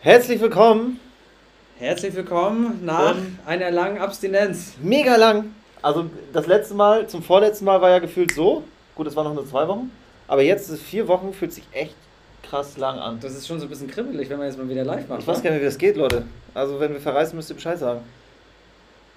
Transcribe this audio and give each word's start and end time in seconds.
Herzlich 0.00 0.40
willkommen. 0.40 0.98
Herzlich 1.78 2.14
willkommen 2.14 2.84
nach 2.84 3.16
Ähm. 3.16 3.38
einer 3.46 3.70
langen 3.70 3.98
Abstinenz. 3.98 4.74
Mega 4.82 5.16
lang. 5.16 5.54
Also 5.82 6.06
das 6.32 6.46
letzte 6.46 6.74
Mal, 6.74 7.06
zum 7.06 7.22
vorletzten 7.22 7.64
Mal 7.64 7.80
war 7.80 7.90
ja 7.90 7.98
gefühlt 7.98 8.32
so. 8.32 8.62
Gut, 8.94 9.06
es 9.06 9.16
waren 9.16 9.24
noch 9.26 9.34
nur 9.34 9.46
zwei 9.46 9.66
Wochen. 9.68 9.90
Aber 10.28 10.42
jetzt 10.42 10.70
vier 10.78 11.08
Wochen, 11.08 11.32
fühlt 11.32 11.52
sich 11.52 11.64
echt 11.72 11.94
krass 12.42 12.76
lang 12.76 12.98
an. 12.98 13.18
Das 13.20 13.34
ist 13.34 13.46
schon 13.46 13.58
so 13.60 13.66
ein 13.66 13.68
bisschen 13.68 13.88
kribbelig, 13.88 14.28
wenn 14.30 14.38
man 14.38 14.46
jetzt 14.46 14.58
mal 14.58 14.68
wieder 14.68 14.84
live 14.84 15.08
macht. 15.08 15.20
Ich 15.20 15.26
weiß 15.26 15.38
wa? 15.38 15.42
gar 15.42 15.50
nicht, 15.50 15.60
wie 15.60 15.64
das 15.66 15.78
geht, 15.78 15.96
Leute. 15.96 16.24
Also 16.54 16.80
wenn 16.80 16.92
wir 16.92 17.00
verreisen, 17.00 17.36
müsst 17.36 17.50
ihr 17.50 17.56
Bescheid 17.56 17.78
sagen. 17.78 18.00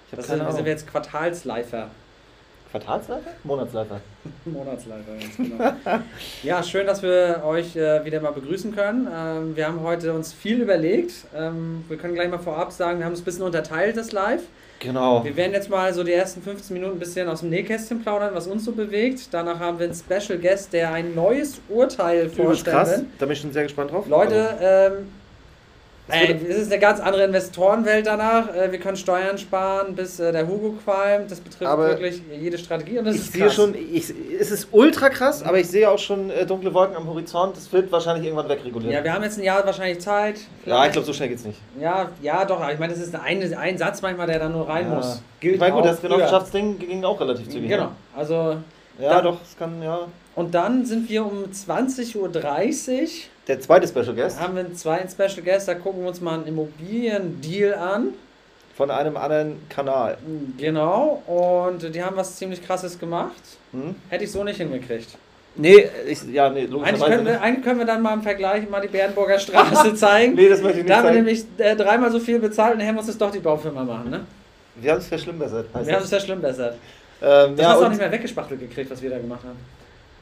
Ich 0.06 0.12
habe 0.12 0.22
Das 0.22 0.26
keine 0.26 0.38
sind, 0.40 0.46
sind 0.46 0.54
Ahnung. 0.56 0.64
wir 0.66 0.72
jetzt 0.72 0.86
Quartalsleifer. 0.90 1.88
Quartalsleifer? 2.74 3.30
Monatsleifer. 3.44 4.00
Monatsleifer, 4.46 5.12
ganz 5.20 5.36
genau. 5.36 5.72
ja, 6.42 6.60
schön, 6.60 6.88
dass 6.88 7.04
wir 7.04 7.42
euch 7.46 7.76
äh, 7.76 8.04
wieder 8.04 8.20
mal 8.20 8.32
begrüßen 8.32 8.74
können. 8.74 9.06
Ähm, 9.14 9.54
wir 9.54 9.68
haben 9.68 9.80
heute 9.82 10.12
uns 10.12 10.32
viel 10.32 10.60
überlegt. 10.60 11.12
Ähm, 11.36 11.84
wir 11.86 11.96
können 11.96 12.14
gleich 12.14 12.28
mal 12.28 12.40
vorab 12.40 12.72
sagen, 12.72 12.98
wir 12.98 13.06
haben 13.06 13.12
es 13.12 13.20
ein 13.20 13.24
bisschen 13.24 13.44
unterteilt, 13.44 13.96
das 13.96 14.10
Live. 14.10 14.42
Genau. 14.80 15.22
Wir 15.24 15.36
werden 15.36 15.52
jetzt 15.52 15.70
mal 15.70 15.94
so 15.94 16.02
die 16.02 16.12
ersten 16.12 16.42
15 16.42 16.74
Minuten 16.74 16.96
ein 16.96 16.98
bisschen 16.98 17.28
aus 17.28 17.40
dem 17.40 17.50
Nähkästchen 17.50 18.02
plaudern, 18.02 18.34
was 18.34 18.48
uns 18.48 18.64
so 18.64 18.72
bewegt. 18.72 19.28
Danach 19.30 19.60
haben 19.60 19.78
wir 19.78 19.86
einen 19.86 19.94
Special 19.94 20.36
Guest, 20.40 20.72
der 20.72 20.92
ein 20.92 21.14
neues 21.14 21.60
Urteil 21.68 22.22
Übelst 22.22 22.36
vorstellen 22.36 22.76
krass. 22.76 23.02
Da 23.20 23.26
bin 23.26 23.34
ich 23.34 23.40
schon 23.40 23.52
sehr 23.52 23.62
gespannt 23.62 23.92
drauf. 23.92 24.08
Leute, 24.08 24.48
ähm, 24.60 24.92
Es 25.23 25.23
ey, 26.08 26.38
es 26.48 26.56
ist 26.58 26.70
eine 26.72 26.80
ganz 26.80 27.00
andere 27.00 27.24
Investorenwelt 27.24 28.06
danach. 28.06 28.54
Äh, 28.54 28.70
wir 28.72 28.78
können 28.78 28.96
Steuern 28.96 29.38
sparen, 29.38 29.94
bis 29.94 30.20
äh, 30.20 30.32
der 30.32 30.46
Hugo 30.46 30.74
qualmt. 30.84 31.30
Das 31.30 31.40
betrifft 31.40 31.70
Aber 31.70 31.88
wirklich 31.88 32.20
jede 32.38 32.58
Strategie 32.58 32.98
und 32.98 33.06
das 33.06 33.14
ich 33.16 33.22
ist 33.22 33.32
sehe 33.32 33.50
schon, 33.50 33.74
ich, 33.74 34.12
es 34.40 34.50
ist 34.50 34.68
ultra 34.72 35.08
krass, 35.08 35.42
aber 35.42 35.58
ich 35.58 35.68
sehe 35.68 35.90
auch 35.90 35.98
schon 35.98 36.30
äh, 36.30 36.44
dunkle 36.46 36.72
Wolken 36.74 36.96
am 36.96 37.08
Horizont. 37.08 37.56
Das 37.56 37.72
wird 37.72 37.90
wahrscheinlich 37.90 38.24
irgendwann 38.26 38.48
wegreguliert. 38.48 38.92
Ja, 38.92 39.02
wir 39.04 39.12
haben 39.12 39.22
jetzt 39.24 39.38
ein 39.38 39.44
Jahr 39.44 39.64
wahrscheinlich 39.64 40.00
Zeit. 40.00 40.40
Ja, 40.66 40.84
ich 40.86 40.92
glaube, 40.92 41.06
so 41.06 41.12
schnell 41.12 41.28
geht's 41.30 41.44
nicht. 41.44 41.58
Ja, 41.80 42.10
ja, 42.22 42.44
doch. 42.44 42.60
aber 42.60 42.72
Ich 42.72 42.78
meine, 42.78 42.92
das 42.92 43.02
ist 43.02 43.14
ein, 43.14 43.54
ein 43.54 43.78
Satz 43.78 44.02
manchmal, 44.02 44.26
der 44.26 44.38
da 44.38 44.48
nur 44.48 44.68
rein 44.68 44.88
Ja. 44.90 44.94
muss. 44.96 45.22
Ich 45.40 45.58
meine, 45.58 45.72
gut, 45.74 45.82
auch 45.82 45.86
das. 45.86 46.00
Genossenschaftsding 46.02 46.78
ging 46.78 47.04
auch 47.04 47.20
relativ 47.20 47.48
zügig. 47.48 47.68
Genau. 47.68 47.84
ne? 47.84 47.90
Also, 48.16 48.56
Ja, 48.98 49.10
Dann- 49.14 49.24
doch, 49.24 49.38
es 49.42 49.56
kann, 49.58 49.82
ja. 49.82 50.00
und 50.36 50.54
dann 50.54 50.84
sind 50.86 51.08
wir 51.08 51.24
um 51.26 51.44
20.30 51.50 52.16
Uhr. 52.16 52.30
Der 53.46 53.60
zweite 53.60 53.86
Special 53.86 54.14
Guest 54.14 54.40
Haben 54.40 54.54
wir 54.54 54.64
einen 54.64 54.74
zweiten 54.74 55.08
Special 55.08 55.42
Guest, 55.44 55.68
da 55.68 55.74
gucken 55.74 56.00
wir 56.02 56.08
uns 56.08 56.20
mal 56.20 56.34
einen 56.34 56.46
Immobiliendeal 56.46 57.74
an. 57.74 58.08
von 58.76 58.90
einem 58.90 59.16
anderen 59.16 59.60
Kanal. 59.68 60.16
Genau, 60.58 61.22
und 61.26 61.94
die 61.94 62.02
haben 62.02 62.16
was 62.16 62.36
ziemlich 62.36 62.64
krasses 62.64 62.98
gemacht. 62.98 63.34
Hm? 63.72 63.94
Hätte 64.08 64.24
ich 64.24 64.32
so 64.32 64.42
nicht 64.44 64.56
hingekriegt. 64.56 65.16
Nee, 65.56 65.88
ich, 66.08 66.24
ja, 66.32 66.50
nee, 66.50 66.66
Eigentlich 66.82 67.04
können, 67.04 67.26
wir, 67.26 67.40
eigentlich 67.40 67.64
können 67.64 67.78
wir 67.78 67.86
dann 67.86 68.02
mal 68.02 68.14
im 68.14 68.22
Vergleich 68.22 68.68
mal 68.68 68.80
die 68.80 68.88
Bernburger 68.88 69.38
Straße 69.38 69.94
zeigen. 69.94 70.34
Nee, 70.34 70.48
das 70.48 70.60
möchte 70.60 70.78
ich 70.78 70.84
nicht 70.84 70.90
da 70.90 70.96
haben 70.96 71.04
wir 71.04 71.12
nämlich 71.12 71.44
äh, 71.58 71.76
dreimal 71.76 72.10
so 72.10 72.18
viel 72.18 72.40
bezahlt 72.40 72.74
und 72.74 72.80
dann 72.80 72.94
muss 72.96 73.06
es 73.06 73.16
doch 73.16 73.30
die 73.30 73.38
Baufirma 73.38 73.84
machen, 73.84 74.10
ne? 74.10 74.20
Wir 74.74 74.90
haben 74.90 74.98
es 74.98 75.06
verschlimmbessert. 75.06 75.66
Wir 75.84 75.94
haben 75.94 76.02
es 76.02 76.10
ja 76.10 76.18
schlimm 76.18 76.40
besser. 76.40 76.74
Ähm, 77.22 77.54
Das 77.56 77.60
ja, 77.60 77.68
hast 77.70 77.80
du 77.80 77.84
auch 77.84 77.88
nicht 77.90 78.00
mehr 78.00 78.10
weggespachtelt 78.10 78.58
gekriegt, 78.58 78.90
was 78.90 79.00
wir 79.00 79.10
da 79.10 79.18
gemacht 79.18 79.44
haben. 79.44 79.58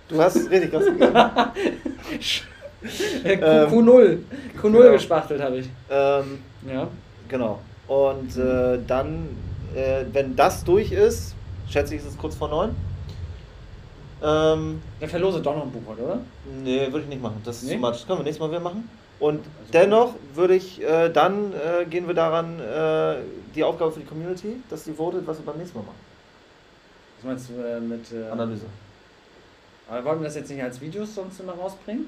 du 0.09 0.21
hast 0.21 0.51
richtig 0.51 0.71
Gas 0.71 0.85
gegeben. 2.83 3.25
Äh, 3.25 3.37
Q, 3.37 3.81
Ähm, 3.81 3.89
Q0. 3.89 4.19
Q0 4.61 4.73
genau. 4.73 4.93
gespachtelt 4.93 5.41
habe 5.43 5.57
ich. 5.59 5.69
ähm, 5.91 6.39
Ja. 6.69 6.89
genau. 7.29 7.59
Und 7.89 8.37
äh, 8.37 8.79
dann, 8.87 9.29
äh, 9.75 10.05
wenn 10.13 10.35
das 10.37 10.65
durch 10.65 10.93
ist, 10.93 11.35
schätze 11.69 11.95
ich, 11.95 12.01
ist 12.03 12.09
es 12.09 12.19
kurz 12.19 12.35
vor 12.35 12.49
neun. 12.49 12.75
Ähm, 14.23 14.81
Der 15.01 15.09
verlose 15.09 15.41
doch 15.43 15.55
noch 15.57 15.65
ein 15.65 15.71
Buch 15.73 15.81
heute, 15.89 16.03
oder? 16.03 16.19
nee, 16.63 16.83
würde 16.87 17.01
ich 17.01 17.07
nicht 17.07 17.21
machen. 17.23 17.41
Das 17.45 17.57
ist 17.57 17.65
Nee? 17.69 17.75
zu 17.75 17.81
much. 17.81 17.91
Das 17.93 18.07
können 18.07 18.19
wir 18.21 18.25
nächstes 18.25 18.41
Mal 18.41 18.51
wieder 18.51 18.61
machen. 18.61 18.89
Und 19.19 19.39
Also- 19.39 19.73
dennoch 19.73 20.15
würde 20.35 20.55
ich, 20.55 20.81
äh, 20.83 21.09
dann 21.09 21.53
äh, 21.53 21.85
gehen 21.87 22.07
wir 22.07 22.15
daran, 22.15 22.61
äh, 22.61 23.17
die 23.55 23.65
Aufgabe 23.65 23.91
für 23.93 24.01
die 24.01 24.07
Community, 24.07 24.57
dass 24.71 24.85
sie 24.85 24.93
votet, 24.93 25.27
was 25.27 25.39
wir 25.39 25.47
beim 25.47 25.59
nächsten 25.59 25.79
Mal 25.79 25.85
machen. 25.85 25.97
Was 27.19 27.25
meinst 27.27 27.51
du 27.51 27.55
äh, 27.55 27.81
mit. 27.81 28.13
Äh, 28.13 28.31
Analyse. 28.31 28.67
aber 29.89 30.05
wollen 30.05 30.21
wir 30.21 30.25
das 30.27 30.37
jetzt 30.37 30.51
nicht 30.51 30.63
als 30.63 30.81
Videos 30.81 31.15
sonst 31.15 31.41
immer 31.41 31.53
rausbringen? 31.55 32.07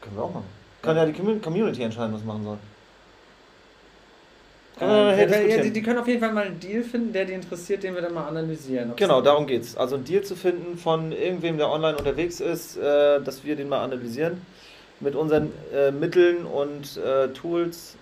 Können 0.00 0.16
wir 0.16 0.22
auch 0.24 0.32
machen. 0.34 0.46
Kann 0.82 0.96
ja 0.96 1.04
die 1.06 1.12
Commu- 1.12 1.40
Community 1.40 1.82
entscheiden, 1.82 2.14
was 2.14 2.22
machen 2.24 2.44
soll. 2.44 2.58
Äh, 4.80 4.84
nachher 4.86 5.46
ja, 5.48 5.62
die, 5.62 5.72
die 5.72 5.82
können 5.82 5.98
auf 5.98 6.06
jeden 6.06 6.20
Fall 6.20 6.32
mal 6.32 6.44
einen 6.46 6.60
Deal 6.60 6.84
finden, 6.84 7.12
der 7.12 7.24
die 7.24 7.32
interessiert, 7.32 7.82
den 7.82 7.94
wir 7.96 8.02
dann 8.02 8.14
mal 8.14 8.28
analysieren. 8.28 8.90
Ob's- 8.92 8.96
Genau, 8.98 9.20
darum 9.20 9.46
geht's. 9.46 9.76
Also 9.76 9.96
einen 9.96 10.04
Deal 10.04 10.22
zu 10.22 10.36
finden 10.36 10.78
von 10.78 11.10
irgendwem, 11.10 11.58
der 11.58 11.68
online 11.68 11.96
unterwegs 11.96 12.38
ist, 12.38 12.76
äh, 12.76 13.20
dass 13.20 13.44
wir 13.44 13.56
den 13.56 13.68
mal 13.68 13.82
analysieren. 13.82 14.40
Mit 15.00 15.14
unseren 15.16 15.52
äh, 15.74 15.90
Mitteln 15.90 16.44
und 16.44 16.96
äh, 16.96 17.28
Tools 17.28 17.96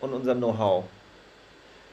und 0.00 0.12
unserem 0.12 0.38
Know-how. 0.38 0.84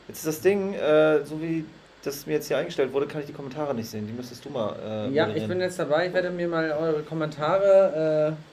Jetzt 0.08 0.20
ist 0.20 0.28
das 0.28 0.42
Ding, 0.42 0.74
äh, 0.74 1.24
so 1.26 1.40
wie 1.42 1.66
das 2.04 2.26
mir 2.26 2.34
jetzt 2.34 2.48
hier 2.48 2.58
eingestellt 2.58 2.94
wurde, 2.94 3.06
kann 3.08 3.22
ich 3.22 3.28
die 3.28 3.34
Kommentare 3.34 3.76
nicht 3.76 3.90
sehen. 3.90 4.08
Die 4.08 4.14
müsstest 4.14 4.44
du 4.46 4.50
mal. 4.50 4.76
Äh, 4.84 4.88
Ja, 5.14 5.24
ich 5.24 5.28
moderieren. 5.30 5.48
bin 5.50 5.62
jetzt 5.62 5.78
dabei. 5.78 6.08
Ich 6.08 6.14
werde 6.14 6.30
mir 6.32 6.48
mal 6.48 6.72
eure 6.72 7.02
Kommentare 7.04 8.36
äh, 8.36 8.49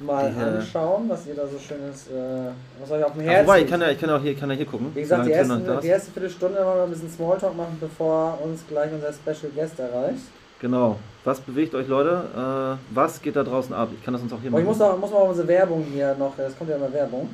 mal 0.00 0.30
Die, 0.32 0.40
äh, 0.40 0.44
anschauen, 0.44 1.08
was 1.08 1.26
ihr 1.26 1.34
da 1.34 1.46
so 1.46 1.58
schönes, 1.58 2.08
äh, 2.08 2.50
was 2.80 2.90
euch 2.90 3.04
auf 3.04 3.12
dem 3.12 3.22
Ach, 3.22 3.26
Herzen 3.26 3.46
wobei, 3.46 3.60
ich 3.62 3.70
kann 3.70 3.80
ja, 3.80 3.90
ich 3.90 4.00
kann 4.00 4.10
auch 4.10 4.20
hier, 4.20 4.34
kann 4.34 4.50
ja 4.50 4.56
hier 4.56 4.66
gucken. 4.66 4.90
Wie 4.94 5.00
gesagt, 5.00 5.26
die, 5.26 5.30
solange 5.30 5.42
Tim 5.48 5.50
ersten, 5.52 5.74
noch 5.74 5.80
die 5.80 5.88
erste 5.88 6.10
Viertelstunde 6.12 6.58
wollen 6.58 6.76
wir 6.76 6.82
ein 6.84 6.90
bisschen 6.90 7.10
Smalltalk 7.10 7.56
machen, 7.56 7.76
bevor 7.80 8.38
uns 8.42 8.64
gleich 8.68 8.90
unser 8.92 9.12
Special 9.12 9.52
Guest 9.54 9.78
erreicht. 9.78 10.22
Genau. 10.60 10.98
Was 11.24 11.40
bewegt 11.40 11.74
euch, 11.74 11.86
Leute? 11.88 12.78
Äh, 12.80 12.94
was 12.94 13.20
geht 13.20 13.36
da 13.36 13.42
draußen 13.44 13.74
ab? 13.74 13.88
Ich 13.94 14.04
kann 14.04 14.14
das 14.14 14.22
uns 14.22 14.32
auch 14.32 14.40
hier 14.40 14.50
Aber 14.50 14.60
ich 14.60 14.66
machen. 14.66 14.78
muss, 14.78 14.86
auch, 14.86 14.98
muss 14.98 15.10
mal 15.10 15.18
unsere 15.18 15.48
Werbung 15.48 15.84
hier 15.92 16.14
noch, 16.18 16.38
es 16.38 16.56
kommt 16.56 16.70
ja 16.70 16.76
immer 16.76 16.92
Werbung. 16.92 17.30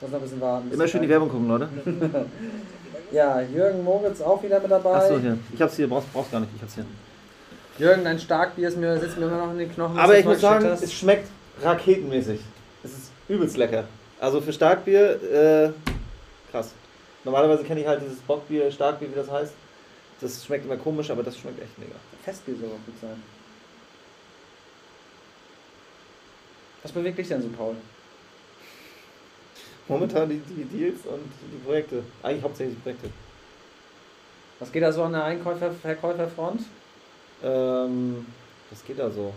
Muss 0.00 0.10
noch 0.10 0.18
ein 0.18 0.22
bisschen 0.22 0.40
warten. 0.40 0.64
bis 0.68 0.74
Immer 0.74 0.84
die 0.84 0.90
schön 0.90 1.02
die 1.02 1.08
Werbung 1.08 1.28
gucken, 1.28 1.48
Leute. 1.48 1.68
Ja, 3.12 3.40
Jürgen 3.40 3.84
Moritz 3.84 4.20
auch 4.20 4.42
wieder 4.42 4.58
mit 4.58 4.70
dabei. 4.70 4.96
Achso, 4.96 5.18
hier. 5.18 5.38
Ich 5.52 5.62
hab's 5.62 5.76
hier, 5.76 5.88
brauchst, 5.88 6.12
brauchst 6.12 6.32
gar 6.32 6.40
nicht. 6.40 6.50
Ich 6.56 6.62
hab's 6.62 6.74
hier. 6.74 6.84
Jürgen, 7.78 8.02
dein 8.02 8.18
Starkbier 8.18 8.68
ist 8.68 8.76
mir, 8.76 8.98
sitzt 8.98 9.18
mir 9.18 9.26
immer 9.26 9.38
noch 9.38 9.52
in 9.52 9.58
den 9.58 9.72
Knochen. 9.72 9.96
Aber 9.98 10.18
ich 10.18 10.24
muss 10.24 10.40
sagen, 10.40 10.66
es 10.66 10.92
schmeckt 10.92 11.28
raketenmäßig. 11.62 12.40
Es 12.82 12.92
ist 12.92 13.10
übelst 13.28 13.56
lecker. 13.56 13.84
Also 14.20 14.40
für 14.40 14.52
Starkbier, 14.52 15.22
äh, 15.22 15.70
krass. 16.50 16.72
Normalerweise 17.24 17.64
kenne 17.64 17.80
ich 17.80 17.86
halt 17.86 18.02
dieses 18.02 18.18
Bockbier, 18.18 18.70
Starkbier, 18.70 19.10
wie 19.10 19.16
das 19.16 19.30
heißt. 19.30 19.54
Das 20.20 20.44
schmeckt 20.44 20.64
immer 20.64 20.76
komisch, 20.76 21.10
aber 21.10 21.22
das 21.22 21.36
schmeckt 21.38 21.60
echt 21.60 21.78
mega. 21.78 21.94
Festbier 22.22 22.56
soll 22.56 22.68
auch 22.68 22.86
gut 22.86 22.98
sein. 23.00 23.22
Was 26.82 26.92
bewegt 26.92 27.18
dich 27.18 27.28
denn 27.28 27.42
so, 27.42 27.48
Paul? 27.48 27.76
Momentan 29.88 30.28
die, 30.28 30.38
die 30.38 30.64
Deals 30.64 31.04
und 31.06 31.30
die 31.52 31.64
Projekte. 31.64 32.02
Eigentlich 32.22 32.42
hauptsächlich 32.42 32.76
die 32.76 32.82
Projekte. 32.82 33.10
Was 34.60 34.70
geht 34.70 34.82
da 34.82 34.92
so 34.92 35.02
an 35.02 35.12
der 35.12 35.24
Einkäufer-Verkäuferfront? 35.24 36.62
Ähm, 37.42 38.26
was 38.70 38.84
geht 38.84 38.98
da 38.98 39.10
so? 39.10 39.32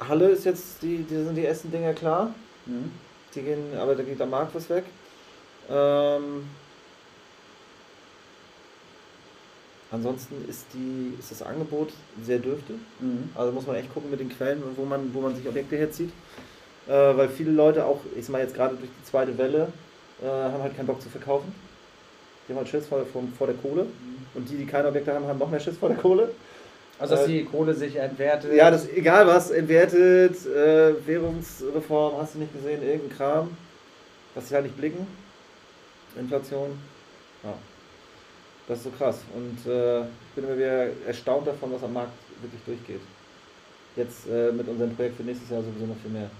Halle 0.00 0.28
ist 0.28 0.44
jetzt, 0.44 0.82
die, 0.82 0.98
die 0.98 1.14
sind 1.14 1.34
die 1.34 1.44
ersten 1.44 1.70
Dinger 1.70 1.92
klar. 1.94 2.34
Mhm. 2.66 2.90
Die 3.34 3.42
gehen, 3.42 3.76
aber 3.78 3.94
da 3.94 4.02
geht 4.02 4.20
am 4.20 4.30
Markt 4.30 4.54
was 4.54 4.68
weg. 4.70 4.84
Ähm, 5.70 6.48
ansonsten 9.90 10.48
ist, 10.48 10.66
die, 10.74 11.14
ist 11.18 11.30
das 11.30 11.42
Angebot 11.42 11.90
sehr 12.22 12.38
dürftig. 12.38 12.76
Mhm. 13.00 13.30
Also 13.34 13.52
muss 13.52 13.66
man 13.66 13.76
echt 13.76 13.92
gucken 13.92 14.10
mit 14.10 14.20
den 14.20 14.28
Quellen, 14.28 14.62
wo 14.76 14.84
man, 14.84 15.12
wo 15.14 15.20
man 15.20 15.34
sich 15.34 15.46
Objekte 15.46 15.76
herzieht. 15.76 16.10
Äh, 16.86 16.92
weil 17.16 17.28
viele 17.28 17.50
Leute 17.50 17.84
auch, 17.84 18.00
ich 18.16 18.24
sag 18.24 18.32
mal 18.32 18.42
jetzt 18.42 18.54
gerade 18.54 18.76
durch 18.76 18.90
die 18.90 19.04
zweite 19.10 19.36
Welle, 19.38 19.68
äh, 20.22 20.26
haben 20.26 20.62
halt 20.62 20.76
keinen 20.76 20.86
Bock 20.86 21.00
zu 21.02 21.08
verkaufen. 21.08 21.52
Die 22.46 22.52
haben 22.52 22.58
halt 22.58 22.68
Schiss 22.68 22.86
vor, 22.86 23.04
vor, 23.06 23.22
vor 23.36 23.46
der 23.46 23.56
Kohle. 23.56 23.86
Und 24.34 24.48
die, 24.48 24.56
die 24.56 24.66
keine 24.66 24.88
Objekte 24.88 25.12
haben, 25.12 25.26
haben 25.26 25.38
noch 25.38 25.50
mehr 25.50 25.60
Schiss 25.60 25.78
vor 25.78 25.88
der 25.88 25.98
Kohle. 25.98 26.30
Also, 26.98 27.14
dass 27.14 27.24
Äh, 27.24 27.28
die 27.28 27.44
Kohle 27.44 27.74
sich 27.74 27.96
entwertet. 27.96 28.52
Ja, 28.54 28.70
das 28.70 28.88
egal 28.88 29.26
was, 29.26 29.50
entwertet, 29.50 30.34
äh, 30.46 30.94
Währungsreform, 31.06 32.16
hast 32.18 32.34
du 32.34 32.38
nicht 32.38 32.52
gesehen, 32.54 32.82
irgendein 32.82 33.16
Kram, 33.16 33.56
was 34.34 34.48
sie 34.48 34.54
halt 34.54 34.64
nicht 34.64 34.76
blicken. 34.76 35.06
Inflation. 36.18 36.78
Ja. 37.44 37.52
Das 38.68 38.78
ist 38.78 38.84
so 38.84 38.90
krass. 38.90 39.18
Und 39.34 39.70
äh, 39.70 40.00
ich 40.00 40.34
bin 40.34 40.44
immer 40.44 40.56
wieder 40.56 40.86
erstaunt 41.06 41.46
davon, 41.46 41.72
was 41.72 41.82
am 41.82 41.92
Markt 41.92 42.12
wirklich 42.40 42.62
durchgeht. 42.64 43.00
Jetzt 43.94 44.26
äh, 44.28 44.50
mit 44.52 44.66
unserem 44.66 44.94
Projekt 44.96 45.16
für 45.16 45.22
nächstes 45.22 45.50
Jahr 45.50 45.62
sowieso 45.62 45.86
noch 45.86 45.96
viel 46.02 46.10
mehr. 46.10 46.30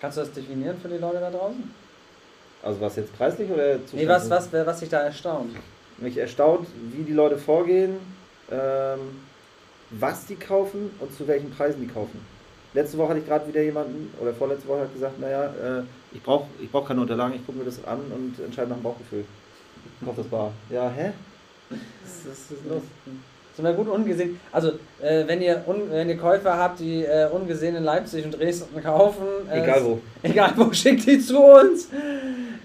Kannst 0.00 0.16
du 0.16 0.22
das 0.22 0.32
definieren 0.32 0.78
für 0.80 0.88
die 0.88 0.96
Leute 0.96 1.20
da 1.20 1.30
draußen? 1.30 1.74
Also 2.62 2.80
was 2.80 2.96
jetzt 2.96 3.16
preislich 3.16 3.50
oder 3.50 3.78
Nee, 3.92 4.08
was, 4.08 4.28
was, 4.28 4.52
was 4.52 4.80
dich 4.80 4.88
da 4.88 5.00
erstaunt? 5.00 5.54
Mich 5.98 6.16
erstaunt, 6.16 6.66
wie 6.92 7.02
die 7.04 7.12
Leute 7.12 7.38
vorgehen, 7.38 7.96
ähm, 8.50 9.00
was 9.90 10.26
die 10.26 10.36
kaufen 10.36 10.90
und 11.00 11.14
zu 11.16 11.26
welchen 11.26 11.50
Preisen 11.50 11.80
die 11.80 11.88
kaufen. 11.88 12.20
Letzte 12.72 12.98
Woche 12.98 13.10
hatte 13.10 13.20
ich 13.20 13.26
gerade 13.26 13.48
wieder 13.48 13.62
jemanden, 13.62 14.14
oder 14.20 14.32
vorletzte 14.32 14.68
Woche 14.68 14.82
hat 14.82 14.94
gesagt, 14.94 15.18
naja, 15.20 15.46
äh, 15.46 15.82
ich 16.12 16.22
brauche 16.22 16.46
ich 16.60 16.70
brauch 16.70 16.86
keine 16.86 17.00
Unterlagen, 17.00 17.34
ich 17.34 17.44
gucke 17.44 17.58
mir 17.58 17.64
das 17.64 17.84
an 17.84 18.00
und 18.14 18.44
entscheide 18.44 18.68
nach 18.68 18.76
dem 18.76 18.82
Bauchgefühl. 18.82 19.24
Ich 20.00 20.06
kaufe 20.06 20.22
das 20.22 20.30
bar. 20.30 20.52
Ja, 20.70 20.88
hä? 20.88 21.12
Was, 21.68 21.78
was 22.26 22.58
ist 22.58 22.68
los? 22.68 22.82
Sind 23.56 23.64
wir 23.64 23.72
gut 23.72 23.88
ungesehen. 23.88 24.38
Also, 24.52 24.72
äh, 25.02 25.26
wenn, 25.26 25.42
ihr 25.42 25.62
un, 25.66 25.90
wenn 25.90 26.08
ihr 26.08 26.16
Käufer 26.16 26.56
habt, 26.56 26.78
die 26.80 27.04
äh, 27.04 27.28
ungesehen 27.30 27.74
in 27.76 27.82
Leipzig 27.82 28.24
und 28.24 28.38
Dresden 28.38 28.80
kaufen. 28.82 29.26
Äh, 29.50 29.62
Egal 29.62 29.84
wo. 29.84 30.00
Egal 30.22 30.52
wo, 30.56 30.72
schickt 30.72 31.06
die 31.06 31.18
zu 31.18 31.38
uns. 31.38 31.88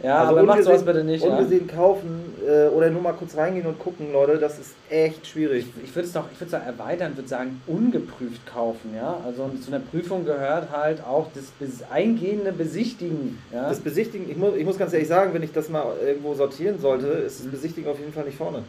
Ja, 0.03 0.19
Also 0.19 0.31
aber 0.33 0.43
macht 0.43 0.63
sowas 0.63 0.83
bitte 0.83 1.03
nicht. 1.03 1.23
Ja. 1.23 1.31
Ungesehen 1.31 1.67
kaufen 1.67 2.33
äh, 2.47 2.67
oder 2.67 2.89
nur 2.89 3.01
mal 3.01 3.13
kurz 3.13 3.35
reingehen 3.37 3.65
und 3.65 3.79
gucken, 3.79 4.11
Leute, 4.13 4.37
das 4.37 4.59
ist 4.59 4.75
echt 4.89 5.25
schwierig. 5.25 5.65
Ich, 5.77 5.85
ich 5.89 5.95
würde 5.95 6.07
es 6.07 6.13
doch, 6.13 6.25
ich 6.31 6.39
würde 6.39 6.55
es 6.57 6.61
erweitern, 6.67 7.15
würde 7.15 7.29
sagen, 7.29 7.61
ungeprüft 7.65 8.45
kaufen, 8.45 8.93
ja. 8.95 9.17
Also 9.25 9.49
zu 9.63 9.73
einer 9.73 9.79
Prüfung 9.83 10.25
gehört 10.25 10.69
halt 10.71 11.01
auch 11.03 11.27
das 11.33 11.45
bes 11.59 11.83
eingehende 11.89 12.51
Besichtigen, 12.51 13.39
ja. 13.53 13.69
Das 13.69 13.79
Besichtigen, 13.79 14.29
ich 14.29 14.37
muss, 14.37 14.55
ich 14.55 14.65
muss 14.65 14.77
ganz 14.77 14.91
ehrlich 14.93 15.07
sagen, 15.07 15.33
wenn 15.33 15.43
ich 15.43 15.53
das 15.53 15.69
mal 15.69 15.85
irgendwo 16.05 16.33
sortieren 16.35 16.77
sollte, 16.79 17.07
ist 17.07 17.39
das 17.45 17.47
Besichtigen 17.51 17.89
auf 17.89 17.97
jeden 17.99 18.13
Fall 18.13 18.25
nicht 18.25 18.37
vorne. 18.37 18.63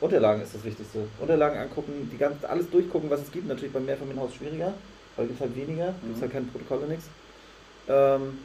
Unterlagen 0.00 0.42
ist 0.42 0.54
das 0.54 0.64
Wichtigste. 0.64 1.00
Unterlagen 1.20 1.58
angucken, 1.58 2.08
die 2.12 2.16
ganz, 2.16 2.42
alles 2.44 2.70
durchgucken, 2.70 3.10
was 3.10 3.20
es 3.20 3.32
gibt. 3.32 3.48
Natürlich 3.48 3.72
beim 3.72 3.84
Mehrfamilienhaus 3.84 4.34
schwieriger, 4.34 4.72
weil 5.16 5.24
es 5.24 5.28
gibt 5.30 5.40
halt 5.40 5.56
weniger, 5.56 5.86
gibt 6.02 6.12
es 6.14 6.16
Mhm. 6.18 6.20
halt 6.22 6.32
keine 6.32 6.46
Protokolle, 6.46 6.88
nichts. 6.88 7.04
Ähm, 7.88 8.38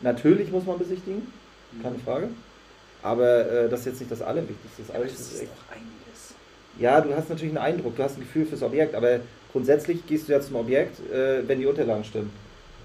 natürlich 0.00 0.50
muss 0.50 0.64
man 0.66 0.78
besichtigen, 0.78 1.30
keine 1.82 1.98
Frage. 1.98 2.28
Aber 3.02 3.46
äh, 3.50 3.68
das 3.68 3.80
ist 3.80 3.86
jetzt 3.86 4.00
nicht 4.00 4.10
das 4.12 4.22
Allerwichtigste. 4.22 4.82
Das 4.86 4.94
aber 4.94 5.04
das 5.04 5.12
ist 5.12 5.42
echt, 5.42 5.52
doch 5.52 5.72
einiges. 5.74 6.34
ja, 6.78 7.00
du 7.00 7.14
hast 7.14 7.28
natürlich 7.30 7.56
einen 7.56 7.64
Eindruck, 7.64 7.96
du 7.96 8.02
hast 8.02 8.16
ein 8.16 8.20
Gefühl 8.22 8.44
fürs 8.46 8.62
Objekt, 8.62 8.94
aber 8.94 9.20
grundsätzlich 9.52 10.04
gehst 10.06 10.28
du 10.28 10.32
ja 10.32 10.40
zum 10.40 10.56
Objekt, 10.56 10.98
äh, 11.12 11.46
wenn 11.46 11.60
die 11.60 11.66
Unterlagen 11.66 12.02
stimmen. 12.04 12.30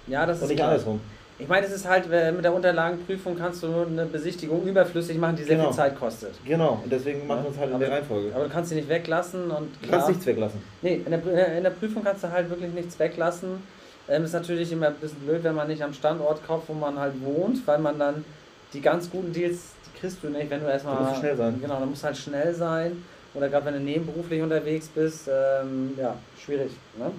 Ja, 0.07 0.25
das 0.25 0.37
Und 0.37 0.43
ist 0.43 0.49
nicht 0.49 0.57
klar. 0.57 0.69
andersrum. 0.69 0.99
Ich 1.39 1.47
meine, 1.47 1.65
es 1.65 1.73
ist 1.73 1.89
halt, 1.89 2.07
mit 2.09 2.45
der 2.45 2.53
Unterlagenprüfung 2.53 3.35
kannst 3.35 3.63
du 3.63 3.67
nur 3.67 3.87
eine 3.87 4.05
Besichtigung 4.05 4.67
überflüssig 4.67 5.17
machen, 5.17 5.35
die 5.35 5.43
sehr 5.43 5.55
Genau. 5.57 5.69
viel 5.69 5.77
Zeit 5.77 5.97
kostet. 5.97 6.31
Genau, 6.45 6.79
und 6.83 6.91
deswegen 6.93 7.25
machen 7.25 7.43
wir 7.45 7.49
es 7.51 7.57
halt 7.57 7.69
in 7.69 7.75
Aber- 7.75 7.85
der 7.85 7.93
Reihenfolge. 7.95 8.31
Aber 8.35 8.43
du 8.43 8.49
kannst 8.51 8.69
sie 8.69 8.75
nicht 8.75 8.87
weglassen 8.87 9.49
und 9.49 9.69
Du 9.81 9.87
klar, 9.87 9.91
kannst 9.97 10.09
nichts 10.09 10.25
weglassen. 10.27 10.61
Nee, 10.83 11.01
in 11.03 11.09
der, 11.11 11.57
in 11.57 11.63
der 11.63 11.71
Prüfung 11.71 12.03
kannst 12.03 12.23
du 12.23 12.31
halt 12.31 12.49
wirklich 12.51 12.71
nichts 12.71 12.99
weglassen. 12.99 13.63
Ähm, 14.07 14.25
ist 14.25 14.33
natürlich 14.33 14.71
immer 14.71 14.87
ein 14.87 14.95
bisschen 14.95 15.19
blöd, 15.19 15.43
wenn 15.43 15.55
man 15.55 15.67
nicht 15.67 15.81
am 15.81 15.93
Standort 15.93 16.45
kauft, 16.45 16.67
wo 16.67 16.73
man 16.73 16.99
halt 16.99 17.13
wohnt, 17.23 17.65
weil 17.65 17.79
man 17.79 17.97
dann 17.97 18.25
die 18.73 18.81
ganz 18.81 19.09
guten 19.09 19.31
Deals, 19.31 19.59
die 19.85 19.99
kriegst 19.99 20.17
du 20.21 20.29
nicht, 20.29 20.49
wenn 20.49 20.61
du 20.61 20.67
erstmal. 20.67 20.95
Da 20.95 21.01
musst 21.03 21.19
schnell 21.19 21.37
sein. 21.37 21.59
Genau, 21.61 21.79
da 21.79 21.85
musst 21.85 22.03
halt 22.03 22.17
schnell 22.17 22.53
sein. 22.53 23.03
Oder 23.33 23.49
gerade 23.49 23.65
wenn 23.65 23.73
du 23.75 23.79
nebenberuflich 23.79 24.41
unterwegs 24.41 24.87
bist, 24.87 25.27
ähm, 25.27 25.93
ja, 25.97 26.15
schwierig. 26.43 26.71
Ne? 26.97 27.11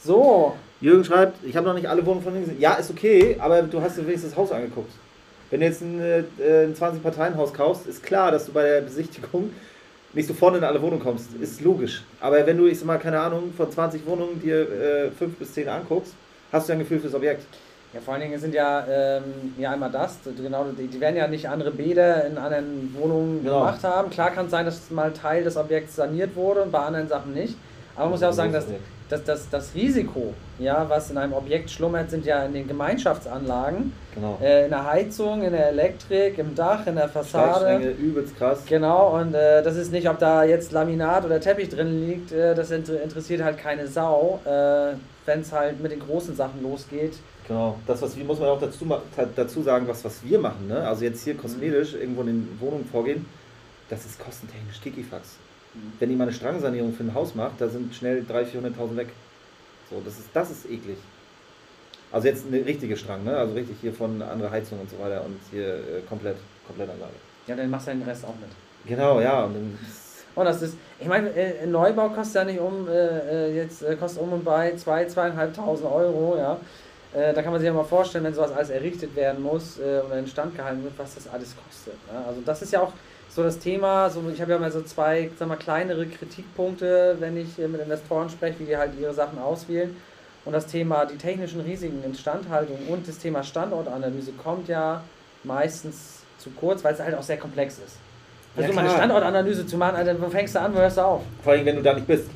So, 0.00 0.54
Jürgen 0.80 1.04
schreibt, 1.04 1.44
ich 1.44 1.56
habe 1.56 1.66
noch 1.66 1.74
nicht 1.74 1.88
alle 1.88 2.04
Wohnungen 2.06 2.22
von 2.22 2.34
Ihnen 2.34 2.44
gesehen. 2.44 2.60
Ja, 2.60 2.74
ist 2.74 2.90
okay, 2.90 3.36
aber 3.38 3.62
du 3.62 3.80
hast 3.80 3.98
dir 3.98 4.06
wenigstens 4.06 4.30
das 4.30 4.38
Haus 4.38 4.52
angeguckt. 4.52 4.92
Wenn 5.50 5.60
du 5.60 5.66
jetzt 5.66 5.82
ein, 5.82 6.00
äh, 6.00 6.22
ein 6.64 6.74
20-Parteien-Haus 6.74 7.52
kaufst, 7.52 7.86
ist 7.86 8.02
klar, 8.02 8.30
dass 8.30 8.46
du 8.46 8.52
bei 8.52 8.62
der 8.62 8.80
Besichtigung 8.82 9.50
nicht 10.14 10.26
so 10.26 10.34
vorne 10.34 10.58
in 10.58 10.64
alle 10.64 10.80
Wohnungen 10.80 11.02
kommst. 11.02 11.28
Ist 11.40 11.60
logisch. 11.60 12.02
Aber 12.20 12.44
wenn 12.46 12.56
du, 12.56 12.66
ich 12.66 12.78
sag 12.78 12.86
mal, 12.86 12.98
keine 12.98 13.20
Ahnung, 13.20 13.52
von 13.56 13.70
20 13.70 14.06
Wohnungen 14.06 14.40
dir 14.40 14.60
äh, 14.62 15.10
5 15.10 15.36
bis 15.36 15.52
10 15.54 15.68
anguckst, 15.68 16.14
hast 16.52 16.68
du 16.68 16.72
ja 16.72 16.76
ein 16.76 16.80
Gefühl 16.80 16.98
fürs 17.00 17.14
Objekt. 17.14 17.44
ja, 17.92 18.00
vor 18.00 18.14
allen 18.14 18.22
Dingen 18.22 18.38
sind 18.40 18.54
ja, 18.54 18.86
ähm, 18.88 19.22
ja 19.58 19.70
einmal 19.72 19.90
das, 19.90 20.16
genau, 20.36 20.66
die, 20.78 20.86
die 20.86 21.00
werden 21.00 21.16
ja 21.16 21.26
nicht 21.28 21.48
andere 21.48 21.70
Bäder 21.70 22.26
in 22.26 22.38
anderen 22.38 22.94
Wohnungen 22.98 23.42
Genau. 23.44 23.60
gemacht 23.60 23.84
haben. 23.84 24.10
Klar 24.10 24.30
kann 24.30 24.46
es 24.46 24.50
sein, 24.50 24.64
dass 24.66 24.90
mal 24.90 25.12
Teil 25.12 25.44
des 25.44 25.56
Objekts 25.56 25.96
saniert 25.96 26.34
wurde 26.36 26.62
und 26.62 26.72
bei 26.72 26.78
anderen 26.80 27.08
Sachen 27.08 27.34
nicht. 27.34 27.56
Aber 27.94 28.04
man 28.04 28.12
muss 28.12 28.20
ja 28.22 28.28
auch 28.30 28.32
sagen, 28.34 28.52
dass 28.52 28.66
das, 29.08 29.24
das, 29.24 29.48
das 29.50 29.74
Risiko, 29.74 30.34
ja, 30.58 30.88
was 30.88 31.10
in 31.10 31.18
einem 31.18 31.32
Objekt 31.32 31.70
schlummert, 31.70 32.10
sind 32.10 32.26
ja 32.26 32.44
in 32.44 32.52
den 32.52 32.68
Gemeinschaftsanlagen, 32.68 33.92
Genau. 34.14 34.38
äh, 34.42 34.64
in 34.64 34.70
der 34.70 34.84
Heizung, 34.84 35.42
in 35.42 35.52
der 35.52 35.68
Elektrik, 35.68 36.38
im 36.38 36.54
Dach, 36.54 36.86
in 36.86 36.96
der 36.96 37.08
Fassade. 37.08 37.90
Übelst 37.90 38.36
krass. 38.36 38.60
Genau, 38.66 39.16
und 39.18 39.34
äh, 39.34 39.62
das 39.62 39.76
ist 39.76 39.92
nicht, 39.92 40.08
ob 40.08 40.18
da 40.18 40.44
jetzt 40.44 40.72
Laminat 40.72 41.24
oder 41.24 41.40
Teppich 41.40 41.68
drin 41.68 42.06
liegt, 42.06 42.32
äh, 42.32 42.54
das 42.54 42.70
inter 42.70 43.00
interessiert 43.00 43.42
halt 43.42 43.58
keine 43.58 43.86
Sau, 43.86 44.40
äh, 44.44 44.94
wenn 45.26 45.40
es 45.40 45.52
halt 45.52 45.80
mit 45.80 45.92
den 45.92 46.00
großen 46.00 46.34
Sachen 46.34 46.62
losgeht. 46.62 47.14
Genau. 47.46 47.78
Das, 47.86 48.02
was 48.02 48.16
wir, 48.16 48.24
muss 48.24 48.38
man 48.40 48.50
auch 48.50 48.60
dazu, 48.60 48.86
dazu 49.36 49.62
sagen, 49.62 49.88
was, 49.88 50.04
was 50.04 50.22
wir 50.22 50.38
machen. 50.38 50.68
Ne? 50.68 50.86
Also 50.86 51.04
jetzt 51.04 51.24
hier 51.24 51.34
kosmetisch 51.34 51.94
irgendwo 51.94 52.20
in 52.22 52.26
den 52.26 52.58
Wohnungen 52.60 52.84
vorgehen, 52.84 53.24
das 53.88 54.04
ist 54.04 54.18
kostentechnisch 54.22 54.80
Kikifax. 54.82 55.36
Wenn 55.98 56.10
jemand 56.10 56.28
eine 56.28 56.36
Strangsanierung 56.36 56.92
für 56.92 57.04
ein 57.04 57.14
Haus 57.14 57.34
macht, 57.34 57.60
da 57.60 57.68
sind 57.68 57.94
schnell 57.94 58.24
300.000, 58.28 58.74
400.000 58.76 58.96
weg. 58.96 59.08
So, 59.90 60.00
das 60.04 60.18
ist, 60.18 60.28
das 60.32 60.50
ist 60.50 60.70
eklig. 60.70 60.98
Also 62.10 62.28
jetzt 62.28 62.46
eine 62.46 62.64
richtige 62.64 62.96
Strang, 62.96 63.24
ne? 63.24 63.36
Also 63.36 63.54
richtig 63.54 63.76
hier 63.80 63.92
von 63.92 64.22
andere 64.22 64.50
Heizung 64.50 64.80
und 64.80 64.88
so 64.90 64.98
weiter 64.98 65.22
und 65.24 65.38
hier 65.50 65.74
äh, 65.74 66.00
komplett, 66.08 66.36
komplett 66.66 66.88
Anlage. 66.90 67.12
Ja, 67.46 67.56
dann 67.56 67.70
machst 67.70 67.86
du 67.86 67.92
den 67.92 68.02
Rest 68.02 68.24
auch 68.24 68.34
mit. 68.36 68.48
Genau, 68.86 69.20
ja. 69.20 69.44
Und 69.44 69.54
dann, 69.54 69.78
Und 70.34 70.44
das 70.44 70.62
ist, 70.62 70.76
ich 70.98 71.06
meine, 71.06 71.30
äh, 71.30 71.62
ein 71.62 71.70
Neubau 71.70 72.08
kostet 72.08 72.34
ja 72.36 72.44
nicht 72.44 72.60
um, 72.60 72.88
äh, 72.88 73.48
äh, 73.48 73.56
jetzt 73.56 73.82
äh, 73.82 73.96
kostet 73.96 74.22
um 74.22 74.32
und 74.32 74.44
bei 74.44 74.72
2.000, 74.72 75.34
2.500 75.36 75.92
Euro, 75.92 76.36
ja. 76.38 76.58
Äh, 77.14 77.32
da 77.32 77.42
kann 77.42 77.52
man 77.52 77.60
sich 77.60 77.66
ja 77.66 77.72
mal 77.72 77.84
vorstellen, 77.84 78.24
wenn 78.24 78.34
sowas 78.34 78.52
alles 78.52 78.70
errichtet 78.70 79.16
werden 79.16 79.42
muss 79.42 79.78
äh, 79.78 80.00
oder 80.06 80.18
instand 80.18 80.54
gehalten 80.56 80.84
wird, 80.84 80.98
was 80.98 81.14
das 81.14 81.26
alles 81.28 81.54
kostet. 81.56 81.94
Ja? 82.12 82.24
Also 82.26 82.40
das 82.44 82.62
ist 82.62 82.72
ja 82.72 82.82
auch 82.82 82.92
so 83.38 83.44
das 83.44 83.60
Thema, 83.60 84.10
so, 84.10 84.20
ich 84.34 84.40
habe 84.40 84.50
ja 84.50 84.58
mal 84.58 84.72
so 84.72 84.82
zwei, 84.82 85.30
sag 85.38 85.46
mal, 85.46 85.54
kleinere 85.56 86.06
Kritikpunkte, 86.06 87.16
wenn 87.20 87.36
ich 87.36 87.56
mit 87.56 87.80
Investoren 87.80 88.28
spreche, 88.28 88.58
wie 88.58 88.64
die 88.64 88.76
halt 88.76 88.90
ihre 89.00 89.14
Sachen 89.14 89.38
auswählen. 89.38 89.96
Und 90.44 90.54
das 90.54 90.66
Thema 90.66 91.04
die 91.06 91.16
technischen 91.16 91.60
Risiken, 91.60 92.02
Instandhaltung 92.02 92.76
und 92.88 93.06
das 93.06 93.18
Thema 93.18 93.44
Standortanalyse 93.44 94.32
kommt 94.32 94.66
ja 94.66 95.02
meistens 95.44 96.22
zu 96.38 96.50
kurz, 96.50 96.82
weil 96.82 96.94
es 96.94 97.00
halt 97.00 97.14
auch 97.14 97.22
sehr 97.22 97.36
komplex 97.36 97.74
ist. 97.74 97.96
Ja, 98.56 98.62
Versuch 98.62 98.74
mal 98.74 98.80
eine. 98.86 98.90
Standortanalyse 98.90 99.66
zu 99.68 99.76
machen, 99.76 99.94
Alter, 99.94 100.20
wo 100.20 100.28
fängst 100.28 100.56
du 100.56 100.60
an, 100.60 100.74
wo 100.74 100.78
hörst 100.78 100.96
du 100.96 101.02
auf? 101.02 101.22
vor 101.44 101.52
allem, 101.52 101.64
wenn 101.64 101.76
du 101.76 101.82
da 101.82 101.94
nicht 101.94 102.08
bist. 102.08 102.28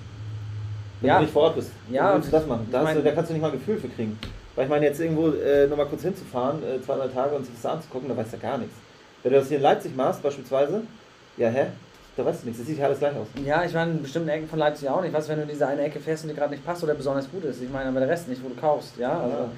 Wenn 1.00 1.08
Ja. 1.08 1.16
du 1.16 1.22
nicht 1.22 1.32
vor 1.32 1.42
Ort 1.42 1.56
bist. 1.56 1.72
Ja, 1.90 2.14
willst 2.14 2.28
du 2.28 2.32
das 2.32 2.46
machen? 2.46 2.68
Da, 2.70 2.94
du, 2.94 3.02
da 3.02 3.10
kannst 3.10 3.30
du 3.30 3.34
nicht 3.34 3.42
mal 3.42 3.48
ein 3.50 3.58
Gefühl 3.58 3.76
für 3.78 3.88
kriegen. 3.88 4.16
Weil 4.54 4.64
ich 4.66 4.70
meine, 4.70 4.86
jetzt 4.86 5.00
irgendwo 5.00 5.30
äh, 5.30 5.66
nochmal 5.66 5.86
kurz 5.86 6.02
hinzufahren, 6.02 6.62
äh, 6.62 6.80
zwei, 6.80 6.94
drei 6.94 7.08
Tage 7.08 7.34
und 7.34 7.44
sich 7.44 7.54
das 7.60 7.72
anzugucken, 7.72 8.08
da 8.08 8.16
weißt 8.16 8.34
du 8.34 8.36
ja 8.36 8.42
gar 8.50 8.58
nichts. 8.58 8.74
Wenn 9.22 9.32
du 9.32 9.38
das 9.38 9.48
hier 9.48 9.58
in 9.58 9.62
Leipzig 9.62 9.94
machst, 9.94 10.22
beispielsweise, 10.22 10.82
ja, 11.36 11.48
hä? 11.48 11.66
Da 12.16 12.24
weißt 12.24 12.42
du 12.42 12.46
nichts. 12.46 12.60
Das 12.60 12.66
sieht 12.68 12.78
ja 12.78 12.86
alles 12.86 12.98
gleich 12.98 13.16
aus. 13.16 13.26
Ja, 13.42 13.64
ich 13.64 13.72
war 13.72 13.84
in 13.86 14.02
bestimmten 14.02 14.28
Ecken 14.28 14.46
von 14.48 14.58
Leipzig 14.58 14.88
auch 14.88 15.00
nicht. 15.00 15.14
Was, 15.14 15.28
wenn 15.28 15.38
du 15.40 15.46
diese 15.46 15.66
eine 15.66 15.82
Ecke 15.82 15.98
fährst 15.98 16.24
und 16.24 16.28
die 16.30 16.34
gerade 16.36 16.50
nicht 16.52 16.64
passt 16.64 16.82
oder 16.82 16.94
besonders 16.94 17.30
gut 17.30 17.44
ist? 17.44 17.62
Ich 17.62 17.70
meine, 17.70 17.88
aber 17.88 18.00
der 18.00 18.08
Rest 18.08 18.28
nicht, 18.28 18.42
wo 18.44 18.48
du 18.48 18.54
kaufst, 18.54 18.98
ja. 18.98 19.20
Also, 19.20 19.36
Ja. 19.36 19.48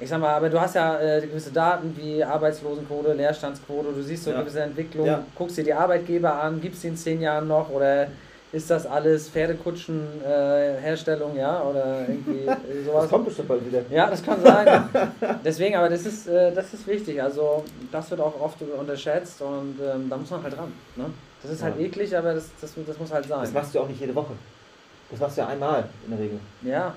Ich 0.00 0.08
sag 0.08 0.20
mal, 0.20 0.32
aber 0.32 0.48
du 0.48 0.60
hast 0.60 0.76
ja 0.76 1.00
äh, 1.00 1.20
gewisse 1.20 1.50
Daten 1.50 1.92
wie 1.96 2.22
Arbeitslosenquote, 2.22 3.14
Leerstandsquote, 3.14 3.92
du 3.92 4.00
siehst 4.00 4.22
so 4.24 4.30
Ja. 4.30 4.40
gewisse 4.42 4.60
Entwicklung, 4.60 5.04
Ja. 5.06 5.24
guckst 5.34 5.56
dir 5.58 5.64
die 5.64 5.74
Arbeitgeber 5.74 6.40
an, 6.40 6.60
gibst 6.60 6.84
die 6.84 6.88
in 6.88 6.96
zehn 6.96 7.20
Jahren 7.20 7.48
noch 7.48 7.68
oder 7.68 8.06
ist 8.52 8.70
das 8.70 8.86
alles 8.86 9.28
Pferdekutschen 9.28 10.00
äh, 10.24 10.76
Herstellung, 10.80 11.36
ja, 11.36 11.62
oder 11.62 12.08
irgendwie 12.08 12.44
sowas? 12.86 13.02
Das 13.02 13.10
kommt 13.10 13.26
bestimmt 13.26 13.48
bald 13.48 13.66
wieder. 13.66 13.82
Ja, 13.90 14.08
das 14.08 14.22
kann 14.22 14.40
sein. 14.42 14.88
Deswegen, 15.44 15.76
aber 15.76 15.88
das 15.88 16.06
ist, 16.06 16.26
äh, 16.28 16.52
das 16.52 16.72
ist 16.72 16.86
wichtig. 16.86 17.22
Also 17.22 17.64
das 17.92 18.10
wird 18.10 18.20
auch 18.20 18.40
oft 18.40 18.56
unterschätzt 18.62 19.40
und 19.42 19.78
ähm, 19.80 20.08
da 20.08 20.16
muss 20.16 20.30
man 20.30 20.42
halt 20.42 20.56
dran. 20.56 20.72
Ne? 20.96 21.04
Das 21.42 21.52
ist 21.52 21.62
halt 21.62 21.78
Ja. 21.78 21.84
eklig, 21.86 22.16
aber 22.16 22.34
das, 22.34 22.48
das, 22.60 22.72
das 22.86 22.98
muss 22.98 23.12
halt 23.12 23.26
sein. 23.26 23.40
Das 23.42 23.52
machst 23.52 23.74
du 23.74 23.80
auch 23.80 23.88
nicht 23.88 24.00
jede 24.00 24.14
Woche. 24.14 24.32
Das 25.10 25.20
machst 25.20 25.36
du 25.36 25.42
ja 25.42 25.48
einmal 25.48 25.84
in 26.04 26.10
der 26.10 26.20
Regel. 26.20 26.38
Ja. 26.62 26.94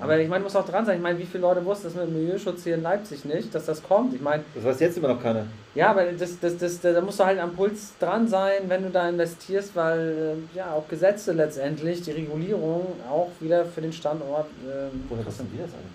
Aber 0.00 0.16
ich 0.18 0.28
meine, 0.28 0.44
muss 0.44 0.54
auch 0.54 0.64
dran 0.64 0.86
sein. 0.86 0.96
Ich 0.98 1.02
meine, 1.02 1.18
wie 1.18 1.24
viele 1.24 1.42
Leute 1.42 1.64
wussten 1.64 1.84
das 1.88 1.94
mit 1.94 2.04
dem 2.06 2.14
Milieuschutz 2.14 2.62
hier 2.64 2.76
in 2.76 2.82
Leipzig 2.82 3.24
nicht, 3.24 3.52
dass 3.54 3.66
das 3.66 3.82
kommt? 3.82 4.14
Ich 4.14 4.20
meine, 4.20 4.44
Das 4.54 4.64
weiß 4.64 4.80
jetzt 4.80 4.96
immer 4.96 5.08
noch 5.08 5.20
keiner. 5.22 5.46
ja, 5.74 5.90
aber 5.90 6.04
das, 6.12 6.38
das, 6.38 6.56
das, 6.56 6.80
da 6.80 7.00
musst 7.00 7.18
du 7.18 7.24
halt 7.24 7.38
am 7.40 7.54
Puls 7.56 7.94
dran 7.98 8.28
sein, 8.28 8.62
wenn 8.68 8.84
du 8.84 8.90
da 8.90 9.08
investierst, 9.08 9.74
weil 9.74 10.36
äh, 10.54 10.56
ja 10.56 10.72
auch 10.72 10.86
Gesetze 10.88 11.32
letztendlich, 11.32 12.02
die 12.02 12.12
Regulierung 12.12 12.86
auch 13.10 13.30
wieder 13.40 13.64
für 13.64 13.80
den 13.80 13.92
Standort. 13.92 14.46
ähm, 14.64 15.04
Woher 15.08 15.26
wissen 15.26 15.50
wir 15.52 15.64
das 15.64 15.72
eigentlich? 15.74 15.92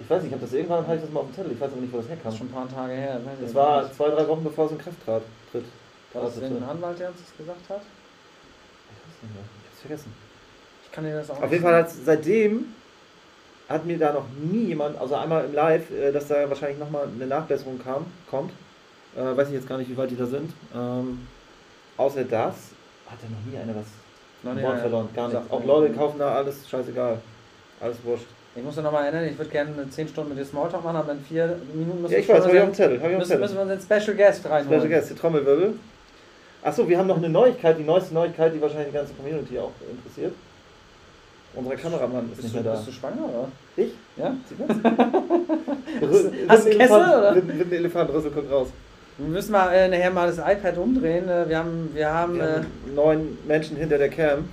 Ich 0.00 0.10
weiß 0.10 0.22
nicht, 0.22 0.28
ich 0.30 0.34
habe 0.34 0.44
das 0.44 0.52
irgendwann 0.52 0.86
hatte 0.86 0.96
ich 0.96 1.02
das 1.02 1.10
mal 1.10 1.20
auf 1.20 1.26
dem 1.26 1.34
Zettel. 1.34 1.52
Ich 1.52 1.60
weiß 1.60 1.72
aber 1.72 1.80
nicht, 1.80 1.92
wo 1.92 1.96
das 1.98 2.08
herkam. 2.08 2.24
Das 2.24 2.34
ist 2.34 2.38
schon 2.38 2.48
ein 2.48 2.52
paar 2.52 2.68
Tage 2.68 2.92
her. 2.92 3.20
Das 3.24 3.40
nicht. 3.40 3.54
war 3.54 3.90
zwei, 3.92 4.08
drei 4.10 4.28
Wochen 4.28 4.44
bevor 4.44 4.66
es 4.66 4.72
in 4.72 4.78
Kraft 4.78 5.04
trat. 5.04 5.22
Tritt. 5.50 5.64
War 6.12 6.22
das 6.22 6.34
Trat, 6.34 6.42
den 6.42 6.58
tritt. 6.58 6.68
Anwalt, 6.68 6.98
der 6.98 7.08
uns 7.08 7.18
das 7.20 7.36
gesagt 7.38 7.70
hat? 7.70 7.80
Ich 7.80 8.98
weiß 9.00 9.22
nicht 9.22 9.34
mehr. 9.34 9.44
Ich 9.62 9.70
hab's 9.70 9.80
vergessen. 9.80 10.23
Kann 10.94 11.04
dir 11.04 11.16
das 11.16 11.30
auch 11.30 11.42
Auf 11.42 11.50
jeden 11.50 11.62
Fall 11.62 11.74
hat 11.74 11.90
seitdem 11.90 12.66
hat 13.68 13.86
mir 13.86 13.98
da 13.98 14.12
noch 14.12 14.26
nie 14.40 14.66
jemand, 14.66 14.98
also 15.00 15.14
einmal 15.14 15.44
im 15.46 15.54
Live, 15.54 15.90
äh, 15.90 16.12
dass 16.12 16.28
da 16.28 16.48
wahrscheinlich 16.48 16.78
nochmal 16.78 17.08
eine 17.12 17.26
Nachbesserung 17.26 17.80
kam, 17.82 18.06
kommt. 18.30 18.52
Äh, 19.16 19.36
weiß 19.36 19.48
ich 19.48 19.54
jetzt 19.54 19.68
gar 19.68 19.78
nicht, 19.78 19.90
wie 19.90 19.96
weit 19.96 20.10
die 20.10 20.16
da 20.16 20.26
sind. 20.26 20.52
Ähm, 20.74 21.26
außer 21.96 22.24
das 22.24 22.54
hat 23.06 23.18
ja 23.22 23.28
noch 23.30 23.50
nie 23.50 23.58
einer 23.58 23.74
was 23.74 23.86
Wort 24.42 24.72
einer 24.72 24.80
verloren. 24.80 25.08
Gar 25.14 25.28
nicht. 25.28 25.36
gesagt, 25.36 25.52
Auch. 25.52 25.64
Leute 25.64 25.94
kaufen 25.94 26.18
da 26.18 26.34
alles 26.34 26.68
scheißegal. 26.68 27.18
Alles 27.80 27.96
wurscht. 28.04 28.26
Ich 28.56 28.62
muss 28.62 28.76
noch 28.76 28.92
mal 28.92 29.04
erinnern, 29.04 29.24
ich 29.24 29.36
würde 29.36 29.50
gerne 29.50 29.90
10 29.90 30.08
Stunden 30.08 30.30
mit 30.30 30.38
dir 30.38 30.44
Smalltalk 30.44 30.84
machen, 30.84 30.96
aber 30.96 31.12
in 31.12 31.20
4 31.20 31.58
Minuten 31.74 32.02
müssen 32.02 32.12
Ja, 32.12 32.18
ich 32.20 32.28
wir 32.28 32.36
weiß, 32.36 32.44
schon 32.44 32.48
habe 32.50 32.56
ich 32.56 32.62
auf 32.62 32.68
dem 32.68 32.74
Zettel. 32.74 33.00
Hab 33.00 33.00
ich 33.00 33.04
auf 33.04 33.10
dem 33.10 33.18
müssen, 33.18 33.28
Zettel. 33.28 33.40
müssen 33.40 33.56
wir 33.56 33.62
unseren 33.62 34.00
Special 34.00 34.16
Guest 34.16 34.46
reinholen. 34.48 34.80
Special 34.80 35.00
Guest, 35.00 35.10
die 35.10 35.14
Trommelwirbel. 35.14 35.74
Achso, 36.62 36.88
wir 36.88 36.98
haben 36.98 37.06
noch 37.08 37.16
eine 37.16 37.28
Neuigkeit, 37.28 37.78
die 37.78 37.82
neueste 37.82 38.14
Neuigkeit, 38.14 38.54
die 38.54 38.60
wahrscheinlich 38.60 38.88
die 38.88 38.94
ganze 38.94 39.14
Community 39.14 39.58
auch 39.58 39.72
interessiert. 39.90 40.34
Unser 41.56 41.76
Kameramann 41.76 42.24
ist 42.32 42.36
Bist 42.40 42.42
nicht 42.42 42.56
du, 42.56 42.62
mehr 42.62 42.72
da. 42.72 42.76
bist 42.78 42.88
du 42.88 42.92
schwanger, 42.92 43.22
oder? 43.24 43.48
Ich? 43.76 43.92
Ja? 44.16 44.34
Sieht 44.48 44.58
man? 44.58 44.82
Hast 46.48 46.66
du 46.66 46.70
Kessel, 46.70 46.96
oder? 46.96 47.34
Mit 47.34 47.60
dem 47.60 47.72
Elefant, 47.72 48.10
Rüssel 48.12 48.30
kommt 48.30 48.50
raus. 48.50 48.68
Wir 49.18 49.28
müssen 49.28 49.52
mal 49.52 49.72
äh, 49.72 49.88
nachher 49.88 50.10
mal 50.10 50.26
das 50.26 50.38
iPad 50.38 50.76
umdrehen. 50.78 51.28
Äh, 51.28 51.48
wir 51.48 51.58
haben, 51.58 51.90
wir 51.94 52.10
haben, 52.12 52.34
Wir 52.36 52.42
äh, 52.42 52.46
haben 52.56 52.66
neun 52.96 53.38
Menschen 53.46 53.76
hinter 53.76 53.98
der 53.98 54.08
Cam. 54.08 54.48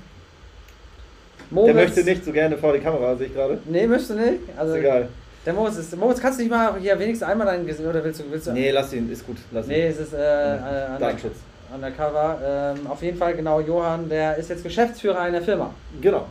Moritz. 1.50 1.74
Der 1.74 1.84
möchte 1.84 2.03
nicht 2.03 2.24
so 2.25 2.31
gerne 2.31 2.58
vor 2.58 2.72
die 2.74 2.79
Kamera, 2.79 3.15
sehe 3.15 3.27
ich 3.27 3.34
gerade. 3.34 3.60
Nee, 3.65 3.88
möchtest 3.88 4.12
du 4.12 4.15
nicht? 4.15 4.39
Also, 4.55 4.74
Ist 4.75 4.79
egal. 4.79 5.10
Der 5.46 5.53
Moritz 5.53 5.77
ist. 5.77 5.98
Moritz, 5.98 6.20
kannst 6.22 6.38
du 6.39 6.43
nicht 6.43 6.51
mal 6.51 6.75
hier 6.79 6.98
wenigstens 7.00 7.27
einmal 7.27 7.48
dein 7.48 7.65
Gesicht 7.65 7.88
oder 7.89 8.03
willst 8.03 8.20
du. 8.20 8.25
Willst 8.29 8.46
du 8.48 8.51
Nee, 8.53 8.70
lass 8.70 8.93
ihn, 8.93 9.12
ist 9.12 9.25
gut. 9.25 9.38
Lass 9.51 9.65
ihn. 9.65 9.72
Nee, 9.72 9.88
es 9.88 9.98
ist 10.00 10.13
äh, 10.13 10.17
äh, 10.17 10.53
under, 10.55 10.98
Datenschutz. 11.00 11.36
undercover. 11.74 12.38
Ähm, 12.77 12.88
auf 12.88 13.01
jeden 13.01 13.17
Fall, 13.17 13.34
genau, 13.34 13.60
Johann, 13.60 14.08
der 14.08 14.38
ist 14.38 14.50
jetzt 14.51 14.63
Geschäftsführer 14.63 15.20
einer 15.20 15.41
Firma. 15.41 15.74
Genau. 16.00 16.27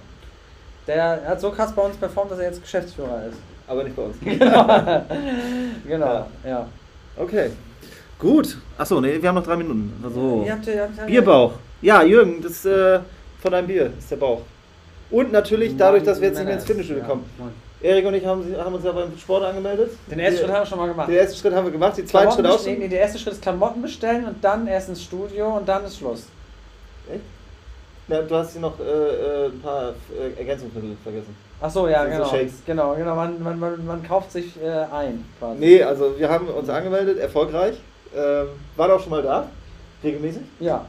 Der 0.95 1.23
hat 1.29 1.41
so 1.41 1.51
krass 1.51 1.73
bei 1.73 1.83
uns 1.83 1.97
performt, 1.97 2.33
dass 2.33 2.39
er 2.41 2.47
jetzt 2.47 2.63
Geschäftsführer 2.63 3.27
ist. 3.31 3.39
Aber 3.69 3.85
nicht 3.85 3.95
bei 3.95 4.03
uns. 4.03 4.17
genau, 5.87 6.07
Ja. 6.07 6.27
ja. 6.45 6.67
Okay. 7.17 7.51
Gut. 8.19 8.57
Achso, 8.77 9.01
nee, 9.01 9.21
wir 9.21 9.29
haben 9.29 9.37
noch 9.37 9.45
drei 9.45 9.57
Minuten. 9.57 9.93
Also. 10.03 10.43
Ihr 10.45 10.53
habt, 10.53 10.67
ihr 10.67 10.83
habt, 10.83 11.07
Bierbauch. 11.07 11.53
Ja, 11.81 12.03
Jürgen, 12.03 12.43
das 12.43 12.53
ist 12.53 12.67
äh, 12.67 13.01
von 13.41 13.53
deinem 13.53 13.67
Bier, 13.69 13.93
ist 13.99 14.11
der 14.11 14.17
Bauch. 14.17 14.43
Und 15.11 15.33
natürlich 15.33 15.77
dadurch, 15.77 16.03
dass 16.03 16.21
wir 16.21 16.29
jetzt 16.29 16.37
nicht 16.39 16.47
mehr 16.47 16.55
ins 16.55 16.65
Fitnessstudio 16.65 17.03
Ja, 17.03 17.09
kommen. 17.09 17.25
Erik 17.83 18.05
und 18.07 18.15
ich 18.15 18.27
haben, 18.27 18.45
haben 18.59 18.75
uns 18.75 18.85
ja 18.85 18.93
beim 18.93 19.17
Sport 19.17 19.45
angemeldet. 19.45 19.93
Den 20.11 20.19
ersten 20.19 20.37
Die- 20.37 20.43
Schritt 20.45 20.53
haben 20.55 20.63
wir 20.63 20.67
schon 20.67 20.79
mal 20.79 20.89
gemacht. 20.89 21.09
Den 21.09 21.17
ersten 21.17 21.37
Schritt 21.39 21.55
haben 21.55 21.65
wir 21.65 21.73
gemacht, 21.73 21.97
den 21.97 22.07
zweiten 22.07 22.33
Schritt 22.33 22.47
auch 22.47 22.59
schon. 22.63 22.79
nee, 22.79 22.89
der 22.89 23.01
erste 23.01 23.19
Schritt 23.19 23.33
ist 23.35 23.43
Klamotten 23.43 23.81
bestellen 23.81 24.27
und 24.27 24.45
dann 24.45 24.67
erst 24.67 24.89
ins 24.91 25.03
Studio 25.03 25.57
und 25.57 25.67
dann 25.69 25.85
ist 25.85 25.97
Schluss. 25.97 26.25
Echt? 27.11 27.21
Ja, 28.11 28.23
du 28.23 28.35
hast 28.35 28.53
hier 28.53 28.61
noch 28.61 28.79
äh, 28.81 28.83
äh, 28.83 29.47
ein 29.47 29.61
paar 29.61 29.91
äh, 30.19 30.39
Ergänzungsmittel 30.39 30.97
vergessen. 31.03 31.35
Ach 31.61 31.71
so, 31.71 31.87
ja, 31.89 32.05
So 32.05 32.11
genau. 32.11 32.25
Shakes. 32.29 32.55
Genau, 32.67 32.95
genau. 32.97 33.15
Man, 33.15 33.43
man, 33.43 33.59
man, 33.59 33.87
man 33.87 34.03
kauft 34.03 34.33
sich 34.33 34.61
äh, 34.63 34.69
ein, 34.69 35.25
quasi. 35.39 35.61
Nee, 35.61 35.83
also 35.83 36.19
wir 36.19 36.29
haben 36.29 36.49
uns 36.49 36.69
angemeldet, 36.69 37.19
erfolgreich. 37.19 37.77
Ähm, 38.17 38.49
war 38.77 38.89
doch 38.89 39.01
schon 39.01 39.11
mal 39.11 39.23
da, 39.23 39.47
regelmäßig. 40.03 40.43
Ja. 40.59 40.85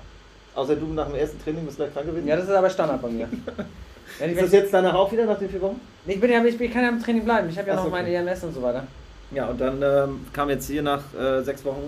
Außer 0.56 0.76
du 0.76 0.88
nach 0.88 1.06
dem 1.08 1.16
ersten 1.16 1.42
Training 1.44 1.66
bist 1.66 1.78
gleich 1.78 1.94
krank 1.94 2.08
gewesen. 2.08 2.28
ja, 2.28 2.36
das 2.36 2.46
ist 2.46 2.52
aber 2.52 2.70
Standard 2.70 3.02
bei 3.02 3.10
mir. 3.10 3.28
Wenn 4.20 4.32
ich, 4.32 4.36
ist 4.38 4.44
das 4.46 4.52
jetzt 4.52 4.74
danach 4.74 4.94
auch 4.96 5.12
wieder 5.12 5.26
nach 5.26 5.38
den 5.38 5.50
vier 5.50 5.62
Wochen? 5.62 5.80
ich, 6.06 6.20
bin 6.20 6.32
ja, 6.32 6.44
ich, 6.44 6.58
bin- 6.58 6.68
ich 6.68 6.74
kann 6.74 6.84
ja 6.84 6.90
im 6.90 7.02
Training 7.02 7.24
bleiben. 7.24 7.50
Ich 7.50 7.58
habe 7.58 7.68
ja 7.68 7.74
Ach 7.76 7.78
noch 7.78 7.86
so, 7.86 7.92
meine 7.92 8.08
okay. 8.10 8.16
EMS 8.28 8.44
und 8.44 8.54
so 8.56 8.62
weiter. 8.62 8.84
Ja, 9.32 9.46
und 9.46 9.62
dann 9.62 9.82
ähm, 9.82 10.26
kam 10.34 10.50
jetzt 10.50 10.68
hier 10.68 10.82
nach 10.82 11.02
äh, 11.18 11.42
sechs 11.44 11.64
Wochen 11.64 11.84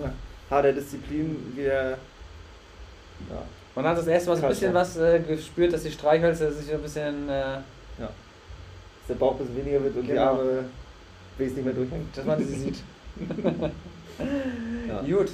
harter 0.50 0.72
Disziplin 0.72 1.52
wieder. 1.56 1.90
Ja, 3.30 3.36
Man 3.74 3.84
hat 3.86 3.98
das 3.98 4.06
erste 4.06 4.30
Mal 4.30 4.36
so 4.36 4.42
ein 4.44 4.48
bisschen 4.50 4.72
ja. 4.72 4.80
was 4.80 4.96
äh, 4.96 5.20
gespürt, 5.20 5.72
dass 5.72 5.82
die 5.82 5.90
Streichhölzer 5.90 6.52
sich 6.52 6.66
so 6.66 6.74
ein 6.74 6.82
bisschen, 6.82 7.28
äh, 7.28 7.42
dass 7.98 8.08
der 9.08 9.14
Bauch 9.14 9.32
ein 9.32 9.38
bisschen 9.38 9.56
weniger 9.56 9.82
wird 9.82 9.96
und 9.96 10.02
die 10.02 10.08
Genau. 10.08 10.22
Arme 10.22 10.64
wesentlich 11.38 11.64
mehr 11.64 11.74
durchhängt. 11.74 12.16
dass 12.16 12.24
man 12.24 12.38
sie 12.38 12.54
sieht. 12.54 12.76
Ja. 14.88 15.00
Gut. 15.16 15.30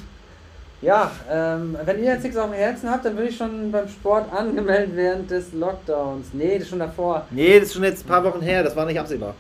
Ja, 0.81 1.11
ähm, 1.31 1.77
wenn 1.85 1.99
ihr 1.99 2.13
jetzt 2.15 2.23
nichts 2.23 2.39
auf 2.39 2.47
dem 2.49 2.55
Herzen 2.55 2.91
habt, 2.91 3.05
dann 3.05 3.15
würde 3.15 3.29
ich 3.29 3.37
schon 3.37 3.71
beim 3.71 3.87
Sport 3.89 4.33
angemeldet 4.33 4.93
während 4.95 5.31
des 5.31 5.53
Lockdowns. 5.53 6.29
Nee, 6.33 6.55
das 6.55 6.63
ist 6.63 6.71
schon 6.71 6.79
davor. 6.79 7.27
Nee, 7.31 7.59
das 7.61 7.69
ist 7.69 7.75
schon 7.75 7.85
jetzt 7.85 8.07
ein 8.07 8.09
paar 8.09 8.25
Wochen 8.25 8.41
her, 8.41 8.63
das 8.63 8.75
war 8.75 8.87
nicht 8.87 8.99
absehbar. 8.99 9.35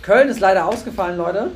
Köln 0.00 0.30
ist 0.30 0.40
leider 0.40 0.66
ausgefallen, 0.66 1.18
Leute. 1.18 1.48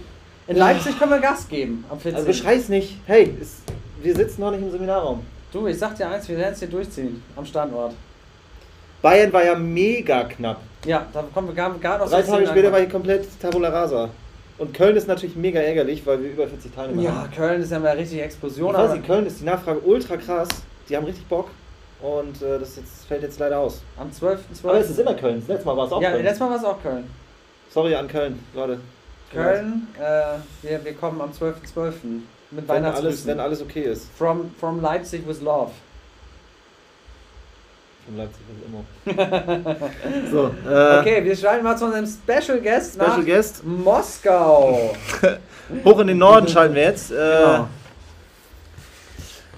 In 0.47 0.57
Leipzig 0.57 0.99
können 0.99 1.13
wir 1.13 1.21
Gas 1.21 1.49
geben 1.49 1.85
am 1.89 1.99
14. 1.99 2.17
Also 2.17 2.27
beschrei's 2.27 2.69
nicht. 2.69 2.99
Hey, 3.07 3.35
ist, 3.41 3.63
wir 4.03 4.15
sitzen 4.15 4.43
noch 4.43 4.51
nicht 4.51 4.61
im 4.63 4.71
Seminarraum. 4.71 5.25
Du, 5.53 5.67
ich 5.67 5.79
sag 5.79 5.97
dir 5.97 6.09
eins, 6.09 6.29
wir 6.29 6.37
werden 6.39 6.53
es 6.55 6.59
hier 6.59 6.69
durchziehen 6.69 7.23
am 7.37 7.45
Standort. 7.45 7.95
Bayern 9.03 9.33
war 9.33 9.45
ja 9.45 9.55
mega 9.55 10.25
knapp. 10.25 10.61
Ja, 10.85 11.07
da 11.13 11.25
kommen 11.35 11.49
wir 11.49 11.55
gar, 11.55 11.71
gar 11.79 11.99
noch 11.99 12.09
Drei 12.09 12.23
Tage 12.23 12.47
später 12.47 12.71
war 12.73 12.79
hier 12.81 12.89
komplett 12.89 13.27
Tabula 13.41 13.69
Rasa. 13.69 14.11
Und 14.59 14.75
Köln 14.75 14.97
ist 14.97 15.09
natürlich 15.09 15.35
mega 15.35 15.59
ärgerlich, 15.61 16.07
weil 16.07 16.23
wir 16.23 16.31
über 16.31 16.47
40 16.47 16.73
Teilnehmer 16.75 17.03
Ja, 17.03 17.15
haben. 17.23 17.31
Köln 17.33 17.63
ist 17.63 17.73
ja 17.73 17.79
mal 17.81 17.97
richtig 17.97 18.21
Explosion. 18.21 18.71
Ich 18.71 18.77
weiß 18.79 18.85
aber 18.85 18.95
nicht, 18.95 19.07
Köln 19.07 19.27
ist 19.27 19.41
die 19.41 19.45
Nachfrage 19.45 19.81
ultra 19.81 20.17
krass. 20.17 20.49
Die 20.89 20.97
haben 20.97 21.05
richtig 21.05 21.27
Bock. 21.27 21.49
Und 22.01 22.43
äh, 22.43 22.59
das 22.59 22.77
jetzt, 22.77 23.07
fällt 23.07 23.23
jetzt 23.23 23.39
leider 23.39 23.59
aus. 23.59 23.83
am 23.97 24.09
12.12. 24.11 24.39
Aber 24.65 24.79
es 24.79 24.91
ist 24.91 24.99
immer 25.01 25.15
Köln. 25.15 25.41
Das 25.41 25.49
letzte 25.49 25.67
Mal 25.67 25.77
war 25.77 25.87
es 25.87 25.93
auch 25.93 26.03
Ja, 26.03 26.11
Köln. 26.11 26.23
letztes 26.23 26.41
Mal 26.41 26.51
war 26.51 26.57
es 26.59 26.65
auch 26.65 26.83
Köln. 26.83 27.11
Sorry 27.71 27.95
an 27.95 28.09
Köln, 28.09 28.39
Leute. 28.55 28.79
Köln, 29.33 29.89
äh, 29.99 30.37
wir, 30.69 30.85
wir 30.85 30.95
kommen 30.95 31.21
am 31.21 31.31
12.12. 31.31 31.93
mit 32.53 32.69
Wenn 32.69 32.85
alles, 32.85 33.27
wenn 33.27 33.41
alles 33.41 33.61
okay 33.63 33.83
ist. 33.83 34.07
From, 34.17 34.51
from 34.59 34.81
Leipzig 34.81 35.27
with 35.27 35.41
Love. 35.41 35.71
Von 38.05 38.17
Leipzig 38.17 38.41
ist 38.53 39.17
immer. 39.17 40.31
so, 40.31 40.69
äh, 40.69 41.01
Okay, 41.01 41.25
wir 41.25 41.37
schalten 41.37 41.65
mal 41.65 41.77
zu 41.79 41.85
unserem 41.87 42.07
Special 42.07 42.61
Guest 42.61 42.95
Special 42.95 43.19
nach 43.19 43.25
Guest. 43.25 43.65
Moskau. 43.65 44.95
Hoch 45.85 45.99
in 46.01 46.07
den 46.09 46.19
Norden 46.19 46.49
schalten 46.49 46.75
wir 46.75 46.83
jetzt. 46.83 47.11
Äh, 47.11 47.15
Genau. 47.15 47.69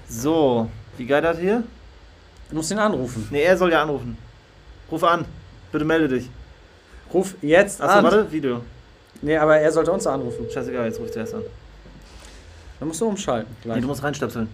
So, 0.07 0.69
wie 0.97 1.05
geil 1.05 1.21
das 1.21 1.39
hier? 1.39 1.63
Du 2.49 2.55
musst 2.55 2.71
ihn 2.71 2.77
anrufen. 2.79 3.27
Ne, 3.31 3.41
er 3.41 3.57
soll 3.57 3.71
ja 3.71 3.81
anrufen. 3.81 4.15
Ruf 4.91 5.03
an. 5.03 5.25
Bitte 5.71 5.83
melde 5.83 6.07
dich. 6.07 6.29
Ruf 7.11 7.35
jetzt 7.41 7.81
Achso, 7.81 7.97
an. 7.97 8.03
warte, 8.03 8.31
Video. 8.31 8.61
Nee, 9.21 9.35
aber 9.37 9.57
er 9.57 9.71
sollte 9.71 9.91
uns 9.91 10.05
anrufen. 10.05 10.45
Scheißegal, 10.53 10.85
jetzt 10.85 10.99
ruft 10.99 11.15
er 11.15 11.21
erst 11.21 11.33
an. 11.33 11.41
Dann 12.79 12.87
musst 12.87 13.01
du 13.01 13.07
umschalten. 13.07 13.55
Gleich. 13.61 13.75
Nee, 13.75 13.81
du 13.81 13.87
musst 13.87 14.03
reinstöpseln. 14.03 14.49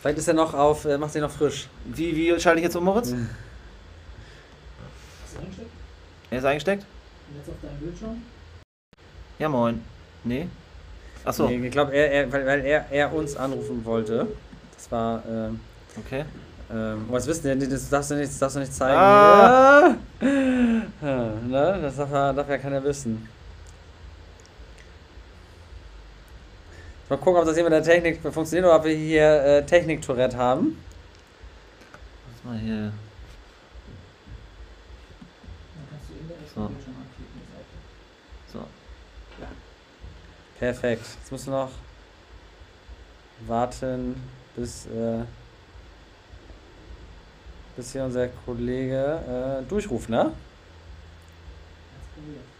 Vielleicht 0.00 0.18
ist 0.18 0.28
er 0.28 0.34
noch 0.34 0.52
auf, 0.54 0.84
äh, 0.84 0.98
macht 0.98 1.12
sie 1.12 1.20
noch 1.20 1.30
frisch. 1.30 1.68
Wie, 1.84 2.16
wie 2.16 2.40
schalte 2.40 2.58
ich 2.58 2.64
jetzt 2.64 2.74
um, 2.76 2.84
Moritz? 2.84 3.10
Mhm. 3.10 3.28
Hast 5.24 5.36
du 5.36 5.40
eingesteckt? 5.40 5.70
Er 6.30 6.38
ist 6.38 6.44
eingesteckt? 6.44 6.86
Und 7.28 7.36
jetzt 7.36 7.48
auf 7.48 7.54
deinem 7.62 7.78
Bildschirm? 7.78 8.22
Ja, 9.38 9.48
moin. 9.48 9.80
Nee? 10.24 10.48
Achso, 11.24 11.46
Nee, 11.48 11.66
ich 11.66 11.70
glaube, 11.70 11.92
er, 11.92 12.10
er, 12.10 12.32
weil, 12.32 12.46
weil 12.46 12.64
er, 12.64 12.86
er 12.90 13.12
uns 13.12 13.36
anrufen 13.36 13.84
wollte. 13.84 14.26
Das 14.74 14.90
war, 14.90 15.22
ähm, 15.28 15.60
okay. 16.04 16.24
ähm, 16.72 17.06
was 17.08 17.26
wissen 17.28 17.44
denn, 17.44 17.70
das 17.70 17.88
darfst 17.88 18.10
du 18.10 18.16
nicht, 18.16 18.30
das 18.30 18.38
darfst 18.38 18.56
du 18.56 18.60
nicht 18.60 18.74
zeigen. 18.74 18.98
Ah. 18.98 19.94
Ja. 21.02 21.32
ne? 21.48 21.78
Das 21.82 21.96
darf 21.96 22.10
ja, 22.12 22.32
darf 22.32 22.48
ja 22.48 22.58
keiner 22.58 22.82
wissen. 22.84 23.28
Mal 27.12 27.18
gucken, 27.18 27.40
ob 27.40 27.44
das 27.44 27.56
hier 27.56 27.64
mit 27.64 27.74
der 27.74 27.82
Technik 27.82 28.22
funktioniert 28.22 28.64
oder 28.64 28.76
ob 28.76 28.84
wir 28.84 28.94
hier 28.94 29.44
äh, 29.44 29.66
Technik-Tourette 29.66 30.34
haben. 30.34 30.82
Was 32.32 32.42
mal 32.50 32.58
hier. 32.58 32.74
Dann 32.74 32.92
kannst 35.90 36.08
du 36.08 36.14
in 36.18 36.26
der 36.26 36.38
echten 36.38 36.54
So. 38.50 38.60
So. 38.60 38.66
Perfekt. 40.58 41.04
Jetzt 41.20 41.30
musst 41.30 41.46
du 41.48 41.50
noch 41.50 41.70
warten, 43.46 44.16
bis, 44.56 44.86
äh, 44.86 45.24
bis 47.76 47.92
hier 47.92 48.04
unser 48.04 48.28
Kollege 48.46 49.60
äh, 49.60 49.68
durchruft, 49.68 50.08
ne? 50.08 50.32
Jetzt 51.92 52.14
probiert. 52.14 52.51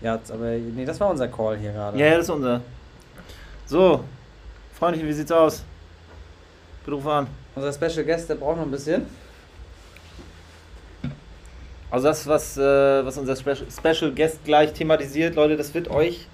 Ja, 0.00 0.18
aber 0.32 0.50
nee, 0.50 0.84
das 0.84 1.00
war 1.00 1.10
unser 1.10 1.28
Call 1.28 1.56
hier 1.58 1.72
gerade. 1.72 1.98
Ja, 1.98 2.06
ja, 2.06 2.12
das 2.16 2.24
ist 2.26 2.30
unser. 2.30 2.60
So, 3.66 4.04
Freundchen, 4.78 5.06
wie 5.08 5.12
sieht's 5.12 5.32
aus? 5.32 5.64
Bitte 6.84 6.96
ruf 6.96 7.06
an. 7.06 7.26
Unser 7.54 7.72
Special 7.72 8.04
Guest, 8.04 8.28
der 8.30 8.36
braucht 8.36 8.56
noch 8.58 8.64
ein 8.64 8.70
bisschen. 8.70 9.06
Also 11.90 12.06
das, 12.08 12.26
was, 12.26 12.56
äh, 12.58 12.60
was 13.04 13.16
unser 13.16 13.34
Special, 13.34 13.66
Special 13.70 14.12
Guest 14.12 14.44
gleich 14.44 14.72
thematisiert, 14.72 15.34
Leute, 15.34 15.56
das 15.56 15.72
wird 15.74 15.88
euch 15.88 16.26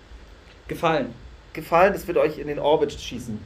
Gefallen. 0.67 1.15
gefallen, 1.53 1.93
das 1.93 2.07
wird 2.07 2.19
euch 2.19 2.39
in 2.39 2.49
den 2.49 2.59
Orbit 2.59 2.93
schießen. 2.93 3.39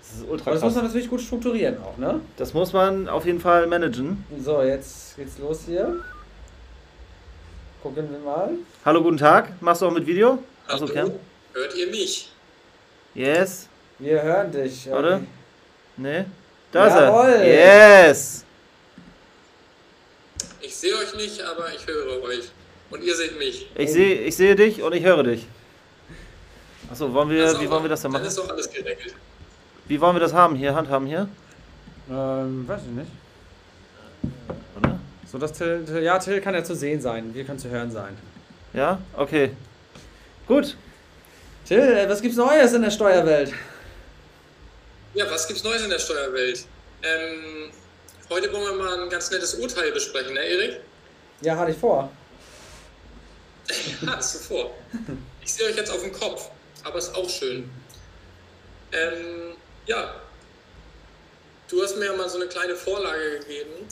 Das 0.00 0.20
ist 0.20 0.28
ultra 0.28 0.46
Aber 0.50 0.54
das 0.54 0.62
muss 0.62 0.74
man 0.74 0.82
krass. 0.84 0.92
natürlich 0.92 1.10
gut 1.10 1.20
strukturieren 1.20 1.76
auch, 1.82 1.96
ne? 1.98 2.20
Das 2.36 2.54
muss 2.54 2.72
man 2.72 3.08
auf 3.08 3.26
jeden 3.26 3.40
Fall 3.40 3.66
managen. 3.66 4.24
So, 4.40 4.62
jetzt 4.62 5.16
geht's 5.16 5.38
los 5.38 5.62
hier. 5.66 5.96
Gucken 7.82 8.08
wir 8.10 8.18
mal. 8.20 8.50
Hallo, 8.84 9.02
guten 9.02 9.16
Tag. 9.16 9.60
Machst 9.60 9.82
du 9.82 9.86
auch 9.86 9.90
mit 9.90 10.06
Video? 10.06 10.38
Achso, 10.68 10.86
Hallo, 10.86 10.94
Cam? 10.94 11.12
hört 11.52 11.74
ihr 11.76 11.88
mich? 11.88 12.30
Yes. 13.14 13.68
Wir 13.98 14.22
hören 14.22 14.52
dich. 14.52 14.88
Okay. 14.90 15.20
Nee. 15.96 16.24
Da 16.70 16.86
Jawohl. 16.86 17.28
ist 17.30 17.36
er. 17.40 18.06
Yes. 18.08 18.44
Ich 20.60 20.74
sehe 20.76 20.94
euch 20.96 21.14
nicht, 21.16 21.42
aber 21.42 21.66
ich 21.74 21.86
höre 21.86 22.22
euch. 22.22 22.50
Und 22.90 23.02
ihr 23.02 23.14
seht 23.14 23.38
mich. 23.38 23.68
Ich 23.74 23.92
sehe 23.92 24.14
ich 24.22 24.36
sehe 24.36 24.54
dich 24.54 24.82
und 24.82 24.94
ich 24.94 25.04
höre 25.04 25.22
dich. 25.24 25.46
Achso, 26.90 27.12
wollen 27.12 27.30
wir, 27.30 27.44
Also, 27.46 27.60
wie 27.60 27.68
wollen 27.70 27.82
wir 27.82 27.88
das 27.90 28.02
denn 28.02 28.12
Dann 28.12 28.20
machen? 28.22 28.28
ist 28.28 28.38
doch 28.38 28.48
alles 28.48 28.70
geregelt. 28.70 29.14
Wie 29.86 30.00
wollen 30.00 30.14
wir 30.14 30.20
das 30.20 30.32
haben 30.32 30.54
hier, 30.56 30.74
handhaben 30.74 31.06
hier? 31.06 31.28
Ähm, 32.10 32.66
weiß 32.68 32.82
ich 32.82 32.90
nicht. 32.92 33.10
So, 35.32 35.38
dass 35.38 35.52
Till, 35.54 35.86
Till, 35.86 36.02
ja, 36.02 36.18
Till 36.18 36.42
kann 36.42 36.54
ja 36.54 36.62
zu 36.62 36.76
sehen 36.76 37.00
sein. 37.00 37.34
Wir 37.34 37.44
können 37.44 37.58
zu 37.58 37.70
hören 37.70 37.90
sein. 37.90 38.18
Ja? 38.74 39.00
Okay. 39.16 39.56
Gut. 40.46 40.76
Till, 41.64 41.78
äh, 41.78 42.06
was 42.06 42.20
gibt's 42.20 42.36
Neues 42.36 42.74
in 42.74 42.82
der 42.82 42.90
Steuerwelt? 42.90 43.50
Ja, 45.14 45.30
was 45.30 45.48
gibt's 45.48 45.64
Neues 45.64 45.82
in 45.84 45.88
der 45.88 45.98
Steuerwelt? 45.98 46.66
Ähm, 47.02 47.70
heute 48.28 48.52
wollen 48.52 48.76
wir 48.76 48.84
mal 48.84 49.04
ein 49.04 49.08
ganz 49.08 49.30
nettes 49.30 49.54
Urteil 49.54 49.90
besprechen, 49.92 50.34
ne, 50.34 50.40
Erik? 50.40 50.80
Ja, 51.40 51.56
hatte 51.56 51.70
ich 51.72 51.78
vor. 51.78 52.12
Ja, 54.02 54.16
hast 54.16 54.34
du 54.34 54.38
vor. 54.40 54.74
Ich 55.44 55.58
ihr 55.58 55.66
euch 55.66 55.76
jetzt 55.76 55.90
auf 55.90 56.02
den 56.02 56.12
Kopf, 56.12 56.50
aber 56.84 56.98
ist 56.98 57.16
auch 57.16 57.28
schön. 57.28 57.68
Ähm, 58.92 59.56
ja, 59.86 60.14
du 61.68 61.82
hast 61.82 61.96
mir 61.96 62.04
ja 62.04 62.16
mal 62.16 62.28
so 62.28 62.36
eine 62.36 62.46
kleine 62.46 62.76
Vorlage 62.76 63.40
gegeben 63.40 63.88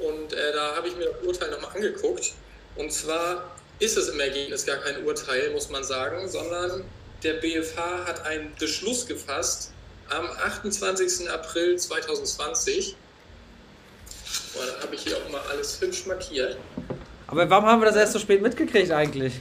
und 0.00 0.32
äh, 0.32 0.52
da 0.52 0.76
habe 0.76 0.88
ich 0.88 0.96
mir 0.96 1.06
das 1.06 1.26
Urteil 1.26 1.50
nochmal 1.50 1.70
angeguckt. 1.74 2.32
Und 2.76 2.92
zwar 2.92 3.54
ist 3.78 3.96
es 3.96 4.08
im 4.08 4.20
Ergebnis 4.20 4.66
gar 4.66 4.78
kein 4.78 5.04
Urteil, 5.04 5.50
muss 5.52 5.68
man 5.70 5.84
sagen, 5.84 6.28
sondern 6.28 6.84
der 7.22 7.34
BFH 7.34 8.06
hat 8.06 8.26
einen 8.26 8.52
Beschluss 8.58 9.06
gefasst 9.06 9.72
am 10.10 10.26
28. 10.26 11.30
April 11.30 11.76
2020. 11.76 12.96
Oh, 14.54 14.58
da 14.66 14.82
habe 14.82 14.94
ich 14.94 15.02
hier 15.02 15.16
auch 15.16 15.30
mal 15.30 15.40
alles 15.50 15.80
hübsch 15.80 16.06
markiert. 16.06 16.56
Aber 17.26 17.48
warum 17.48 17.66
haben 17.66 17.80
wir 17.80 17.86
das 17.86 17.96
erst 17.96 18.12
so 18.12 18.18
spät 18.18 18.42
mitgekriegt 18.42 18.90
eigentlich? 18.90 19.34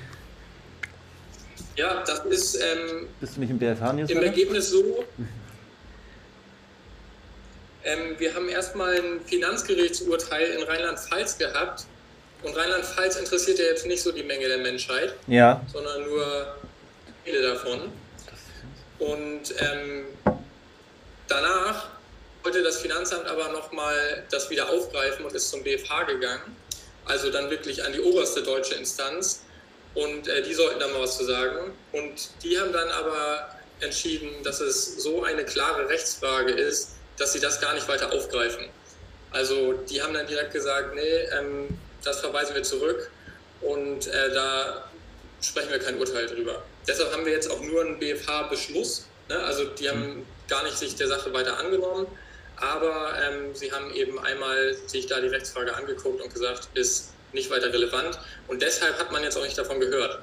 Ja, 1.75 2.03
das 2.05 2.25
ist 2.25 2.55
ähm, 2.55 3.07
Bist 3.19 3.36
du 3.36 3.41
nicht 3.41 3.50
im 3.50 3.60
BFH-News? 3.60 4.10
im 4.10 4.24
Ergebnis 4.24 4.69
so. 4.69 5.03
Ähm, 7.86 8.16
wir 8.18 8.34
haben 8.34 8.50
erstmal 8.50 8.96
ein 8.96 9.22
Finanzgerichtsurteil 9.25 10.48
in 10.52 10.63
Rheinland-Pfalz 10.63 11.38
gehabt. 11.38 11.86
Und 12.44 12.56
Rheinland-Pfalz 12.58 13.16
interessiert 13.18 13.60
ja 13.60 13.66
jetzt 13.66 13.86
nicht 13.86 14.02
so 14.02 14.12
die 14.12 14.24
Menge 14.24 14.48
der 14.48 14.58
Menschheit, 14.58 15.13
Ja. 15.28 15.62
sondern 15.72 16.04
nur 16.04 16.56
viele 17.24 17.42
davon. 17.42 17.92
Und 19.00 19.42
ähm, 19.60 20.06
danach 21.28 21.88
wollte 22.44 22.62
das 22.63 22.78
Finanzamt 22.82 23.25
aber 23.28 23.50
nochmal 23.50 24.24
das 24.30 24.50
wieder 24.50 24.70
aufgreifen 24.70 25.25
und 25.25 25.34
ist 25.34 25.50
zum 25.50 25.63
BFH 25.63 26.04
gegangen. 26.04 26.56
Also 27.06 27.32
dann 27.32 27.50
wirklich 27.50 27.84
an 27.84 27.94
die 27.94 28.02
oberste 28.02 28.44
deutsche 28.44 28.75
Instanz. 28.75 29.44
Und 29.96 30.28
äh, 30.28 30.42
die 30.42 30.54
sollten 30.54 30.80
da 30.80 30.88
mal 30.88 31.02
was 31.02 31.18
zu 31.18 31.25
sagen. 31.25 31.72
Und 31.92 32.30
die 32.44 32.60
haben 32.60 32.74
dann 32.74 32.90
aber 32.90 33.50
entschieden, 33.80 34.30
dass 34.44 34.60
es 34.60 35.02
so 35.02 35.24
eine 35.24 35.44
klare 35.46 35.88
Rechtsfrage 35.88 36.52
ist, 36.52 36.92
dass 37.17 37.34
sie 37.34 37.39
das 37.39 37.62
gar 37.62 37.74
nicht 37.74 37.88
weiter 37.88 38.12
aufgreifen. 38.12 38.65
Also 39.32 39.74
die 39.89 40.01
haben 40.01 40.13
dann 40.13 40.27
direkt 40.27 40.53
gesagt, 40.53 40.96
nee, 40.96 41.17
ähm, 41.38 41.77
das 42.03 42.20
verweisen 42.20 42.55
wir 42.55 42.63
zurück 42.63 43.10
und 43.62 44.08
äh, 44.08 44.34
da 44.34 44.84
sprechen 45.41 45.72
wir 45.72 45.79
kein 45.79 45.98
Urteil 45.98 46.27
drüber. 46.27 46.62
Deshalb 46.88 47.12
haben 47.13 47.25
wir 47.25 47.34
jetzt 47.34 47.50
auch 47.50 47.62
nur 47.62 47.82
einen 47.82 48.00
BFH-Beschluss. 48.00 49.08
Ne? 49.29 49.39
Also 49.39 49.65
die 49.65 49.89
haben 49.89 50.25
gar 50.48 50.63
nicht 50.63 50.77
sich 50.77 50.96
der 50.96 51.08
Sache 51.08 51.34
weiter 51.34 51.58
angenommen, 51.58 52.08
aber 52.58 53.13
ähm, 53.22 53.55
sie 53.55 53.72
haben 53.72 53.93
eben 53.93 54.20
einmal 54.20 54.75
sich 54.86 55.08
da 55.08 55.20
die 55.20 55.27
Rechtsfrage 55.27 55.74
angeguckt 55.75 56.22
und 56.22 56.34
gesagt, 56.34 56.70
ist 56.74 57.13
nicht 57.32 57.50
weiter 57.50 57.72
relevant. 57.74 58.20
Und 58.48 58.62
deshalb 58.62 59.00
hat 59.00 59.12
man 59.12 59.24
jetzt 59.24 59.38
auch 59.38 59.43
nicht 59.43 59.58
davon 59.58 59.79
gehört. 59.79 60.20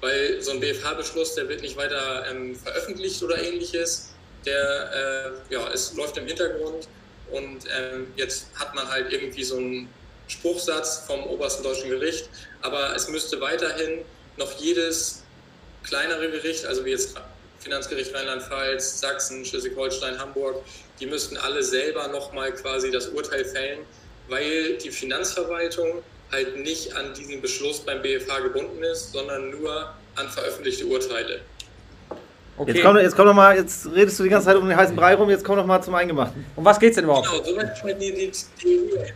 Weil 0.00 0.40
so 0.42 0.52
ein 0.52 0.60
BFH-Beschluss, 0.60 1.34
der 1.34 1.48
wird 1.48 1.60
nicht 1.60 1.76
weiter 1.76 2.26
ähm, 2.30 2.56
veröffentlicht 2.56 3.22
oder 3.22 3.40
ähnliches. 3.40 4.10
Der 4.48 5.34
äh, 5.50 5.54
ja, 5.54 5.68
es 5.72 5.94
läuft 5.94 6.16
im 6.16 6.26
Hintergrund 6.26 6.88
und 7.30 7.64
ähm, 7.76 8.12
jetzt 8.16 8.46
hat 8.54 8.74
man 8.74 8.88
halt 8.88 9.12
irgendwie 9.12 9.44
so 9.44 9.56
einen 9.56 9.88
Spruchsatz 10.28 11.04
vom 11.06 11.24
obersten 11.24 11.62
deutschen 11.62 11.90
Gericht, 11.90 12.28
aber 12.62 12.94
es 12.94 13.08
müsste 13.08 13.40
weiterhin 13.40 14.04
noch 14.36 14.52
jedes 14.58 15.22
kleinere 15.82 16.30
Gericht, 16.30 16.64
also 16.64 16.84
wie 16.84 16.90
jetzt 16.90 17.16
Finanzgericht 17.60 18.14
Rheinland-Pfalz, 18.14 19.00
Sachsen, 19.00 19.44
Schleswig-Holstein, 19.44 20.18
Hamburg, 20.18 20.64
die 21.00 21.06
müssten 21.06 21.36
alle 21.36 21.62
selber 21.62 22.08
nochmal 22.08 22.52
quasi 22.54 22.90
das 22.90 23.08
Urteil 23.08 23.44
fällen, 23.44 23.80
weil 24.28 24.78
die 24.78 24.90
Finanzverwaltung 24.90 26.02
halt 26.30 26.56
nicht 26.56 26.94
an 26.94 27.14
diesen 27.14 27.40
Beschluss 27.40 27.80
beim 27.80 28.02
BFH 28.02 28.40
gebunden 28.40 28.82
ist, 28.82 29.12
sondern 29.12 29.50
nur 29.50 29.92
an 30.14 30.28
veröffentlichte 30.28 30.86
Urteile. 30.86 31.40
Okay. 32.58 32.72
Jetzt 32.72 32.82
komm, 32.82 32.96
jetzt 32.96 33.16
komm 33.16 33.26
noch 33.26 33.34
mal, 33.34 33.56
jetzt 33.56 33.86
redest 33.86 34.18
du 34.18 34.24
die 34.24 34.30
ganze 34.30 34.46
Zeit 34.46 34.56
um 34.56 34.68
den 34.68 34.76
heißen 34.76 34.96
Brei 34.96 35.14
rum, 35.14 35.30
jetzt 35.30 35.44
komm 35.44 35.56
noch 35.56 35.66
mal 35.66 35.80
zum 35.80 35.94
Eingemachten. 35.94 36.44
Um 36.56 36.64
was 36.64 36.78
geht's 36.80 36.96
denn 36.96 37.04
überhaupt? 37.04 37.30
Genau, 37.30 37.44
soweit 37.44 37.78
schon 37.78 37.98
die, 37.98 38.12
die 38.12 38.32
Theorie. 38.60 39.12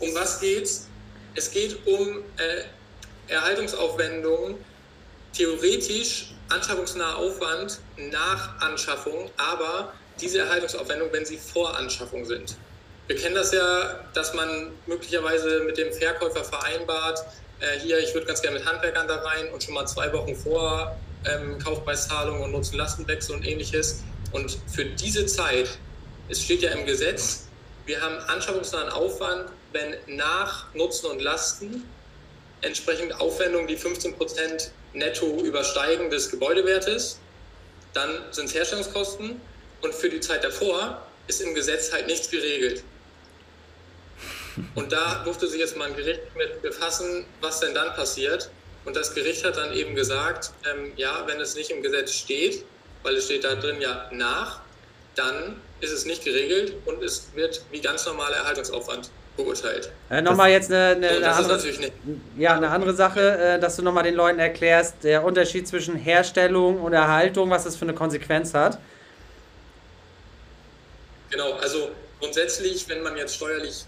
Um 0.00 0.14
was 0.14 0.40
geht's? 0.40 0.86
Es 1.34 1.50
geht 1.50 1.78
um 1.86 2.18
äh, 2.36 3.32
Erhaltungsaufwendungen, 3.32 4.56
theoretisch 5.32 6.34
anschaffungsnaher 6.50 7.16
Aufwand 7.16 7.80
nach 7.96 8.60
Anschaffung, 8.60 9.30
aber 9.38 9.92
diese 10.20 10.40
Erhaltungsaufwendungen, 10.40 11.12
wenn 11.14 11.24
sie 11.24 11.38
vor 11.38 11.76
Anschaffung 11.76 12.24
sind. 12.26 12.56
Wir 13.06 13.16
kennen 13.16 13.34
das 13.34 13.52
ja, 13.52 14.00
dass 14.14 14.34
man 14.34 14.70
möglicherweise 14.86 15.60
mit 15.60 15.78
dem 15.78 15.92
Verkäufer 15.92 16.44
vereinbart, 16.44 17.24
äh, 17.60 17.78
hier, 17.80 17.98
ich 18.00 18.12
würde 18.12 18.26
ganz 18.26 18.42
gerne 18.42 18.58
mit 18.58 18.66
Handwerkern 18.66 19.08
da 19.08 19.16
rein 19.16 19.48
und 19.52 19.62
schon 19.62 19.74
mal 19.74 19.86
zwei 19.86 20.12
Wochen 20.12 20.34
vor 20.34 20.96
ähm, 21.26 21.58
Kaufpreiszahlung 21.58 22.42
und 22.42 22.52
Nutzen-Lastenwechsel 22.52 23.36
und 23.36 23.46
ähnliches. 23.46 24.02
Und 24.32 24.58
für 24.72 24.84
diese 24.84 25.26
Zeit, 25.26 25.78
es 26.28 26.42
steht 26.42 26.62
ja 26.62 26.70
im 26.70 26.86
Gesetz, 26.86 27.46
wir 27.86 28.00
haben 28.00 28.16
anschaffungsnahen 28.28 28.88
Aufwand, 28.88 29.50
wenn 29.72 29.94
nach 30.16 30.72
Nutzen 30.74 31.06
und 31.06 31.22
Lasten 31.22 31.84
entsprechend 32.62 33.20
Aufwendungen, 33.20 33.68
die 33.68 33.76
15% 33.76 34.70
netto 34.92 35.26
übersteigen 35.42 36.10
des 36.10 36.30
Gebäudewertes, 36.30 37.18
dann 37.92 38.10
sind 38.30 38.46
es 38.46 38.54
Herstellungskosten 38.54 39.40
und 39.82 39.94
für 39.94 40.08
die 40.08 40.20
Zeit 40.20 40.42
davor 40.42 41.06
ist 41.26 41.40
im 41.40 41.54
Gesetz 41.54 41.92
halt 41.92 42.06
nichts 42.06 42.30
geregelt. 42.30 42.82
Und 44.74 44.92
da 44.92 45.22
durfte 45.24 45.46
sich 45.48 45.60
jetzt 45.60 45.76
mal 45.76 45.88
ein 45.88 45.96
Gericht 45.96 46.20
mit 46.36 46.62
befassen, 46.62 47.26
was 47.40 47.60
denn 47.60 47.74
dann 47.74 47.94
passiert. 47.94 48.50
Und 48.86 48.96
das 48.96 49.14
Gericht 49.14 49.44
hat 49.44 49.56
dann 49.56 49.72
eben 49.72 49.94
gesagt, 49.94 50.52
ähm, 50.64 50.92
ja, 50.96 51.24
wenn 51.26 51.40
es 51.40 51.56
nicht 51.56 51.70
im 51.70 51.82
Gesetz 51.82 52.12
steht, 52.12 52.64
weil 53.02 53.16
es 53.16 53.26
steht 53.26 53.44
da 53.44 53.56
drin 53.56 53.80
ja 53.80 54.08
nach, 54.12 54.60
dann 55.16 55.60
ist 55.80 55.90
es 55.90 56.06
nicht 56.06 56.24
geregelt 56.24 56.74
und 56.86 57.02
es 57.02 57.28
wird 57.34 57.62
wie 57.70 57.80
ganz 57.80 58.06
normaler 58.06 58.36
Erhaltungsaufwand 58.36 59.10
beurteilt. 59.36 59.90
Äh, 60.08 60.22
nochmal 60.22 60.50
jetzt 60.50 60.70
eine, 60.72 60.96
eine, 60.96 61.08
eine 61.08 61.32
andere, 61.32 61.60
ja, 62.38 62.54
eine 62.54 62.68
andere 62.70 62.94
Sache, 62.94 63.38
äh, 63.38 63.60
dass 63.60 63.76
du 63.76 63.82
nochmal 63.82 64.04
den 64.04 64.14
Leuten 64.14 64.38
erklärst, 64.38 65.02
der 65.02 65.24
Unterschied 65.24 65.66
zwischen 65.66 65.96
Herstellung 65.96 66.80
und 66.80 66.92
Erhaltung, 66.92 67.50
was 67.50 67.64
das 67.64 67.76
für 67.76 67.84
eine 67.84 67.94
Konsequenz 67.94 68.54
hat. 68.54 68.78
Genau, 71.30 71.54
also 71.54 71.90
grundsätzlich, 72.20 72.88
wenn 72.88 73.02
man 73.02 73.16
jetzt 73.16 73.34
steuerlich 73.34 73.84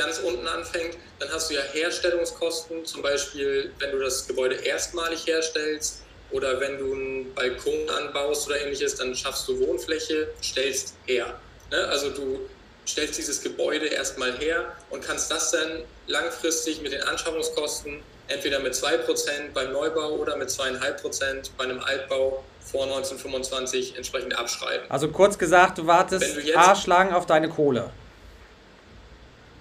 ganz 0.00 0.18
unten 0.18 0.46
anfängt, 0.46 0.96
dann 1.18 1.30
hast 1.30 1.50
du 1.50 1.54
ja 1.54 1.60
Herstellungskosten, 1.72 2.84
zum 2.84 3.02
Beispiel, 3.02 3.72
wenn 3.78 3.90
du 3.92 3.98
das 3.98 4.26
Gebäude 4.26 4.54
erstmalig 4.56 5.26
herstellst 5.26 6.02
oder 6.30 6.60
wenn 6.60 6.78
du 6.78 6.92
einen 6.92 7.34
Balkon 7.34 7.88
anbaust 7.90 8.46
oder 8.46 8.60
ähnliches, 8.60 8.94
dann 8.96 9.14
schaffst 9.14 9.46
du 9.48 9.58
Wohnfläche, 9.60 10.28
stellst 10.42 10.94
her. 11.06 11.38
Ne? 11.70 11.78
Also 11.88 12.10
du 12.10 12.48
stellst 12.86 13.18
dieses 13.18 13.42
Gebäude 13.42 13.86
erstmal 13.86 14.36
her 14.38 14.72
und 14.90 15.04
kannst 15.04 15.30
das 15.30 15.50
dann 15.50 15.82
langfristig 16.06 16.80
mit 16.82 16.92
den 16.92 17.02
Anschaffungskosten 17.02 18.02
entweder 18.28 18.60
mit 18.60 18.74
2% 18.74 19.52
beim 19.52 19.72
Neubau 19.72 20.12
oder 20.12 20.36
mit 20.36 20.48
2,5% 20.48 21.50
bei 21.58 21.64
einem 21.64 21.80
Altbau 21.80 22.44
vor 22.60 22.84
1925 22.84 23.96
entsprechend 23.96 24.38
abschreiben. 24.38 24.88
Also 24.88 25.08
kurz 25.08 25.36
gesagt, 25.36 25.78
du 25.78 25.86
wartest 25.86 26.24
haarschlagen 26.54 27.12
auf 27.12 27.26
deine 27.26 27.48
Kohle. 27.48 27.90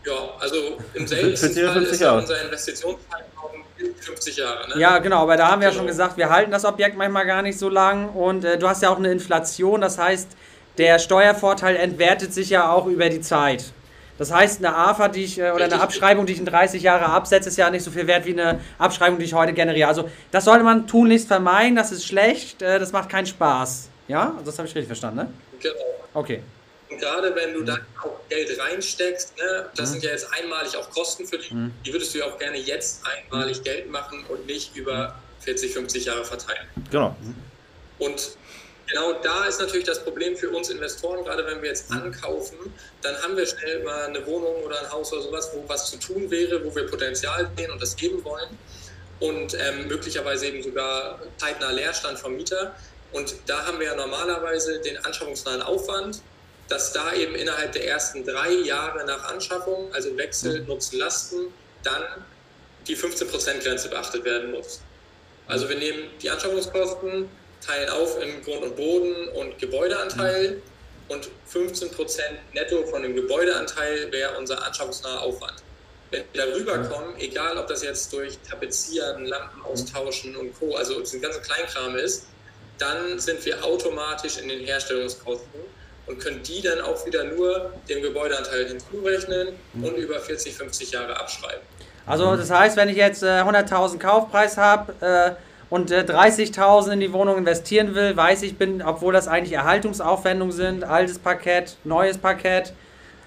Ja, 0.10 0.30
also 0.40 0.56
im 0.94 1.08
seltensten 1.08 1.54
10 1.54 1.64
oder 1.64 1.74
Fall 1.74 1.82
50 1.82 1.94
ist 1.94 2.02
ja 2.02 2.08
Jahre. 2.08 2.20
unser 2.22 2.42
Investitionszeitraum 2.44 3.64
50 4.00 4.38
Jahre. 4.38 4.70
Ne? 4.70 4.82
Ja, 4.82 4.98
genau, 5.00 5.22
aber 5.22 5.38
da 5.38 5.52
haben 5.52 5.62
wir 5.62 5.70
ja 5.70 5.74
schon 5.74 5.88
gesagt, 5.88 6.18
wir 6.18 6.30
halten 6.30 6.52
das 6.52 6.66
Objekt 6.66 6.98
manchmal 6.98 7.26
gar 7.26 7.42
nicht 7.42 7.58
so 7.60 7.70
lang 7.70 8.10
und 8.10 8.44
äh, 8.44 8.58
du 8.58 8.68
hast 8.68 8.82
ja 8.82 8.90
auch 8.90 8.98
eine 8.98 9.12
Inflation, 9.12 9.82
das 9.82 9.98
heißt, 9.98 10.30
der 10.78 11.00
Steuervorteil 11.00 11.76
entwertet 11.76 12.34
sich 12.34 12.50
ja 12.50 12.72
auch 12.72 12.88
über 12.88 13.10
die 13.10 13.22
Zeit. 13.22 13.66
Das 14.18 14.34
heißt, 14.34 14.60
eine 14.60 14.76
AFA, 14.76 15.08
die 15.08 15.24
ich, 15.24 15.40
äh, 15.40 15.52
oder 15.52 15.66
eine. 15.66 15.80
Abschreibung, 15.82 16.26
die 16.26 16.34
ich 16.34 16.40
in 16.40 16.46
30 16.46 16.84
Jahre 16.84 17.06
absetze, 17.06 17.48
ist 17.48 17.58
ja 17.58 17.70
nicht 17.70 17.84
so 17.84 17.92
viel 17.92 18.06
wert 18.06 18.26
wie 18.26 18.34
eine 18.34 18.60
Abschreibung, 18.78 19.18
die 19.18 19.26
ich 19.26 19.34
heute 19.34 19.54
generiere. 19.54 19.88
Also 19.88 20.10
das 20.32 20.44
sollte 20.44 20.64
man 20.66 20.88
tunlichst 20.88 21.28
vermeiden, 21.28 21.76
das 21.78 21.92
ist 21.94 22.06
schlecht, 22.06 22.62
äh, 22.62 22.80
das 22.80 22.92
macht 22.92 23.08
keinen 23.10 23.28
Spaß. 23.28 23.90
Ja, 24.10 24.34
Also, 24.38 24.46
das 24.46 24.58
habe 24.58 24.68
ich 24.68 24.76
richtig 24.76 24.88
verstanden, 24.88 25.18
ne? 25.18 25.34
Genau. 25.62 25.76
Okay. 26.14 26.42
Und 26.90 27.00
gerade 27.00 27.36
wenn 27.36 27.52
Mhm. 27.52 27.54
du 27.54 27.64
da 27.64 27.78
auch 28.04 28.20
Geld 28.30 28.60
reinsteckst, 28.60 29.38
ne, 29.38 29.70
das 29.76 29.92
sind 29.92 30.04
ja 30.04 30.10
jetzt 30.12 30.32
einmalig 30.34 30.76
auch 30.76 30.90
Kosten 30.90 31.26
für 31.28 31.38
dich, 31.38 31.52
Mhm. 31.52 31.72
die 31.86 31.94
würdest 31.94 32.14
du 32.14 32.20
ja 32.20 32.26
auch 32.26 32.38
gerne 32.40 32.58
jetzt 32.58 33.02
einmalig 33.06 33.62
Geld 33.64 33.90
machen 33.92 34.26
und 34.28 34.46
nicht 34.46 34.76
über 34.76 35.16
40, 35.42 35.72
50 35.74 36.06
Jahre 36.06 36.26
verteilen. 36.26 36.68
Genau. 36.92 37.16
Und 38.00 38.32
genau 38.88 39.14
da 39.22 39.46
ist 39.46 39.60
natürlich 39.60 39.86
das 39.86 40.04
Problem 40.04 40.36
für 40.36 40.50
uns 40.50 40.70
Investoren, 40.70 41.24
gerade 41.24 41.46
wenn 41.46 41.62
wir 41.62 41.70
jetzt 41.70 41.92
ankaufen, 41.92 42.58
dann 43.02 43.16
haben 43.22 43.38
wir 43.38 43.46
schnell 43.46 43.84
mal 43.84 44.06
eine 44.06 44.26
Wohnung 44.26 44.64
oder 44.64 44.80
ein 44.80 44.92
Haus 44.92 45.14
oder 45.14 45.22
sowas, 45.22 45.50
wo 45.54 45.64
was 45.68 45.92
zu 45.92 45.98
tun 45.98 46.30
wäre, 46.32 46.64
wo 46.66 46.74
wir 46.76 46.88
Potenzial 46.88 47.50
sehen 47.56 47.72
und 47.72 47.82
das 47.82 47.96
geben 47.96 48.24
wollen. 48.24 48.58
Und 49.20 49.54
ähm, 49.54 49.88
möglicherweise 49.88 50.48
eben 50.48 50.64
sogar 50.64 51.20
zeitnah 51.38 51.72
Leerstand 51.72 52.18
vom 52.18 52.36
Mieter. 52.38 52.74
Und 53.12 53.36
da 53.48 53.66
haben 53.66 53.78
wir 53.80 53.88
ja 53.88 53.96
normalerweise 53.96 54.80
den 54.80 54.98
anschaffungsnahen 55.06 55.62
Aufwand, 55.62 56.22
dass 56.70 56.94
da 56.94 57.14
eben 57.14 57.36
innerhalb 57.36 57.72
der 57.74 57.88
ersten 57.88 58.24
drei 58.24 58.52
Jahre 58.52 59.04
nach 59.06 59.24
Anschaffung, 59.26 59.92
also 59.94 60.16
Wechsel, 60.16 60.62
Nutzen, 60.62 61.00
Lasten, 61.00 61.54
dann 61.84 62.04
die 62.88 62.96
15%-Grenze 62.96 63.90
beachtet 63.90 64.24
werden 64.24 64.52
muss. 64.52 64.82
Also 65.48 65.68
wir 65.68 65.78
nehmen 65.78 66.10
die 66.22 66.30
Anschaffungskosten, 66.30 67.30
teilen 67.66 67.90
auf 67.90 68.22
in 68.22 68.42
Grund 68.44 68.64
und 68.64 68.76
Boden 68.76 69.30
und 69.30 69.58
Gebäudeanteil 69.58 70.62
und 71.08 71.30
15% 71.52 72.22
netto 72.54 72.86
von 72.86 73.02
dem 73.02 73.16
Gebäudeanteil 73.16 74.12
wäre 74.12 74.38
unser 74.38 74.64
anschaffungsnaher 74.64 75.22
Aufwand. 75.22 75.64
Wenn 76.12 76.24
wir 76.34 76.46
darüber 76.46 76.78
kommen, 76.80 77.16
egal 77.20 77.58
ob 77.58 77.68
das 77.68 77.84
jetzt 77.84 78.14
durch 78.14 78.38
Tapezieren, 78.48 79.26
Lampen 79.26 79.62
austauschen 79.64 80.36
und 80.36 80.58
Co., 80.58 80.76
also 80.76 81.00
diesen 81.00 81.22
ganzen 81.22 81.42
Kleinkram 81.42 81.96
ist, 81.96 82.26
dann 82.78 83.20
sind 83.20 83.44
wir 83.46 83.64
automatisch 83.64 84.38
in 84.38 84.50
den 84.50 84.62
Herstellungskosten 84.66 85.62
und 86.10 86.20
können 86.20 86.42
die 86.44 86.62
dann 86.62 86.82
auch 86.82 87.06
wieder 87.06 87.24
nur 87.24 87.72
dem 87.88 88.02
Gebäudeanteil 88.02 88.66
hinzurechnen 88.66 89.50
und 89.82 89.96
über 89.96 90.20
40, 90.20 90.54
50 90.56 90.92
Jahre 90.92 91.18
abschreiben. 91.20 91.62
Also 92.06 92.36
das 92.36 92.50
heißt, 92.50 92.76
wenn 92.76 92.90
ich 92.90 92.98
jetzt 92.98 93.22
äh, 93.22 93.44
100.000 93.44 94.00
Kaufpreis 94.00 94.58
habe 94.58 94.94
äh, 95.00 95.32
und 95.70 95.92
äh, 95.92 96.00
30.000 96.00 96.94
in 96.94 97.00
die 97.00 97.14
Wohnung 97.14 97.38
investieren 97.38 97.94
will, 97.94 98.18
weiß 98.18 98.42
ich, 98.42 98.58
bin, 98.58 98.82
obwohl 98.82 99.14
das 99.14 99.28
eigentlich 99.28 99.54
Erhaltungsaufwendungen 99.54 100.52
sind, 100.52 100.84
altes 100.84 101.20
Parkett, 101.20 101.78
neues 101.84 102.18
Parkett, 102.18 102.74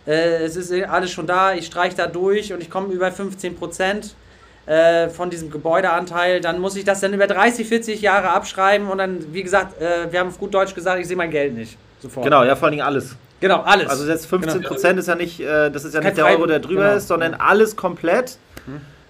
äh, 0.05 0.43
es 0.43 0.57
ist 0.57 0.73
alles 0.73 1.13
schon 1.13 1.29
da, 1.29 1.55
ich 1.55 1.67
streiche 1.67 1.97
da 1.97 2.09
durch 2.09 2.53
und 2.53 2.61
ich 2.61 2.69
komme 2.69 2.93
über 2.93 3.13
15 3.13 3.55
Prozent 3.55 4.17
äh, 4.67 5.09
von 5.09 5.31
diesem 5.31 5.53
Gebäudeanteil, 5.53 6.41
dann 6.41 6.59
muss 6.59 6.75
ich 6.75 6.83
das 6.85 6.99
dann 6.99 7.15
über 7.15 7.29
30, 7.29 7.69
40 7.69 8.03
Jahre 8.03 8.31
abschreiben 8.31 8.89
und 8.89 8.99
dann, 8.99 9.33
wie 9.33 9.45
gesagt, 9.45 9.81
äh, 9.81 10.11
wir 10.11 10.19
haben 10.19 10.31
auf 10.31 10.39
gut 10.41 10.53
Deutsch 10.53 10.75
gesagt, 10.75 11.01
ich 11.01 11.07
sehe 11.07 11.17
mein 11.17 11.31
Geld 11.31 11.55
nicht 11.55 11.79
sofort. 12.03 12.25
Genau, 12.25 12.45
ja, 12.45 12.57
vor 12.57 12.65
allen 12.65 12.73
Dingen 12.73 12.87
alles. 12.87 13.17
Genau, 13.41 13.61
alles. 13.63 13.89
Also 13.89 14.07
jetzt 14.07 14.27
15 14.27 14.59
Genau. 14.59 14.69
Prozent 14.69 14.99
ist 14.99 15.09
ja 15.09 15.15
nicht, 15.15 15.41
äh, 15.41 15.71
das 15.71 15.85
ist 15.85 15.95
ja 15.95 16.01
Kein 16.01 16.11
nicht 16.11 16.19
der 16.19 16.27
Euro, 16.27 16.47
der 16.47 16.61
drüber 16.61 16.85
genau. 16.85 16.97
ist, 16.97 17.09
sondern 17.09 17.35
alles 17.35 17.75
komplett. 17.77 18.39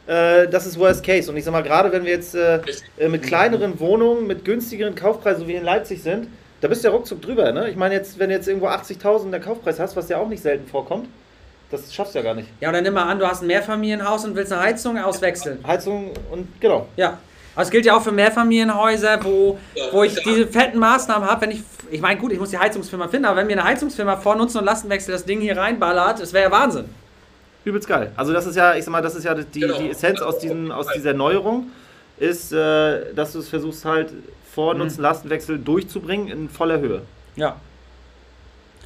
Äh, 0.07 0.49
das 0.49 0.67
ist 0.67 0.79
Worst 0.79 1.05
Case. 1.05 1.31
Und 1.31 1.37
ich 1.37 1.45
sag 1.45 1.53
mal, 1.53 1.63
gerade 1.63 1.93
wenn 1.93 2.05
wir 2.05 2.13
jetzt 2.13 2.35
äh, 2.35 2.61
äh, 2.99 3.09
mit 3.09 3.23
kleineren 3.23 3.79
Wohnungen, 3.79 4.27
mit 4.27 4.45
günstigeren 4.45 4.95
Kaufpreisen, 4.95 5.43
so 5.43 5.49
wie 5.49 5.55
in 5.55 5.65
Leipzig 5.65 6.03
sind, 6.03 6.29
da 6.61 6.69
bist 6.69 6.83
du 6.83 6.89
ja 6.89 6.95
ruckzuck 6.95 7.21
drüber. 7.21 7.53
Ne? 7.53 7.71
Ich 7.71 7.77
meine, 7.77 7.95
jetzt, 7.95 8.19
wenn 8.19 8.29
du 8.31 8.37
jetzt 8.37 8.49
irgendwo 8.49 8.69
80.000 8.69 9.31
der 9.31 9.41
Kaufpreis 9.41 9.79
hast, 9.79 9.97
was 9.97 10.09
ja 10.09 10.19
auch 10.19 10.29
nicht 10.29 10.43
selten 10.43 10.67
vorkommt, 10.69 11.09
das 11.71 11.93
schaffst 11.93 12.15
du 12.15 12.19
ja 12.19 12.25
gar 12.25 12.35
nicht. 12.35 12.49
Ja, 12.61 12.69
und 12.69 12.75
dann 12.75 12.85
nimm 12.85 12.95
mal 12.95 13.05
an, 13.05 13.19
du 13.19 13.27
hast 13.27 13.43
ein 13.43 13.47
Mehrfamilienhaus 13.47 14.25
und 14.25 14.35
willst 14.35 14.53
eine 14.53 14.63
Heizung 14.63 14.99
auswechseln. 14.99 15.59
Heizung 15.67 16.11
und 16.31 16.49
genau. 16.61 16.87
Ja. 16.97 17.19
Aber 17.55 17.63
es 17.63 17.71
gilt 17.71 17.85
ja 17.85 17.97
auch 17.97 18.03
für 18.03 18.13
Mehrfamilienhäuser, 18.13 19.23
wo, 19.25 19.59
Ja, 19.75 19.85
wo 19.93 20.03
ich 20.03 20.15
diese 20.23 20.47
fetten 20.47 20.79
Maßnahmen 20.79 21.29
habe, 21.29 21.43
wenn 21.43 21.51
ich, 21.51 21.63
ich 21.93 22.01
meine, 22.01 22.19
gut, 22.19 22.33
ich 22.33 22.39
muss 22.39 22.51
die 22.51 22.59
Heizungsfirma 22.59 23.07
finden, 23.09 23.27
aber 23.27 23.37
wenn 23.37 23.47
mir 23.47 23.53
eine 23.53 23.65
Heizungsfirma 23.65 24.17
vor 24.17 24.35
Nutzen- 24.37 24.59
und 24.59 24.65
Lastenwechsel 24.65 25.13
das 25.13 25.25
Ding 25.25 25.41
hier 25.41 25.57
reinballert, 25.57 26.21
das 26.21 26.33
wäre 26.33 26.45
ja 26.45 26.51
Wahnsinn. 26.51 26.87
Übelst 27.65 27.87
geil. 27.87 28.11
Also 28.17 28.33
das 28.33 28.47
ist 28.47 28.57
ja, 28.57 28.75
ich 28.75 28.85
sag 28.85 28.91
mal, 28.93 29.03
das 29.03 29.15
ist 29.15 29.25
ja 29.25 29.35
die, 29.35 29.61
Genau. 29.61 29.79
die 29.79 29.91
Essenz 29.91 30.21
aus, 30.21 30.39
diesem, 30.39 30.73
aus 30.73 30.87
dieser 30.95 31.13
Neuerung, 31.13 31.71
ist, 32.19 32.53
äh, 32.53 33.13
dass 33.15 33.33
du 33.33 33.39
es 33.41 33.49
versuchst 33.49 33.85
halt 33.85 34.11
vor 34.55 34.75
Nutzen-Lastenwechsel 34.75 35.59
durchzubringen 35.59 36.29
in 36.29 36.49
voller 36.49 36.81
Höhe. 36.81 37.03
Ja. 37.37 37.57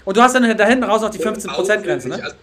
Und 0.05 0.17
du 0.17 0.23
hast 0.23 0.35
dann 0.35 0.57
da 0.57 0.67
hinten 0.67 0.85
raus 0.85 1.01
noch 1.01 1.11
die 1.11 1.19
Und 1.25 1.37
15%-Grenze, 1.37 2.13
auch 2.13 2.17
ne? 2.17 2.23
also- 2.25 2.37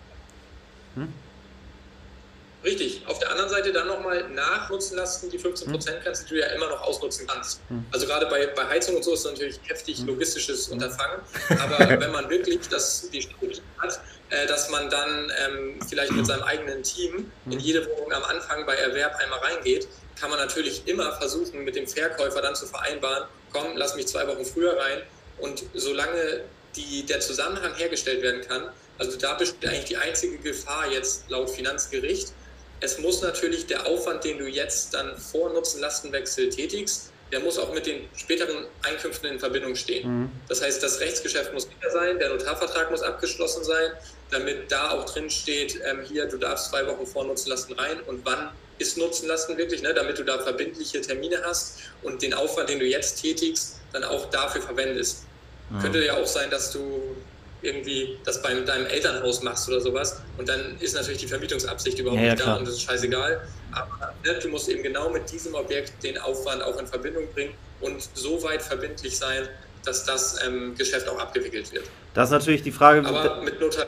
Richtig. 2.63 3.01
Auf 3.07 3.19
der 3.19 3.29
anderen 3.31 3.49
Seite 3.49 3.73
dann 3.73 3.87
nochmal 3.87 4.29
nach 4.29 4.69
Nutzenlasten 4.69 5.29
die 5.29 5.39
15%-Grenze, 5.39 6.25
die 6.25 6.29
du 6.29 6.39
ja 6.39 6.47
immer 6.47 6.69
noch 6.69 6.81
ausnutzen 6.81 7.27
kannst. 7.27 7.61
Also 7.91 8.05
gerade 8.07 8.25
bei, 8.27 8.47
bei 8.47 8.67
Heizung 8.67 8.95
und 8.95 9.03
so 9.03 9.13
ist 9.13 9.25
das 9.25 9.33
natürlich 9.33 9.59
heftig 9.65 9.99
logistisches 10.05 10.69
Unterfangen. 10.69 11.19
Aber 11.59 11.89
wenn 11.99 12.11
man 12.11 12.29
wirklich 12.29 12.59
das, 12.69 13.09
die 13.09 13.21
Strategie 13.21 13.61
hat, 13.79 13.99
äh, 14.29 14.47
dass 14.47 14.69
man 14.69 14.89
dann 14.89 15.31
ähm, 15.45 15.79
vielleicht 15.87 16.11
mit 16.13 16.25
seinem 16.25 16.43
eigenen 16.43 16.83
Team 16.83 17.31
in 17.49 17.59
jede 17.59 17.85
Wohnung 17.87 18.13
am 18.13 18.23
Anfang 18.23 18.65
bei 18.65 18.75
Erwerb 18.75 19.15
einmal 19.17 19.39
reingeht, 19.39 19.87
kann 20.19 20.29
man 20.29 20.39
natürlich 20.39 20.87
immer 20.87 21.11
versuchen, 21.17 21.63
mit 21.63 21.75
dem 21.75 21.87
Verkäufer 21.87 22.41
dann 22.41 22.55
zu 22.55 22.65
vereinbaren, 22.65 23.27
komm, 23.51 23.75
lass 23.75 23.95
mich 23.95 24.07
zwei 24.07 24.27
Wochen 24.27 24.45
früher 24.45 24.77
rein. 24.79 25.01
Und 25.39 25.63
solange 25.73 26.41
die, 26.75 27.05
der 27.05 27.19
Zusammenhang 27.19 27.75
hergestellt 27.75 28.21
werden 28.21 28.41
kann, 28.47 28.69
also 28.97 29.17
da 29.17 29.33
besteht 29.33 29.67
eigentlich 29.67 29.85
die 29.85 29.97
einzige 29.97 30.37
Gefahr 30.37 30.89
jetzt 30.91 31.29
laut 31.29 31.49
Finanzgericht, 31.49 32.31
es 32.83 32.99
muss 32.99 33.21
natürlich 33.21 33.65
der 33.65 33.87
Aufwand, 33.87 34.25
den 34.25 34.37
du 34.37 34.45
jetzt 34.45 34.93
dann 34.93 35.17
vor 35.17 35.51
Nutzen-Lastenwechsel 35.53 36.49
tätigst, 36.49 37.11
der 37.31 37.39
muss 37.39 37.57
auch 37.57 37.73
mit 37.73 37.87
den 37.87 38.09
späteren 38.15 38.65
Einkünften 38.83 39.29
in 39.29 39.39
Verbindung 39.39 39.73
stehen. 39.75 40.29
Das 40.49 40.61
heißt, 40.61 40.83
das 40.83 40.99
Rechtsgeschäft 40.99 41.53
muss 41.53 41.63
sicher 41.63 41.91
sein, 41.91 42.19
der 42.19 42.29
Notarvertrag 42.29 42.91
muss 42.91 43.01
abgeschlossen 43.01 43.63
sein, 43.63 43.93
damit 44.29 44.69
da 44.71 44.91
auch 44.91 45.05
drin 45.05 45.29
steht, 45.29 45.79
ähm, 45.85 46.01
hier, 46.03 46.25
du 46.25 46.37
darfst 46.37 46.69
zwei 46.69 46.85
Wochen 46.85 47.07
vor 47.07 47.23
Nutzenlasten 47.23 47.73
rein 47.79 48.01
und 48.05 48.25
wann 48.25 48.49
ist 48.79 48.97
Nutzenlasten 48.97 49.57
wirklich, 49.57 49.81
ne, 49.81 49.93
damit 49.93 50.19
du 50.19 50.23
da 50.23 50.39
verbindliche 50.39 50.99
Termine 51.01 51.41
hast 51.43 51.79
und 52.01 52.21
den 52.21 52.33
Aufwand, 52.33 52.69
den 52.69 52.79
du 52.79 52.85
jetzt 52.85 53.21
tätigst, 53.21 53.79
dann 53.93 54.03
auch 54.03 54.29
dafür 54.29 54.61
verwendest. 54.61 55.23
Könnte 55.81 56.05
ja 56.05 56.17
auch 56.17 56.27
sein, 56.27 56.51
dass 56.51 56.71
du 56.71 57.15
irgendwie 57.63 58.17
das 58.25 58.41
bei 58.41 58.53
deinem 58.53 58.85
Elternhaus 58.87 59.41
machst 59.43 59.67
oder 59.69 59.79
sowas 59.81 60.21
und 60.37 60.47
dann 60.49 60.75
ist 60.79 60.95
natürlich 60.95 61.19
die 61.21 61.27
Vermietungsabsicht 61.27 61.97
überhaupt 61.99 62.19
Ja, 62.19 62.25
ja, 62.27 62.31
nicht 62.33 62.41
da 62.41 62.45
klar. 62.45 62.59
und 62.59 62.67
das 62.67 62.75
ist 62.75 62.81
scheißegal. 62.83 63.41
Aber 63.71 64.13
ne, 64.25 64.39
du 64.41 64.47
musst 64.49 64.69
eben 64.69 64.83
genau 64.83 65.09
mit 65.09 65.31
diesem 65.31 65.55
Objekt 65.55 65.93
den 66.03 66.17
Aufwand 66.17 66.61
auch 66.61 66.77
in 66.79 66.85
Verbindung 66.87 67.23
bringen 67.33 67.53
und 67.81 68.07
so 68.13 68.41
weit 68.43 68.61
verbindlich 68.61 69.17
sein, 69.17 69.47
dass 69.85 70.05
das 70.05 70.39
ähm, 70.45 70.75
Geschäft 70.77 71.07
auch 71.09 71.19
abgewickelt 71.19 71.71
wird. 71.73 71.85
Das 72.13 72.29
ist 72.29 72.33
natürlich 72.33 72.61
die 72.63 72.71
Frage, 72.71 73.05
Aber 73.05 73.41
mit 73.41 73.59
Notar 73.59 73.85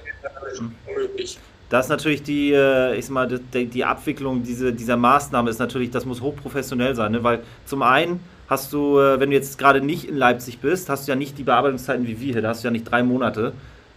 ist 0.52 0.60
Hm. 0.60 0.74
unmöglich. 0.88 1.38
das 1.70 1.86
ist 1.86 1.90
natürlich 1.90 2.24
die, 2.24 2.52
äh, 2.54 2.96
ich 2.96 3.06
sag 3.06 3.14
mal, 3.14 3.28
die, 3.54 3.66
die 3.68 3.84
Abwicklung 3.86 4.44
diese, 4.44 4.74
dieser 4.74 4.98
Maßnahme 4.98 5.50
ist 5.50 5.60
natürlich, 5.60 5.92
das 5.92 6.06
muss 6.06 6.22
hochprofessionell 6.22 6.96
sein, 6.96 7.12
ne? 7.14 7.24
weil 7.24 7.44
zum 7.66 7.82
einen 7.82 8.20
hast 8.48 8.74
du, 8.74 9.00
äh, 9.00 9.20
wenn 9.20 9.30
du 9.30 9.36
jetzt 9.36 9.58
gerade 9.58 9.82
nicht 9.82 10.06
in 10.08 10.18
Leipzig 10.18 10.60
bist, 10.60 10.90
hast 10.90 11.08
du 11.08 11.12
ja 11.12 11.16
nicht 11.16 11.38
die 11.38 11.44
Bearbeitungszeiten 11.44 12.08
wie 12.08 12.20
wir 12.20 12.34
hier, 12.34 12.42
da 12.42 12.50
hast 12.50 12.64
du 12.64 12.68
ja 12.68 12.72
nicht 12.72 12.86
drei 12.86 13.04
Monate 13.04 13.54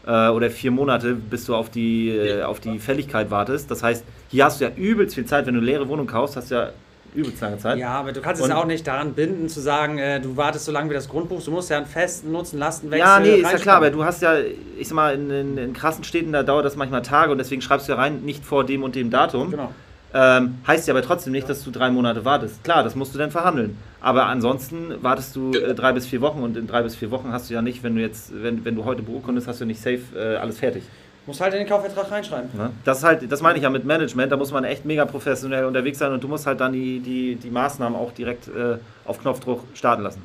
äh, 0.06 0.28
oder 0.28 0.50
vier 0.50 0.70
Monate, 0.70 1.14
bis 1.14 1.44
du 1.44 1.54
auf 1.54 1.70
die, 1.70 2.11
äh, 2.11 2.42
auf 2.42 2.61
die 2.61 2.78
Fälligkeit 2.78 3.30
wartest. 3.30 3.70
Das 3.70 3.82
heißt, 3.82 4.04
hier 4.28 4.44
hast 4.44 4.61
du 4.61 4.64
ja 4.64 4.70
übelst 4.74 5.14
viel 5.14 5.26
Zeit, 5.26 5.46
wenn 5.46 5.54
du 5.54 5.61
eine 5.61 5.66
leere 5.66 5.88
Wohnung 5.88 6.06
kaufst, 6.06 6.37
hast 6.37 6.50
du 6.50 6.54
ja 6.54 6.70
übelst 7.14 7.40
lange 7.40 7.58
Zeit. 7.58 7.78
Ja, 7.78 7.90
aber 7.90 8.12
du 8.12 8.20
kannst 8.20 8.42
Und- 8.42 8.50
es 8.50 8.56
auch 8.56 8.66
nicht 8.66 8.87
daran 8.87 9.14
binden, 9.14 9.48
zu 9.48 9.61
sagen, 9.61 9.98
äh, 9.98 10.20
du 10.20 10.37
wartest 10.37 10.66
so 10.66 10.72
lange 10.72 10.90
wie 10.90 10.94
das 10.94 11.08
Grundbuch, 11.08 11.42
du 11.42 11.50
musst 11.50 11.70
ja 11.70 11.78
einen 11.78 11.87
festen 11.87 12.32
Nutzen-Lastenwechsel 12.32 13.06
Ja, 13.06 13.18
nee, 13.20 13.40
ist 13.40 13.50
ja 13.50 13.58
klar, 13.58 13.76
aber 13.76 13.90
du 13.90 14.04
hast 14.04 14.22
ja, 14.22 14.34
ich 14.78 14.88
sag 14.88 14.94
mal, 14.94 15.14
in, 15.14 15.30
in, 15.30 15.58
in 15.58 15.72
krassen 15.72 16.04
Städten, 16.04 16.32
da 16.32 16.42
dauert 16.42 16.64
das 16.64 16.76
manchmal 16.76 17.02
Tage 17.02 17.32
und 17.32 17.38
deswegen 17.38 17.62
schreibst 17.62 17.88
du 17.88 17.92
ja 17.92 17.98
rein, 17.98 18.22
nicht 18.22 18.44
vor 18.44 18.64
dem 18.64 18.82
und 18.82 18.94
dem 18.94 19.11
Datum. 19.11 19.50
Genau. 19.50 19.72
Ähm, 20.14 20.59
heißt 20.66 20.88
ja 20.88 20.94
aber 20.94 21.03
trotzdem 21.03 21.33
nicht, 21.33 21.49
dass 21.49 21.62
du 21.62 21.71
drei 21.71 21.90
Monate 21.90 22.25
wartest. 22.25 22.64
Klar, 22.64 22.83
das 22.83 22.94
musst 22.94 23.14
du 23.14 23.18
dann 23.18 23.31
verhandeln. 23.31 23.77
Aber 24.01 24.27
ansonsten 24.27 25.03
wartest 25.03 25.37
du 25.37 25.53
äh, 25.53 25.75
drei 25.75 25.92
bis 25.92 26.07
vier 26.07 26.21
Wochen 26.21 26.42
und 26.42 26.57
in 26.57 26.66
drei 26.66 26.83
bis 26.83 26.97
vier 26.97 27.11
Wochen 27.11 27.33
hast 27.33 27.51
du 27.51 27.55
ja 27.55 27.62
nicht, 27.62 27.83
wenn 27.83 27.94
du 27.94 28.01
jetzt, 28.01 28.31
wenn, 28.42 28.64
wenn 28.64 28.75
du 28.75 28.85
heute 28.85 29.03
beurkundest, 29.03 29.49
hast 29.49 29.61
du 29.61 29.66
nicht 29.66 29.81
safe 29.81 30.01
äh, 30.16 30.37
alles 30.37 30.59
fertig. 30.59 30.85
Musst 31.27 31.42
halt 31.42 31.53
in 31.53 31.59
den 31.59 31.68
Kaufvertrag 31.68 32.11
reinschreiben. 32.11 32.49
Ne? 32.57 32.71
Das 32.87 32.99
ist 32.99 33.05
halt, 33.05 33.31
das 33.31 33.42
meine 33.42 33.59
ich 33.59 33.62
ja 33.64 33.68
mit 33.68 33.85
Management, 33.85 34.33
da 34.33 34.38
muss 34.38 34.51
man 34.51 34.64
echt 34.64 34.87
mega 34.87 35.05
professionell 35.05 35.66
unterwegs 35.66 35.99
sein 35.99 36.11
und 36.12 36.25
du 36.25 36.29
musst 36.29 36.47
halt 36.47 36.59
dann 36.59 36.73
die, 36.73 37.01
die, 37.01 37.35
die 37.35 37.51
Maßnahmen 37.51 37.99
auch 37.99 38.12
direkt 38.12 38.49
äh, 38.49 38.79
auf 39.05 39.21
Knopfdruck 39.21 39.64
starten 39.75 40.05
lassen. 40.05 40.23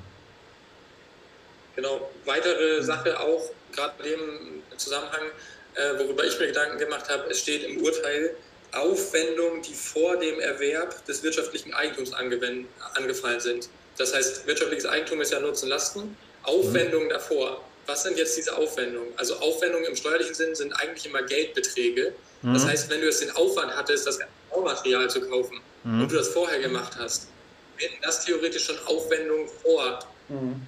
Genau. 1.76 2.10
Weitere 2.26 2.82
Sache 2.82 3.20
auch, 3.20 3.42
gerade 3.76 3.94
bei 3.98 4.06
dem 4.06 4.78
Zusammenhang, 4.78 5.24
äh, 5.76 6.00
worüber 6.00 6.24
ich 6.24 6.40
mir 6.40 6.48
Gedanken 6.48 6.78
gemacht 6.78 7.10
habe, 7.10 7.24
es 7.30 7.40
steht 7.40 7.64
im 7.64 7.84
Urteil, 7.84 8.30
Aufwendungen, 8.74 9.62
die 9.62 9.74
vor 9.74 10.18
dem 10.18 10.40
Erwerb 10.40 11.06
des 11.06 11.24
wirtschaftlichen 11.24 11.74
Eigentums 11.74 12.12
angefallen 12.14 13.40
sind. 13.40 13.70
Das 13.98 14.14
heißt, 14.14 14.48
wirtschaftliches 14.48 14.86
Eigentum 14.86 15.22
ist 15.22 15.32
ja 15.32 15.40
Nutzen 15.40 15.70
Lasten. 15.70 16.18
Aufwendungen 16.44 17.10
davor. 17.10 17.64
Was 17.86 18.04
sind 18.04 18.18
jetzt 18.18 18.38
diese 18.38 18.56
Aufwendungen? 18.56 19.14
Also 19.18 19.36
Aufwendungen 19.36 19.86
im 19.86 19.96
steuerlichen 19.96 20.34
Sinn 20.34 20.56
sind 20.56 20.74
eigentlich 20.74 21.06
immer 21.06 21.22
Geldbeträge. 21.22 22.14
Das 22.42 22.66
heißt, 22.66 22.90
wenn 22.90 23.00
du 23.00 23.06
jetzt 23.06 23.22
den 23.22 23.32
Aufwand 23.32 23.74
hattest, 23.76 24.06
das 24.06 24.20
Baumaterial 24.50 25.10
zu 25.10 25.22
kaufen 25.22 25.62
und 25.84 26.12
du 26.12 26.16
das 26.16 26.30
vorher 26.30 26.60
gemacht 26.60 26.94
hast, 26.98 27.28
wären 27.78 27.94
das 28.02 28.26
theoretisch 28.26 28.66
schon 28.66 28.78
Aufwendungen 28.86 29.48
vor 29.62 30.00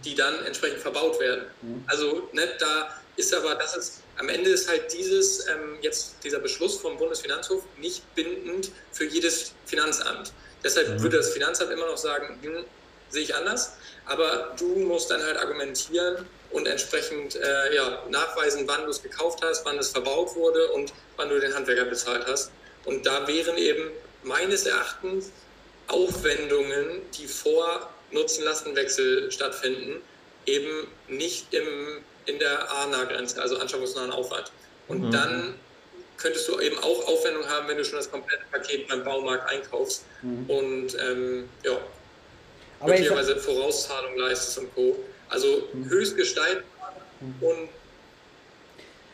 die 0.03 0.15
dann 0.15 0.45
entsprechend 0.45 0.79
verbaut 0.79 1.19
werden. 1.19 1.45
Also 1.87 2.29
ne, 2.33 2.47
da 2.59 3.01
ist 3.15 3.33
aber, 3.33 3.55
das 3.55 3.75
ist, 3.75 4.01
am 4.17 4.29
Ende 4.29 4.49
ist 4.49 4.69
halt 4.69 4.93
dieses, 4.93 5.47
ähm, 5.47 5.77
jetzt 5.81 6.15
dieser 6.23 6.39
Beschluss 6.39 6.77
vom 6.77 6.97
Bundesfinanzhof 6.97 7.63
nicht 7.77 8.03
bindend 8.15 8.71
für 8.91 9.05
jedes 9.05 9.53
Finanzamt. 9.65 10.31
Deshalb 10.63 11.01
würde 11.01 11.17
das 11.17 11.29
Finanzamt 11.29 11.71
immer 11.71 11.85
noch 11.87 11.97
sagen, 11.97 12.39
hm, 12.41 12.65
sehe 13.09 13.23
ich 13.23 13.35
anders, 13.35 13.73
aber 14.05 14.55
du 14.57 14.67
musst 14.67 15.11
dann 15.11 15.23
halt 15.23 15.37
argumentieren 15.37 16.25
und 16.51 16.67
entsprechend 16.67 17.35
äh, 17.35 17.75
ja, 17.75 18.03
nachweisen, 18.09 18.67
wann 18.67 18.85
du 18.85 18.89
es 18.89 19.01
gekauft 19.01 19.39
hast, 19.43 19.65
wann 19.65 19.77
es 19.77 19.89
verbaut 19.89 20.35
wurde 20.35 20.71
und 20.71 20.93
wann 21.17 21.29
du 21.29 21.39
den 21.39 21.53
Handwerker 21.53 21.85
bezahlt 21.85 22.25
hast. 22.27 22.51
Und 22.85 23.05
da 23.05 23.27
wären 23.27 23.57
eben 23.57 23.91
meines 24.23 24.65
Erachtens 24.65 25.31
Aufwendungen, 25.87 27.01
die 27.17 27.27
vor 27.27 27.89
Nutzen-Lastenwechsel 28.11 29.31
stattfinden, 29.31 30.01
eben 30.45 30.87
nicht 31.07 31.53
im, 31.53 32.03
in 32.25 32.39
der 32.39 32.71
ANA-Grenze, 32.71 33.41
also 33.41 33.57
anschaffungsnahen 33.57 34.11
Aufwand. 34.11 34.51
Und 34.87 35.11
dann 35.11 35.55
könntest 36.17 36.47
du 36.47 36.59
eben 36.59 36.77
auch 36.79 37.07
Aufwendungen 37.07 37.49
haben, 37.49 37.67
wenn 37.67 37.77
du 37.77 37.83
schon 37.85 37.97
das 37.97 38.09
komplette 38.09 38.43
Paket 38.51 38.87
beim 38.87 39.03
Baumarkt 39.03 39.49
einkaufst. 39.51 40.05
Und 40.47 40.87
ähm, 40.99 41.49
ja, 41.63 41.71
Aber 42.79 42.89
möglicherweise 42.91 43.35
Vorauszahlung 43.37 44.17
leistest 44.17 44.59
und 44.59 44.73
Co. 44.75 44.95
Also 45.29 45.47
höchst 45.89 46.15
gestaltbar 46.15 46.93
und 47.41 47.69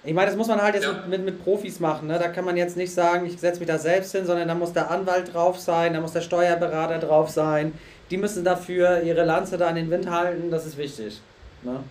Ich 0.04 0.14
meine, 0.14 0.28
das 0.28 0.36
muss 0.36 0.48
man 0.48 0.62
halt 0.62 0.76
jetzt 0.76 0.84
Ja. 0.84 0.94
mit, 0.94 1.08
mit, 1.08 1.22
mit 1.24 1.44
Profis 1.44 1.80
machen. 1.80 2.08
Ne? 2.08 2.20
Da 2.20 2.28
kann 2.28 2.44
man 2.44 2.58
jetzt 2.58 2.76
nicht 2.76 2.94
sagen, 2.94 3.26
ich 3.26 3.40
setze 3.40 3.60
mich 3.60 3.68
da 3.68 3.78
selbst 3.78 4.12
hin, 4.12 4.26
sondern 4.26 4.48
da 4.48 4.56
muss 4.56 4.74
der 4.74 4.92
Anwalt 4.92 5.34
drauf 5.34 5.60
sein, 5.60 5.94
da 5.94 6.02
muss 6.02 6.12
der 6.14 6.22
Steuerberater 6.22 7.00
drauf 7.00 7.30
sein. 7.30 7.74
Die 8.10 8.18
müssen 8.18 8.44
dafür 8.44 9.02
ihre 9.04 9.24
Lanze 9.24 9.58
da 9.58 9.68
an 9.68 9.76
den 9.76 9.90
Wind 9.90 10.10
halten, 10.10 10.52
das 10.52 10.66
ist 10.66 10.78
wichtig. 10.78 11.22
Ne? 11.64 11.84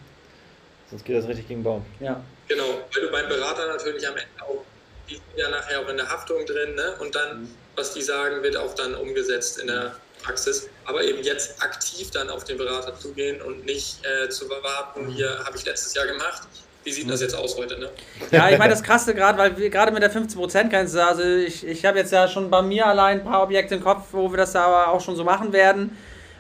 Sonst 0.90 1.05
geht 1.05 1.16
das 1.16 1.29
richtig 1.29 1.48
gegen 1.48 1.61
den 1.61 1.64
Baum. 1.64 1.87
Ja. 2.00 2.22
Genau, 2.48 2.64
weil 2.92 3.03
du 3.03 3.12
beim 3.12 3.29
Berater 3.29 3.66
natürlich 3.68 4.07
am 4.07 4.14
Ende 4.14 4.42
auch, 4.42 4.64
die 5.09 5.14
sind 5.14 5.24
ja 5.37 5.48
nachher 5.48 5.81
auch 5.81 5.88
in 5.88 5.96
der 5.96 6.09
Haftung 6.09 6.44
drin, 6.44 6.74
ne? 6.74 6.94
Und 7.00 7.14
dann, 7.14 7.48
was 7.76 7.94
die 7.94 8.03
sagen, 8.03 8.42
wird 8.42 8.57
auch 8.57 8.74
dann 8.74 8.94
umgesetzt 8.94 9.61
in 9.61 9.68
der 9.68 9.94
Praxis. 10.22 10.68
Aber 10.85 11.03
eben 11.03 11.22
jetzt 11.22 11.62
aktiv 11.62 12.11
dann 12.11 12.29
auf 12.29 12.44
den 12.44 12.59
Berater 12.59 12.98
zugehen 12.98 13.40
und 13.40 13.64
nicht 13.64 14.05
äh, 14.05 14.29
zu 14.29 14.48
warten, 14.50 15.09
hier 15.09 15.38
habe 15.44 15.57
ich 15.57 15.64
letztes 15.64 15.94
Jahr 15.94 16.07
gemacht. 16.07 16.42
Wie 16.83 16.92
sieht 16.92 17.11
das 17.11 17.20
jetzt 17.20 17.35
aus 17.35 17.57
heute, 17.59 17.79
ne? 17.79 17.90
Ja, 18.31 18.48
ich 18.48 18.59
meine, 18.59 18.70
das 18.70 18.83
Krasse 18.83 19.14
gerade, 19.14 19.37
weil 19.37 19.57
wir 19.57 19.68
gerade 19.68 19.92
mit 19.92 20.03
der 20.03 20.11
15%-Grenze, 20.11 21.05
also 21.05 21.22
ich, 21.22 21.66
ich 21.66 21.85
habe 21.85 21.98
jetzt 21.98 22.11
ja 22.11 22.26
schon 22.26 22.50
bei 22.50 22.62
mir 22.62 22.87
allein 22.87 23.20
ein 23.20 23.24
paar 23.24 23.42
Objekte 23.42 23.74
im 23.74 23.85
Kopf, 23.85 24.07
wo 24.12 24.31
wir 24.31 24.38
das 24.38 24.57
aber 24.57 24.88
auch 24.88 25.00
schon 25.00 25.14
so 25.14 25.22
machen 25.22 25.53
werden, 25.53 25.96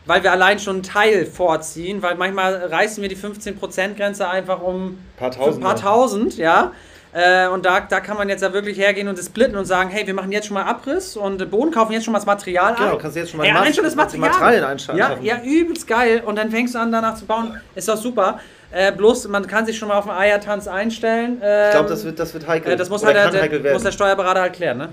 weil 0.06 0.22
wir 0.22 0.32
allein 0.32 0.58
schon 0.58 0.76
einen 0.76 0.82
Teil 0.82 1.26
vorziehen, 1.26 2.02
weil 2.02 2.14
manchmal 2.16 2.54
reißen 2.66 3.00
wir 3.02 3.08
die 3.08 3.16
15%-Grenze 3.16 4.28
einfach 4.28 4.60
um 4.62 4.86
Ein 4.92 4.98
paar 5.18 5.30
tausend. 5.30 5.62
paar 5.64 5.76
tausend, 5.76 6.36
ja. 6.36 6.72
Äh, 7.12 7.48
und 7.48 7.66
da, 7.66 7.80
da 7.80 7.98
kann 7.98 8.16
man 8.16 8.28
jetzt 8.28 8.40
ja 8.40 8.52
wirklich 8.52 8.78
hergehen 8.78 9.08
und 9.08 9.18
das 9.18 9.26
splitten 9.26 9.56
und 9.56 9.64
sagen, 9.64 9.90
hey, 9.90 10.06
wir 10.06 10.14
machen 10.14 10.30
jetzt 10.30 10.46
schon 10.46 10.54
mal 10.54 10.62
Abriss 10.62 11.16
und 11.16 11.50
Boden 11.50 11.72
kaufen 11.72 11.92
jetzt 11.92 12.04
schon 12.04 12.12
mal 12.12 12.20
das 12.20 12.26
Material 12.26 12.74
Genau, 12.76 12.92
ein. 12.92 12.98
kannst 12.98 13.16
du 13.16 13.20
jetzt 13.20 13.30
schon 13.30 13.38
mal 13.38 13.46
Ey, 13.46 13.52
Mas- 13.52 13.74
schon 13.74 13.84
das 13.84 13.96
Material. 13.96 14.28
Materialien 14.30 14.64
einschaffen. 14.64 14.98
Ja, 14.98 15.16
ja, 15.20 15.42
übelst 15.42 15.88
geil. 15.88 16.22
Und 16.24 16.36
dann 16.36 16.50
fängst 16.52 16.76
du 16.76 16.78
an, 16.78 16.92
danach 16.92 17.16
zu 17.16 17.26
bauen. 17.26 17.60
Ist 17.74 17.88
doch 17.88 17.96
super. 17.96 18.38
Äh, 18.70 18.92
bloß, 18.92 19.26
man 19.26 19.44
kann 19.48 19.66
sich 19.66 19.76
schon 19.76 19.88
mal 19.88 19.98
auf 19.98 20.04
den 20.04 20.12
Eiertanz 20.14 20.68
einstellen. 20.68 21.42
Ähm, 21.42 21.64
Ich 21.66 21.70
glaube, 21.72 21.88
das 21.88 22.04
wird, 22.04 22.16
das 22.20 22.32
wird 22.32 22.46
heikel. 22.46 22.72
äh, 22.72 22.76
das 22.76 22.88
muss 22.88 23.02
Oder 23.02 23.20
halt 23.24 23.34
der, 23.34 23.42
heikel 23.42 23.60
der, 23.60 23.72
muss 23.72 23.82
der 23.82 23.90
Steuerberater 23.90 24.42
halt 24.42 24.52
klären, 24.52 24.78
ne? 24.78 24.88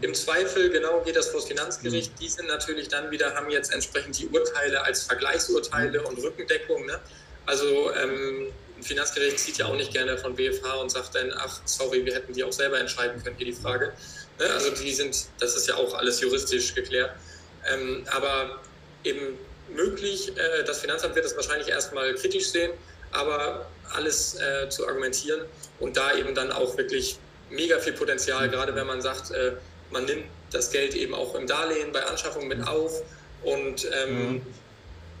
Im 0.00 0.14
Zweifel, 0.14 0.70
genau, 0.70 1.00
geht 1.00 1.16
das 1.16 1.28
vor 1.28 1.40
das 1.40 1.48
Finanzgericht. 1.48 2.12
Die 2.20 2.28
sind 2.28 2.46
natürlich 2.46 2.88
dann 2.88 3.10
wieder, 3.10 3.34
haben 3.34 3.50
jetzt 3.50 3.72
entsprechend 3.72 4.16
die 4.18 4.28
Urteile 4.28 4.82
als 4.84 5.02
Vergleichsurteile 5.02 6.02
und 6.02 6.18
Rückendeckung. 6.22 6.86
Ne? 6.86 7.00
Also 7.46 7.92
ähm, 7.94 8.52
ein 8.78 8.82
Finanzgericht 8.82 9.40
zieht 9.40 9.58
ja 9.58 9.66
auch 9.66 9.74
nicht 9.74 9.92
gerne 9.92 10.16
von 10.16 10.36
BFH 10.36 10.74
und 10.74 10.90
sagt 10.90 11.16
dann, 11.16 11.32
ach, 11.36 11.60
sorry, 11.64 12.04
wir 12.04 12.14
hätten 12.14 12.32
die 12.32 12.44
auch 12.44 12.52
selber 12.52 12.78
entscheiden 12.78 13.22
können, 13.22 13.36
hier 13.36 13.46
die 13.46 13.52
Frage. 13.52 13.92
Ne? 14.38 14.46
Also 14.50 14.70
die 14.70 14.92
sind, 14.92 15.26
das 15.40 15.56
ist 15.56 15.66
ja 15.66 15.74
auch 15.74 15.94
alles 15.94 16.20
juristisch 16.20 16.74
geklärt. 16.74 17.10
Ähm, 17.68 18.04
aber 18.10 18.60
eben 19.02 19.36
möglich, 19.68 20.32
äh, 20.36 20.62
das 20.64 20.80
Finanzamt 20.80 21.16
wird 21.16 21.24
das 21.24 21.34
wahrscheinlich 21.34 21.68
erstmal 21.68 22.14
kritisch 22.14 22.50
sehen, 22.50 22.72
aber 23.10 23.68
alles 23.94 24.36
äh, 24.40 24.68
zu 24.68 24.86
argumentieren 24.86 25.42
und 25.80 25.96
da 25.96 26.14
eben 26.14 26.34
dann 26.34 26.52
auch 26.52 26.76
wirklich 26.76 27.18
mega 27.50 27.78
viel 27.78 27.92
Potenzial, 27.92 28.48
gerade 28.48 28.74
wenn 28.74 28.86
man 28.86 29.02
sagt, 29.02 29.30
äh, 29.32 29.52
man 29.92 30.04
nimmt 30.04 30.24
das 30.50 30.70
Geld 30.70 30.94
eben 30.94 31.14
auch 31.14 31.34
im 31.34 31.46
Darlehen 31.46 31.92
bei 31.92 32.02
Anschaffung 32.04 32.48
mit 32.48 32.66
auf 32.66 33.02
und 33.42 33.88
ähm, 33.92 34.42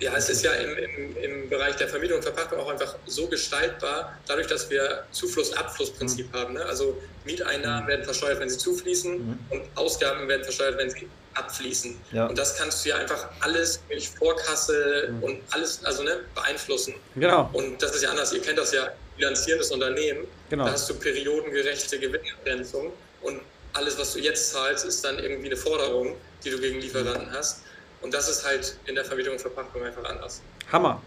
ja, 0.02 0.16
es 0.16 0.28
ist 0.28 0.42
ja 0.42 0.52
im, 0.52 0.76
im, 0.76 1.16
im 1.16 1.48
Bereich 1.48 1.76
der 1.76 1.88
Vermietung 1.88 2.16
und 2.16 2.24
Verpachtung 2.24 2.58
auch 2.58 2.68
einfach 2.68 2.96
so 3.06 3.28
gestaltbar, 3.28 4.18
dadurch, 4.26 4.48
dass 4.48 4.68
wir 4.68 5.04
Zufluss-Abfluss-Prinzip 5.12 6.32
haben. 6.32 6.54
Ne? 6.54 6.64
Also 6.64 7.00
Mieteinnahmen 7.24 7.86
werden 7.86 8.04
versteuert, 8.04 8.40
wenn 8.40 8.50
sie 8.50 8.58
zufließen 8.58 9.38
und 9.50 9.62
Ausgaben 9.76 10.26
werden 10.26 10.42
versteuert, 10.42 10.76
wenn 10.76 10.90
sie 10.90 11.08
abfließen. 11.34 11.96
Ja. 12.10 12.26
Und 12.26 12.36
das 12.36 12.56
kannst 12.56 12.84
du 12.84 12.90
ja 12.90 12.96
einfach 12.96 13.28
alles 13.40 13.80
durch 13.88 14.10
Vorkasse 14.10 15.14
und 15.20 15.40
alles 15.50 15.84
also 15.84 16.02
ne, 16.02 16.20
beeinflussen. 16.34 16.94
Genau. 17.14 17.48
Und 17.52 17.80
das 17.80 17.94
ist 17.94 18.02
ja 18.02 18.10
anders. 18.10 18.32
Ihr 18.32 18.42
kennt 18.42 18.58
das 18.58 18.72
ja, 18.72 18.92
bilanzierendes 19.16 19.70
Unternehmen. 19.70 20.26
Genau. 20.50 20.64
Da 20.64 20.72
hast 20.72 20.90
du 20.90 20.94
periodengerechte 20.94 21.98
Gewinnabgrenzung 21.98 22.92
und 23.22 23.40
alles, 23.72 23.98
was 23.98 24.12
du 24.12 24.18
jetzt 24.18 24.52
zahlst, 24.52 24.84
ist 24.84 25.04
dann 25.04 25.18
irgendwie 25.18 25.46
eine 25.46 25.56
Forderung, 25.56 26.16
die 26.44 26.50
du 26.50 26.58
gegen 26.58 26.80
Lieferanten 26.80 27.30
hast. 27.32 27.62
Und 28.00 28.12
das 28.12 28.28
ist 28.28 28.44
halt 28.44 28.76
in 28.86 28.94
der 28.94 29.04
Vermietung 29.04 29.34
und 29.34 29.40
Verpachtung 29.40 29.82
einfach 29.82 30.04
anders. 30.04 30.42
Hammer. 30.70 31.00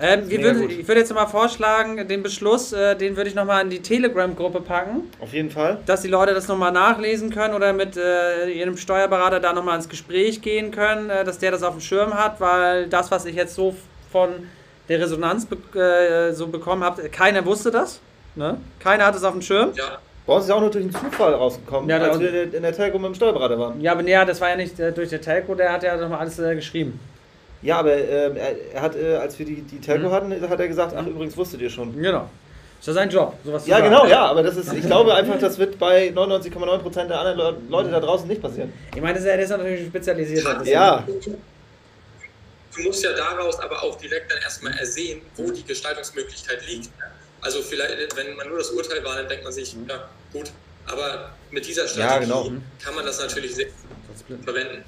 Ähm, 0.00 0.28
würden, 0.28 0.70
ich 0.70 0.88
würde 0.88 1.00
jetzt 1.00 1.12
mal 1.14 1.26
vorschlagen, 1.26 2.08
den 2.08 2.22
Beschluss, 2.22 2.72
äh, 2.72 2.96
den 2.96 3.16
würde 3.16 3.28
ich 3.28 3.36
nochmal 3.36 3.62
in 3.62 3.70
die 3.70 3.80
Telegram-Gruppe 3.80 4.60
packen, 4.62 5.10
Auf 5.20 5.32
jeden 5.32 5.50
Fall. 5.50 5.78
dass 5.86 6.00
die 6.02 6.08
Leute 6.08 6.34
das 6.34 6.48
nochmal 6.48 6.72
nachlesen 6.72 7.30
können 7.30 7.54
oder 7.54 7.72
mit 7.72 7.96
äh, 7.96 8.48
ihrem 8.48 8.76
Steuerberater 8.76 9.38
da 9.38 9.52
nochmal 9.52 9.76
ins 9.76 9.88
Gespräch 9.88 10.40
gehen 10.40 10.72
können, 10.72 11.10
äh, 11.10 11.24
dass 11.24 11.38
der 11.38 11.52
das 11.52 11.62
auf 11.62 11.74
dem 11.74 11.80
Schirm 11.80 12.14
hat, 12.14 12.40
weil 12.40 12.88
das, 12.88 13.10
was 13.10 13.26
ich 13.26 13.36
jetzt 13.36 13.54
so 13.54 13.76
von 14.10 14.48
der 14.88 14.98
Resonanz 14.98 15.46
be 15.46 15.78
äh, 15.78 16.32
so 16.32 16.48
bekommen 16.48 16.82
habe, 16.82 17.08
keiner 17.10 17.44
wusste 17.44 17.70
das. 17.70 18.00
Ne? 18.34 18.58
Keiner 18.80 19.06
hat 19.06 19.14
es 19.14 19.22
auf 19.22 19.34
dem 19.34 19.42
Schirm. 19.42 19.72
Ja, 19.74 19.98
Bei 20.26 20.34
uns 20.34 20.44
ist 20.44 20.48
ja 20.50 20.54
auch 20.54 20.60
nur 20.60 20.70
durch 20.70 20.84
einen 20.84 20.94
Zufall 20.94 21.34
rausgekommen, 21.34 21.90
Ja, 21.90 21.98
als 21.98 22.20
wir 22.20 22.54
in 22.54 22.62
der 22.62 22.72
Telco 22.72 22.98
mit 22.98 23.08
dem 23.08 23.14
Steuerberater 23.14 23.58
waren. 23.58 23.80
Ja, 23.80 23.92
aber 23.92 24.02
nee, 24.02 24.12
das 24.24 24.40
war 24.40 24.50
ja 24.50 24.56
nicht 24.56 24.78
äh, 24.78 24.92
durch 24.92 25.08
der 25.10 25.20
Telco, 25.20 25.54
der 25.54 25.72
hat 25.72 25.82
ja 25.82 25.96
nochmal 25.96 26.20
alles 26.20 26.38
äh, 26.38 26.54
geschrieben. 26.54 27.00
Ja, 27.60 27.78
aber 27.78 27.96
ähm, 27.96 28.36
er, 28.36 28.54
er 28.74 28.82
hat, 28.82 28.94
äh, 28.96 29.16
als 29.16 29.38
wir 29.38 29.46
die, 29.46 29.62
die 29.62 29.80
Telco 29.80 30.08
Mhm. 30.08 30.12
hatten, 30.12 30.48
hat 30.50 30.60
er 30.60 30.68
gesagt, 30.68 30.94
ach 30.96 31.06
übrigens 31.06 31.36
wusstet 31.36 31.60
ihr 31.60 31.70
schon. 31.70 32.00
Genau. 32.00 32.28
Ist 32.80 32.86
ja 32.88 32.92
sein 32.94 33.10
Job, 33.10 33.34
sowas 33.44 33.62
zu 33.64 33.70
Ja, 33.70 33.76
sagen. 33.78 33.90
genau, 33.90 34.06
ja, 34.06 34.26
aber 34.26 34.42
das 34.42 34.56
ist, 34.56 34.72
ich 34.72 34.84
glaube 34.84 35.14
einfach, 35.14 35.38
das 35.38 35.56
wird 35.58 35.78
bei 35.78 36.08
99,9% 36.08 37.06
der 37.06 37.20
anderen 37.20 37.38
Leu- 37.38 37.54
Leute 37.68 37.90
da 37.90 38.00
draußen 38.00 38.26
nicht 38.26 38.42
passieren. 38.42 38.72
Ich 38.94 39.00
meine, 39.00 39.14
das 39.14 39.22
ist 39.24 39.50
ja, 39.50 39.56
natürlich 39.56 39.86
spezialisiert. 39.86 40.44
bisschen. 40.58 40.72
Ja, 40.72 41.04
du 42.74 42.82
musst 42.82 43.04
ja 43.04 43.10
daraus 43.12 43.58
aber 43.60 43.82
auch 43.84 43.96
direkt 43.98 44.32
dann 44.32 44.38
erstmal 44.42 44.72
ersehen, 44.78 45.20
wo 45.36 45.50
die 45.50 45.62
Gestaltungsmöglichkeit 45.64 46.66
liegt. 46.68 46.90
Also 47.42 47.60
vielleicht, 47.60 48.16
wenn 48.16 48.36
man 48.36 48.48
nur 48.48 48.58
das 48.58 48.70
Urteil 48.70 49.04
wahrnimmt, 49.04 49.30
denkt 49.30 49.44
man 49.44 49.52
sich, 49.52 49.76
ja 49.88 50.08
gut, 50.32 50.50
aber 50.86 51.32
mit 51.50 51.66
dieser 51.66 51.86
Strategie 51.86 52.24
genau. 52.24 52.50
kann 52.82 52.94
man 52.94 53.04
das 53.04 53.20
natürlich 53.20 53.54
sehr 53.54 53.66
verwenden. 54.44 54.84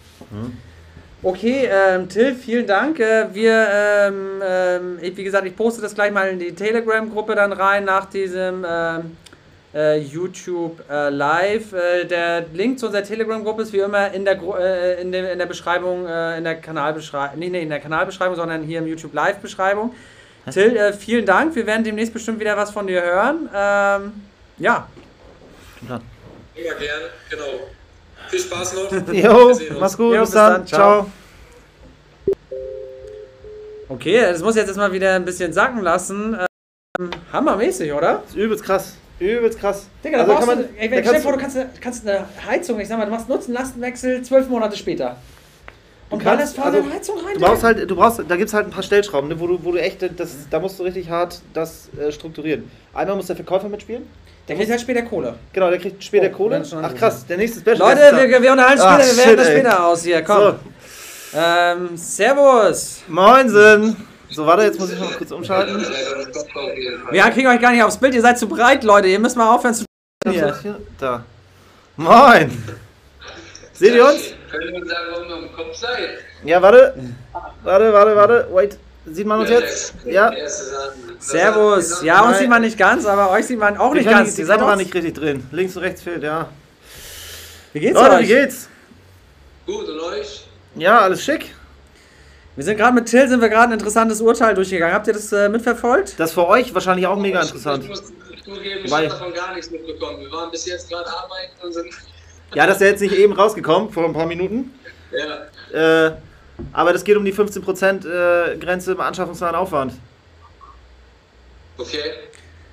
Okay, 1.23 1.69
ähm, 1.73 2.09
Till, 2.09 2.35
vielen 2.35 2.67
Dank. 2.67 3.01
Äh, 3.01 3.33
wir, 3.33 3.67
ähm, 3.73 4.43
ähm, 4.43 4.99
ich, 5.01 5.17
wie 5.17 5.25
gesagt, 5.25 5.47
ich 5.47 5.57
poste 5.57 5.81
das 5.81 5.95
gleich 5.95 6.13
mal 6.13 6.29
in 6.29 6.39
die 6.39 6.55
Telegram-Gruppe 6.55 7.35
dann 7.35 7.53
rein 7.53 7.85
nach 7.85 8.05
diesem 8.11 8.65
ähm, 8.69 9.17
äh, 9.75 9.99
YouTube 10.01 10.85
äh, 10.91 11.09
Live. 11.09 11.73
Äh, 11.73 12.05
der 12.05 12.45
Link 12.53 12.79
zu 12.79 12.87
unserer 12.87 13.03
Telegram-Gruppe 13.05 13.63
ist 13.63 13.73
wie 13.73 13.79
immer 13.79 14.13
in 14.13 14.27
der, 14.27 14.37
Gru 14.37 14.55
äh, 14.55 15.01
in, 15.01 15.13
dem, 15.13 15.25
in 15.25 15.39
der 15.39 15.47
Beschreibung, 15.47 16.07
äh, 16.07 16.37
in 16.37 16.45
der 16.45 16.57
Kanalbeschreibung, 16.57 17.39
nee, 17.39 17.49
nee, 17.49 17.63
in 17.63 17.71
der 17.71 17.81
Kanalbeschreibung, 17.81 18.37
sondern 18.37 18.63
hier 18.63 18.81
im 18.81 18.87
YouTube 18.87 19.15
Live-Beschreibung. 19.15 19.95
Till, 20.53 20.77
äh, 20.77 20.93
vielen 20.93 21.25
Dank. 21.25 21.55
Wir 21.55 21.67
werden 21.67 21.85
demnächst 21.85 22.13
bestimmt 22.13 22.39
wieder 22.41 22.57
was 22.57 22.71
von 22.71 22.87
dir 22.87 23.03
hören. 23.03 23.49
Ähm, 23.55 24.13
ja, 24.59 24.89
Immer 25.83 25.99
gern, 26.77 27.01
genau. 27.31 27.45
Viel 28.29 28.39
Spaß 28.41 28.75
noch. 28.75 28.91
jo, 29.13 29.59
mach's 29.81 29.97
gut, 29.97 30.15
Jo, 30.15 30.21
bis 30.21 30.31
bis 30.31 30.35
dann, 30.35 30.53
dann, 30.53 30.67
ciao. 30.67 31.11
okay, 33.89 34.21
das 34.23 34.41
muss 34.43 34.57
jetzt 34.57 34.69
erstmal 34.69 34.93
wieder 34.93 35.15
ein 35.15 35.25
bisschen 35.25 35.53
sacken 35.53 35.83
lassen. 35.83 36.37
Ähm, 37.01 37.11
hammermäßig, 37.33 37.93
oder? 37.93 38.23
Das 38.23 38.31
ist 38.31 38.37
übelst 38.37 38.65
krass, 38.65 38.97
übelst 39.19 39.59
krass. 39.59 39.89
Digga, 40.05 40.19
da 40.19 40.23
Also 40.25 40.35
brauchst 40.35 40.49
kann 40.49 40.59
du, 40.59 40.65
man- 40.65 40.77
ey, 40.77 40.89
da 40.89 40.97
wenn, 40.97 41.03
stell 41.03 41.03
dir 41.03 41.11
kannst 41.11 41.23
vor, 41.25 41.33
du- 41.33 41.39
kannst, 41.39 41.57
eine- 41.57 41.71
kannst 41.81 42.09
eine 42.09 42.27
Heizung, 42.47 42.81
ich 42.81 42.89
sag 42.89 42.99
mal, 42.99 43.05
du 43.07 43.11
machst 43.11 43.29
Nutzen-Lastenwechsel 43.29 44.23
zwölf 44.23 44.49
Monate 44.49 44.77
später. 44.77 45.17
Und 46.11 46.23
kannst- 46.23 46.57
vorne 46.57 46.79
also, 46.79 46.91
Heizung 46.93 47.17
rein. 47.19 47.35
Du 47.35 47.41
brauchst 47.41 47.63
halt, 47.65 47.91
du 47.91 47.97
brauchst, 47.97 48.21
da 48.29 48.37
gibt's 48.37 48.53
halt 48.55 48.67
ein 48.67 48.71
paar 48.71 48.83
Stellschrauben, 48.83 49.29
ne, 49.29 49.41
wo 49.41 49.47
du, 49.47 49.65
wo 49.65 49.73
du 49.73 49.79
echt, 49.81 50.03
das, 50.19 50.31
da 50.51 50.61
musst 50.61 50.79
du 50.79 50.83
richtig 50.85 51.09
hart 51.11 51.41
das 51.55 51.89
äh, 51.99 52.13
strukturieren. 52.13 52.71
Einmal 52.93 53.17
muss 53.17 53.27
der 53.27 53.37
Verkäufer 53.37 53.69
mitspielen. 53.69 54.07
Der 54.47 54.57
kriegt 54.57 54.71
halt 54.71 54.81
später 54.81 55.03
Kohle. 55.03 55.35
Genau, 55.55 55.71
der 55.71 55.79
kriegt 55.79 56.05
später 56.05 56.29
Oh, 56.33 56.37
Kohle. 56.37 56.63
Ach 56.83 56.95
krass, 56.95 57.27
der 57.27 57.39
nächste 57.39 57.61
Special. 57.61 57.79
Leute, 57.79 58.29
wir, 58.29 58.43
wir 58.43 58.53
unterhalten 58.53 58.83
später, 58.83 58.99
wir 58.99 59.05
shit, 59.05 59.17
werden 59.27 59.37
das 59.39 59.47
ey. 59.49 59.53
später 59.61 59.87
aus 59.87 60.03
hier. 60.05 60.23
Komm. 60.23 60.37
So, 61.33 61.39
Ähm, 61.39 61.97
servus. 61.97 63.03
Moinsen. 63.09 63.97
So, 64.31 64.47
warte, 64.47 64.65
jetzt 64.65 64.79
muss 64.79 64.93
ich 64.93 65.01
noch 65.01 65.17
kurz 65.17 65.31
umschalten. 65.33 65.85
Wir 67.11 67.23
kriegen 67.31 67.49
euch 67.49 67.61
gar 67.61 67.73
nicht 67.73 67.83
aufs 67.83 67.97
Bild, 67.97 68.15
ihr 68.15 68.21
seid 68.21 68.39
zu 68.39 68.47
breit, 68.49 68.85
Leute. 68.85 69.09
Ihr 69.09 69.19
müsst 69.19 69.37
mal 69.37 69.53
aufhören 69.55 69.75
zu. 69.75 69.85
Hier, 70.29 70.55
Da. 70.99 71.25
Moin. 71.97 72.51
Seht 73.73 73.95
ihr 73.95 74.05
uns? 74.05 74.35
Können 74.59 74.75
wir 74.75 74.87
sagen, 74.87 75.07
warum 75.13 75.29
ihr 75.29 75.49
im 75.49 75.53
Kopf 75.57 75.75
seid? 75.77 76.19
Ja, 76.45 76.61
warte. 76.63 76.95
Warte, 77.63 77.93
warte, 77.93 78.17
warte. 78.17 78.49
Wait. 78.53 78.79
Sieht 79.07 79.27
man 79.27 79.41
uns 79.41 79.51
jetzt? 79.51 79.95
Ja. 80.07 80.33
Erste 80.33 80.65
Sachen. 80.65 81.17
Servus. 81.19 82.03
Ja, 82.03 82.23
uns 82.23 82.39
sieht 82.39 82.49
man 82.49 82.63
nicht 82.63 82.79
ganz, 82.79 83.05
aber 83.05 83.31
euch 83.31 83.47
sieht 83.47 83.59
man 83.59 83.77
auch 83.77 83.93
Wir 83.93 84.01
nicht 84.01 84.11
ganz. 84.11 84.31
die, 84.31 84.37
die 84.37 84.41
Ihr 84.43 84.47
seid 84.47 84.63
uns- 84.63 84.77
nicht 84.79 84.95
richtig 84.95 85.15
drin. 85.15 85.47
Links 85.53 85.77
und 85.77 85.83
rechts 85.83 86.03
fehlt, 86.03 86.23
ja. 86.23 86.49
Wie 87.75 87.81
geht's 87.81 87.95
Leute, 87.95 88.15
euch? 88.15 88.23
wie 88.23 88.27
geht's? 88.29 88.69
Gut, 89.67 89.89
und 89.89 90.01
euch? 90.01 90.47
Ja, 90.77 91.01
alles 91.01 91.23
schick. 91.23 91.55
Wir 92.57 92.65
sind 92.65 92.77
gerade 92.77 92.95
mit 92.95 93.07
Till, 93.07 93.29
sind 93.29 93.41
wir 93.41 93.49
gerade 93.49 93.69
ein 93.69 93.73
interessantes 93.73 94.21
Urteil 94.21 94.55
durchgegangen. 94.55 94.95
Habt 94.95 95.07
ihr 95.09 95.13
das 95.13 95.33
äh, 95.33 95.49
mitverfolgt? 95.49 96.15
Das 96.19 96.31
ist 96.31 96.35
für 96.35 96.47
euch 96.47 96.73
wahrscheinlich 96.73 97.07
auch 97.07 97.17
mega 97.19 97.43
interessant. 97.43 97.83
Ich 97.85 97.91
muss 97.91 98.05
zugeben, 98.45 98.85
ich 98.85 98.93
habe 98.93 99.09
davon 99.09 99.35
gar 99.35 99.53
nichts 99.55 99.71
mitbekommen. 99.71 100.21
Wir 100.21 100.31
waren 100.31 100.51
bis 100.51 100.65
jetzt 100.67 100.89
gerade 100.89 101.09
arbeiten 101.09 101.53
und 101.63 101.73
sind. 101.73 101.93
Ja, 102.55 102.67
das 102.67 102.77
ist 102.77 102.83
ja 102.83 102.89
jetzt 102.89 103.01
nicht 103.01 103.15
eben 103.15 103.33
rausgekommen, 103.33 103.91
vor 103.91 104.05
ein 104.05 104.13
paar 104.13 104.27
Minuten. 104.27 104.73
Ja. 105.73 106.07
Äh, 106.07 106.13
aber 106.73 106.93
das 106.93 107.05
geht 107.05 107.17
um 107.17 107.25
die 107.25 107.35
15% 107.35 108.07
äh, 108.07 108.57
Grenze 108.59 108.93
im 108.93 109.01
anschaffungsnahen 109.01 109.55
Aufwand. 109.55 109.95
Okay. 111.77 111.99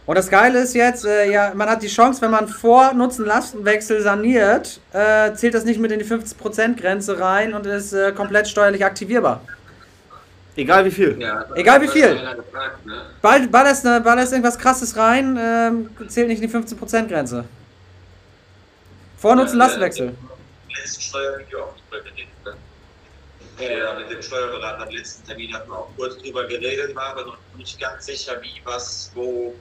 Und 0.05 0.17
das 0.17 0.29
Geile 0.29 0.59
ist 0.59 0.73
jetzt, 0.73 1.05
äh, 1.05 1.31
ja, 1.31 1.53
man 1.55 1.69
hat 1.69 1.81
die 1.81 1.87
Chance, 1.87 2.21
wenn 2.21 2.31
man 2.31 2.47
vor 2.47 2.93
Nutzen-Lastenwechsel 2.93 4.01
saniert, 4.01 4.79
äh, 4.93 5.33
zählt 5.33 5.53
das 5.53 5.63
nicht 5.63 5.79
mit 5.79 5.91
in 5.91 5.99
die 5.99 6.05
50%-Grenze 6.05 7.19
rein 7.19 7.53
und 7.53 7.65
ist 7.65 7.93
äh, 7.93 8.11
komplett 8.11 8.47
steuerlich 8.47 8.83
aktivierbar. 8.83 9.41
Egal 10.55 10.85
wie 10.85 10.91
viel. 10.91 11.15
Ja, 11.19 11.45
Egal 11.55 11.81
wie 11.81 11.87
viel. 11.87 12.09
gefragt, 12.09 12.85
ne? 12.85 12.93
Bald, 13.21 13.51
ballerst, 13.51 13.85
ne, 13.85 14.01
ballerst 14.01 14.33
irgendwas 14.33 14.57
krasses 14.57 14.97
rein, 14.97 15.39
ähm, 15.39 15.89
zählt 16.09 16.27
nicht 16.27 16.41
in 16.41 16.49
die 16.49 16.55
15%-Grenze. 16.55 17.45
Vor 19.21 19.35
Nutzen-Lastenwechsel. 19.35 20.15
letzten 20.77 21.01
Steuervideo 21.01 21.63
auch 21.65 21.73
drüber 21.89 22.03
geredet. 22.03 22.29
Ne? 22.45 23.77
Ja, 23.79 23.93
mit 23.99 24.09
dem 24.09 24.21
Steuerberater 24.21 24.83
am 24.87 24.89
letzten 24.89 25.25
Termin 25.27 25.53
hatten 25.53 25.69
wir 25.69 25.77
auch 25.77 25.89
kurz 25.95 26.17
drüber 26.17 26.45
geredet, 26.47 26.95
war 26.95 27.09
aber 27.11 27.25
noch 27.25 27.37
nicht 27.55 27.79
ganz 27.79 28.05
sicher, 28.07 28.33
wie, 28.41 28.59
was, 28.63 29.11
wo 29.13 29.53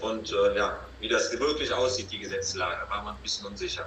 und 0.00 0.32
äh, 0.32 0.56
ja, 0.56 0.78
wie 1.00 1.08
das 1.08 1.30
wirklich 1.38 1.72
aussieht, 1.72 2.10
die 2.10 2.20
Gesetzlage. 2.20 2.76
Da 2.84 2.90
waren 2.94 3.04
wir 3.04 3.10
ein 3.10 3.16
bisschen 3.22 3.46
unsicher. 3.46 3.84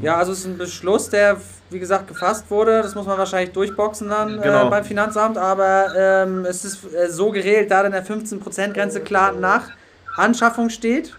Ja, 0.00 0.16
also 0.16 0.30
es 0.32 0.38
ist 0.40 0.44
ein 0.46 0.56
Beschluss, 0.58 1.10
der, 1.10 1.40
wie 1.70 1.80
gesagt, 1.80 2.06
gefasst 2.06 2.48
wurde. 2.50 2.82
Das 2.82 2.94
muss 2.94 3.04
man 3.04 3.18
wahrscheinlich 3.18 3.52
durchboxen 3.52 4.08
dann 4.08 4.40
Genau. 4.40 4.68
äh, 4.68 4.70
beim 4.70 4.84
Finanzamt, 4.84 5.36
aber 5.36 5.92
ähm, 5.96 6.44
es 6.44 6.64
ist 6.64 6.84
äh, 6.94 7.10
so 7.10 7.30
geregelt, 7.32 7.70
da 7.70 7.82
dann 7.82 7.90
der 7.92 8.06
15%-Grenze 8.06 9.00
klar 9.00 9.32
nach 9.32 9.70
Anschaffung 10.16 10.70
steht. 10.70 11.16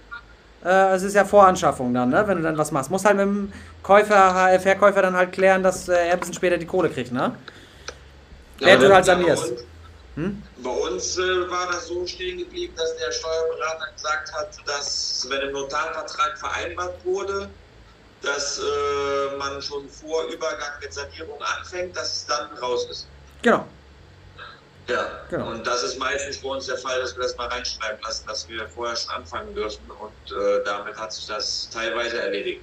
Äh, 0.63 0.95
es 0.95 1.03
ist 1.03 1.13
ja 1.13 1.25
Voranschaffung 1.25 1.93
dann, 1.93 2.09
ne? 2.09 2.23
wenn 2.25 2.37
du 2.37 2.43
dann 2.43 2.57
was 2.57 2.71
machst. 2.71 2.89
Muss 2.89 3.03
halt 3.05 3.17
mit 3.17 3.25
dem 3.25 3.53
Käufer, 3.81 4.53
äh, 4.53 4.59
Verkäufer 4.59 5.01
dann 5.01 5.15
halt 5.15 5.31
klären, 5.31 5.61
dass 5.61 5.89
äh, 5.89 6.07
er 6.07 6.13
ein 6.13 6.19
bisschen 6.19 6.33
später 6.35 6.57
die 6.57 6.65
Kohle 6.65 6.89
kriegt, 6.89 7.11
ne? 7.11 7.35
Wenn 8.59 8.79
du 8.79 8.93
halt 8.93 9.05
sanierst. 9.05 9.43
Bei 9.43 9.51
uns, 9.51 9.65
Hm? 10.15 10.43
bei 10.63 10.69
uns 10.69 11.17
äh, 11.17 11.21
war 11.49 11.67
das 11.71 11.87
so 11.87 12.05
stehen 12.05 12.37
geblieben, 12.37 12.73
dass 12.77 12.95
der 12.97 13.11
Steuerberater 13.11 13.91
gesagt 13.93 14.31
hat, 14.33 14.49
dass 14.67 15.25
wenn 15.29 15.41
im 15.41 15.53
Notarvertrag 15.53 16.37
vereinbart 16.37 16.93
wurde, 17.03 17.49
dass 18.21 18.59
äh, 18.59 19.37
man 19.37 19.61
schon 19.61 19.89
vor 19.89 20.23
Übergang 20.25 20.71
mit 20.81 20.93
Sanierung 20.93 21.39
anfängt, 21.57 21.97
dass 21.97 22.17
es 22.17 22.25
dann 22.27 22.47
raus 22.59 22.87
ist. 22.89 23.07
Genau. 23.41 23.65
Ja, 24.87 25.05
Genau. 25.29 25.51
und 25.51 25.65
das 25.65 25.81
ist 25.83 25.97
meistens 25.97 26.37
bei 26.39 26.49
uns 26.49 26.65
der 26.65 26.77
Fall, 26.77 26.99
dass 27.01 27.15
wir 27.15 27.23
das 27.23 27.37
mal 27.37 27.47
reinschreiben 27.47 27.99
lassen, 28.03 28.25
dass 28.27 28.47
wir 28.49 28.67
vorher 28.67 28.95
schon 28.95 29.11
anfangen 29.15 29.53
dürfen 29.55 29.79
und 29.89 30.31
äh, 30.35 30.63
damit 30.65 30.95
hat 30.97 31.13
sich 31.13 31.25
das 31.25 31.69
teilweise 31.73 32.21
erledigt. 32.21 32.61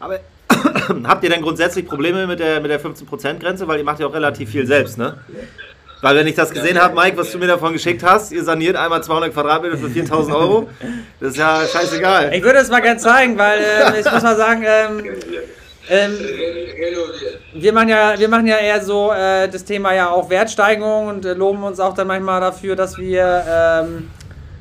Aber 0.00 0.18
habt 1.04 1.24
ihr 1.24 1.30
denn 1.30 1.42
grundsätzlich 1.42 1.86
Probleme 1.86 2.26
mit 2.26 2.40
der, 2.40 2.60
mit 2.60 2.70
der 2.70 2.80
15%-Grenze? 2.80 3.66
Weil 3.68 3.78
ihr 3.78 3.84
macht 3.84 4.00
ja 4.00 4.06
auch 4.06 4.14
relativ 4.14 4.50
viel 4.50 4.66
selbst, 4.66 4.98
ne? 4.98 5.18
Weil 6.00 6.16
wenn 6.16 6.26
ich 6.26 6.34
das 6.34 6.50
gesehen 6.50 6.80
habe, 6.80 6.94
Mike, 6.94 7.16
was 7.18 7.30
du 7.30 7.38
mir 7.38 7.46
davon 7.46 7.74
geschickt 7.74 8.02
hast, 8.02 8.32
ihr 8.32 8.42
saniert 8.42 8.74
einmal 8.74 9.02
200 9.04 9.34
Quadratmeter 9.34 9.76
für 9.76 9.90
4000 9.90 10.34
Euro, 10.34 10.70
das 11.20 11.32
ist 11.32 11.36
ja 11.36 11.60
scheißegal. 11.66 12.32
Ich 12.34 12.42
würde 12.42 12.58
es 12.58 12.70
mal 12.70 12.80
gerne 12.80 12.98
zeigen, 12.98 13.36
weil 13.36 13.58
äh, 13.60 14.00
ich 14.00 14.10
muss 14.10 14.22
mal 14.22 14.36
sagen, 14.36 14.64
ähm, 14.66 15.04
ähm, 15.90 16.16
wir 17.52 17.72
machen 17.72 17.88
ja, 17.88 18.18
wir 18.18 18.28
machen 18.28 18.46
ja 18.46 18.56
eher 18.56 18.82
so 18.82 19.12
äh, 19.12 19.48
das 19.48 19.64
Thema 19.64 19.92
ja 19.94 20.10
auch 20.10 20.30
Wertsteigerung 20.30 21.08
und 21.08 21.24
äh, 21.24 21.34
loben 21.34 21.62
uns 21.64 21.80
auch 21.80 21.94
dann 21.94 22.06
manchmal 22.06 22.40
dafür, 22.40 22.76
dass 22.76 22.96
wir 22.96 23.44
ähm, 23.48 24.10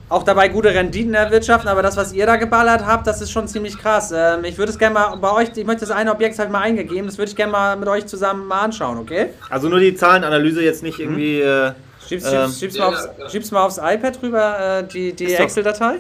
auch 0.09 0.23
dabei 0.23 0.47
gute 0.49 0.73
Renditen 0.73 1.13
erwirtschaften. 1.13 1.69
Aber 1.69 1.83
das, 1.83 1.95
was 1.95 2.13
ihr 2.13 2.25
da 2.25 2.35
geballert 2.35 2.85
habt, 2.85 3.05
das 3.05 3.21
ist 3.21 3.31
schon 3.31 3.47
ziemlich 3.47 3.77
krass. 3.77 4.11
Ähm, 4.15 4.43
ich 4.43 4.57
würde 4.57 4.71
es 4.71 4.79
gerne 4.79 4.95
mal 4.95 5.15
bei 5.17 5.31
euch, 5.31 5.49
ich 5.55 5.65
möchte 5.65 5.81
das 5.85 5.91
eine 5.91 6.11
Objekt 6.11 6.39
halt 6.39 6.51
mal 6.51 6.61
eingegeben, 6.61 7.05
das 7.05 7.17
würde 7.17 7.29
ich 7.29 7.35
gerne 7.35 7.51
mal 7.51 7.75
mit 7.77 7.87
euch 7.87 8.07
zusammen 8.07 8.47
mal 8.47 8.61
anschauen, 8.61 8.97
okay? 8.97 9.27
Also 9.49 9.69
nur 9.69 9.79
die 9.79 9.93
Zahlenanalyse 9.95 10.63
jetzt 10.63 10.83
nicht 10.83 10.99
irgendwie. 10.99 11.41
Äh, 11.41 11.71
Schieb's, 12.07 12.25
Ähm. 12.25 12.49
schieb's, 12.49 12.59
schieb's, 12.59 12.77
mal, 12.79 12.87
aufs, 12.87 13.31
schieb's 13.31 13.51
mal 13.51 13.63
aufs 13.65 13.77
iPad 13.77 14.19
rüber, 14.23 14.79
äh, 14.79 14.83
die, 14.83 15.13
die 15.13 15.31
Excel-Datei. 15.31 15.97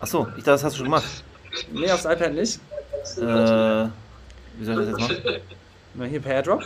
achso, 0.00 0.26
ich 0.36 0.42
dachte, 0.42 0.50
das 0.50 0.64
hast 0.64 0.72
du 0.72 0.78
schon 0.78 0.86
gemacht. 0.86 1.04
Nee, 1.72 1.88
aufs 1.92 2.04
iPad 2.04 2.34
nicht. 2.34 2.58
Äh, 3.16 3.86
wie 4.58 4.64
soll 4.64 4.82
ich 4.82 4.90
das 4.90 5.08
jetzt 5.10 5.24
machen? 5.24 5.36
Na, 5.94 6.04
hier 6.04 6.20
per 6.20 6.34
AirDrop. 6.34 6.62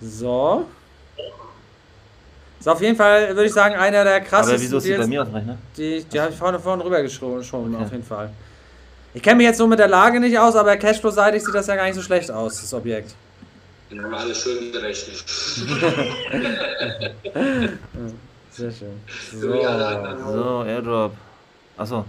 So. 0.00 0.66
Ist 2.60 2.68
auf 2.68 2.80
jeden 2.80 2.96
Fall, 2.96 3.28
würde 3.28 3.44
ich 3.44 3.52
sagen, 3.52 3.74
einer 3.74 4.04
der 4.04 4.20
krassesten 4.20 4.54
Aber 4.54 4.62
wieso 4.62 4.76
ist 4.78 4.86
die 4.86 4.94
bei 4.94 5.06
mir 5.06 5.22
auf 5.22 5.28
dem 5.28 5.34
Rechner? 5.34 5.58
Die, 5.76 6.04
die 6.04 6.20
habe 6.20 6.32
ich 6.32 6.38
vorne, 6.38 6.58
vorne 6.58 6.84
rüber 6.84 7.02
geschoben, 7.02 7.44
schon, 7.44 7.74
Okay. 7.74 7.84
auf 7.84 7.92
jeden 7.92 8.04
Fall. 8.04 8.30
Ich 9.12 9.22
kenne 9.22 9.36
mich 9.36 9.46
jetzt 9.46 9.58
so 9.58 9.66
mit 9.66 9.78
der 9.78 9.88
Lage 9.88 10.18
nicht 10.18 10.38
aus, 10.38 10.56
aber 10.56 10.76
Cashflow-seitig 10.76 11.44
sieht 11.44 11.54
das 11.54 11.66
ja 11.66 11.76
gar 11.76 11.84
nicht 11.84 11.94
so 11.94 12.02
schlecht 12.02 12.30
aus, 12.30 12.60
das 12.60 12.72
Objekt. 12.74 13.14
Den 13.90 14.02
haben 14.02 14.10
wir 14.10 14.18
alle 14.18 14.34
schön 14.34 14.72
gerechnet. 14.72 15.16
Sehr 18.50 18.70
schön. 18.72 19.00
So. 19.32 19.52
So, 20.32 20.64
Airdrop. 20.64 21.12
Achso, 21.76 22.04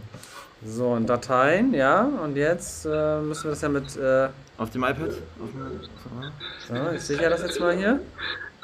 So, 0.68 0.88
und 0.88 1.08
Dateien, 1.08 1.74
ja. 1.74 2.10
Und 2.24 2.36
jetzt 2.36 2.86
äh, 2.86 3.20
müssen 3.22 3.44
wir 3.46 3.52
das 3.52 3.62
ja 3.62 3.70
mit. 3.70 3.96
Äh, 3.98 4.30
auf 4.58 4.70
dem 4.72 4.84
iPad? 4.84 5.10
Auf 5.10 5.52
dem, 5.52 5.80
so, 6.68 6.92
ich 6.96 7.02
sichere 7.02 7.30
das 7.30 7.42
jetzt 7.44 7.60
mal 7.60 7.76
hier. 7.76 8.00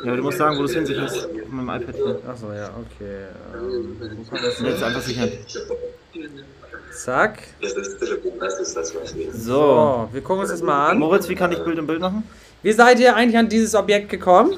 ja, 0.04 0.08
aber 0.08 0.18
du 0.18 0.24
musst 0.24 0.38
sagen, 0.40 0.56
wo 0.56 0.60
du 0.62 0.66
es 0.66 0.74
hinsicherst. 0.74 1.26
Auf 1.26 1.48
meinem 1.50 1.82
iPad 1.82 1.96
hier. 1.96 2.22
Achso, 2.28 2.52
ja, 2.54 2.70
okay. 2.70 3.26
Ähm, 3.54 3.98
wo 4.00 4.24
kommt 4.24 4.44
das 4.44 4.60
Und 4.60 4.66
jetzt 4.66 4.78
hin? 4.78 4.84
einfach 4.84 5.02
sichern. 5.02 5.30
Zack. 6.92 7.44
So, 9.34 10.10
wir 10.12 10.22
gucken 10.22 10.42
uns 10.42 10.50
das 10.50 10.62
mal 10.62 10.90
an. 10.90 11.00
Moritz, 11.00 11.30
wie 11.30 11.36
kann 11.36 11.52
ich 11.52 11.60
Bild 11.64 11.78
im 11.78 11.88
Bild 11.88 12.02
machen? 12.02 12.24
Wie 12.64 12.72
seid 12.72 13.00
ihr 13.00 13.16
eigentlich 13.16 13.38
an 13.38 13.48
dieses 13.48 13.76
Objekt 13.76 14.10
gekommen? 14.10 14.58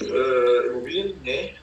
Äh, 0.00 0.68
Immobilien? 0.68 1.14
Nee. 1.22 1.54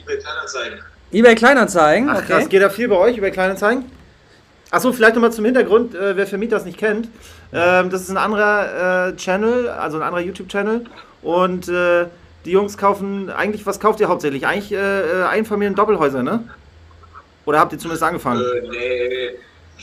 eBay 0.00 0.18
Kleinanzeigen. 0.18 0.78
eBay 1.12 1.34
Kleinanzeigen, 1.34 2.08
Ach 2.08 2.24
krass, 2.24 2.42
okay. 2.42 2.48
geht 2.50 2.62
da 2.62 2.70
viel 2.70 2.88
bei 2.88 2.96
euch 2.96 3.16
über 3.16 3.30
Kleinanzeigen? 3.30 3.90
Achso, 4.70 4.92
vielleicht 4.92 5.14
nochmal 5.16 5.32
zum 5.32 5.44
Hintergrund, 5.44 5.94
äh, 5.94 6.16
wer 6.16 6.26
Vermieter 6.26 6.56
das 6.56 6.64
nicht 6.64 6.78
kennt. 6.78 7.08
Ähm, 7.52 7.90
das 7.90 8.02
ist 8.02 8.10
ein 8.10 8.16
anderer 8.16 9.08
äh, 9.08 9.16
Channel, 9.16 9.68
also 9.68 9.96
ein 9.96 10.02
anderer 10.04 10.22
YouTube-Channel. 10.22 10.84
Und 11.22 11.68
äh, 11.68 12.06
die 12.44 12.52
Jungs 12.52 12.78
kaufen, 12.78 13.30
eigentlich, 13.30 13.66
was 13.66 13.80
kauft 13.80 13.98
ihr 13.98 14.08
hauptsächlich? 14.08 14.46
Eigentlich 14.46 14.72
äh, 14.72 14.76
äh, 14.76 15.24
Einfamilien-Doppelhäuser, 15.24 16.22
ne? 16.22 16.44
Oder 17.46 17.58
habt 17.58 17.72
ihr 17.72 17.78
zumindest 17.80 18.04
angefangen? 18.04 18.40
Äh, 18.42 18.68
nee. 18.68 19.30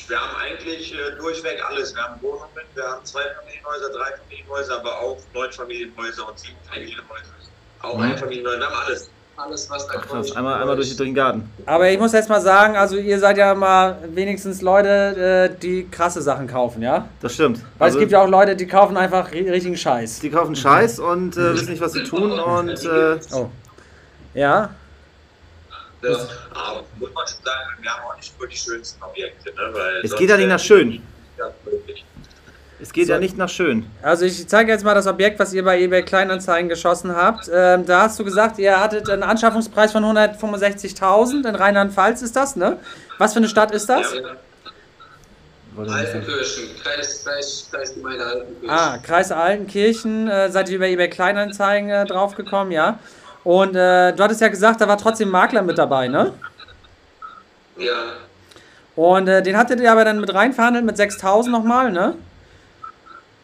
Wir 0.07 0.17
haben 0.17 0.37
eigentlich 0.37 0.93
äh, 0.93 1.17
durchweg 1.19 1.61
alles. 1.67 1.93
Wir 1.93 2.03
haben 2.03 2.21
Wohnungen, 2.21 2.47
wir 2.75 2.83
haben 2.83 3.03
zwei 3.03 3.23
Familienhäuser, 3.41 3.89
drei 3.91 4.11
Familienhäuser, 4.23 4.79
aber 4.79 4.99
auch 5.01 5.17
neun 5.33 5.51
Familienhäuser 5.51 6.29
und 6.29 6.39
sieben 6.39 6.55
Familienhäuser. 6.71 7.33
Auch 7.81 7.97
Mhm. 7.97 8.03
Einfamilienhäuser, 8.03 8.59
wir 8.59 8.67
haben 8.67 8.85
alles. 8.85 9.09
Alles, 9.37 9.69
was 9.69 9.85
da 9.85 9.93
Ach 9.97 10.07
krass, 10.07 10.35
einmal, 10.35 10.59
einmal 10.59 10.75
durch, 10.75 10.95
durch 10.97 11.07
den 11.09 11.13
Garten. 11.13 11.47
Aber 11.67 11.89
ich 11.91 11.99
muss 11.99 12.11
jetzt 12.11 12.27
mal 12.27 12.41
sagen, 12.41 12.75
also 12.75 12.97
ihr 12.97 13.19
seid 13.19 13.37
ja 13.37 13.53
mal 13.53 13.99
wenigstens 14.13 14.63
Leute, 14.63 15.51
äh, 15.53 15.59
die 15.61 15.87
krasse 15.89 16.21
Sachen 16.23 16.47
kaufen, 16.47 16.81
ja? 16.81 17.07
Das 17.21 17.33
stimmt. 17.35 17.59
Weil 17.77 17.85
Also, 17.85 17.97
es 17.97 17.99
gibt 17.99 18.11
ja 18.11 18.21
auch 18.23 18.27
Leute, 18.27 18.55
die 18.55 18.65
kaufen 18.65 18.97
einfach 18.97 19.31
ri- 19.31 19.49
richtigen 19.51 19.77
Scheiß. 19.77 20.19
die 20.21 20.31
kaufen 20.31 20.55
Scheiß 20.55 20.99
und 20.99 21.37
äh, 21.37 21.53
wissen 21.53 21.69
nicht, 21.69 21.81
was 21.81 21.93
sie 21.93 22.03
tun. 22.03 22.31
Und 22.39 22.83
äh, 22.83 23.19
Oh. 23.33 23.49
Ja, 24.33 24.71
Ja. 26.01 26.09
Aber 26.53 26.83
muss 26.99 27.13
man 27.13 27.27
schon 27.27 27.43
sagen, 27.43 27.69
wir 27.81 27.91
haben 27.91 28.03
auch 28.09 28.15
nicht 28.17 28.37
nur 28.39 28.47
die 28.47 28.55
schönsten 28.57 29.03
Objekte. 29.03 29.49
Ne? 29.51 29.69
Weil 29.71 30.01
es 30.03 30.15
geht 30.15 30.29
ja 30.29 30.37
nicht 30.37 30.47
nach 30.49 30.59
schön. 30.59 31.01
Ja, 31.37 31.51
möglich. 31.63 32.03
Es 32.79 32.93
geht 32.93 33.07
So. 33.07 33.13
ja 33.13 33.19
nicht 33.19 33.37
nach 33.37 33.49
schön. 33.49 33.87
also 34.03 34.25
ich 34.25 34.47
zeige 34.47 34.71
jetzt 34.71 34.83
mal 34.85 34.93
das 34.93 35.07
Objekt, 35.07 35.39
was 35.39 35.51
ihr 35.53 35.63
bei 35.63 35.79
eBay 35.81 36.03
Kleinanzeigen 36.03 36.69
geschossen 36.69 37.15
habt. 37.15 37.49
Ähm, 37.51 37.85
da 37.85 38.03
hast 38.03 38.19
du 38.19 38.23
gesagt, 38.23 38.59
ihr 38.59 38.79
hattet 38.79 39.09
einen 39.09 39.23
Anschaffungspreis 39.23 39.91
von 39.91 40.03
165.000. 40.03 41.47
In 41.47 41.55
Rheinland-Pfalz 41.55 42.21
ist 42.21 42.35
das, 42.35 42.55
ne? 42.55 42.77
Was 43.17 43.33
für 43.33 43.39
eine 43.39 43.47
Stadt 43.47 43.71
ist 43.71 43.87
das? 43.89 44.13
Ja. 44.13 44.21
Altenkirchen, 45.77 46.63
Kreis, 46.83 47.23
Kreis, 47.23 47.67
Kreisgemeinde 47.71 48.25
Altenkirchen. 48.25 48.69
Ah, 48.69 48.97
Kreis 48.97 49.31
Altenkirchen, 49.31 50.27
äh, 50.27 50.49
seid 50.51 50.69
ihr 50.69 50.77
über 50.77 50.87
eBay 50.87 51.07
Kleinanzeigen 51.09 51.89
äh, 51.89 52.05
draufgekommen, 52.05 52.71
ja? 52.71 52.97
Und 53.43 53.75
äh, 53.75 54.11
du 54.13 54.23
hattest 54.23 54.41
ja 54.41 54.47
gesagt, 54.47 54.81
da 54.81 54.87
war 54.87 54.97
trotzdem 54.97 55.29
Makler 55.29 55.61
mit 55.61 55.77
dabei, 55.77 56.07
ne? 56.07 56.33
Ja, 57.77 57.93
Und 58.95 59.27
äh, 59.27 59.43
den 59.43 59.55
hattet 59.55 59.79
ihr 59.79 59.91
aber 59.91 60.03
dann 60.03 60.19
mit 60.19 60.33
reinverhandelt 60.33 60.83
mit 60.83 60.97
6.000 60.97 61.49
nochmal, 61.49 61.91
ne? 61.91 62.15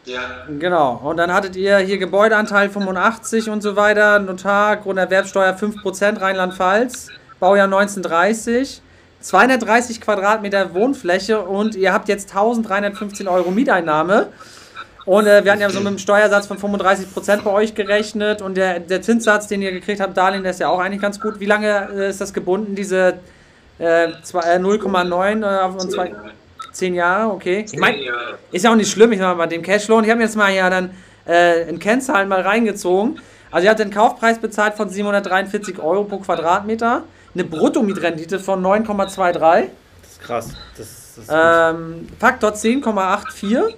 Ja, 0.04 0.20
Genau. 0.58 1.00
Und 1.02 1.16
dann 1.16 1.32
hattet 1.32 1.56
ihr 1.56 1.78
hier 1.78 1.98
Gebäudeanteil 1.98 2.68
85 2.70 3.48
und 3.50 3.62
so 3.62 3.76
weiter, 3.76 4.18
Notar, 4.18 4.76
Grunderwerbsteuer 4.76 5.54
5% 5.54 6.20
Rheinland-Pfalz, 6.20 7.08
Baujahr 7.40 7.66
1930, 7.66 8.82
230 9.20 10.00
Quadratmeter 10.00 10.74
Wohnfläche 10.74 11.40
und 11.40 11.74
ihr 11.74 11.92
habt 11.92 12.08
jetzt 12.08 12.30
1315 12.30 13.26
Euro 13.28 13.50
Mieteinnahme. 13.50 14.28
Und 15.06 15.26
äh, 15.26 15.44
wir 15.44 15.52
hatten 15.52 15.60
ja 15.60 15.68
so 15.68 15.80
mit 15.80 15.88
einem 15.88 15.98
Steuersatz 15.98 16.46
von 16.46 16.56
35% 16.58 17.42
bei 17.42 17.50
euch 17.50 17.74
gerechnet 17.74 18.40
und 18.40 18.56
der, 18.56 18.80
der 18.80 19.02
Zinssatz, 19.02 19.48
den 19.48 19.60
ihr 19.60 19.70
gekriegt 19.72 20.00
habt, 20.00 20.16
Darlehen, 20.16 20.42
der 20.42 20.52
ist 20.52 20.60
ja 20.60 20.68
auch 20.68 20.78
eigentlich 20.80 21.02
ganz 21.02 21.20
gut. 21.20 21.40
Wie 21.40 21.46
lange 21.46 21.88
äh, 21.94 22.08
ist 22.08 22.20
das 22.22 22.32
gebunden, 22.32 22.74
diese 22.74 23.14
äh, 23.78 24.08
zwei- 24.22 24.54
äh, 24.54 24.58
0,9 24.58 25.42
äh, 25.42 25.68
und 25.72 25.92
zwei, 25.92 26.14
Zehn 26.74 26.94
Jahre, 26.94 27.32
okay. 27.32 27.64
Ich 27.70 27.78
meine, 27.78 27.98
ist 28.50 28.64
ja 28.64 28.72
auch 28.72 28.74
nicht 28.74 28.90
schlimm, 28.90 29.12
ich 29.12 29.20
meine, 29.20 29.36
bei 29.36 29.46
dem 29.46 29.62
Cashloan, 29.62 30.02
ich 30.02 30.10
habe 30.10 30.20
jetzt 30.20 30.34
mal 30.34 30.50
hier 30.50 30.68
dann 30.68 30.90
äh, 31.24 31.68
in 31.68 31.78
Kennzahlen 31.78 32.28
mal 32.28 32.40
reingezogen. 32.40 33.20
Also 33.52 33.66
ihr 33.66 33.70
habt 33.70 33.78
den 33.78 33.92
Kaufpreis 33.92 34.40
bezahlt 34.40 34.74
von 34.74 34.88
743 34.88 35.78
Euro 35.78 36.02
pro 36.02 36.18
Quadratmeter, 36.18 37.04
eine 37.32 37.44
Bruttomietrendite 37.44 38.40
von 38.40 38.60
9,23, 38.60 39.38
Das 39.38 40.10
ist 40.10 40.20
krass. 40.20 40.48
Das, 40.76 41.14
das 41.14 41.24
ist 41.24 41.30
ähm, 41.32 42.08
Faktor 42.18 42.50
10,84, 42.50 43.74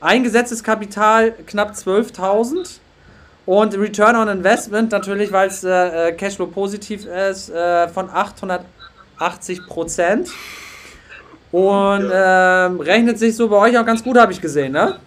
eingesetztes 0.00 0.64
Kapital 0.64 1.30
knapp 1.46 1.74
12.000 1.74 2.80
und 3.46 3.78
Return 3.78 4.16
on 4.16 4.26
Investment 4.26 4.90
natürlich, 4.90 5.30
weil 5.30 5.46
es 5.46 5.62
äh, 5.62 6.08
äh, 6.08 6.12
Cashflow 6.14 6.48
positiv 6.48 7.06
ist, 7.06 7.50
äh, 7.50 7.86
von 7.88 8.10
880 8.10 9.68
Prozent. 9.68 10.30
Und 11.50 12.10
ähm, 12.12 12.80
rechnet 12.80 13.18
sich 13.18 13.34
so 13.36 13.48
bei 13.48 13.56
euch 13.56 13.78
auch 13.78 13.86
ganz 13.86 14.02
gut, 14.04 14.18
habe 14.18 14.32
ich 14.32 14.40
gesehen, 14.40 14.72
ne? 14.72 14.98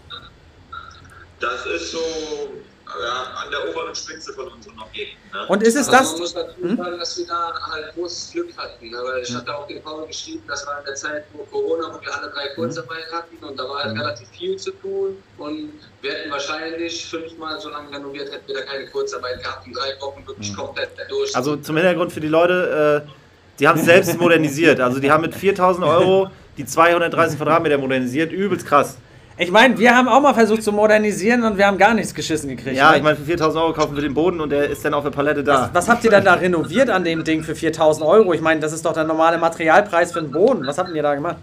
Das 1.40 1.66
ist 1.66 1.92
so 1.92 1.98
ja, 2.00 3.24
an 3.44 3.50
der 3.50 3.70
oberen 3.70 3.96
Spitze 3.96 4.32
von 4.34 4.48
unseren 4.50 4.78
Objekten. 4.80 5.18
Ne? 5.34 5.46
Und 5.48 5.64
ist 5.64 5.76
es 5.76 5.90
Also 5.90 5.92
das? 5.92 6.12
man 6.12 6.20
muss 6.20 6.34
dazu 6.34 6.62
Hm? 6.62 6.78
sagen, 6.78 7.00
dass 7.00 7.18
wir 7.18 7.26
da 7.28 7.54
halt 7.72 7.96
großes 7.96 8.32
Glück 8.34 8.50
hatten. 8.58 8.90
Ne? 8.92 8.98
Weil 9.04 9.22
ich 9.24 9.34
hatte 9.34 9.56
auch 9.56 9.66
den 9.68 9.82
Paul 9.82 10.06
geschrieben, 10.06 10.44
das 10.48 10.68
war 10.68 10.80
in 10.80 10.86
der 10.86 10.96
Zeit, 10.96 11.24
wo 11.34 11.44
Corona, 11.46 11.88
wo 11.94 12.00
wir 12.06 12.16
alle 12.16 12.30
drei 12.32 12.50
Kurzarbeit 12.50 13.06
hatten 13.12 13.44
und 13.44 13.58
da 13.58 13.64
war 13.64 13.84
halt 13.86 13.98
relativ 13.98 14.28
viel 14.30 14.56
zu 14.58 14.72
tun. 14.72 15.18
Und 15.40 15.72
wir 16.02 16.12
hätten 16.12 16.32
wahrscheinlich 16.32 17.06
fünfmal 17.06 17.60
so 17.60 17.70
lange 17.70 17.90
renoviert, 17.96 18.32
hätten 18.32 18.48
wir 18.48 18.56
da 18.56 18.62
keine 18.64 18.86
Kurzarbeit 18.88 19.42
gehabt 19.42 19.66
und 19.66 19.74
drei 19.76 20.00
Wochen 20.02 20.28
wirklich 20.28 20.56
komplett 20.56 20.90
durch. 21.10 21.36
Also 21.36 21.56
zum 21.58 21.78
Hintergrund 21.78 22.12
für 22.12 22.20
die 22.22 22.28
Leute, 22.28 23.04
äh, 23.08 23.12
die 23.60 23.68
haben 23.68 23.80
es 23.80 23.86
selbst 23.86 24.20
modernisiert. 24.20 24.80
Also 24.80 25.00
die 25.00 25.12
haben 25.12 25.22
mit 25.22 25.36
4000 25.36 25.86
Euro 25.86 26.30
die 26.58 26.66
230 26.66 27.38
Quadratmeter 27.38 27.78
modernisiert. 27.78 28.32
Übelst 28.32 28.66
krass. 28.68 28.98
Ich 29.38 29.50
meine, 29.50 29.78
wir 29.80 29.96
haben 29.96 30.08
auch 30.08 30.22
mal 30.22 30.34
versucht 30.34 30.62
zu 30.62 30.72
modernisieren 30.72 31.44
und 31.44 31.58
wir 31.58 31.66
haben 31.66 31.78
gar 31.78 31.94
nichts 31.94 32.14
geschissen 32.14 32.50
gekriegt. 32.50 32.76
Ja, 32.76 32.92
ne? 32.92 32.98
ich 32.98 33.04
meine, 33.04 33.16
für 33.16 33.24
4000 33.24 33.64
Euro 33.64 33.74
kaufen 33.74 33.96
wir 33.96 34.02
den 34.04 34.14
Boden 34.14 34.40
und 34.42 34.50
der 34.52 34.70
ist 34.70 34.84
dann 34.86 34.94
auf 34.94 35.04
der 35.04 35.10
Palette 35.12 35.44
da. 35.44 35.64
was, 35.64 35.74
was 35.74 35.90
habt 35.90 36.04
ihr 36.04 36.12
dann 36.12 36.26
da 36.26 36.34
renoviert 36.36 36.90
an 36.90 37.04
dem 37.04 37.24
Ding 37.24 37.42
für 37.44 37.56
4000 37.56 38.06
Euro? 38.06 38.34
Ich 38.34 38.42
meine, 38.42 38.60
das 38.60 38.74
ist 38.74 38.86
doch 38.86 38.94
der 38.94 39.06
normale 39.06 39.38
Materialpreis 39.40 40.12
für 40.12 40.22
den 40.22 40.32
Boden. 40.32 40.68
Was 40.68 40.78
habt 40.78 40.94
ihr 40.94 41.02
da 41.02 41.16
gemacht? 41.16 41.38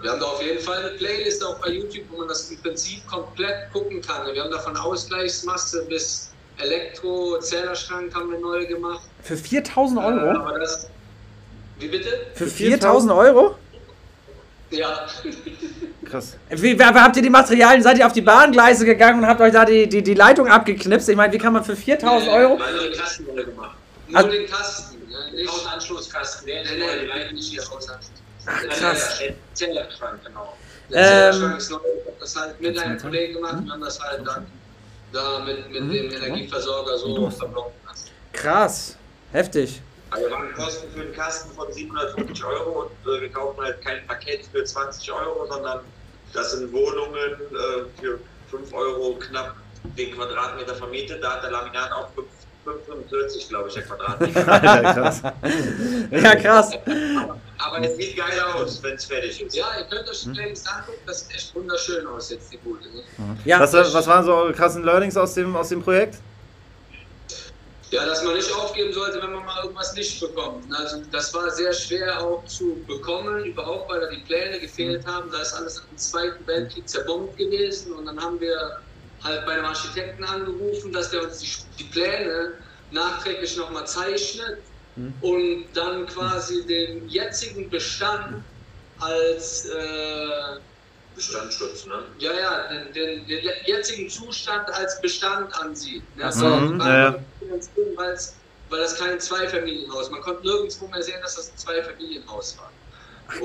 Wir 0.00 0.12
haben 0.12 0.20
da 0.20 0.26
auf 0.26 0.40
jeden 0.42 0.60
Fall 0.60 0.78
eine 0.78 0.90
Playlist 0.96 1.44
auch 1.44 1.56
bei 1.60 1.70
YouTube, 1.72 2.04
wo 2.12 2.18
man 2.18 2.28
das 2.28 2.48
im 2.50 2.58
Prinzip 2.62 3.04
komplett 3.06 3.70
gucken 3.72 4.00
kann. 4.00 4.32
Wir 4.32 4.44
haben 4.44 4.50
da 4.52 4.58
von 4.60 4.76
Ausgleichsmasse 4.76 5.84
bis 5.88 6.30
Elektro, 6.58 7.38
Zählerschrank 7.40 8.14
haben 8.14 8.30
wir 8.30 8.38
neu 8.38 8.64
gemacht. 8.64 9.00
Für 9.22 9.36
4000 9.36 10.00
Äh, 10.00 10.02
Euro? 10.04 10.38
aber 10.38 10.58
das. 10.60 10.88
Wie 11.78 11.88
bitte? 11.88 12.08
Für 12.34 12.46
4000 12.46 13.12
Euro? 13.12 13.56
Ja. 14.70 15.06
Krass. 16.04 16.36
Wie, 16.50 16.78
habt 16.82 17.16
ihr 17.16 17.22
die 17.22 17.30
Materialien? 17.30 17.82
Seid 17.82 17.98
ihr 17.98 18.06
auf 18.06 18.12
die 18.12 18.20
Bahngleise 18.22 18.84
gegangen 18.84 19.20
und 19.22 19.26
habt 19.26 19.40
euch 19.40 19.52
da 19.52 19.64
die, 19.64 19.88
die, 19.88 20.02
die 20.02 20.14
Leitung 20.14 20.48
abgeknipst? 20.48 21.08
Ich 21.08 21.16
meine, 21.16 21.32
wie 21.32 21.38
kann 21.38 21.52
man 21.52 21.64
für 21.64 21.76
4000 21.76 22.30
Euro? 22.30 22.58
Weil 22.58 22.74
wir 22.74 22.90
den 22.90 22.98
Kasten 22.98 23.26
neu 23.26 23.44
gemacht. 23.44 23.76
Nur 24.08 24.18
Also- 24.18 24.30
den 24.30 24.46
Kasten. 24.46 24.98
Ne? 25.08 25.32
Nicht 25.34 25.50
Hausanschlusskasten, 25.50 26.46
Nee, 26.46 26.62
neu, 26.64 26.70
nee, 26.70 26.76
die 27.00 27.06
nee, 27.06 27.06
Leitung 27.06 27.34
nicht 27.34 27.50
hier 27.50 27.62
Hausanschluss. 27.62 28.10
Ach, 28.46 28.60
Der 28.60 28.68
krass. 28.70 29.18
Der 29.20 29.34
Zellerschrank, 29.54 30.24
genau. 30.24 30.56
Der 30.90 30.98
Ähm, 30.98 31.04
Zählerschrank 31.32 31.58
ist 31.58 31.70
neu. 31.70 31.76
Ich 32.02 32.06
hab 32.06 32.20
das 32.20 32.36
halt 32.36 32.60
mit 32.60 32.78
einem 32.78 32.98
Kollegen 33.00 33.34
gemacht. 33.34 33.56
Wir 33.64 33.72
haben 33.72 33.80
das 33.80 34.00
halt 34.00 34.26
dann 34.26 34.46
da 35.12 35.38
mit, 35.40 35.70
mit 35.70 35.82
Mhm. 35.82 35.92
dem 35.92 36.12
Energieversorger 36.12 36.98
so 36.98 37.30
verblockt. 37.30 37.72
Krass. 38.32 38.96
Heftig. 39.32 39.80
Also 40.10 40.28
wir 40.28 40.36
haben 40.36 40.52
Kosten 40.54 40.90
für 40.92 41.04
den 41.04 41.12
Kasten 41.12 41.54
von 41.54 41.72
750 41.72 42.44
Euro 42.44 42.82
und 42.82 43.12
äh, 43.12 43.20
wir 43.20 43.32
kaufen 43.32 43.60
halt 43.60 43.84
kein 43.84 44.06
Paket 44.06 44.46
für 44.52 44.64
20 44.64 45.12
Euro, 45.12 45.46
sondern 45.46 45.80
das 46.32 46.52
sind 46.52 46.72
Wohnungen 46.72 47.32
äh, 47.32 48.00
für 48.00 48.18
5 48.50 48.72
Euro 48.72 49.16
knapp 49.16 49.54
den 49.96 50.14
Quadratmeter 50.14 50.74
vermietet. 50.74 51.22
Da 51.22 51.34
hat 51.34 51.42
der 51.42 51.50
Laminat 51.50 51.92
auch 51.92 52.08
5 52.14 52.26
5,45 52.68 53.48
glaube 53.48 53.68
ich, 53.68 53.74
der 53.74 53.82
Quadratmeter. 53.84 54.52
Alter, 54.62 54.94
krass. 54.94 55.22
Ja, 56.10 56.34
krass. 56.36 56.70
Aber 57.58 57.80
es 57.84 57.96
sieht 57.96 58.16
geil 58.16 58.40
aus, 58.54 58.82
wenn 58.82 58.94
es 58.94 59.04
fertig 59.04 59.40
ist. 59.42 59.56
Ja, 59.56 59.66
ihr 59.78 59.84
könnt 59.84 60.08
euch 60.08 60.22
die 60.24 60.30
Playlist 60.30 60.68
angucken. 60.68 60.98
Das 61.06 61.20
sieht 61.20 61.34
echt 61.34 61.54
wunderschön 61.54 62.06
aus 62.06 62.30
jetzt, 62.30 62.52
die 62.52 62.58
gute. 62.58 62.88
Ne? 62.88 63.02
Ja, 63.44 63.60
Was, 63.60 63.72
was 63.72 64.06
waren 64.06 64.24
so 64.24 64.34
eure 64.34 64.52
krassen 64.52 64.84
Learnings 64.84 65.16
aus 65.16 65.34
dem, 65.34 65.56
aus 65.56 65.68
dem 65.70 65.82
Projekt? 65.82 66.18
Ja, 67.90 68.04
dass 68.04 68.22
man 68.22 68.34
nicht 68.34 68.52
aufgeben 68.52 68.92
sollte, 68.92 69.22
wenn 69.22 69.32
man 69.32 69.46
mal 69.46 69.62
irgendwas 69.62 69.94
nicht 69.94 70.20
bekommt. 70.20 70.64
Also 70.74 71.02
das 71.10 71.32
war 71.32 71.50
sehr 71.50 71.72
schwer 71.72 72.20
auch 72.22 72.44
zu 72.44 72.84
bekommen, 72.86 73.44
überhaupt 73.46 73.90
weil 73.90 74.00
da 74.00 74.10
die 74.10 74.22
Pläne 74.24 74.60
gefehlt 74.60 75.06
haben. 75.06 75.30
Da 75.30 75.40
ist 75.40 75.54
alles 75.54 75.82
im 75.90 75.96
Zweiten 75.96 76.46
Weltkrieg 76.46 76.86
zerbombt 76.88 77.36
gewesen 77.38 77.92
und 77.92 78.04
dann 78.06 78.20
haben 78.20 78.38
wir 78.40 78.82
halt 79.24 79.46
bei 79.46 79.52
einem 79.52 79.64
Architekten 79.64 80.22
angerufen, 80.24 80.92
dass 80.92 81.10
der 81.10 81.22
uns 81.22 81.38
die, 81.38 81.48
die 81.78 81.84
Pläne 81.84 82.54
nachträglich 82.90 83.56
nochmal 83.56 83.86
zeichnet 83.86 84.58
und 85.20 85.66
dann 85.74 86.06
quasi 86.06 86.66
den 86.66 87.08
jetzigen 87.08 87.70
Bestand 87.70 88.42
als 88.98 89.66
äh, 89.66 90.60
Bestandsschutz, 91.14 91.86
ne? 91.86 92.02
ja, 92.18 92.32
ja, 92.32 92.68
den, 92.68 92.92
den, 92.92 93.26
den 93.26 93.40
jetzigen 93.66 94.08
Zustand 94.08 94.68
als 94.70 95.00
Bestand 95.00 95.54
ansieht. 95.60 96.02
Ne? 96.16 96.24
Ach 96.26 96.32
so, 96.32 96.46
mhm, 96.46 96.80
ja, 96.80 96.98
ja. 96.98 97.18
Weil's- 97.96 98.34
Weil 98.70 98.80
das 98.80 98.96
kein 98.98 99.18
Zweifamilienhaus 99.18 100.10
Man 100.10 100.20
konnte 100.20 100.42
nirgendwo 100.46 100.86
mehr 100.88 101.02
sehen, 101.02 101.20
dass 101.22 101.36
das 101.36 101.50
ein 101.50 101.56
Zweifamilienhaus 101.56 102.58
war. 102.58 102.70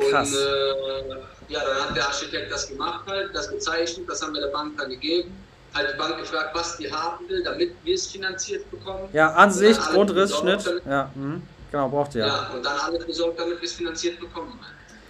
krass. 0.10 0.34
Und 0.34 0.38
äh, 0.38 1.16
ja, 1.50 1.60
dann 1.66 1.90
hat 1.90 1.96
der 1.96 2.08
Architekt 2.08 2.52
das 2.52 2.68
gemacht, 2.68 3.06
halt, 3.08 3.34
das 3.34 3.50
gezeichnet, 3.50 4.08
das 4.10 4.22
haben 4.22 4.34
wir 4.34 4.42
der 4.42 4.50
Bank 4.50 4.78
dann 4.78 4.90
gegeben. 4.90 5.32
Halt 5.74 5.94
die 5.94 5.98
Bank 5.98 6.18
gefragt, 6.18 6.52
was 6.54 6.78
die 6.78 6.92
haben 6.92 7.28
will, 7.30 7.44
damit 7.44 7.74
wir 7.84 7.96
es 7.96 8.08
finanziert 8.08 8.70
bekommen. 8.70 9.10
Ja, 9.12 9.32
Ansicht, 9.34 9.82
Grundriss, 9.92 10.36
Schnitt. 10.38 10.82
Ja, 10.88 11.10
mhm. 11.16 11.42
genau, 11.72 11.90
braucht 11.90 12.14
ihr. 12.16 12.28
Ja. 12.28 12.52
und 12.54 12.64
dann 12.64 12.78
alles 12.80 13.06
besorgt, 13.06 13.40
damit 13.40 13.60
wir 13.60 13.66
es 13.68 13.74
finanziert 13.74 14.20
bekommen. 14.20 14.60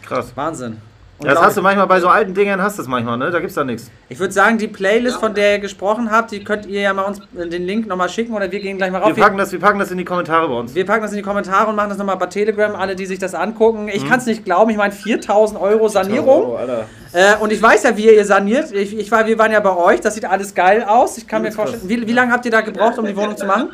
Krass. 0.04 0.32
Wahnsinn. 0.36 0.82
Ja, 1.24 1.34
das 1.34 1.42
hast 1.42 1.58
du 1.58 1.62
manchmal 1.62 1.88
bei 1.88 2.00
so 2.00 2.08
alten 2.08 2.34
Dingern, 2.34 2.62
hast 2.62 2.78
du 2.78 2.82
das 2.82 2.88
manchmal, 2.90 3.18
ne? 3.18 3.32
Da 3.32 3.40
gibt's 3.40 3.56
da 3.56 3.64
nichts. 3.64 3.90
Ich 4.10 4.20
würde 4.20 4.34
sagen, 4.34 4.58
die 4.58 4.68
Playlist, 4.68 5.16
Ja. 5.16 5.20
von 5.20 5.34
der 5.34 5.54
ihr 5.54 5.60
gesprochen 5.60 6.12
habt, 6.12 6.32
die 6.32 6.44
könnt 6.44 6.66
ihr 6.66 6.82
ja 6.82 6.94
mal 6.94 7.04
uns 7.04 7.20
äh, 7.38 7.48
den 7.48 7.64
Link 7.66 7.88
nochmal 7.88 8.10
schicken 8.10 8.34
oder 8.34 8.52
wir 8.52 8.60
gehen 8.60 8.78
gleich 8.78 8.92
mal 8.92 9.00
rauf. 9.00 9.16
Wir 9.16 9.24
packen, 9.24 9.38
das, 9.38 9.52
wir 9.52 9.60
packen 9.60 9.80
das 9.80 9.92
in 9.92 9.98
die 9.98 10.06
Kommentare 10.06 10.48
bei 10.48 10.54
uns. 10.56 10.76
Wir 10.76 10.86
packen 10.86 11.02
das 11.02 11.12
in 11.12 11.18
die 11.18 11.24
Kommentare 11.24 11.70
und 11.70 11.76
machen 11.76 11.90
das 11.90 11.98
nochmal 11.98 12.18
bei 12.18 12.26
Telegram, 12.28 12.76
alle, 12.76 12.96
die 12.96 13.06
sich 13.06 13.20
das 13.20 13.34
angucken. 13.36 13.84
Mhm. 13.84 13.90
Ich 13.90 14.08
kann 14.08 14.20
es 14.20 14.26
nicht 14.26 14.46
glauben, 14.46 14.70
ich 14.72 14.78
meine 14.78 14.94
4000 14.94 15.60
Euro 15.60 15.88
Sanierung. 15.88 16.52
Oh, 16.52 16.56
Alter. 16.56 16.86
Äh, 17.14 17.36
und 17.40 17.52
ich 17.52 17.62
weiß 17.62 17.84
ja, 17.84 17.96
wie 17.96 18.14
ihr 18.14 18.26
saniert. 18.26 18.72
Ich, 18.72 18.98
ich 18.98 19.12
war, 19.12 19.26
wir 19.26 19.38
waren 19.38 19.52
ja 19.52 19.60
bei 19.60 19.76
euch, 19.76 20.02
das 20.02 20.16
sieht 20.16 20.26
alles 20.26 20.54
geil 20.56 20.84
aus. 20.84 21.18
Ich 21.18 21.28
kann 21.28 21.42
mir 21.42 21.52
vorstellen, 21.52 21.84
wie, 21.88 22.06
wie 22.08 22.14
lange 22.14 22.32
habt 22.32 22.46
ihr 22.46 22.52
da 22.52 22.62
gebraucht, 22.62 22.98
um 22.98 23.06
die 23.06 23.16
Wohnung 23.16 23.38
zu 23.38 23.46
machen? 23.46 23.72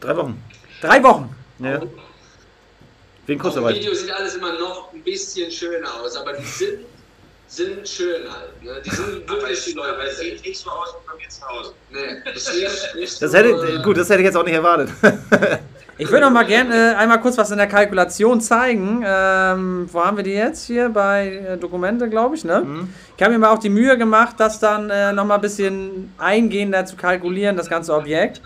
Drei 0.00 0.16
Wochen. 0.16 0.42
Drei 0.80 1.02
Wochen. 1.02 1.28
Ja. 1.58 1.80
Wegen 3.26 3.40
Auf 3.40 3.46
dem 3.46 3.52
Kurzarbeit. 3.54 3.76
Video 3.76 3.94
sieht 3.94 4.10
alles 4.12 4.34
immer 4.36 4.52
noch 4.58 4.92
ein 4.92 5.02
bisschen 5.02 5.50
schöner 5.50 5.88
aus, 6.02 6.16
aber 6.16 6.32
die 6.34 6.44
sind, 6.44 6.78
sind 7.48 7.88
schön 7.88 8.22
halt. 8.30 8.62
Ne? 8.62 8.80
Die 8.84 8.90
sind 8.90 9.22
Aber 9.28 9.36
wirklich 9.42 9.64
die 9.64 9.72
Leute. 9.72 9.94
aber 9.94 10.04
es 10.04 10.18
sieht 10.18 10.44
nicht 10.44 10.58
so 10.58 10.70
aus 10.70 10.94
wie 10.94 11.06
bei 11.10 11.16
mir 11.22 11.28
zu 11.28 11.42
Hause. 11.46 11.72
Nee, 11.90 12.22
das 12.24 12.48
ist 12.48 12.54
nicht, 12.54 12.94
nicht 12.96 13.22
Das 13.22 13.30
so, 13.32 13.38
hätte, 13.38 13.48
äh, 13.50 13.82
gut, 13.82 13.96
das 13.96 14.08
hätte 14.08 14.20
ich 14.20 14.26
jetzt 14.26 14.36
auch 14.36 14.44
nicht 14.44 14.54
erwartet. 14.54 14.90
Ich 15.98 16.08
würde 16.10 16.22
noch 16.22 16.30
mal 16.30 16.44
gerne 16.46 16.92
äh, 16.92 16.94
einmal 16.94 17.20
kurz 17.20 17.36
was 17.36 17.50
in 17.50 17.58
der 17.58 17.66
Kalkulation 17.66 18.40
zeigen. 18.40 19.04
Ähm, 19.06 19.86
wo 19.92 20.02
haben 20.02 20.16
wir 20.16 20.24
die 20.24 20.32
jetzt? 20.32 20.64
Hier 20.66 20.88
bei 20.88 21.26
äh, 21.46 21.58
Dokumente, 21.58 22.08
glaube 22.08 22.36
ich, 22.36 22.42
ne? 22.42 22.62
Mhm. 22.62 22.94
Ich 23.18 23.22
habe 23.22 23.34
mir 23.34 23.38
mal 23.38 23.50
auch 23.50 23.58
die 23.58 23.68
Mühe 23.68 23.98
gemacht, 23.98 24.36
das 24.38 24.58
dann 24.58 24.88
äh, 24.88 25.12
noch 25.12 25.26
mal 25.26 25.34
ein 25.34 25.42
bisschen 25.42 26.10
eingehender 26.16 26.86
zu 26.86 26.96
kalkulieren, 26.96 27.54
das 27.58 27.68
ganze 27.68 27.92
Objekt. 27.92 28.40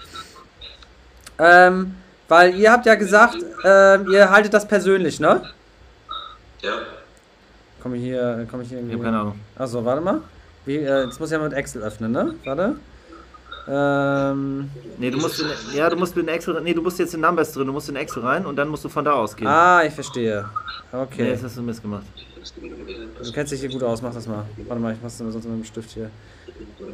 Ähm, 1.39 1.95
weil 2.29 2.55
ihr 2.55 2.73
habt 2.73 2.87
ja 2.87 2.95
gesagt, 2.95 3.37
ähm, 3.65 4.07
ihr 4.11 4.31
haltet 4.31 4.55
das 4.55 4.67
persönlich, 4.67 5.21
ne? 5.21 5.43
Ja. 6.63 6.73
Komme 7.83 7.97
ich 7.97 8.03
hier, 8.03 8.47
komme 8.51 8.63
ich 8.63 8.71
hier 8.71 8.79
Ich 8.79 8.85
irgendwie. 8.85 8.95
habe 8.95 9.05
keine 9.05 9.19
Ahnung. 9.21 9.41
Achso, 9.57 9.85
warte 9.85 10.01
mal. 10.01 10.21
Wie, 10.65 10.77
äh, 10.77 11.05
jetzt 11.05 11.21
muss 11.21 11.31
ich 11.31 11.37
ja 11.37 11.43
mit 11.43 11.53
Excel 11.53 11.83
öffnen, 11.83 12.13
ne? 12.13 12.35
Warte. 12.45 12.77
Ähm, 13.67 14.71
Nee, 14.99 15.11
du 15.11 15.19
musst 15.19 15.41
in, 15.41 15.47
ja, 15.75 15.89
du 15.91 15.97
musst 15.97 16.17
in 16.17 16.29
Excel, 16.29 16.61
nee, 16.63 16.75
du 16.75 16.83
musst 16.83 16.99
jetzt 16.99 17.15
in 17.15 17.21
Numbers 17.21 17.53
drin, 17.53 17.67
du 17.67 17.73
musst 17.73 17.89
in 17.89 17.97
Excel 17.97 18.23
rein 18.23 18.45
und 18.47 18.57
dann 18.57 18.69
musst 18.69 18.85
du 18.85 18.89
von 18.89 19.05
da 19.05 19.13
ausgehen. 19.13 19.47
ah, 19.49 19.83
ich 19.85 19.93
verstehe. 19.93 20.45
Nee, 20.93 20.99
Okay. 21.01 21.29
jetzt 21.31 21.43
hast 21.43 21.57
du 21.57 21.63
Mist 21.63 21.83
gemacht. 21.83 22.05
Du 23.23 23.33
kennst 23.33 23.53
dich 23.53 23.61
hier 23.61 23.71
gut 23.71 23.83
aus, 23.83 24.01
mach 24.03 24.15
das 24.15 24.27
mal. 24.27 24.45
Warte 24.69 24.81
mal, 24.83 24.93
ich 24.93 24.99
mach's 25.03 25.19
sonst 25.19 25.35
mit 25.35 25.45
dem 25.45 25.65
Stift 25.65 25.91
hier. 25.91 26.11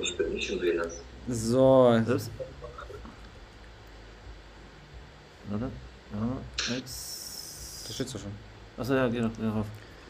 Ich 0.01 0.17
bin 0.17 0.33
nicht 0.33 0.49
schon 0.49 0.61
wählen. 0.63 0.87
So, 1.29 2.01
Selbst. 2.07 2.31
Warte. 5.51 5.71
Ja, 6.13 6.77
X. 6.77 7.85
das 7.87 7.95
steht 7.95 8.09
so 8.09 8.19
schon. 8.19 8.31
Achso, 8.79 8.95
ja, 8.95 9.09
geh 9.09 9.21
doch 9.21 9.31
drauf. 9.33 9.67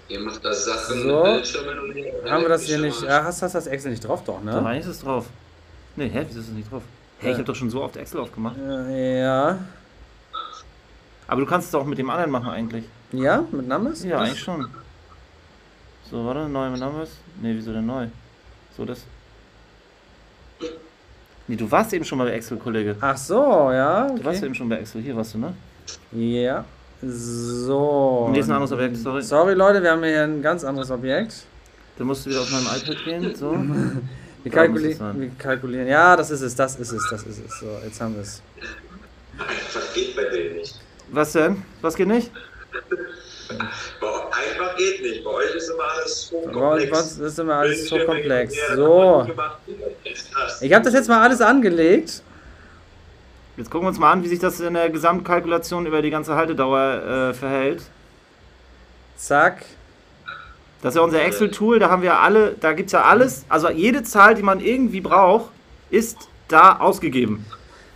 Ihr 0.09 0.21
macht 0.21 0.45
das 0.45 0.65
Sachen 0.65 1.03
So. 1.03 1.23
mit 1.23 1.25
Bildschirmen 1.25 1.79
und. 1.79 2.31
Haben 2.31 2.43
wir 2.43 2.49
das 2.49 2.63
hier 2.65 2.79
nicht? 2.79 3.03
Ja, 3.03 3.25
hast, 3.25 3.43
hast 3.43 3.55
das 3.55 3.67
Excel 3.67 3.91
nicht 3.93 4.07
drauf, 4.07 4.25
doch, 4.25 4.39
Da 4.45 4.57
ne? 4.59 4.65
war 4.65 4.77
ist 4.77 4.87
es 4.87 5.01
drauf. 5.01 5.27
Nee, 5.97 6.09
hä, 6.09 6.25
wieso 6.29 6.41
ist 6.41 6.49
es 6.49 6.53
nicht 6.55 6.71
drauf? 6.71 6.83
Hä, 7.19 7.27
ich 7.27 7.33
Ja. 7.33 7.35
habe 7.35 7.45
doch 7.45 7.55
schon 7.55 7.71
so 7.71 7.83
oft 7.83 7.97
Excel 7.97 8.21
aufgemacht. 8.21 8.57
Ja. 8.59 9.59
Aber 11.27 11.41
du 11.41 11.47
kannst 11.47 11.69
es 11.69 11.75
auch 11.75 11.85
mit 11.85 11.99
dem 11.99 12.11
anderen 12.11 12.31
machen 12.31 12.49
eigentlich. 12.49 12.85
Ja, 13.13 13.45
mit 13.53 13.69
Numbers? 13.69 14.03
Ja, 14.05 14.19
eigentlich 14.21 14.41
schon. 14.41 14.69
So, 16.11 16.25
warte, 16.27 16.49
neu 16.49 16.71
Numbers. 16.71 17.11
Ne, 17.41 17.55
wieso 17.57 17.73
denn 17.73 17.87
neu? 17.87 18.09
So, 18.77 18.85
das. 18.85 19.03
Nee, 21.51 21.57
du 21.57 21.69
warst 21.69 21.93
eben 21.93 22.05
schon 22.05 22.17
mal 22.19 22.27
bei 22.29 22.35
Excel, 22.35 22.59
Kollege. 22.59 22.95
Ach 23.01 23.17
so, 23.17 23.73
ja. 23.73 24.07
Du 24.09 24.25
warst 24.25 24.39
Okay. 24.39 24.47
eben 24.47 24.55
schon 24.55 24.69
bei 24.69 24.77
Excel. 24.77 25.03
Hier 25.03 25.17
warst 25.17 25.35
du, 25.35 25.39
ne? 25.39 25.53
Ja. 26.13 26.65
So. 27.03 28.29
Nee, 28.31 28.39
ist 28.39 28.47
ein 28.49 28.53
anderes 28.53 28.71
Objekt, 28.71 28.97
sorry. 28.99 29.21
Sorry, 29.21 29.55
Leute, 29.55 29.83
wir 29.83 29.91
haben 29.91 30.05
hier 30.05 30.23
ein 30.23 30.43
ganz 30.43 30.63
anderes 30.63 30.93
Objekt. 30.93 31.35
Dann 31.99 32.07
musst 32.07 32.25
du 32.25 32.31
wieder 32.31 32.41
auf 32.43 32.51
meinem 32.53 32.67
iPad 32.67 33.05
gehen. 33.05 33.35
So. 33.35 33.51
Wir, 34.45 34.51
kalkuli 34.53 34.97
wir 34.99 35.31
kalkulieren. 35.37 35.87
Ja, 35.87 36.17
das 36.17 36.31
ist 36.31 36.41
es, 36.41 36.55
das 36.55 36.75
ist 36.77 36.93
es, 36.93 37.07
das 37.11 37.25
ist 37.25 37.45
es. 37.45 37.59
So, 37.61 37.67
jetzt 37.85 38.01
haben 38.01 38.15
wir 38.15 38.23
es. 38.23 38.41
Einfach 39.39 39.93
geht 39.93 40.17
bei 40.17 40.23
denen 40.35 40.57
nicht. 40.57 40.81
Was 41.11 41.33
denn? 41.33 41.63
Was 41.83 41.95
geht 41.95 42.09
nicht? 42.09 42.31
Bei, 44.01 44.07
einfach 44.07 44.77
geht 44.79 45.03
nicht. 45.03 45.23
Bei 45.25 45.31
euch 45.31 45.55
ist 45.55 45.69
immer 45.69 45.83
alles 45.95 46.29
so 46.29 46.41
Bei 46.47 46.53
komplex. 46.53 46.99
uns 47.03 47.19
ist 47.19 47.39
immer 47.39 47.55
alles 47.57 47.87
so 47.87 47.99
komplex. 48.07 48.55
So. 48.77 49.27
Ich 50.61 50.73
habe 50.73 50.85
das 50.85 50.95
jetzt 50.95 51.09
mal 51.09 51.23
alles 51.23 51.41
angelegt. 51.41 52.23
Jetzt 53.57 53.71
gucken 53.71 53.85
wir 53.85 53.89
uns 53.91 53.99
mal 53.99 54.13
an, 54.13 54.23
wie 54.23 54.29
sich 54.29 54.39
das 54.39 54.61
in 54.61 54.75
der 54.75 54.91
Gesamtkalkulation 54.91 55.87
über 55.87 56.03
die 56.03 56.11
ganze 56.11 56.35
Haltedauer 56.35 57.31
äh, 57.31 57.35
verhält. 57.35 57.83
Zack. 59.17 59.65
Das 60.83 60.95
ist 60.95 60.97
ja 60.97 61.03
unser 61.03 61.23
Excel-Tool, 61.23 61.79
da 61.79 61.91
haben 61.91 62.03
wir 62.03 62.21
alle, 62.21 62.57
da 62.59 62.73
gibt 62.73 62.87
es 62.87 62.93
ja 62.93 63.03
alles, 63.03 63.45
also 63.51 63.69
jede 63.69 64.03
Zahl, 64.03 64.35
die 64.35 64.43
man 64.43 64.61
irgendwie 64.61 65.03
braucht, 65.03 65.51
ist 65.91 66.17
da 66.49 66.79
ausgegeben. 66.79 67.45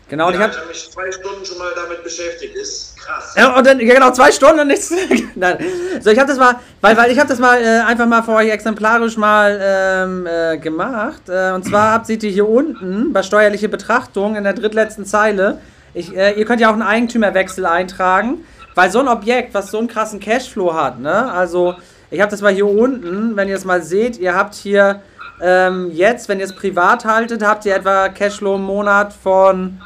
Genau, 0.08 0.28
und 0.28 0.34
ja, 0.34 0.40
ich 0.40 0.42
habe 0.42 0.52
ich 0.52 0.58
habe 0.58 0.68
mich 0.68 0.90
zwei 0.90 1.12
Stunden 1.12 1.44
schon 1.46 1.56
mal 1.56 1.72
damit 1.74 2.04
beschäftigt. 2.04 2.54
Ist 2.56 2.93
krass. 3.04 3.34
Ja, 3.36 3.56
und 3.56 3.66
dann, 3.66 3.78
genau, 3.78 4.10
zwei 4.12 4.32
Stunden 4.32 4.60
und 4.60 4.68
nichts. 4.68 4.92
Nein. 5.34 5.58
So, 6.00 6.10
ich 6.10 6.18
habe 6.18 6.28
das 6.28 6.38
mal, 6.38 6.56
weil, 6.80 6.96
weil 6.96 7.10
ich 7.10 7.18
habe 7.18 7.28
das 7.28 7.38
mal 7.38 7.60
äh, 7.62 7.80
einfach 7.86 8.06
mal 8.06 8.22
für 8.22 8.32
euch 8.32 8.50
exemplarisch 8.50 9.16
mal 9.16 9.60
ähm, 9.62 10.26
äh, 10.26 10.58
gemacht. 10.58 11.28
Äh, 11.28 11.52
und 11.52 11.64
zwar 11.64 11.92
habt 11.92 12.06
seht 12.06 12.22
ihr 12.22 12.30
hier 12.30 12.48
unten 12.48 13.12
bei 13.12 13.22
steuerliche 13.22 13.68
Betrachtung 13.68 14.36
in 14.36 14.44
der 14.44 14.54
drittletzten 14.54 15.04
Zeile. 15.04 15.58
Ich, 15.92 16.14
äh, 16.16 16.32
ihr 16.32 16.44
könnt 16.44 16.60
ja 16.60 16.68
auch 16.68 16.74
einen 16.74 16.82
Eigentümerwechsel 16.82 17.66
eintragen, 17.66 18.44
weil 18.74 18.90
so 18.90 18.98
ein 18.98 19.08
Objekt, 19.08 19.54
was 19.54 19.70
so 19.70 19.78
einen 19.78 19.88
krassen 19.88 20.20
Cashflow 20.20 20.74
hat, 20.74 20.98
ne? 20.98 21.30
Also, 21.32 21.74
ich 22.10 22.20
habe 22.20 22.30
das 22.30 22.42
mal 22.42 22.52
hier 22.52 22.66
unten, 22.66 23.36
wenn 23.36 23.48
ihr 23.48 23.56
es 23.56 23.64
mal 23.64 23.82
seht, 23.82 24.18
ihr 24.18 24.34
habt 24.34 24.54
hier 24.54 25.02
ähm, 25.40 25.90
jetzt, 25.92 26.28
wenn 26.28 26.38
ihr 26.38 26.44
es 26.44 26.54
privat 26.54 27.04
haltet, 27.04 27.44
habt 27.44 27.64
ihr 27.66 27.74
etwa 27.74 28.08
Cashflow 28.08 28.56
im 28.56 28.62
Monat 28.62 29.12
von 29.12 29.80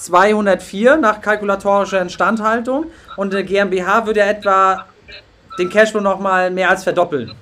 204 0.00 0.96
nach 0.96 1.20
kalkulatorischer 1.20 2.00
Instandhaltung 2.00 2.86
und 3.16 3.34
eine 3.34 3.44
GmbH 3.44 4.06
würde 4.06 4.20
etwa 4.20 4.86
den 5.58 5.68
Cashflow 5.68 6.00
nochmal 6.00 6.50
mehr 6.50 6.70
als 6.70 6.84
verdoppeln. 6.84 7.32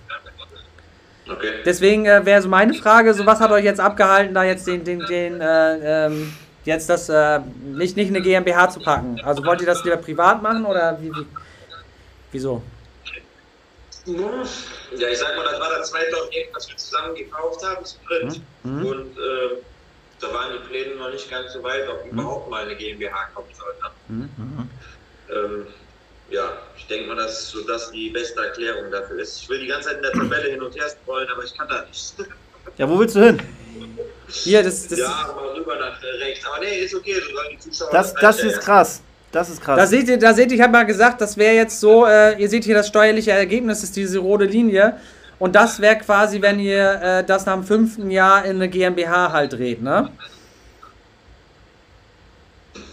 Okay. 1.30 1.52
Deswegen 1.64 2.06
äh, 2.06 2.24
wäre 2.24 2.42
so 2.42 2.48
meine 2.48 2.74
Frage, 2.74 3.12
so 3.14 3.24
was 3.26 3.38
hat 3.38 3.50
euch 3.50 3.64
jetzt 3.64 3.80
abgehalten, 3.80 4.34
da 4.34 4.44
jetzt 4.44 4.66
den, 4.66 4.82
den, 4.82 5.00
den, 5.06 5.40
äh, 5.40 6.06
ähm, 6.06 6.32
jetzt 6.64 6.88
das, 6.88 7.08
äh, 7.08 7.40
nicht, 7.62 7.96
nicht 7.96 8.08
eine 8.08 8.22
GmbH 8.22 8.70
zu 8.70 8.80
packen? 8.80 9.20
Also 9.22 9.44
wollt 9.44 9.60
ihr 9.60 9.66
das 9.66 9.84
lieber 9.84 9.98
privat 9.98 10.42
machen 10.42 10.64
oder 10.64 10.98
wie, 11.00 11.10
wie 11.10 11.26
wieso? 12.32 12.62
Ja, 14.06 15.08
ich 15.08 15.18
sag 15.18 15.36
mal, 15.36 15.44
das 15.44 15.60
war 15.60 15.68
das 15.78 15.90
zweite 15.90 16.16
Objekt, 16.24 16.56
was 16.56 16.68
wir 16.68 16.76
zusammen 16.76 17.14
gekauft 17.14 17.62
haben, 17.62 17.84
zu 17.84 17.96
dritt. 18.06 18.40
Mhm. 18.62 18.86
Und 18.86 19.18
äh, 19.18 19.62
da 20.20 20.32
waren 20.32 20.52
die 20.52 20.68
Pläne 20.68 20.96
noch 20.96 21.10
nicht 21.10 21.30
ganz 21.30 21.52
so 21.52 21.62
weit, 21.62 21.88
ob 21.88 22.10
überhaupt 22.10 22.50
mal 22.50 22.64
eine 22.64 22.76
GmbH 22.76 23.28
kommen 23.34 23.48
sollte. 23.54 23.94
Mhm. 24.08 24.68
Ähm, 25.30 25.66
ja, 26.30 26.58
ich 26.76 26.86
denke 26.86 27.08
mal, 27.08 27.16
dass 27.16 27.50
so 27.50 27.62
das 27.66 27.90
die 27.90 28.10
beste 28.10 28.40
Erklärung 28.44 28.90
dafür 28.90 29.18
ist. 29.20 29.42
Ich 29.42 29.48
will 29.48 29.60
die 29.60 29.66
ganze 29.66 29.88
Zeit 29.88 29.96
in 29.98 30.02
der 30.02 30.12
Tabelle 30.12 30.50
hin 30.50 30.62
und 30.62 30.74
her 30.76 30.88
scrollen, 30.88 31.28
aber 31.30 31.44
ich 31.44 31.56
kann 31.56 31.68
da 31.68 31.84
nicht. 31.86 32.14
Ja, 32.76 32.88
wo 32.88 32.98
willst 32.98 33.16
du 33.16 33.24
hin? 33.24 33.40
Hier, 34.28 34.62
das, 34.62 34.88
das, 34.88 34.98
ja, 34.98 35.34
mal 35.34 35.54
rüber 35.56 35.76
nach 35.76 36.02
rechts. 36.02 36.44
Aber 36.46 36.60
nee, 36.62 36.80
ist 36.80 36.94
okay, 36.94 37.14
so 37.14 37.34
sollen 37.34 37.48
die 37.52 37.58
Zuschauer 37.58 37.90
Das, 37.92 38.14
das 38.14 38.40
ist 38.40 38.60
krass. 38.60 39.02
Das 39.32 39.48
ist 39.50 39.60
Da 39.60 39.76
krass. 39.76 39.90
seht 39.90 40.08
ihr, 40.08 40.18
da 40.18 40.34
seht 40.34 40.50
ihr, 40.50 40.56
ich 40.56 40.62
habe 40.62 40.72
mal 40.72 40.84
gesagt, 40.84 41.20
das 41.20 41.36
wäre 41.36 41.54
jetzt 41.54 41.80
so, 41.80 42.06
äh, 42.06 42.40
ihr 42.40 42.48
seht 42.48 42.64
hier 42.64 42.74
das 42.74 42.88
steuerliche 42.88 43.30
Ergebnis, 43.30 43.82
ist 43.82 43.96
diese 43.96 44.18
rote 44.18 44.44
Linie. 44.44 44.98
Und 45.38 45.54
das 45.54 45.80
wäre 45.80 45.96
quasi, 45.96 46.42
wenn 46.42 46.58
ihr 46.58 47.00
äh, 47.02 47.24
das 47.24 47.46
nach 47.46 47.54
dem 47.54 47.64
fünften 47.64 48.10
Jahr 48.10 48.44
in 48.44 48.56
eine 48.56 48.68
GmbH 48.68 49.32
halt 49.32 49.52
dreht, 49.52 49.82
ne? 49.82 50.10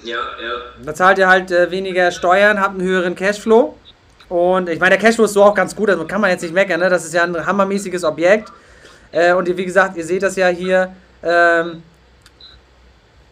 Ja, 0.04 0.18
ja. 0.18 0.84
Da 0.84 0.94
zahlt 0.94 1.18
ihr 1.18 1.28
halt 1.28 1.50
äh, 1.50 1.72
weniger 1.72 2.12
Steuern, 2.12 2.62
habt 2.62 2.80
einen 2.80 2.88
höheren 2.88 3.16
Cashflow. 3.16 3.76
Und 4.30 4.70
ich 4.70 4.80
meine, 4.80 4.98
der 4.98 5.00
Cashflow 5.00 5.26
ist 5.26 5.34
so 5.34 5.44
auch 5.44 5.56
ganz 5.56 5.76
gut, 5.76 5.90
also 5.90 6.06
kann 6.06 6.22
man 6.22 6.30
jetzt 6.30 6.44
nicht 6.44 6.54
meckern, 6.54 6.80
ne? 6.80 6.90
Das 6.90 7.04
ist 7.06 7.14
ja 7.14 7.24
ein 7.24 7.46
hammermäßiges 7.46 8.04
Objekt. 8.04 8.52
Äh, 9.12 9.34
und 9.34 9.48
wie 9.58 9.66
gesagt, 9.66 9.98
ihr 9.98 10.06
seht 10.06 10.22
das 10.22 10.36
ja 10.36 10.48
hier. 10.48 10.94
Ähm, 11.24 11.82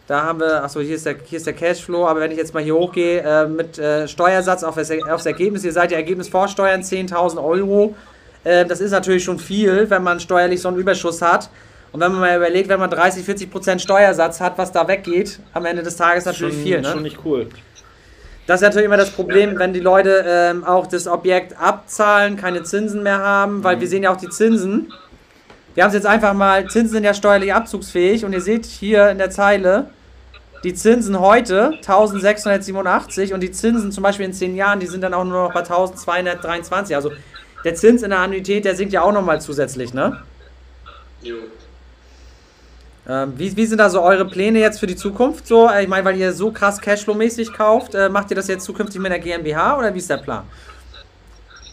da 0.06 0.22
haben 0.22 0.40
wir, 0.40 0.62
achso, 0.62 0.80
hier 0.80 0.96
ist 0.96 1.06
der, 1.06 1.16
hier 1.24 1.38
ist 1.38 1.46
der 1.46 1.54
Cashflow, 1.54 2.06
aber 2.06 2.20
wenn 2.20 2.30
ich 2.30 2.36
jetzt 2.36 2.52
mal 2.52 2.62
hier 2.62 2.74
hochgehe, 2.74 3.20
äh, 3.20 3.46
mit 3.46 3.78
äh, 3.78 4.06
Steuersatz 4.06 4.62
auf 4.62 4.74
das, 4.74 4.90
aufs 5.08 5.26
Ergebnis, 5.26 5.64
ihr 5.64 5.72
seid 5.72 5.92
ja 5.92 5.96
Ergebnis 5.96 6.28
vor 6.28 6.48
Steuern 6.48 6.82
10.000 6.82 7.42
Euro. 7.42 7.94
Äh, 8.44 8.64
das 8.66 8.80
ist 8.80 8.92
natürlich 8.92 9.24
schon 9.24 9.38
viel, 9.38 9.88
wenn 9.90 10.02
man 10.02 10.20
steuerlich 10.20 10.60
so 10.60 10.68
einen 10.68 10.76
Überschuss 10.76 11.20
hat. 11.22 11.48
Und 11.92 12.00
wenn 12.00 12.12
man 12.12 12.20
mal 12.20 12.36
überlegt, 12.36 12.68
wenn 12.68 12.80
man 12.80 12.90
30, 12.90 13.24
40 13.24 13.50
Prozent 13.50 13.80
Steuersatz 13.80 14.40
hat, 14.40 14.58
was 14.58 14.72
da 14.72 14.86
weggeht, 14.88 15.38
am 15.52 15.64
Ende 15.64 15.82
des 15.82 15.96
Tages 15.96 16.24
natürlich 16.24 16.56
viel. 16.56 16.80
Ne? 16.80 16.90
schon 16.90 17.02
nicht 17.02 17.18
cool. 17.24 17.48
Das 18.46 18.60
ist 18.60 18.66
natürlich 18.66 18.86
immer 18.86 18.96
das 18.96 19.10
Problem, 19.10 19.58
wenn 19.58 19.72
die 19.72 19.80
Leute 19.80 20.24
ähm, 20.26 20.64
auch 20.64 20.86
das 20.86 21.06
Objekt 21.06 21.58
abzahlen, 21.58 22.36
keine 22.36 22.62
Zinsen 22.62 23.02
mehr 23.02 23.18
haben, 23.18 23.64
weil 23.64 23.80
wir 23.80 23.88
sehen 23.88 24.02
ja 24.02 24.12
auch 24.12 24.18
die 24.18 24.28
Zinsen. 24.28 24.92
Wir 25.74 25.82
haben 25.82 25.88
es 25.88 25.94
jetzt 25.94 26.06
einfach 26.06 26.34
mal, 26.34 26.68
Zinsen 26.68 26.90
sind 26.90 27.04
ja 27.04 27.14
steuerlich 27.14 27.54
abzugsfähig 27.54 28.24
und 28.24 28.32
ihr 28.32 28.42
seht 28.42 28.66
hier 28.66 29.08
in 29.08 29.18
der 29.18 29.30
Zeile, 29.30 29.86
die 30.62 30.74
Zinsen 30.74 31.20
heute 31.20 31.72
1687 31.76 33.34
und 33.34 33.40
die 33.40 33.50
Zinsen 33.50 33.92
zum 33.92 34.02
Beispiel 34.02 34.26
in 34.26 34.32
10 34.32 34.56
Jahren, 34.56 34.80
die 34.80 34.86
sind 34.86 35.02
dann 35.02 35.14
auch 35.14 35.24
nur 35.24 35.44
noch 35.44 35.54
bei 35.54 35.60
1223. 35.60 36.96
Also 36.96 37.12
der 37.64 37.74
Zins 37.74 38.02
in 38.02 38.10
der 38.10 38.18
Annuität, 38.20 38.64
der 38.64 38.76
sinkt 38.76 38.92
ja 38.92 39.02
auch 39.02 39.12
nochmal 39.12 39.40
zusätzlich, 39.40 39.92
ne? 39.94 40.22
Jo. 41.22 41.36
Ähm, 43.06 43.34
wie, 43.38 43.54
wie 43.56 43.66
sind 43.66 43.78
da 43.78 43.90
so 43.90 44.00
eure 44.02 44.24
Pläne 44.24 44.60
jetzt 44.60 44.80
für 44.80 44.86
die 44.86 44.96
Zukunft? 44.96 45.46
So, 45.46 45.68
äh, 45.68 45.82
ich 45.82 45.88
meine, 45.88 46.04
weil 46.06 46.16
ihr 46.16 46.32
so 46.32 46.50
krass 46.50 46.80
Cashflow-mäßig 46.80 47.52
kauft, 47.52 47.94
äh, 47.94 48.08
macht 48.08 48.30
ihr 48.30 48.36
das 48.36 48.48
jetzt 48.48 48.64
zukünftig 48.64 49.00
mit 49.00 49.12
einer 49.12 49.20
GmbH 49.22 49.78
oder 49.78 49.92
wie 49.92 49.98
ist 49.98 50.08
der 50.08 50.16
Plan? 50.18 50.44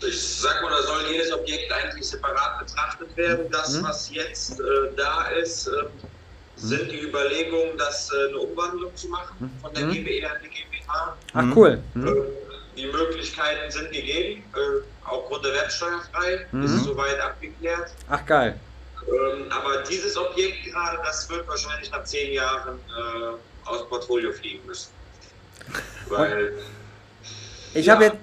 Ich 0.06 0.20
sag 0.39 0.62
mal, 0.62 0.72
da 0.72 0.82
soll 0.82 1.12
jedes 1.12 1.32
Objekt 1.32 1.72
eigentlich 1.72 2.08
separat 2.10 2.60
betrachtet 2.60 3.16
werden. 3.16 3.46
Das, 3.52 3.80
Mhm. 3.80 3.84
was 3.84 4.10
jetzt 4.14 4.60
äh, 4.60 4.64
da 4.98 5.28
ist, 5.42 5.68
äh, 5.68 5.72
sind 6.58 6.92
die 6.92 7.00
Überlegungen, 7.02 7.78
das 7.78 8.10
äh, 8.12 8.28
eine 8.30 8.38
Umwandlung 8.39 8.94
zu 8.96 9.08
machen 9.10 9.60
von 9.62 9.74
der 9.74 9.86
Mhm. 9.86 9.92
GbR 9.92 10.36
in 10.38 10.42
die 10.44 10.50
GmbH. 10.50 11.18
Ach 11.34 11.44
Mhm. 11.44 11.54
cool. 11.58 11.80
Äh, 11.96 12.00
die 12.76 12.86
Möglichkeiten 12.88 13.69
sind 13.72 13.91
gegeben, 13.91 14.43
äh, 14.55 14.59
aufgrund 15.05 15.45
der 15.45 15.53
Wertsteuerfrei, 15.53 16.47
Mhm. 16.51 16.63
ist 16.63 16.84
soweit 16.84 17.19
abgeklärt. 17.19 17.91
Ach 18.09 18.26
geil. 18.26 18.59
Ähm, 19.07 19.51
aber 19.51 19.82
dieses 19.84 20.15
Objekt 20.15 20.63
gerade, 20.65 20.99
das 21.03 21.30
wird 21.30 21.47
wahrscheinlich 21.47 21.89
nach 21.91 22.03
zehn 22.03 22.34
Jahren 22.34 22.80
äh, 22.80 23.67
aus 23.69 23.80
dem 23.80 23.89
Portfolio 23.89 24.32
fliegen 24.32 24.65
müssen. 24.65 24.91
Weil, 26.07 26.53
Ich 27.74 27.86
ja, 27.86 27.93
habe 27.93 28.05
jetzt 28.05 28.17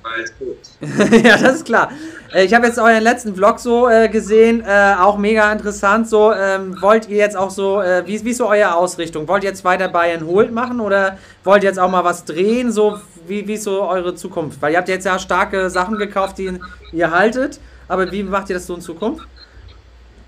ja, 1.25 1.39
das 1.39 1.57
ist 1.57 1.65
klar. 1.65 1.91
Äh, 2.33 2.45
Ich 2.45 2.53
habe 2.53 2.67
jetzt 2.67 2.79
euren 2.79 3.03
letzten 3.03 3.35
Vlog 3.35 3.59
so 3.59 3.89
äh, 3.89 4.09
gesehen, 4.09 4.63
äh, 4.67 4.95
auch 4.99 5.17
mega 5.17 5.51
interessant. 5.51 6.09
So, 6.09 6.33
ähm, 6.33 6.77
wollt 6.83 7.09
ihr 7.09 7.17
jetzt 7.17 7.37
auch 7.37 7.51
so, 7.51 7.81
äh, 7.81 8.07
wie, 8.07 8.23
wie 8.25 8.31
ist 8.31 8.39
so 8.39 8.49
eure 8.49 8.75
Ausrichtung? 8.75 9.27
Wollt 9.27 9.45
ihr 9.45 9.51
jetzt 9.51 9.65
weiter 9.65 9.89
Bayern 9.89 10.27
Holt 10.27 10.53
machen 10.53 10.81
oder 10.81 11.19
wollt 11.45 11.63
ihr 11.63 11.71
jetzt 11.71 11.79
auch 11.79 11.91
mal 11.91 12.05
was 12.05 12.25
drehen? 12.25 12.71
So, 12.73 13.01
wie, 13.27 13.47
wie 13.49 13.55
ist 13.55 13.65
so 13.65 13.83
eure 13.83 14.15
Zukunft? 14.15 14.61
Weil 14.61 14.73
ihr 14.73 14.79
habt 14.79 14.89
jetzt 14.89 15.07
ja 15.07 15.19
starke 15.19 15.71
Sachen 15.71 15.97
gekauft, 15.97 16.39
die 16.39 16.59
ihr 16.93 17.11
haltet, 17.11 17.59
aber 17.89 18.11
wie 18.13 18.23
macht 18.23 18.51
ihr 18.51 18.55
das 18.55 18.67
so 18.67 18.75
in 18.75 18.83
Zukunft? 18.83 19.27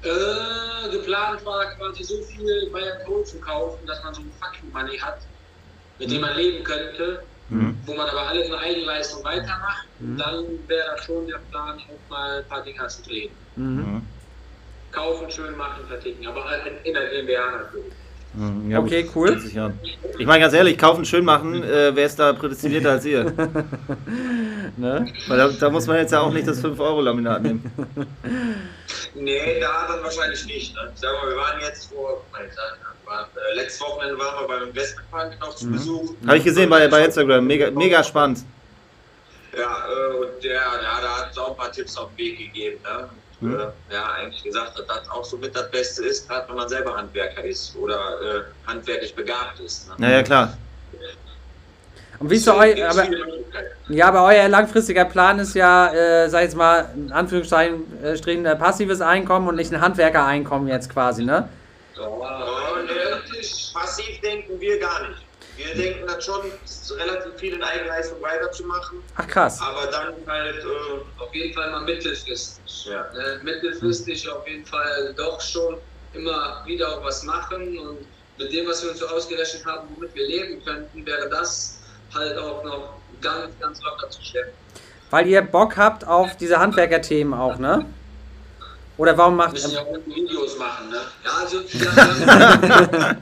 Äh, 0.03 0.91
geplant 0.91 1.45
war 1.45 1.67
quasi 1.77 2.03
so 2.05 2.15
viel 2.23 2.71
Bayern 2.73 2.99
Gold 3.07 3.27
zu 3.27 3.39
kaufen, 3.39 3.79
dass 3.87 4.03
man 4.03 4.15
so 4.15 4.23
ein 4.23 4.33
Fucking 4.41 4.73
Money 4.73 4.97
hat, 4.97 5.19
mit 5.99 6.11
dem 6.11 6.23
man 6.23 6.35
leben 6.37 6.65
könnte, 6.65 7.23
Mhm. 7.51 7.83
wo 7.85 7.95
man 7.95 8.09
aber 8.09 8.29
alles 8.29 8.49
in 8.49 8.55
Eigenleistung 8.55 9.25
weitermacht. 9.25 9.89
Mhm. 9.99 10.17
Dann 10.17 10.45
wäre 10.69 10.91
das 10.93 11.05
schon 11.05 11.27
der 11.27 11.39
Plan, 11.51 11.79
auch 11.89 12.09
mal 12.09 12.43
ein 12.43 12.49
paar 12.49 12.63
Dinger 12.63 12.87
zu 12.89 13.03
drehen. 13.03 13.37
Mhm. 13.57 14.07
Kaufen, 14.93 15.31
schön 15.31 15.57
machen, 15.57 15.87
verticken, 15.87 16.27
aber 16.27 16.47
in 16.85 16.95
der 16.95 17.11
GmbH 17.11 17.51
natürlich. 17.63 17.95
Mhm. 18.35 18.71
Ja, 18.71 18.79
Okay, 18.79 19.03
gut, 19.03 19.17
cool. 19.17 19.29
20 19.33 19.55
Jahren. 19.55 19.79
Ich 20.19 20.27
meine 20.27 20.41
ganz 20.41 20.55
ehrlich, 20.55 20.79
kaufen 20.79 21.05
schön 21.05 21.25
machen, 21.25 21.63
äh, 21.63 21.95
wer 21.95 22.07
ist 22.07 22.19
da 22.19 22.33
prädestinierter 22.33 22.93
als 22.93 23.05
ihr? 23.05 23.33
Ne? 24.77 25.13
Weil 25.27 25.37
da, 25.37 25.49
da 25.49 25.69
muss 25.69 25.87
man 25.89 25.97
jetzt 25.97 26.13
ja 26.13 26.21
auch 26.21 26.33
nicht 26.33 26.47
das 26.47 26.63
5-Euro-Laminat 26.65 27.43
nehmen. 27.43 27.71
Nee, 29.15 29.59
da 29.61 29.87
dann 29.89 30.03
wahrscheinlich 30.05 30.45
nicht. 30.47 30.75
Ne? 30.75 30.91
Sag 30.95 31.11
mal, 31.21 31.31
wir 31.31 31.37
waren 31.37 31.61
jetzt 31.61 31.93
vor, 31.93 32.25
war, 33.05 33.29
äh, 33.51 33.55
letztes 33.57 33.81
Wochenende 33.81 34.17
waren 34.19 34.41
wir 34.41 34.49
beim 34.49 34.69
Investmentbank 34.69 35.39
noch 35.41 35.55
zu 35.57 35.67
Mhm. 35.67 35.73
Besuch. 35.73 36.15
Habe 36.27 36.39
ich 36.39 36.45
gesehen 36.45 36.71
bei, 36.71 36.87
bei 36.87 37.05
Instagram, 37.05 37.45
mega, 37.47 37.71
mega 37.73 38.03
spannend. 38.05 38.45
Ja, 39.57 39.63
äh, 39.63 40.17
und 40.17 40.45
der, 40.45 40.55
ja, 40.55 41.01
da 41.03 41.19
hat 41.19 41.33
es 41.33 41.39
auch 41.39 41.51
ein 41.51 41.57
paar 41.57 41.73
Tipps 41.73 41.97
auf 41.97 42.09
den 42.11 42.19
Weg 42.19 42.39
gegeben. 42.39 42.77
Ne? 42.85 43.09
Äh, 43.43 43.93
ja 43.93 44.13
eigentlich 44.13 44.43
gesagt 44.45 44.77
hat, 44.79 44.89
dass 44.89 45.11
auch 45.11 45.25
so 45.25 45.37
mit 45.39 45.55
das 45.55 45.71
Beste 45.71 46.05
ist, 46.05 46.29
gerade 46.29 46.49
wenn 46.49 46.57
man 46.57 46.69
selber 46.69 46.97
Handwerker 46.97 47.45
ist 47.45 47.75
oder 47.77 47.97
äh, 47.97 48.43
handwerklich 48.67 49.15
begabt 49.15 49.61
ist. 49.61 49.89
Ne? 49.89 50.07
Ja, 50.07 50.17
ja, 50.17 50.23
klar. 50.23 50.57
Und 52.21 52.29
wie 52.29 52.37
ist 52.37 52.45
so 52.45 52.53
eu, 52.53 52.75
Gibt's 52.75 52.99
aber, 52.99 53.09
ja, 53.89 54.09
aber 54.09 54.25
euer 54.25 54.47
langfristiger 54.47 55.07
Plan 55.07 55.39
ist 55.39 55.55
ja, 55.55 55.91
äh, 55.91 56.29
sag 56.29 56.41
ich 56.41 56.49
jetzt 56.49 56.57
mal, 56.57 56.91
in 56.95 57.11
Anführungszeichen, 57.11 57.83
äh, 58.05 58.13
äh, 58.13 58.57
passives 58.57 59.01
Einkommen 59.01 59.49
und 59.49 59.57
nicht 59.57 59.73
ein 59.73 59.81
Handwerkereinkommen 59.81 60.69
jetzt 60.69 60.91
quasi, 60.91 61.25
ne? 61.25 61.49
Und, 61.97 62.91
äh, 62.91 63.43
passiv 63.73 64.21
denken 64.21 64.61
wir 64.61 64.79
gar 64.79 65.09
nicht. 65.09 65.23
Wir 65.57 65.75
denken 65.75 66.07
dann 66.07 66.21
schon, 66.21 66.43
relativ 66.99 67.35
viel 67.39 67.55
in 67.55 67.63
Eigenleistung 67.63 68.21
weiterzumachen, 68.23 68.99
Ach 69.17 69.27
krass. 69.27 69.61
aber 69.61 69.87
dann 69.91 70.15
halt, 70.27 70.57
äh, 70.65 71.21
Auf 71.23 71.35
jeden 71.35 71.55
Fall 71.55 71.71
mal 71.71 71.83
mittelfristig. 71.83 72.87
ja. 72.87 73.03
Äh, 73.07 73.43
mittelfristig 73.43 74.29
auf 74.29 74.47
jeden 74.47 74.65
Fall 74.67 75.15
doch 75.17 75.41
schon 75.41 75.77
immer 76.13 76.63
wieder 76.67 76.89
auch 76.99 77.05
was 77.05 77.23
machen 77.23 77.79
und 77.79 77.99
mit 78.39 78.53
dem, 78.53 78.67
was 78.67 78.83
wir 78.83 78.91
uns 78.91 79.01
so 79.01 79.07
ausgerechnet 79.09 79.65
haben, 79.67 79.89
womit 79.95 80.15
wir 80.15 80.27
leben 80.27 80.65
könnten, 80.65 81.05
wäre 81.07 81.29
das 81.29 81.79
halt 82.15 82.39
auch 82.39 82.65
noch 82.65 82.95
ganz, 83.21 83.53
ganz 83.61 83.83
locker 83.83 84.09
zu 84.11 84.23
stellen. 84.23 84.53
Weil 85.11 85.27
ihr 85.27 85.43
Bock 85.43 85.77
habt 85.77 86.07
auf 86.07 86.37
diese 86.37 86.59
Handwerkerthemen 86.59 87.35
auch, 87.35 87.59
ne? 87.59 87.85
Oder 88.97 89.17
warum 89.17 89.35
Wir 89.35 89.45
macht 89.45 89.53
müssen 89.53 89.73
ja 89.73 89.81
auch 89.83 89.97
Videos 90.07 90.57
machen, 90.59 90.91
ne? 90.91 91.01
Ja, 91.25 91.31
also 91.41 91.61
ja, 91.73 93.17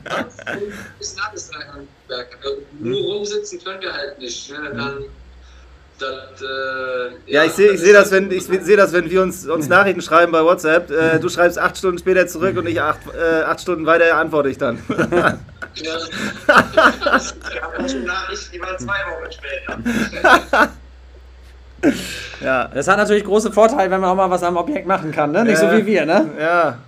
ist 0.99 1.21
alles 1.21 1.51
ein 1.53 1.89
Handwerk. 2.09 2.39
Also, 2.43 2.57
Nur 2.81 3.01
rumsitzen 3.01 3.63
können 3.63 3.81
wir 3.83 3.93
halt 3.93 4.19
nicht. 4.19 4.51
Ne? 4.51 4.59
Dann, 4.75 5.05
das, 5.99 6.43
äh, 6.43 7.11
Ja, 7.33 7.45
ich 7.45 7.53
sehe 7.53 7.73
ich 7.73 7.81
seh 7.81 7.93
das, 7.93 8.11
wenn, 8.13 8.31
ich 8.31 8.45
sehe 8.45 8.77
das, 8.77 8.93
wenn 8.93 9.11
wir 9.11 9.21
uns, 9.23 9.47
uns 9.47 9.69
Nachrichten 9.69 10.01
schreiben 10.01 10.31
bei 10.33 10.43
WhatsApp. 10.45 10.91
Äh, 10.91 11.19
du 11.19 11.29
schreibst 11.29 11.59
acht 11.59 11.77
Stunden 11.77 11.99
später 11.99 12.27
zurück 12.29 12.57
und 12.57 12.67
ich 12.69 12.81
acht, 12.81 13.01
äh, 13.15 13.43
acht 13.43 13.61
Stunden 13.61 13.85
weiter 13.85 14.15
antworte 14.17 14.49
ich 14.49 14.59
dann. 14.59 14.79
Ja, 14.89 15.39
Ich 15.75 15.89
habe 17.63 17.89
schon 17.89 18.05
Nachrichten, 18.05 18.53
die 18.53 18.61
waren 18.61 18.79
zwei 18.79 18.95
Wochen 18.95 19.33
später. 19.33 20.69
ja. 22.41 22.69
Das 22.75 22.89
hat 22.89 22.97
natürlich 22.99 23.25
große 23.25 23.53
Vorteile, 23.53 23.91
wenn 23.91 24.01
man 24.01 24.11
auch 24.11 24.17
mal 24.17 24.31
was 24.31 24.43
am 24.43 24.57
Objekt 24.57 24.87
machen 24.87 25.13
kann, 25.13 25.33
ne? 25.33 25.45
Nicht 25.45 25.59
so 25.59 25.67
Ja. 25.67 25.77
wie 25.77 25.87
wir, 25.87 26.07
ne? 26.07 26.31
Ja. 26.39 26.79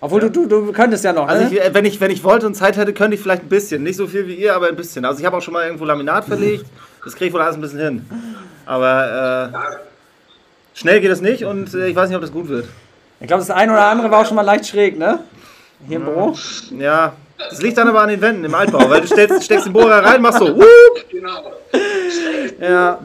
Obwohl 0.00 0.20
du, 0.20 0.30
du, 0.30 0.46
du 0.46 0.72
könntest 0.72 1.04
ja 1.04 1.12
noch, 1.12 1.26
ne? 1.26 1.32
Also 1.32 1.54
ich, 1.54 1.74
wenn, 1.74 1.84
ich, 1.84 2.00
wenn 2.00 2.10
ich 2.10 2.22
wollte 2.22 2.46
und 2.46 2.54
Zeit 2.54 2.76
hätte, 2.76 2.92
könnte 2.92 3.16
ich 3.16 3.20
vielleicht 3.22 3.42
ein 3.42 3.48
bisschen. 3.48 3.82
Nicht 3.82 3.96
so 3.96 4.06
viel 4.06 4.28
wie 4.28 4.34
ihr, 4.34 4.54
aber 4.54 4.68
ein 4.68 4.76
bisschen. 4.76 5.04
Also 5.04 5.18
ich 5.18 5.26
habe 5.26 5.36
auch 5.36 5.42
schon 5.42 5.54
mal 5.54 5.64
irgendwo 5.64 5.84
Laminat 5.84 6.24
verlegt. 6.24 6.66
Das 7.04 7.14
kriege 7.14 7.28
ich 7.28 7.32
wohl 7.32 7.40
alles 7.40 7.54
ein 7.54 7.60
bisschen 7.62 7.78
hin. 7.78 8.06
Aber 8.66 9.52
äh, 9.54 10.78
schnell 10.78 11.00
geht 11.00 11.10
es 11.10 11.22
nicht 11.22 11.44
und 11.44 11.72
äh, 11.72 11.86
ich 11.86 11.96
weiß 11.96 12.08
nicht, 12.08 12.16
ob 12.16 12.20
das 12.20 12.32
gut 12.32 12.48
wird. 12.48 12.66
ich 13.20 13.28
glaube, 13.28 13.40
das 13.40 13.50
eine 13.50 13.72
oder 13.72 13.86
andere 13.86 14.10
war 14.10 14.20
auch 14.20 14.26
schon 14.26 14.34
mal 14.34 14.42
leicht 14.42 14.66
schräg, 14.66 14.98
ne? 14.98 15.20
Hier 15.86 15.98
im 15.98 16.04
Büro. 16.04 16.36
Ja, 16.76 17.14
das 17.38 17.62
liegt 17.62 17.78
dann 17.78 17.88
aber 17.88 18.02
an 18.02 18.08
den 18.08 18.20
Wänden 18.20 18.44
im 18.44 18.54
Altbau, 18.54 18.90
weil 18.90 19.00
du 19.00 19.06
stellst, 19.06 19.44
steckst 19.44 19.66
den 19.66 19.72
Bohrer 19.72 20.04
rein, 20.04 20.20
machst 20.20 20.40
so, 20.40 20.54
wup, 20.54 20.64
genau. 21.08 21.52
ja, 22.60 22.98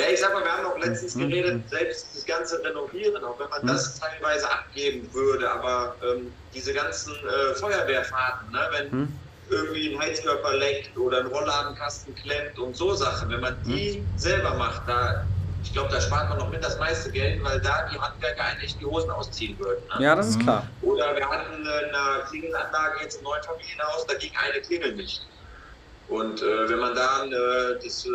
Ja, 0.00 0.08
ich 0.12 0.20
sag 0.20 0.32
mal, 0.32 0.42
wir 0.42 0.52
haben 0.52 0.66
auch 0.66 0.78
letztens 0.78 1.14
geredet, 1.14 1.68
selbst 1.68 2.06
das 2.14 2.24
ganze 2.24 2.62
Renovieren, 2.64 3.22
auch 3.24 3.38
wenn 3.38 3.50
man 3.50 3.66
das 3.66 3.98
teilweise 3.98 4.50
abgeben 4.50 5.08
würde, 5.12 5.50
aber 5.50 5.94
ähm, 6.02 6.32
diese 6.54 6.72
ganzen 6.72 7.12
äh, 7.14 7.54
Feuerwehrfahrten, 7.54 8.50
ne, 8.50 8.60
wenn 8.70 9.18
irgendwie 9.50 9.94
ein 9.94 10.00
Heizkörper 10.00 10.56
leckt 10.56 10.96
oder 10.96 11.18
ein 11.18 11.26
Rollladenkasten 11.26 12.14
klemmt 12.14 12.58
und 12.58 12.76
so 12.76 12.94
Sachen, 12.94 13.30
wenn 13.30 13.40
man 13.40 13.56
die 13.64 14.02
selber 14.16 14.54
macht, 14.54 14.82
da, 14.86 15.26
ich 15.62 15.72
glaube, 15.72 15.90
da 15.90 16.00
spart 16.00 16.28
man 16.30 16.38
noch 16.38 16.50
mit 16.50 16.64
das 16.64 16.78
meiste 16.78 17.10
Geld, 17.10 17.42
weil 17.44 17.60
da 17.60 17.88
die 17.92 17.98
Handwerker 17.98 18.44
eigentlich 18.44 18.76
die 18.78 18.86
Hosen 18.86 19.10
ausziehen 19.10 19.58
würden. 19.58 19.82
Ne? 19.98 20.04
Ja, 20.04 20.14
das 20.14 20.28
ist 20.28 20.40
klar. 20.40 20.66
Oder 20.82 21.14
wir 21.16 21.28
hatten 21.28 21.66
eine 21.66 22.24
Klingelanlage 22.28 23.02
jetzt 23.02 23.18
im 23.18 23.24
neuen 23.24 23.42
Familienhaus, 23.42 24.06
da 24.06 24.14
ging 24.14 24.32
eine 24.42 24.62
Klingel 24.62 24.94
nicht. 24.94 25.26
Und 26.08 26.42
äh, 26.42 26.68
wenn 26.68 26.78
man 26.78 26.94
da 26.94 27.24
äh, 27.24 27.78
das 27.82 28.06
äh, 28.06 28.10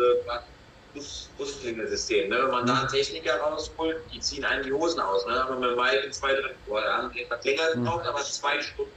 Bus, 0.96 1.58
ne? 1.64 1.76
wenn 1.76 2.50
man 2.50 2.66
da 2.66 2.80
einen 2.80 2.88
Techniker 2.88 3.36
rausholt, 3.38 3.98
die 4.12 4.20
ziehen 4.20 4.44
einen 4.44 4.62
die 4.64 4.72
Hosen 4.72 5.00
aus. 5.00 5.26
Ne? 5.26 5.34
Da 5.34 5.44
haben 5.44 5.60
wir 5.60 5.68
mit 5.68 5.76
Mike 5.76 6.06
in 6.06 6.12
zwei, 6.12 6.32
drei, 6.32 6.54
boah, 6.66 6.80
da 6.80 6.96
haben 6.98 7.14
wir 7.14 7.26
länger 7.44 7.72
gebraucht, 7.74 8.06
aber 8.06 8.20
zwei 8.22 8.60
Stunden. 8.60 8.92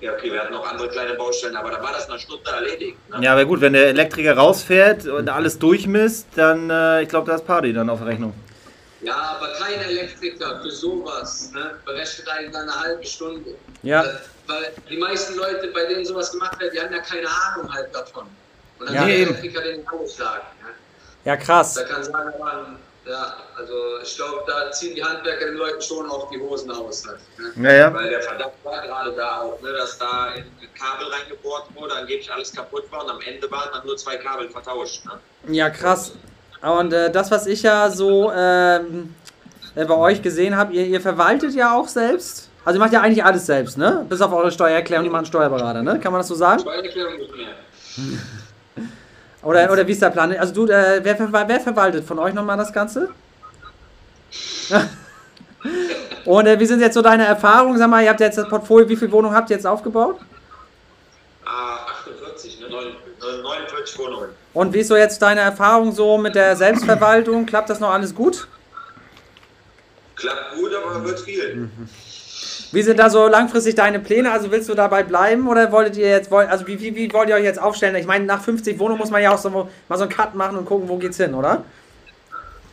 Ja, 0.00 0.12
okay, 0.12 0.32
wir 0.32 0.40
hatten 0.40 0.52
noch 0.52 0.66
andere 0.66 0.88
kleine 0.88 1.14
Baustellen, 1.14 1.56
aber 1.56 1.70
da 1.70 1.82
war 1.82 1.92
das 1.92 2.08
eine 2.08 2.18
Stunde 2.18 2.50
erledigt. 2.50 2.98
Ne? 3.10 3.22
ja, 3.22 3.32
aber 3.32 3.44
gut, 3.44 3.60
wenn 3.60 3.72
der 3.72 3.88
Elektriker 3.88 4.36
rausfährt 4.36 5.06
und 5.06 5.28
alles 5.28 5.58
durchmisst, 5.58 6.26
dann, 6.36 6.68
äh, 6.68 7.02
ich 7.02 7.08
glaube, 7.08 7.26
da 7.26 7.36
ist 7.36 7.46
Party 7.46 7.72
dann 7.72 7.88
auf 7.88 8.04
Rechnung. 8.04 8.34
Ja, 9.00 9.36
aber 9.36 9.52
kein 9.52 9.80
Elektriker 9.80 10.60
für 10.62 10.70
sowas 10.70 11.50
ne, 11.52 11.78
berechnet 11.84 12.28
einen 12.28 12.52
dann 12.52 12.68
eine 12.68 12.80
halbe 12.80 13.04
Stunde. 13.04 13.54
Ja. 13.82 14.04
Weil 14.46 14.72
die 14.88 14.96
meisten 14.96 15.36
Leute, 15.36 15.68
bei 15.68 15.84
denen 15.86 16.04
sowas 16.04 16.32
gemacht 16.32 16.58
wird, 16.60 16.74
die 16.74 16.80
haben 16.80 16.92
ja 16.92 17.00
keine 17.00 17.28
Ahnung 17.28 17.72
halt 17.72 17.94
davon. 17.94 18.26
Und 18.78 18.88
dann 18.88 18.94
Ja, 18.94 19.08
eben. 19.08 19.30
Elektriker 19.30 19.62
den 19.62 19.86
auch 19.86 20.06
sagen. 20.06 20.44
Ne? 20.62 20.70
Ja, 21.24 21.36
krass. 21.36 21.74
Da 21.74 21.84
kann 21.84 22.04
sagen, 22.04 22.32
man, 22.38 22.76
ja, 23.06 23.34
also 23.56 23.74
ich 24.02 24.16
glaube, 24.16 24.44
da 24.46 24.70
ziehen 24.72 24.94
die 24.94 25.04
Handwerker 25.04 25.46
den 25.46 25.56
Leuten 25.56 25.80
schon 25.80 26.08
auch 26.08 26.30
die 26.30 26.38
Hosen 26.38 26.70
aus. 26.70 27.04
Halt, 27.06 27.18
ne? 27.56 27.70
Ja, 27.70 27.76
ja. 27.76 27.94
Weil 27.94 28.10
der 28.10 28.22
Verdacht 28.22 28.52
war 28.62 28.82
gerade 28.82 29.12
da 29.12 29.42
auch, 29.42 29.60
ne, 29.60 29.72
dass 29.72 29.98
da 29.98 30.34
in 30.34 30.44
Kabel 30.74 31.08
reingebohrt 31.08 31.66
wurde, 31.74 31.94
angeblich 31.94 32.32
alles 32.32 32.52
kaputt 32.52 32.84
war 32.90 33.04
und 33.04 33.10
am 33.10 33.20
Ende 33.20 33.50
waren 33.50 33.68
dann 33.72 33.86
nur 33.86 33.96
zwei 33.96 34.16
Kabel 34.16 34.48
vertauscht. 34.48 35.04
Ne? 35.04 35.54
Ja, 35.54 35.70
krass. 35.70 36.12
Und 36.62 36.92
äh, 36.92 37.10
das, 37.10 37.30
was 37.30 37.46
ich 37.46 37.62
ja 37.62 37.90
so 37.90 38.32
ähm, 38.34 39.14
äh, 39.74 39.84
bei 39.84 39.94
euch 39.94 40.22
gesehen 40.22 40.56
habe, 40.56 40.72
ihr, 40.72 40.86
ihr 40.86 41.00
verwaltet 41.00 41.54
ja 41.54 41.76
auch 41.76 41.88
selbst. 41.88 42.48
Also 42.64 42.78
ihr 42.78 42.80
macht 42.80 42.94
ja 42.94 43.02
eigentlich 43.02 43.22
alles 43.22 43.44
selbst, 43.44 43.76
ne? 43.76 44.06
Bis 44.08 44.22
auf 44.22 44.32
eure 44.32 44.50
Steuererklärung, 44.50 45.04
die 45.04 45.10
machen 45.10 45.26
Steuerberater, 45.26 45.82
ne? 45.82 46.00
Kann 46.00 46.12
man 46.12 46.20
das 46.20 46.28
so 46.28 46.34
sagen? 46.34 46.60
Steuererklärung 46.60 47.18
nicht 47.18 47.36
mehr. 47.36 47.54
Oder, 49.44 49.70
oder 49.70 49.86
wie 49.86 49.92
ist 49.92 50.02
der 50.02 50.10
Plan? 50.10 50.32
Also 50.36 50.54
du, 50.54 50.66
äh, 50.72 51.00
wer, 51.02 51.16
ver- 51.16 51.28
wer 51.48 51.60
verwaltet 51.60 52.04
von 52.04 52.18
euch 52.18 52.34
nochmal 52.34 52.56
das 52.56 52.72
Ganze? 52.72 53.10
Und 56.24 56.46
äh, 56.46 56.58
wie 56.58 56.66
sind 56.66 56.80
jetzt 56.80 56.94
so 56.94 57.02
deine 57.02 57.26
Erfahrungen? 57.26 57.78
Sag 57.78 57.88
mal, 57.90 58.02
ihr 58.02 58.08
habt 58.10 58.20
jetzt 58.20 58.38
das 58.38 58.48
Portfolio, 58.48 58.88
wie 58.88 58.96
viele 58.96 59.12
Wohnungen 59.12 59.34
habt 59.36 59.50
ihr 59.50 59.56
jetzt 59.56 59.66
aufgebaut? 59.66 60.18
Ah, 61.44 61.76
48, 62.00 62.60
ne, 62.60 62.68
49 62.70 63.98
Wohnungen. 63.98 64.30
Und 64.54 64.72
wie 64.72 64.78
ist 64.80 64.88
so 64.88 64.96
jetzt 64.96 65.20
deine 65.20 65.40
Erfahrung 65.40 65.92
so 65.92 66.16
mit 66.16 66.34
der 66.34 66.56
Selbstverwaltung? 66.56 67.44
Klappt 67.44 67.68
das 67.68 67.80
noch 67.80 67.90
alles 67.90 68.14
gut? 68.14 68.48
Klappt 70.16 70.54
gut, 70.56 70.70
aber 70.74 71.04
wird 71.04 71.20
viel. 71.20 71.68
Wie 72.74 72.82
sind 72.82 72.98
da 72.98 73.08
so 73.08 73.28
langfristig 73.28 73.74
deine 73.76 74.00
Pläne? 74.00 74.32
Also 74.32 74.50
willst 74.50 74.68
du 74.68 74.74
dabei 74.74 75.02
bleiben 75.04 75.46
oder 75.48 75.70
wolltet 75.72 75.96
ihr 75.96 76.08
jetzt, 76.08 76.30
wollt- 76.30 76.48
also 76.50 76.66
wie, 76.66 76.80
wie, 76.80 76.94
wie 76.96 77.12
wollt 77.12 77.28
ihr 77.28 77.36
euch 77.36 77.44
jetzt 77.44 77.60
aufstellen? 77.60 77.94
Ich 77.96 78.06
meine, 78.06 78.24
nach 78.24 78.42
50 78.42 78.78
Wohnungen 78.78 78.98
muss 78.98 79.10
man 79.10 79.22
ja 79.22 79.32
auch 79.32 79.38
so 79.38 79.48
mal 79.50 79.68
so 79.90 80.02
einen 80.02 80.10
Cut 80.10 80.34
machen 80.34 80.56
und 80.58 80.64
gucken, 80.66 80.88
wo 80.88 80.96
geht's 80.96 81.16
hin, 81.16 81.34
oder? 81.34 81.64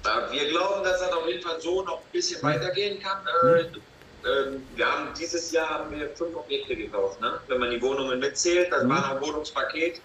Äh, 0.03 0.33
Wir 0.33 0.49
glauben, 0.49 0.83
dass 0.83 0.99
das 0.99 1.11
auf 1.13 1.27
jeden 1.27 1.43
Fall 1.43 1.59
so 1.61 1.83
noch 1.83 1.99
ein 1.99 2.11
bisschen 2.11 2.41
weitergehen 2.41 2.99
kann. 3.01 3.17
Äh, 3.47 3.65
ähm, 4.26 4.63
wir 4.76 4.86
haben 4.86 5.07
dieses 5.17 5.51
Jahr 5.51 5.69
haben 5.69 5.97
wir 5.97 6.09
fünf 6.15 6.36
Objekte 6.36 6.76
gekauft, 6.76 7.19
ne? 7.22 7.39
wenn 7.47 7.59
man 7.59 7.72
die 7.72 7.82
Wohnungen 7.82 8.19
mitzählt. 8.19 8.72
Das 8.72 8.88
war 8.88 9.01
noch 9.01 9.11
ein 9.11 9.22
Wohnungspaket. 9.22 9.99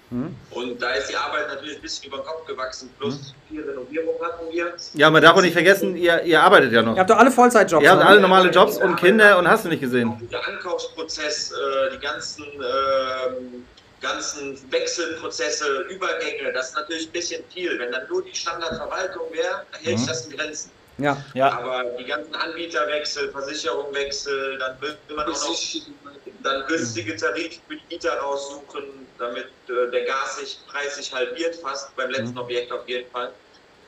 Und 0.50 0.80
da 0.80 0.90
ist 0.92 1.10
die 1.10 1.16
Arbeit 1.16 1.48
natürlich 1.48 1.76
ein 1.76 1.82
bisschen 1.82 2.06
über 2.06 2.18
den 2.18 2.26
Kopf 2.26 2.46
gewachsen. 2.46 2.90
Plus 2.98 3.34
vier 3.48 3.66
Renovierungen 3.68 4.22
hatten 4.22 4.52
wir. 4.52 4.74
Ja, 4.94 5.10
man 5.10 5.22
darf 5.22 5.36
auch 5.36 5.42
nicht 5.42 5.52
vergessen, 5.52 5.96
ihr, 5.96 6.22
ihr 6.22 6.42
arbeitet 6.42 6.72
ja 6.72 6.82
noch. 6.82 6.94
Ihr 6.94 7.00
habt 7.00 7.10
doch 7.10 7.18
alle 7.18 7.30
Vollzeitjobs. 7.30 7.82
Ihr 7.82 7.90
habt 7.90 8.02
ne? 8.02 8.08
alle 8.08 8.20
normale 8.20 8.50
Jobs 8.50 8.78
und 8.78 8.96
Kinder 8.96 9.38
und 9.38 9.48
hast 9.48 9.64
du 9.64 9.68
nicht 9.68 9.80
gesehen. 9.80 10.28
Der 10.30 10.46
Ankaufsprozess, 10.46 11.52
äh, 11.52 11.94
die 11.94 12.00
ganzen, 12.00 12.44
ähm, 12.44 13.66
ganzen 14.00 14.58
Wechselprozesse, 14.72 15.86
Übergänge, 15.90 16.52
das 16.54 16.68
ist 16.68 16.76
natürlich 16.76 17.08
ein 17.08 17.12
bisschen 17.12 17.44
viel. 17.52 17.78
Wenn 17.78 17.92
dann 17.92 18.08
nur 18.08 18.22
die 18.22 18.34
Standardverwaltung 18.34 19.24
wäre, 19.32 19.62
hält 19.82 19.98
sich 19.98 20.08
das 20.08 20.26
in 20.26 20.36
Grenzen. 20.36 20.70
Ja. 20.98 21.22
Ja. 21.34 21.58
Aber 21.58 21.84
die 21.98 22.04
ganzen 22.04 22.34
Anbieterwechsel, 22.34 23.30
Versicherungswechsel, 23.30 24.58
dann 24.58 24.80
will 24.80 24.96
man 25.14 25.26
auch 25.26 25.48
noch 25.48 25.58
dann 26.42 26.66
günstige 26.66 27.16
Tarife 27.16 27.60
für 27.68 27.76
die 27.76 27.82
Mieter 27.94 28.18
raussuchen, 28.18 28.84
damit 29.18 29.48
äh, 29.68 29.90
der 29.90 30.04
Gas 30.04 30.38
sich, 30.38 30.58
Preis 30.68 30.96
sich 30.96 31.12
halbiert 31.12 31.56
fast, 31.56 31.94
beim 31.96 32.10
letzten 32.10 32.38
Objekt 32.38 32.72
auf 32.72 32.88
jeden 32.88 33.10
Fall. 33.10 33.32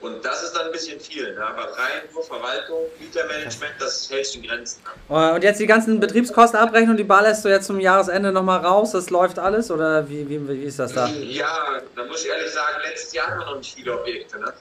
Und 0.01 0.25
das 0.25 0.45
ist 0.45 0.53
dann 0.53 0.67
ein 0.67 0.73
bisschen 0.73 1.01
viel, 1.01 1.35
ne? 1.35 1.45
aber 1.45 1.63
rein 1.73 2.03
nur 2.13 2.23
Verwaltung, 2.23 2.83
Mietermanagement, 3.01 3.73
das 3.81 4.09
hält 4.09 4.27
sich 4.27 4.37
in 4.37 4.49
Grenzen. 4.49 4.81
Ne? 5.09 5.33
Und 5.35 5.43
jetzt 5.43 5.59
die 5.59 5.67
ganzen 5.67 5.99
Betriebskostenabrechnungen, 5.99 6.97
die 6.97 7.03
ballerst 7.05 7.45
du 7.45 7.49
jetzt 7.49 7.67
zum 7.67 7.81
Jahresende 7.81 8.31
nochmal 8.31 8.61
raus, 8.65 8.93
das 8.93 9.11
läuft 9.11 9.41
alles 9.41 9.73
oder 9.73 10.09
wie, 10.09 10.29
wie, 10.29 10.49
wie 10.49 10.63
ist 10.63 10.79
das 10.79 10.93
da? 10.93 11.09
Ja, 11.09 11.81
da 11.97 12.05
muss 12.05 12.23
ich 12.23 12.31
ehrlich 12.31 12.51
sagen, 12.51 12.77
letztes 12.89 13.13
Jahr 13.13 13.27
hatten 13.27 13.41
wir 13.41 13.47
noch 13.47 13.57
nicht 13.57 13.75
viele 13.75 13.99
Objekte. 13.99 14.39
Ne? 14.39 14.53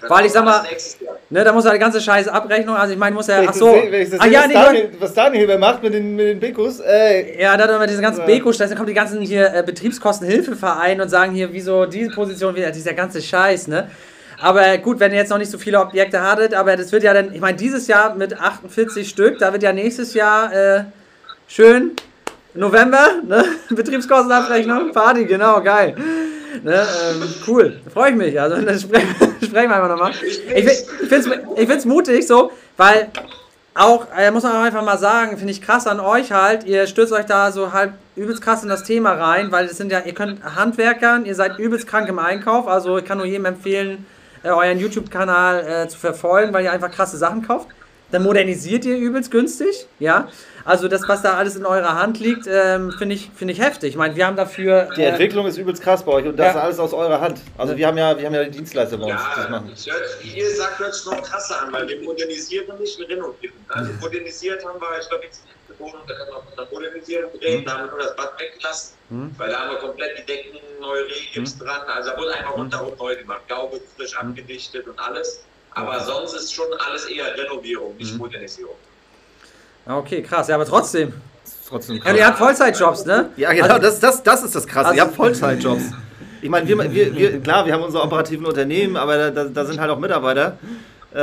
Das 0.00 0.10
Weil 0.10 0.26
ich 0.26 0.32
sag 0.32 0.44
mal-. 0.44 0.64
Ne, 1.30 1.44
da 1.44 1.52
muss 1.52 1.64
ja 1.64 1.72
die 1.72 1.78
ganze 1.78 2.00
scheiß 2.00 2.28
Abrechnung, 2.28 2.76
also 2.76 2.92
ich 2.92 2.98
meine, 2.98 3.14
muss 3.14 3.26
ja, 3.26 3.40
Wenn 3.40 3.48
ach 3.48 3.54
so, 3.54 3.68
ah 3.68 4.26
ja, 4.26 4.40
was, 4.40 4.48
nee, 4.48 4.54
Daniel, 4.54 4.90
was 4.98 5.14
Daniel 5.14 5.46
hier 5.46 5.58
macht 5.58 5.82
mit 5.82 5.92
den, 5.92 6.16
mit 6.16 6.26
den 6.26 6.40
Bekus, 6.40 6.80
ey. 6.80 7.36
Ja, 7.40 7.56
da 7.56 7.64
hat 7.64 7.70
immer 7.70 7.86
diesen 7.86 8.02
ganzen 8.02 8.20
Ja. 8.20 8.26
Beko, 8.26 8.50
dann 8.52 8.74
kommen 8.74 8.86
die 8.86 8.94
ganzen 8.94 9.20
hier 9.20 9.52
äh, 9.52 9.62
Betriebskostenhilfevereine 9.62 11.02
und 11.02 11.08
sagen 11.08 11.32
hier, 11.32 11.52
wieso 11.52 11.84
diese 11.84 12.10
Position 12.10 12.54
wieder, 12.54 12.70
dieser 12.70 12.94
ganze 12.94 13.20
Scheiß, 13.20 13.68
ne? 13.68 13.90
Aber 14.40 14.78
gut, 14.78 15.00
wenn 15.00 15.10
ihr 15.10 15.18
jetzt 15.18 15.30
noch 15.30 15.38
nicht 15.38 15.50
so 15.50 15.58
viele 15.58 15.80
Objekte 15.80 16.22
hattet, 16.22 16.54
aber 16.54 16.76
das 16.76 16.92
wird 16.92 17.02
ja 17.02 17.12
dann, 17.12 17.34
ich 17.34 17.40
meine, 17.40 17.56
dieses 17.56 17.88
Jahr 17.88 18.14
mit 18.14 18.38
48 18.38 19.08
Stück, 19.08 19.38
da 19.38 19.52
wird 19.52 19.62
ja 19.62 19.72
nächstes 19.72 20.14
Jahr 20.14 20.52
äh, 20.52 20.84
schön 21.48 21.92
November, 22.58 23.22
ne? 23.24 23.44
Betriebskostenabrechnung, 23.70 24.92
Party, 24.92 25.24
genau, 25.24 25.60
geil. 25.62 25.94
Ne, 26.62 26.74
ähm, 26.74 27.22
cool, 27.46 27.80
freue 27.92 28.10
ich 28.10 28.16
mich. 28.16 28.40
Also, 28.40 28.56
dann 28.60 28.78
sprechen, 28.78 29.14
sprechen 29.42 29.70
wir 29.70 29.76
einfach 29.76 29.88
nochmal. 29.88 30.12
Ich, 30.22 30.42
ich 30.56 31.08
finde 31.08 31.74
es 31.74 31.84
mutig 31.84 32.26
so, 32.26 32.50
weil 32.76 33.08
auch, 33.74 34.08
äh, 34.16 34.32
muss 34.32 34.42
man 34.42 34.56
auch 34.56 34.62
einfach 34.62 34.84
mal 34.84 34.98
sagen, 34.98 35.36
finde 35.36 35.52
ich 35.52 35.62
krass 35.62 35.86
an 35.86 36.00
euch 36.00 36.32
halt, 36.32 36.64
ihr 36.64 36.88
stürzt 36.88 37.12
euch 37.12 37.26
da 37.26 37.52
so 37.52 37.72
halb 37.72 37.92
übelst 38.16 38.42
krass 38.42 38.64
in 38.64 38.68
das 38.68 38.82
Thema 38.82 39.12
rein, 39.12 39.52
weil 39.52 39.66
es 39.66 39.76
sind 39.76 39.92
ja, 39.92 40.00
ihr 40.00 40.14
könnt 40.14 40.42
Handwerkern, 40.42 41.26
ihr 41.26 41.36
seid 41.36 41.60
übelst 41.60 41.86
krank 41.86 42.08
im 42.08 42.18
Einkauf, 42.18 42.66
also 42.66 42.98
ich 42.98 43.04
kann 43.04 43.18
nur 43.18 43.26
jedem 43.26 43.44
empfehlen, 43.44 44.04
äh, 44.42 44.48
euren 44.48 44.80
YouTube-Kanal 44.80 45.84
äh, 45.84 45.88
zu 45.88 45.96
verfolgen, 45.96 46.52
weil 46.52 46.64
ihr 46.64 46.72
einfach 46.72 46.90
krasse 46.90 47.18
Sachen 47.18 47.46
kauft. 47.46 47.68
Dann 48.10 48.22
modernisiert 48.22 48.86
ihr 48.86 48.96
übelst 48.96 49.30
günstig, 49.30 49.86
ja. 49.98 50.28
Also 50.64 50.88
das, 50.88 51.06
was 51.08 51.20
da 51.22 51.34
alles 51.34 51.56
in 51.56 51.66
eurer 51.66 51.94
Hand 51.98 52.20
liegt, 52.20 52.46
ähm, 52.46 52.90
finde 52.92 53.14
ich, 53.14 53.30
finde 53.34 53.52
ich 53.52 53.60
heftig. 53.60 53.90
Ich 53.90 53.96
meine, 53.96 54.16
wir 54.16 54.26
haben 54.26 54.36
dafür. 54.36 54.88
Die 54.96 55.02
äh, 55.02 55.08
Entwicklung 55.08 55.46
ist 55.46 55.58
übelst 55.58 55.82
krass 55.82 56.02
bei 56.04 56.12
euch 56.12 56.24
und 56.26 56.36
das 56.38 56.46
Ja. 56.46 56.50
ist 56.52 56.56
alles 56.56 56.78
aus 56.78 56.92
eurer 56.94 57.20
Hand. 57.20 57.38
Also 57.58 57.76
wir 57.76 57.86
haben 57.86 57.98
ja, 57.98 58.18
wir 58.18 58.24
haben 58.26 58.34
ja 58.34 58.44
die 58.44 58.50
Dienstleister 58.50 58.96
bei 58.96 59.04
uns, 59.12 59.20
die 59.20 59.34
das 59.36 59.44
Ja, 59.44 59.50
machen. 59.50 59.70
es 59.74 59.86
hört, 59.86 60.02
wie 60.22 60.38
ihr 60.38 60.50
sagt, 60.56 60.78
hört 60.78 60.94
sich 60.94 61.04
noch 61.06 61.22
krasser 61.22 61.62
an, 61.62 61.72
weil 61.72 61.86
wir 61.88 62.02
modernisieren 62.02 62.78
nicht, 62.78 62.98
wir 62.98 63.08
renovieren. 63.08 63.54
Also 63.68 63.92
modernisiert 64.00 64.64
haben 64.64 64.80
wir, 64.80 64.98
ich 65.00 65.08
glaube, 65.08 65.24
jetzt 65.24 65.42
die 65.68 65.78
Wohnung, 65.78 66.00
da 66.06 66.14
können 66.14 66.30
wir 66.30 66.42
von 66.42 66.56
der 66.56 66.66
Modernisierung 66.72 67.30
reden, 67.42 67.64
da 67.66 67.72
haben 67.72 67.84
wir 67.84 67.90
nur 67.90 67.98
das 68.00 68.16
Bad 68.16 68.32
weggelassen, 68.40 68.94
Mhm. 69.10 69.34
weil 69.38 69.50
da 69.50 69.60
haben 69.60 69.70
wir 69.70 69.78
komplett 69.78 70.18
die 70.18 70.24
Decken 70.26 70.58
neu 70.80 70.98
Regips 71.02 71.58
dran, 71.58 71.80
also 71.86 72.10
da 72.10 72.16
wurde 72.18 72.34
einfach 72.34 72.56
rundherum 72.56 72.92
neu 72.98 73.16
gemacht, 73.16 73.42
Gaube 73.48 73.80
frisch 73.96 74.16
abgedichtet 74.16 74.86
und 74.86 74.98
alles. 74.98 75.44
Aber 75.74 76.00
sonst 76.00 76.34
ist 76.34 76.52
schon 76.52 76.66
alles 76.86 77.06
eher 77.06 77.36
Renovierung, 77.36 77.96
nicht 77.96 78.16
Modernisierung. 78.16 78.74
Okay, 79.86 80.22
krass, 80.22 80.48
ja, 80.48 80.54
aber 80.56 80.66
trotzdem. 80.66 81.12
Trotzdem 81.68 81.96
Ja, 81.96 82.02
krass. 82.02 82.16
ihr 82.16 82.26
habt 82.26 82.38
Vollzeitjobs, 82.38 83.04
ne? 83.06 83.30
Ja, 83.36 83.52
genau, 83.52 83.66
Also- 83.68 83.78
das, 83.82 84.00
das, 84.00 84.22
das 84.22 84.42
ist 84.42 84.54
das 84.54 84.66
Krasse. 84.66 84.88
Also- 84.88 84.96
Ihr 84.96 85.02
habt 85.02 85.14
Vollzeitjobs. 85.14 85.82
Ich 86.40 86.48
meine, 86.48 86.68
wir, 86.68 86.78
wir, 86.92 87.16
wir, 87.16 87.40
klar, 87.40 87.66
wir 87.66 87.72
haben 87.72 87.82
unsere 87.82 88.04
operativen 88.04 88.46
Unternehmen, 88.46 88.96
aber 88.96 89.30
da, 89.30 89.44
da, 89.44 89.64
sind 89.64 89.80
halt 89.80 89.90
auch 89.90 89.98
Mitarbeiter. 89.98 90.56
Äh, 91.12 91.16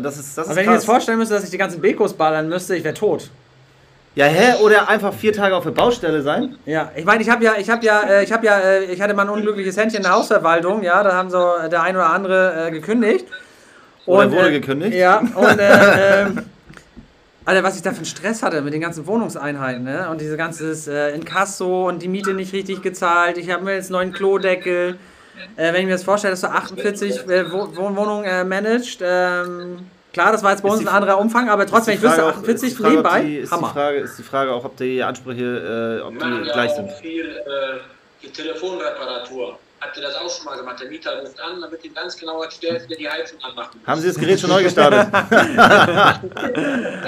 das 0.00 0.18
ist, 0.18 0.38
das 0.38 0.46
Aber 0.46 0.50
ist 0.52 0.56
wenn 0.56 0.62
ich 0.62 0.68
mir 0.68 0.74
jetzt 0.74 0.86
vorstellen 0.86 1.18
müsste, 1.18 1.34
dass 1.34 1.44
ich 1.44 1.50
die 1.50 1.58
ganzen 1.58 1.80
Bekos 1.80 2.14
ballern 2.14 2.48
müsste, 2.48 2.74
ich 2.76 2.84
wäre 2.84 2.94
tot. 2.94 3.28
Ja, 4.14 4.24
hä? 4.24 4.62
Oder 4.62 4.88
einfach 4.88 5.12
vier 5.12 5.32
Tage 5.34 5.54
auf 5.54 5.64
der 5.64 5.72
Baustelle 5.72 6.22
sein? 6.22 6.56
Ja, 6.64 6.90
ich 6.96 7.04
meine, 7.04 7.22
ich 7.22 7.28
habe 7.28 7.44
ja, 7.44 7.56
ich 7.58 7.68
habe 7.68 7.84
ja, 7.84 8.00
äh, 8.00 8.24
ich 8.24 8.32
habe 8.32 8.46
ja, 8.46 8.58
äh, 8.60 8.84
ich 8.84 9.02
hatte 9.02 9.12
mal 9.12 9.22
ein 9.24 9.28
unglückliches 9.28 9.76
Händchen 9.76 9.98
in 9.98 10.04
der 10.04 10.12
Hausverwaltung, 10.12 10.82
ja, 10.82 11.02
da 11.02 11.12
haben 11.12 11.28
so 11.28 11.52
der 11.70 11.82
ein 11.82 11.94
oder 11.94 12.08
andere 12.10 12.68
äh, 12.68 12.70
gekündigt. 12.70 13.26
Oder 14.06 14.30
wurde 14.32 14.48
äh, 14.48 14.52
gekündigt? 14.60 14.94
Ja, 14.96 15.18
und 15.18 15.58
äh, 15.58 16.22
ähm, 16.22 16.42
Alter, 17.44 17.62
was 17.62 17.76
ich 17.76 17.82
da 17.82 17.90
für 17.90 17.96
einen 17.98 18.06
Stress 18.06 18.42
hatte 18.42 18.60
mit 18.62 18.72
den 18.74 18.80
ganzen 18.80 19.06
Wohnungseinheiten, 19.06 19.84
ne? 19.84 20.08
Und 20.10 20.20
diese 20.20 20.36
ganze 20.36 20.72
äh, 20.90 21.14
Inkasso 21.14 21.88
und 21.88 22.02
die 22.02 22.08
Miete 22.08 22.34
nicht 22.34 22.52
richtig 22.52 22.82
gezahlt. 22.82 23.38
Ich 23.38 23.50
habe 23.50 23.62
mir 23.64 23.74
jetzt 23.74 23.86
einen 23.86 23.92
neuen 23.92 24.12
Klodeckel. 24.12 24.96
Äh, 25.56 25.72
wenn 25.72 25.80
ich 25.82 25.86
mir 25.86 25.92
das 25.92 26.02
vorstelle, 26.04 26.32
dass 26.32 26.40
du 26.40 26.48
48 26.48 27.28
äh, 27.28 27.52
Wo 27.52 27.68
Wohn- 27.76 27.94
Wohnungen 27.96 28.24
äh, 28.24 28.42
managst, 28.42 29.00
ähm, 29.02 29.80
klar, 30.12 30.32
das 30.32 30.42
war 30.42 30.52
jetzt 30.52 30.62
bei 30.62 30.68
uns 30.70 30.80
die 30.80 30.88
ein 30.88 30.94
anderer 30.94 31.18
Umfang, 31.18 31.48
aber 31.50 31.66
trotzdem, 31.66 31.94
ich 31.94 32.00
die 32.00 32.06
wüsste 32.06 32.20
Frage 32.22 32.32
auch- 32.32 32.38
48 32.38 32.68
ist 32.70 32.78
die 32.78 32.82
Frage, 32.82 32.94
nebenbei, 32.96 33.20
die, 33.22 33.36
ist, 33.36 33.50
die 33.52 33.54
Hammer. 33.54 33.68
Frage, 33.68 33.98
ist 33.98 34.18
die 34.18 34.22
Frage 34.22 34.50
auch, 34.52 34.64
ob 34.64 34.76
die 34.78 35.02
Ansprüche, 35.02 36.00
äh, 36.00 36.04
ob 36.06 36.18
die 36.18 36.24
ja 36.46 36.52
gleich 36.52 36.70
auch 36.72 36.76
sind. 36.76 36.90
viel 36.92 37.26
äh, 37.26 37.78
die 38.22 38.30
Telefonreparatur. 38.30 39.58
Habt 39.80 39.96
ihr 39.96 40.02
das 40.02 40.14
auch 40.16 40.30
schon 40.30 40.44
mal 40.46 40.56
gemacht? 40.56 40.80
Der 40.80 40.88
Mieter 40.88 41.20
ruft 41.20 41.38
an, 41.40 41.60
wird 41.70 41.84
ihm 41.84 41.94
ganz 41.94 42.16
genau 42.16 42.42
erklärt, 42.42 42.88
wie 42.88 42.92
er 42.94 42.98
die 42.98 43.08
Heizung 43.10 43.38
anmachen 43.42 43.78
muss. 43.78 43.86
Haben 43.86 44.00
Sie 44.00 44.08
das 44.08 44.16
Gerät 44.18 44.40
schon 44.40 44.50
neu 44.50 44.62
gestartet? 44.62 45.06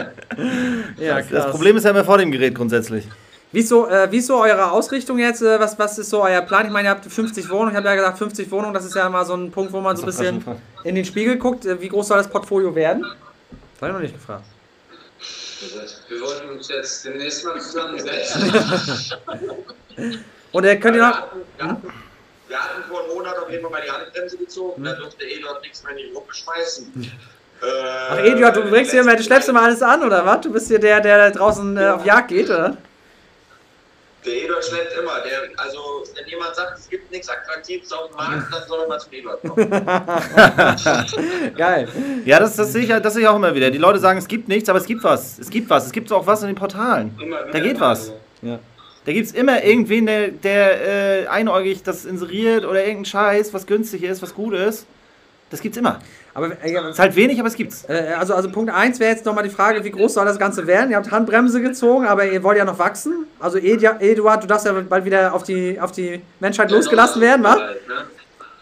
Ja, 0.99 1.21
Das 1.23 1.51
Problem 1.51 1.77
ist 1.77 1.85
ja 1.85 1.91
immer 1.91 2.05
vor 2.05 2.19
dem 2.19 2.31
Gerät 2.31 2.55
grundsätzlich. 2.55 3.07
Wie 3.51 3.61
ist 3.61 3.69
so, 3.71 3.89
äh, 3.89 4.11
wie 4.13 4.19
ist 4.19 4.27
so 4.27 4.37
eure 4.43 4.71
Ausrichtung 4.71 5.19
jetzt? 5.19 5.41
Äh, 5.41 5.59
was, 5.59 5.79
was 5.79 5.99
ist 5.99 6.11
so 6.11 6.23
euer 6.23 6.43
Plan? 6.43 6.67
Ich 6.67 6.73
meine, 6.73 6.89
ihr 6.89 6.91
habt 6.91 7.07
50 7.07 7.49
Wohnungen. 7.49 7.71
Ich 7.71 7.77
habe 7.77 7.89
ja 7.89 7.95
gesagt, 7.95 8.19
50 8.19 8.51
Wohnungen, 8.51 8.75
das 8.75 8.85
ist 8.85 8.95
ja 8.95 9.09
mal 9.09 9.25
so 9.25 9.35
ein 9.35 9.51
Punkt, 9.51 9.73
wo 9.73 9.81
man 9.81 9.97
so 9.97 10.03
ein 10.03 10.07
Das 10.07 10.17
bisschen 10.19 10.45
in 10.85 10.95
den 10.95 11.05
Spiegel 11.07 11.37
guckt. 11.39 11.65
Äh, 11.65 11.81
Wie 11.81 11.89
groß 11.89 12.09
soll 12.09 12.19
das 12.19 12.29
Portfolio 12.29 12.75
werden? 12.75 13.03
Das 13.03 13.81
habe 13.83 13.87
ich 13.89 13.93
noch 13.95 14.01
nicht 14.03 14.15
gefragt. 14.15 14.45
Wir 16.09 16.21
wollten 16.21 16.51
uns 16.51 16.69
jetzt 16.69 17.05
demnächst 17.07 17.45
mal 17.45 17.59
zusammensetzen. 17.61 18.53
Und 20.53 20.65
äh, 20.65 20.77
könnt 20.77 20.97
ihr 20.97 21.03
noch. 21.09 21.17
hatten, 21.59 21.77
wir, 22.49 22.59
hatten, 22.59 22.83
vor 22.89 23.05
einem 23.05 23.15
Monat 23.15 23.39
auf 23.39 23.51
jeden 23.51 23.63
Fall 23.63 23.71
mal 23.71 23.83
die 23.83 23.91
Handbremse 23.91 24.37
gezogen, 24.39 24.85
da 24.85 24.93
durfte 24.95 25.25
Eduard 25.25 25.63
nichts 25.63 25.83
mehr 25.83 25.93
in 25.93 25.99
die 25.99 26.13
Gruppe 26.13 26.35
schmeißen. 26.35 27.13
Äh, 27.61 27.67
Ach, 28.11 28.19
Eduard, 28.19 28.57
du 28.57 28.63
bringst 28.63 28.93
hier, 28.93 29.03
du 29.03 29.23
schleppst 29.23 29.49
immer 29.49 29.63
alles 29.63 29.83
an, 29.83 30.05
oder 30.05 30.25
was? 30.25 30.41
Du 30.43 30.53
bist 30.53 30.69
hier 30.69 30.79
der, 30.79 31.01
der 31.01 31.19
da 31.19 31.31
draußen 31.31 31.77
äh, 31.77 31.89
auf 31.89 32.05
Jagd 32.05 32.29
geht, 32.29 32.49
oder? 32.49 32.77
Der 34.25 34.45
Eduard 34.45 34.65
schleppt 34.65 34.93
immer. 34.99 35.21
Der, 35.21 35.43
also, 35.57 36.05
wenn 36.15 36.27
jemand 36.29 36.55
sagt, 36.55 36.79
es 36.79 36.89
gibt 36.89 37.11
nichts 37.11 37.29
Attraktives 37.29 37.93
auf 37.93 38.09
dem 38.09 38.17
Markt, 38.17 38.53
dann 38.53 38.69
soll 38.69 38.81
er 38.81 38.89
mal 38.89 38.99
zu 38.99 39.11
Eduard 39.11 39.41
kommen. 39.43 39.71
Geil. 41.57 41.89
Ja, 42.25 42.41
das, 42.41 42.57
das, 42.57 42.73
sehe 42.73 42.83
ich, 42.83 42.89
das 42.89 43.15
sehe 43.15 43.23
ich 43.23 43.29
auch 43.29 43.37
immer 43.37 43.55
wieder. 43.55 43.71
Die 43.71 43.79
Leute 43.79 43.99
sagen, 43.99 44.19
es 44.19 44.29
gibt 44.29 44.49
nichts, 44.49 44.69
aber 44.69 44.79
es 44.79 44.87
gibt 44.87 45.05
was. 45.05 45.39
Es 45.39 45.51
gibt 45.51 45.71
was. 45.71 45.87
Es 45.87 45.93
gibt 45.93 46.13
auch 46.13 46.27
was 46.27 46.43
in 46.43 46.49
den 46.49 46.57
Portalen. 46.57 47.17
Immer 47.21 47.45
Da 47.45 47.61
geht 47.61 47.81
was. 47.81 48.13
so. 48.43 48.59
Da 49.09 49.15
gibt 49.15 49.27
es 49.27 49.33
immer 49.33 49.65
irgendwen, 49.65 50.05
der, 50.05 50.29
der 50.29 51.23
äh, 51.23 51.27
einäugig 51.29 51.83
das 51.83 52.05
inseriert 52.05 52.67
oder 52.67 52.81
irgendeinen 52.81 53.07
Scheiß, 53.07 53.55
was 53.55 53.67
günstig 53.67 54.03
ist, 54.03 54.21
was 54.21 54.35
gut 54.35 54.53
ist. 54.53 54.85
Das 55.49 55.63
gibt's 55.63 55.79
immer. 55.79 56.01
Aber 56.35 56.63
äh, 56.63 56.91
Ist 56.91 56.99
halt 56.99 57.17
wenig, 57.17 57.39
aber 57.39 57.49
es 57.49 57.55
gibt's. 57.55 57.87
äh, 57.89 58.15
also, 58.19 58.35
also 58.35 58.51
Punkt 58.51 58.71
1 58.71 59.01
wäre 59.01 59.11
jetzt 59.11 59.25
nochmal 59.25 59.45
die 59.45 59.49
Frage, 59.51 59.83
wie 59.83 59.93
groß 59.93 60.13
soll 60.13 60.27
das 60.27 60.39
Ganze 60.39 60.67
werden? 60.67 60.91
Ihr 60.91 60.99
habt 60.99 61.11
Handbremse 61.11 61.63
gezogen, 61.63 62.07
aber 62.07 62.27
ihr 62.27 62.43
wollt 62.43 62.59
ja 62.59 62.67
noch 62.67 62.79
wachsen. 62.79 63.25
Also 63.41 63.57
Eduard, 63.57 64.43
du 64.43 64.47
darfst 64.47 64.67
ja 64.67 64.75
bald 64.75 65.07
wieder 65.07 65.33
auf 65.33 65.43
die, 65.43 65.81
auf 65.81 65.93
die 65.93 66.21
Menschheit 66.39 66.71
losgelassen 66.71 67.23
werden, 67.23 67.43
wa? 67.43 67.57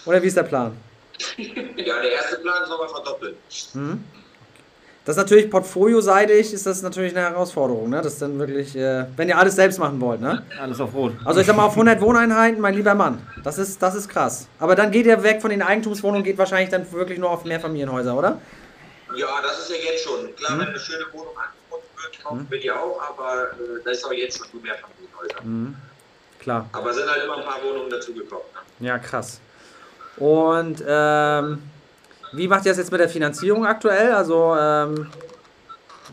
Oder 0.05 0.23
wie 0.23 0.29
ist 0.29 0.37
der 0.37 0.45
Plan? 0.45 0.77
Ja, 1.77 2.01
der 2.01 2.13
erste 2.13 2.37
Plan 2.37 2.63
ist 2.63 2.69
nochmal 2.69 2.89
verdoppeln. 2.89 3.35
Das 5.07 5.15
ist 5.17 5.23
natürlich 5.23 5.49
portfolioseitig, 5.49 6.53
ist 6.53 6.67
das 6.67 6.83
natürlich 6.83 7.17
eine 7.17 7.29
Herausforderung, 7.29 7.91
ne? 7.91 8.03
Das 8.03 8.15
ist 8.15 8.23
dann 8.23 8.41
wirklich, 8.41 8.75
äh, 8.75 9.07
wenn 9.17 9.29
ihr 9.29 9.39
alles 9.39 9.55
selbst 9.55 9.79
machen 9.79 10.01
wollt, 10.01 10.21
ne? 10.21 10.45
Alles 10.61 10.81
auf 10.81 10.93
Rot. 10.95 11.13
Also 11.25 11.39
ich 11.39 11.47
sag 11.47 11.55
mal, 11.55 11.65
auf 11.65 11.75
100 11.75 12.01
Wohneinheiten, 12.01 12.61
mein 12.61 12.75
lieber 12.75 12.93
Mann, 12.97 13.25
das 13.45 13.57
ist, 13.59 13.81
das 13.81 13.95
ist 13.95 14.09
krass. 14.09 14.49
Aber 14.59 14.75
dann 14.75 14.91
geht 14.91 15.07
ihr 15.07 15.23
weg 15.23 15.41
von 15.41 15.51
den 15.51 15.63
Eigentumswohnungen, 15.63 16.25
geht 16.25 16.39
wahrscheinlich 16.39 16.71
dann 16.71 16.91
wirklich 16.91 17.21
nur 17.21 17.31
auf 17.31 17.45
Mehrfamilienhäuser, 17.45 18.19
oder? 18.19 18.41
Ja, 19.15 19.29
das 19.43 19.61
ist 19.61 19.71
ja 19.71 19.77
jetzt 19.77 20.03
schon. 20.03 20.35
Klar, 20.35 20.59
wenn 20.59 20.67
eine 20.67 20.81
schöne 20.81 21.05
Wohnung 21.13 21.35
angeboten 21.37 21.87
wird, 22.03 22.25
kaufen 22.25 22.47
wir 22.51 22.59
die 22.59 22.73
auch, 22.73 23.01
aber 23.09 23.53
äh, 23.53 23.85
da 23.85 23.91
ist 23.93 24.05
auch 24.05 24.13
jetzt 24.13 24.39
schon 24.39 24.49
nur 24.55 24.63
mehr 24.63 24.75
Familienhäuser. 24.75 25.77
Klar. 26.41 26.69
Aber 26.73 26.93
sind 26.93 27.09
halt 27.09 27.23
immer 27.23 27.37
ein 27.37 27.45
paar 27.45 27.63
Wohnungen 27.63 27.91
dazugekommen. 27.91 28.45
Ne? 28.81 28.89
Ja, 28.89 28.99
krass. 28.99 29.41
Und 30.17 30.83
ähm, 30.85 31.63
wie 32.33 32.49
macht 32.49 32.65
ihr 32.67 32.73
das 32.73 32.79
jetzt 32.79 32.93
mit 32.93 33.01
der 33.01 33.09
Finanzierung 33.09 33.67
aktuell? 33.67 34.13
Also, 34.13 34.55
ähm, 34.59 35.11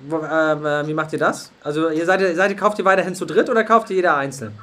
wo, 0.07 0.17
ähm, 0.17 0.65
äh, 0.65 0.87
wie 0.87 0.93
macht 0.93 1.13
ihr 1.13 1.19
das? 1.19 1.51
Also, 1.63 1.89
ihr 1.89 2.05
seid, 2.05 2.35
seid 2.35 2.51
ihr, 2.51 2.57
kauft 2.57 2.79
ihr 2.79 2.85
weiterhin 2.85 3.15
zu 3.15 3.25
dritt 3.25 3.49
oder 3.49 3.63
kauft 3.63 3.89
ihr 3.89 3.97
jeder 3.97 4.15
einzeln? 4.17 4.57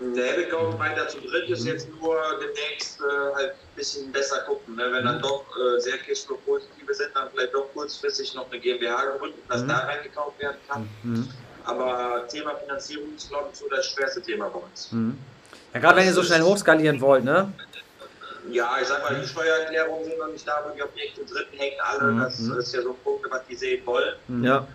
Nee, 0.00 0.36
wir 0.36 0.48
kaufen 0.48 0.78
weiter 0.78 1.08
zu 1.08 1.18
dritt, 1.20 1.48
ist 1.50 1.66
jetzt 1.66 1.88
nur 2.00 2.16
demnächst 2.40 3.00
äh, 3.00 3.34
halt 3.34 3.50
ein 3.50 3.74
bisschen 3.74 4.12
besser 4.12 4.42
gucken. 4.42 4.76
Ne? 4.76 4.84
Wenn 4.92 5.04
dann 5.04 5.20
doch 5.20 5.44
äh, 5.56 5.80
sehr 5.80 5.98
Cashflow-positive 5.98 6.94
sind, 6.94 7.10
dann 7.14 7.28
vielleicht 7.32 7.52
doch 7.52 7.66
kurzfristig 7.74 8.32
noch 8.34 8.48
eine 8.48 8.60
GmbH 8.60 9.16
gründen, 9.18 9.38
dass 9.48 9.66
da 9.66 9.78
reingekauft 9.78 10.38
werden 10.38 10.56
kann. 10.68 10.88
Aber 11.64 12.24
Thema 12.28 12.54
Finanzierung 12.54 13.08
ist, 13.16 13.28
glaube 13.28 13.48
ich, 13.52 13.58
so 13.58 13.68
das 13.68 13.86
schwerste 13.86 14.22
Thema 14.22 14.48
bei 14.48 14.60
uns. 14.60 14.90
Ja, 15.74 15.80
gerade 15.80 15.96
wenn 15.96 16.06
ihr 16.06 16.14
so 16.14 16.22
schnell 16.22 16.42
hochskalieren 16.42 17.00
wollt, 17.00 17.24
ne? 17.24 17.52
Ja, 18.50 18.76
ich 18.80 18.88
sag 18.88 19.02
mal, 19.02 19.20
die 19.20 19.26
Steuererklärungen 19.26 20.04
sind 20.04 20.18
noch 20.18 20.28
nicht 20.28 20.46
da, 20.46 20.64
wo 20.66 20.74
die 20.74 20.82
Objekte 20.82 21.24
dritten 21.24 21.56
hängen 21.56 21.76
alle. 21.82 22.20
Das 22.20 22.38
ist 22.38 22.74
ja 22.74 22.82
so 22.82 22.90
ein 22.90 22.96
Punkt, 23.04 23.26
was 23.30 23.42
die 23.48 23.56
sehen 23.56 23.84
wollen. 23.84 24.14
Ja. 24.42 24.66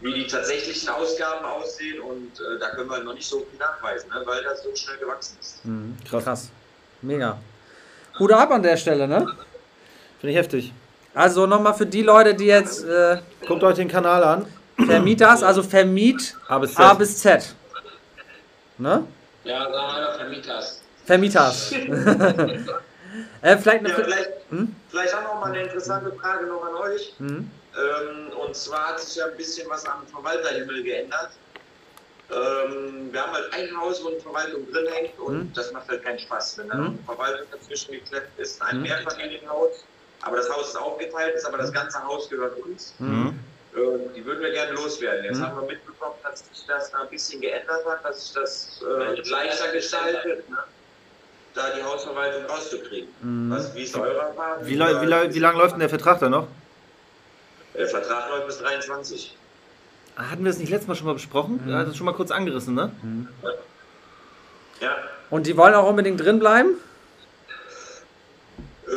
Wie 0.00 0.14
die 0.14 0.26
tatsächlichen 0.26 0.88
Ausgaben 0.90 1.44
aussehen 1.44 2.00
und 2.00 2.38
äh, 2.38 2.58
da 2.60 2.70
können 2.70 2.88
wir 2.88 3.00
noch 3.00 3.14
nicht 3.14 3.26
so 3.26 3.40
viel 3.40 3.58
nachweisen, 3.58 4.08
ne? 4.10 4.22
weil 4.24 4.44
das 4.44 4.62
so 4.62 4.74
schnell 4.74 4.96
gewachsen 4.98 5.36
ist. 5.40 5.60
Krass. 6.08 6.24
Krass. 6.24 6.50
Mega. 7.02 7.38
Hut 8.18 8.32
ab 8.32 8.50
an 8.52 8.62
der 8.62 8.76
Stelle, 8.76 9.08
ne? 9.08 9.26
Finde 10.20 10.32
ich 10.32 10.36
heftig. 10.36 10.72
Also 11.14 11.46
nochmal 11.46 11.74
für 11.74 11.86
die 11.86 12.02
Leute, 12.02 12.34
die 12.34 12.46
jetzt 12.46 12.84
äh, 12.84 13.18
Guckt 13.46 13.62
euch 13.62 13.76
den 13.76 13.88
Kanal 13.88 14.22
an. 14.22 14.46
Vermieters, 14.76 15.42
also 15.42 15.62
Vermiet 15.62 16.36
A 16.48 16.58
bis 16.58 16.74
Z. 16.74 16.80
A 16.80 16.94
bis 16.94 17.18
Z. 17.18 17.54
Ne? 18.76 19.04
Ja, 19.44 19.60
sagen 19.60 19.72
wir 19.72 19.78
mal 19.78 20.18
Vermieters. 20.18 20.82
Vermieters. 21.04 21.72
äh, 23.42 23.56
vielleicht 23.58 23.80
eine 23.80 23.88
Ja, 23.90 23.94
vielleicht, 23.96 24.30
Hm? 24.50 24.74
vielleicht 24.88 25.14
auch 25.14 25.22
noch 25.22 25.40
mal 25.40 25.52
eine 25.52 25.62
interessante 25.62 26.12
Frage 26.12 26.46
noch 26.46 26.62
an 26.64 26.74
euch. 26.76 27.14
Hm? 27.18 27.50
Ähm, 27.76 28.32
und 28.38 28.56
zwar 28.56 28.88
hat 28.88 29.00
sich 29.00 29.16
ja 29.16 29.26
ein 29.26 29.36
bisschen 29.36 29.68
was 29.70 29.84
am 29.86 30.06
Verwalterhimmel 30.08 30.82
geändert. 30.82 31.30
Ähm, 32.30 33.08
wir 33.10 33.22
haben 33.22 33.32
halt 33.32 33.52
ein 33.54 33.74
Haus, 33.80 34.02
wo 34.04 34.08
eine 34.08 34.20
Verwaltung 34.20 34.70
drin 34.70 34.86
hängt 34.92 35.18
und 35.18 35.34
Mhm. 35.38 35.52
das 35.54 35.72
macht 35.72 35.88
halt 35.88 36.04
keinen 36.04 36.18
Spaß, 36.18 36.58
wenn 36.58 36.68
da 36.68 36.74
Mhm. 36.76 36.86
eine 36.86 36.98
Verwaltung 37.06 37.46
dazwischen 37.50 37.92
geklemmt 37.92 38.28
ist. 38.36 38.60
Ein 38.60 38.78
Mhm. 38.78 38.82
Mehrfamilienhaus, 38.82 39.84
aber 40.22 40.36
das 40.36 40.50
Haus 40.50 40.68
ist 40.68 40.76
aufgeteilt, 40.76 41.34
ist 41.36 41.46
aber 41.46 41.58
das 41.58 41.72
ganze 41.72 42.02
Haus 42.04 42.28
gehört 42.28 42.58
uns. 42.62 42.94
Mhm. 42.98 43.38
Äh, 43.74 43.78
die 44.14 44.24
würden 44.26 44.40
wir 44.42 44.50
gerne 44.50 44.72
loswerden. 44.72 45.24
Jetzt 45.24 45.38
Mhm. 45.38 45.44
haben 45.46 45.60
wir 45.60 45.66
mitbekommen, 45.68 46.16
dass 46.22 46.40
sich 46.40 46.66
das 46.66 46.90
da 46.90 46.98
ein 47.02 47.08
bisschen 47.10 47.40
geändert 47.40 47.84
hat, 47.86 48.04
dass 48.04 48.24
sich 48.24 48.34
das 48.34 48.82
äh, 48.86 49.20
leichter 49.30 49.72
gestaltet, 49.72 50.48
ne? 50.50 50.58
Da 51.58 51.70
die 51.76 51.82
Hausverwaltung 51.82 52.44
rauszukriegen. 52.46 53.08
Mhm. 53.22 53.50
Was, 53.50 53.74
wie 53.74 53.82
ist 53.82 53.96
eure 53.96 54.16
Erfahrung? 54.18 54.64
Wie, 54.66 54.74
lang- 54.74 55.00
wie, 55.02 55.06
lang- 55.06 55.34
wie 55.34 55.38
lange 55.38 55.58
läuft 55.58 55.72
denn 55.72 55.80
der 55.80 55.88
Vertrag 55.88 56.20
da 56.20 56.28
noch? 56.28 56.46
Der 57.74 57.86
Vertrag 57.88 58.28
läuft 58.30 58.46
bis 58.46 58.58
23. 58.58 59.36
Ah, 60.16 60.30
Hatten 60.30 60.44
wir 60.44 60.50
das 60.50 60.58
nicht 60.58 60.70
letztes 60.70 60.88
Mal 60.88 60.94
schon 60.94 61.06
mal 61.06 61.12
besprochen? 61.14 61.60
Mhm. 61.64 61.70
Ja, 61.70 61.84
das 61.84 61.96
schon 61.96 62.06
mal 62.06 62.14
kurz 62.14 62.30
angerissen, 62.30 62.74
ne? 62.74 62.90
Ja. 64.80 64.96
Und 65.30 65.46
die 65.46 65.56
wollen 65.56 65.74
auch 65.74 65.88
unbedingt 65.88 66.20
drin 66.20 66.38
bleiben? 66.38 66.70
Äh, 68.86 68.90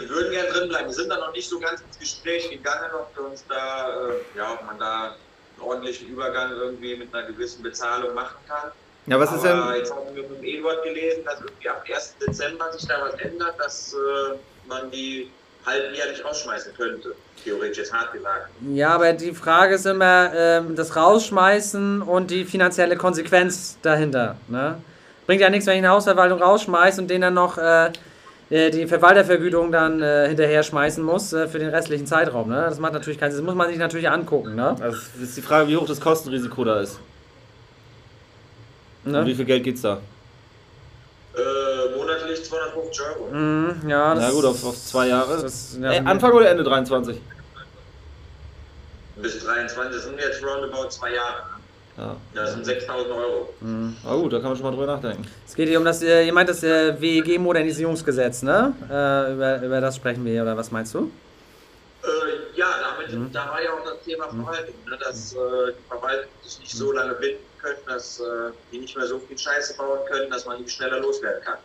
die 0.00 0.08
würden 0.08 0.30
gerne 0.32 0.48
drin 0.50 0.68
bleiben. 0.68 0.86
Wir 0.88 0.94
sind 0.94 1.08
da 1.08 1.16
noch 1.16 1.32
nicht 1.32 1.48
so 1.48 1.58
ganz 1.58 1.80
ins 1.80 1.98
Gespräch 1.98 2.50
gegangen, 2.50 2.90
ob 2.94 3.16
wir 3.16 3.26
uns 3.30 3.44
da, 3.48 3.88
äh, 4.08 4.14
ja, 4.36 4.52
ob 4.52 4.64
man 4.66 4.78
da 4.78 5.04
einen 5.04 5.62
ordentlichen 5.62 6.08
Übergang 6.08 6.52
irgendwie 6.52 6.96
mit 6.96 7.14
einer 7.14 7.26
gewissen 7.26 7.62
Bezahlung 7.62 8.14
machen 8.14 8.36
kann. 8.46 8.70
Ja, 9.08 9.18
was 9.18 9.32
ist 9.32 9.44
Aber 9.46 9.72
denn. 9.72 9.78
jetzt 9.80 9.94
haben 9.94 10.14
wir 10.14 10.22
mit 10.22 10.38
dem 10.38 10.44
Eduard 10.44 10.82
gelesen, 10.84 11.24
dass 11.24 11.40
irgendwie 11.40 11.68
ab 11.68 11.84
1. 11.90 12.14
Dezember 12.26 12.72
sich 12.72 12.86
da 12.86 12.94
was 13.00 13.14
ändert, 13.20 13.54
dass 13.58 13.94
äh, 13.94 14.36
man 14.68 14.90
die 14.90 15.30
halbjährlich 15.64 16.24
rausschmeißen 16.24 16.72
könnte. 16.76 17.14
Theoretisch 17.42 17.78
jetzt 17.78 17.92
hart 17.92 18.12
gesagt. 18.12 18.48
Ja, 18.72 18.90
aber 18.90 19.12
die 19.12 19.32
Frage 19.32 19.76
ist 19.76 19.86
immer 19.86 20.30
ähm, 20.34 20.76
das 20.76 20.96
Rausschmeißen 20.96 22.02
und 22.02 22.30
die 22.30 22.44
finanzielle 22.44 22.96
Konsequenz 22.96 23.78
dahinter. 23.82 24.36
Ne? 24.48 24.80
Bringt 25.26 25.40
ja 25.40 25.50
nichts, 25.50 25.66
wenn 25.66 25.74
ich 25.74 25.84
eine 25.84 25.90
Hausverwaltung 25.90 26.42
rausschmeiße 26.42 27.00
und 27.00 27.08
denen 27.08 27.22
dann 27.22 27.34
noch 27.34 27.58
äh, 27.58 27.90
äh, 28.50 28.70
die 28.70 28.86
Verwaltervergütung 28.86 29.70
dann 29.72 30.02
äh, 30.02 30.28
hinterher 30.28 30.62
schmeißen 30.62 31.04
muss 31.04 31.32
äh, 31.32 31.46
für 31.48 31.58
den 31.58 31.68
restlichen 31.68 32.06
Zeitraum. 32.06 32.48
Ne? 32.48 32.66
Das 32.68 32.78
macht 32.78 32.94
natürlich 32.94 33.18
keinen 33.18 33.30
Sinn. 33.32 33.40
Das 33.40 33.46
muss 33.46 33.54
man 33.54 33.68
sich 33.68 33.78
natürlich 33.78 34.08
angucken. 34.08 34.54
Ne? 34.54 34.70
Also, 34.80 34.98
das 35.14 35.28
ist 35.28 35.36
die 35.36 35.42
Frage, 35.42 35.68
wie 35.68 35.76
hoch 35.76 35.86
das 35.86 36.00
Kostenrisiko 36.00 36.64
da 36.64 36.80
ist. 36.80 36.98
Und 39.14 39.26
wie 39.26 39.30
ne? 39.30 39.36
viel 39.36 39.44
Geld 39.44 39.64
geht's 39.64 39.82
da? 39.82 40.00
Äh, 41.34 41.96
monatlich 41.96 42.44
250 42.44 43.06
Euro. 43.06 43.28
Mhm, 43.32 43.88
ja, 43.88 44.14
Na 44.14 44.30
gut, 44.30 44.44
auf, 44.44 44.64
auf 44.64 44.76
zwei 44.76 45.08
Jahre. 45.08 45.40
Das, 45.40 45.78
ja, 45.80 45.92
Ey, 45.92 45.98
Anfang 46.04 46.32
oder 46.32 46.50
Ende 46.50 46.64
23? 46.64 47.20
Bis 49.16 49.44
23 49.44 49.92
das 49.92 50.04
sind 50.04 50.18
jetzt 50.18 50.42
roundabout 50.44 50.88
zwei 50.90 51.14
Jahre. 51.14 51.42
Ja. 51.96 52.16
Das 52.32 52.52
sind 52.52 52.64
6000 52.64 53.10
Euro. 53.10 53.48
Mhm. 53.60 53.96
Na 54.04 54.14
gut, 54.14 54.32
da 54.32 54.38
kann 54.38 54.50
man 54.50 54.56
schon 54.56 54.64
mal 54.64 54.70
drüber 54.70 54.86
nachdenken. 54.86 55.26
Es 55.46 55.54
geht 55.54 55.68
hier 55.68 55.78
um 55.78 55.84
das, 55.84 56.00
äh, 56.02 56.24
ihr 56.24 56.32
meint 56.32 56.48
das 56.48 56.62
äh, 56.62 56.94
WEG-Modernisierungsgesetz, 57.00 58.42
ne? 58.42 58.72
Äh, 58.88 59.32
über, 59.32 59.62
über 59.62 59.80
das 59.80 59.96
sprechen 59.96 60.24
wir 60.24 60.32
hier, 60.32 60.42
oder 60.42 60.56
was 60.56 60.70
meinst 60.70 60.94
du? 60.94 61.10
Äh, 62.02 62.06
ja, 62.58 62.66
damit, 62.82 63.12
Mhm. 63.12 63.32
da 63.32 63.48
war 63.50 63.62
ja 63.62 63.72
auch 63.72 63.84
das 63.84 64.02
Thema 64.04 64.24
Verwaltung, 64.28 64.74
ne, 64.88 64.98
dass 64.98 65.32
äh, 65.32 65.36
die 65.78 65.88
Verwaltung 65.88 66.30
sich 66.42 66.58
nicht 66.60 66.74
so 66.76 66.92
lange 66.92 67.14
binden 67.14 67.44
können, 67.62 67.78
dass 67.86 68.18
äh, 68.20 68.24
die 68.72 68.78
nicht 68.80 68.96
mehr 68.96 69.06
so 69.06 69.18
viel 69.20 69.38
Scheiße 69.38 69.76
bauen 69.76 70.00
können, 70.10 70.30
dass 70.30 70.44
man 70.46 70.62
die 70.62 70.68
schneller 70.68 71.00
loswerden 71.00 71.42
kann. 71.44 71.58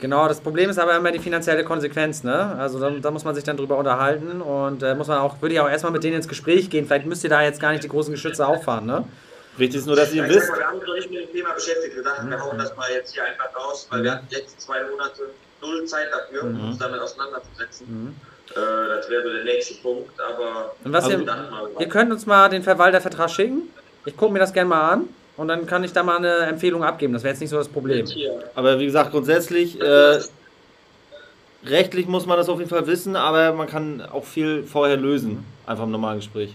Genau, 0.00 0.28
das 0.28 0.40
Problem 0.40 0.70
ist 0.70 0.78
aber 0.78 0.96
immer 0.96 1.10
die 1.12 1.18
finanzielle 1.18 1.64
Konsequenz, 1.64 2.22
ne? 2.24 2.56
Also 2.58 2.78
da, 2.80 2.90
da 2.90 3.10
muss 3.10 3.24
man 3.24 3.34
sich 3.34 3.44
dann 3.44 3.56
drüber 3.56 3.76
unterhalten 3.76 4.40
und 4.40 4.82
äh, 4.82 4.94
muss 4.94 5.08
man 5.08 5.18
auch, 5.18 5.40
würde 5.42 5.54
ich 5.54 5.60
auch 5.60 5.68
erstmal 5.68 5.92
mit 5.92 6.02
denen 6.04 6.16
ins 6.16 6.28
Gespräch 6.28 6.70
gehen. 6.70 6.86
Vielleicht 6.86 7.06
müsst 7.06 7.24
ihr 7.24 7.30
da 7.30 7.42
jetzt 7.42 7.60
gar 7.60 7.72
nicht 7.72 7.84
die 7.84 7.88
großen 7.88 8.12
Geschütze 8.12 8.46
auffahren, 8.46 8.86
ne? 8.86 9.08
Wichtig 9.58 9.80
ist 9.80 9.86
nur, 9.86 9.96
dass 9.96 10.12
ihr 10.14 10.22
Ja, 10.22 10.28
wisst. 10.30 10.48
mal, 10.50 10.58
wir 10.58 10.66
haben 10.66 10.78
uns 10.78 10.86
noch 10.88 10.94
nicht 10.94 11.10
mit 11.10 11.28
dem 11.28 11.32
Thema 11.32 11.52
beschäftigt. 11.52 11.94
Wir 11.94 12.02
dachten, 12.02 12.30
wir 12.30 12.38
Mhm. 12.38 12.42
hauen 12.42 12.58
das 12.58 12.74
mal 12.74 12.90
jetzt 12.90 13.12
hier 13.12 13.24
einfach 13.24 13.54
raus, 13.54 13.86
weil 13.90 14.02
wir 14.02 14.12
hatten 14.12 14.26
die 14.30 14.34
letzten 14.36 14.58
zwei 14.58 14.82
Monate 14.84 15.30
null 15.60 15.84
Zeit 15.84 16.08
dafür, 16.10 16.44
Mhm. 16.44 16.68
uns 16.68 16.78
damit 16.78 17.00
auseinanderzusetzen. 17.00 18.18
Mhm. 18.50 18.62
Äh, 18.62 18.88
das 18.96 19.08
wäre 19.08 19.22
so 19.22 19.32
der 19.32 19.44
nächste 19.44 19.74
Punkt, 19.74 20.10
aber 20.20 20.74
Und 20.84 20.92
was 20.92 21.04
Also, 21.04 21.18
mal, 21.18 21.70
ihr 21.78 21.88
könnt 21.88 22.12
uns 22.12 22.26
mal 22.26 22.48
den 22.48 22.62
Verwaltervertrag 22.62 23.30
schicken. 23.30 23.70
Ich 24.04 24.16
gucke 24.16 24.32
mir 24.32 24.40
das 24.40 24.52
gerne 24.52 24.68
mal 24.68 24.90
an 24.90 25.08
und 25.36 25.48
dann 25.48 25.66
kann 25.66 25.84
ich 25.84 25.92
da 25.92 26.02
mal 26.02 26.16
eine 26.16 26.38
Empfehlung 26.46 26.82
abgeben. 26.84 27.12
Das 27.12 27.22
wäre 27.22 27.32
jetzt 27.32 27.40
nicht 27.40 27.50
so 27.50 27.56
das 27.56 27.68
Problem. 27.68 28.06
Aber 28.54 28.78
wie 28.78 28.86
gesagt, 28.86 29.12
grundsätzlich, 29.12 29.80
äh, 29.80 30.20
rechtlich 31.64 32.06
muss 32.08 32.26
man 32.26 32.36
das 32.36 32.48
auf 32.48 32.58
jeden 32.58 32.70
Fall 32.70 32.86
wissen, 32.86 33.16
aber 33.16 33.52
man 33.52 33.68
kann 33.68 34.02
auch 34.02 34.24
viel 34.24 34.64
vorher 34.64 34.96
lösen. 34.96 35.46
Einfach 35.66 35.84
im 35.84 35.92
normalen 35.92 36.18
Gespräch. 36.18 36.54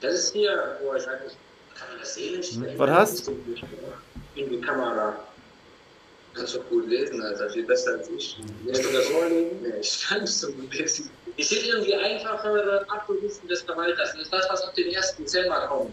Das 0.00 0.14
ist 0.14 0.32
hier, 0.32 0.78
wo 0.82 0.94
ich 0.94 1.06
eigentlich, 1.08 1.36
kann 1.78 1.88
man 1.90 1.98
das 2.00 2.14
sehen? 2.14 2.66
Was 2.76 2.90
hast? 2.90 3.28
In 4.34 4.48
die 4.48 4.60
Kamera. 4.60 5.16
Kannst 6.34 6.54
du 6.54 6.60
gut 6.62 6.88
lesen, 6.88 7.20
Alter, 7.22 7.50
viel 7.50 7.64
besser 7.64 7.92
als 7.98 8.08
ich. 8.10 8.36
Willst 8.64 8.84
du 8.84 8.92
das 8.92 9.06
vorlesen? 9.06 9.58
Nee, 9.62 9.68
ich 9.80 10.06
kann 10.08 10.20
nicht 10.20 10.32
so 10.32 10.52
gut 10.52 10.72
lesen. 10.74 11.10
Ich 11.36 11.48
sehe 11.48 11.60
irgendwie 11.60 11.94
einfachere 11.94 12.84
Abberufen 12.88 13.48
des 13.48 13.62
Verwalters. 13.62 14.12
Das 14.12 14.22
ist 14.22 14.32
das, 14.32 14.46
was 14.50 14.62
auf 14.62 14.74
den 14.74 14.94
1. 14.94 15.16
Dezember 15.16 15.66
kommt. 15.68 15.90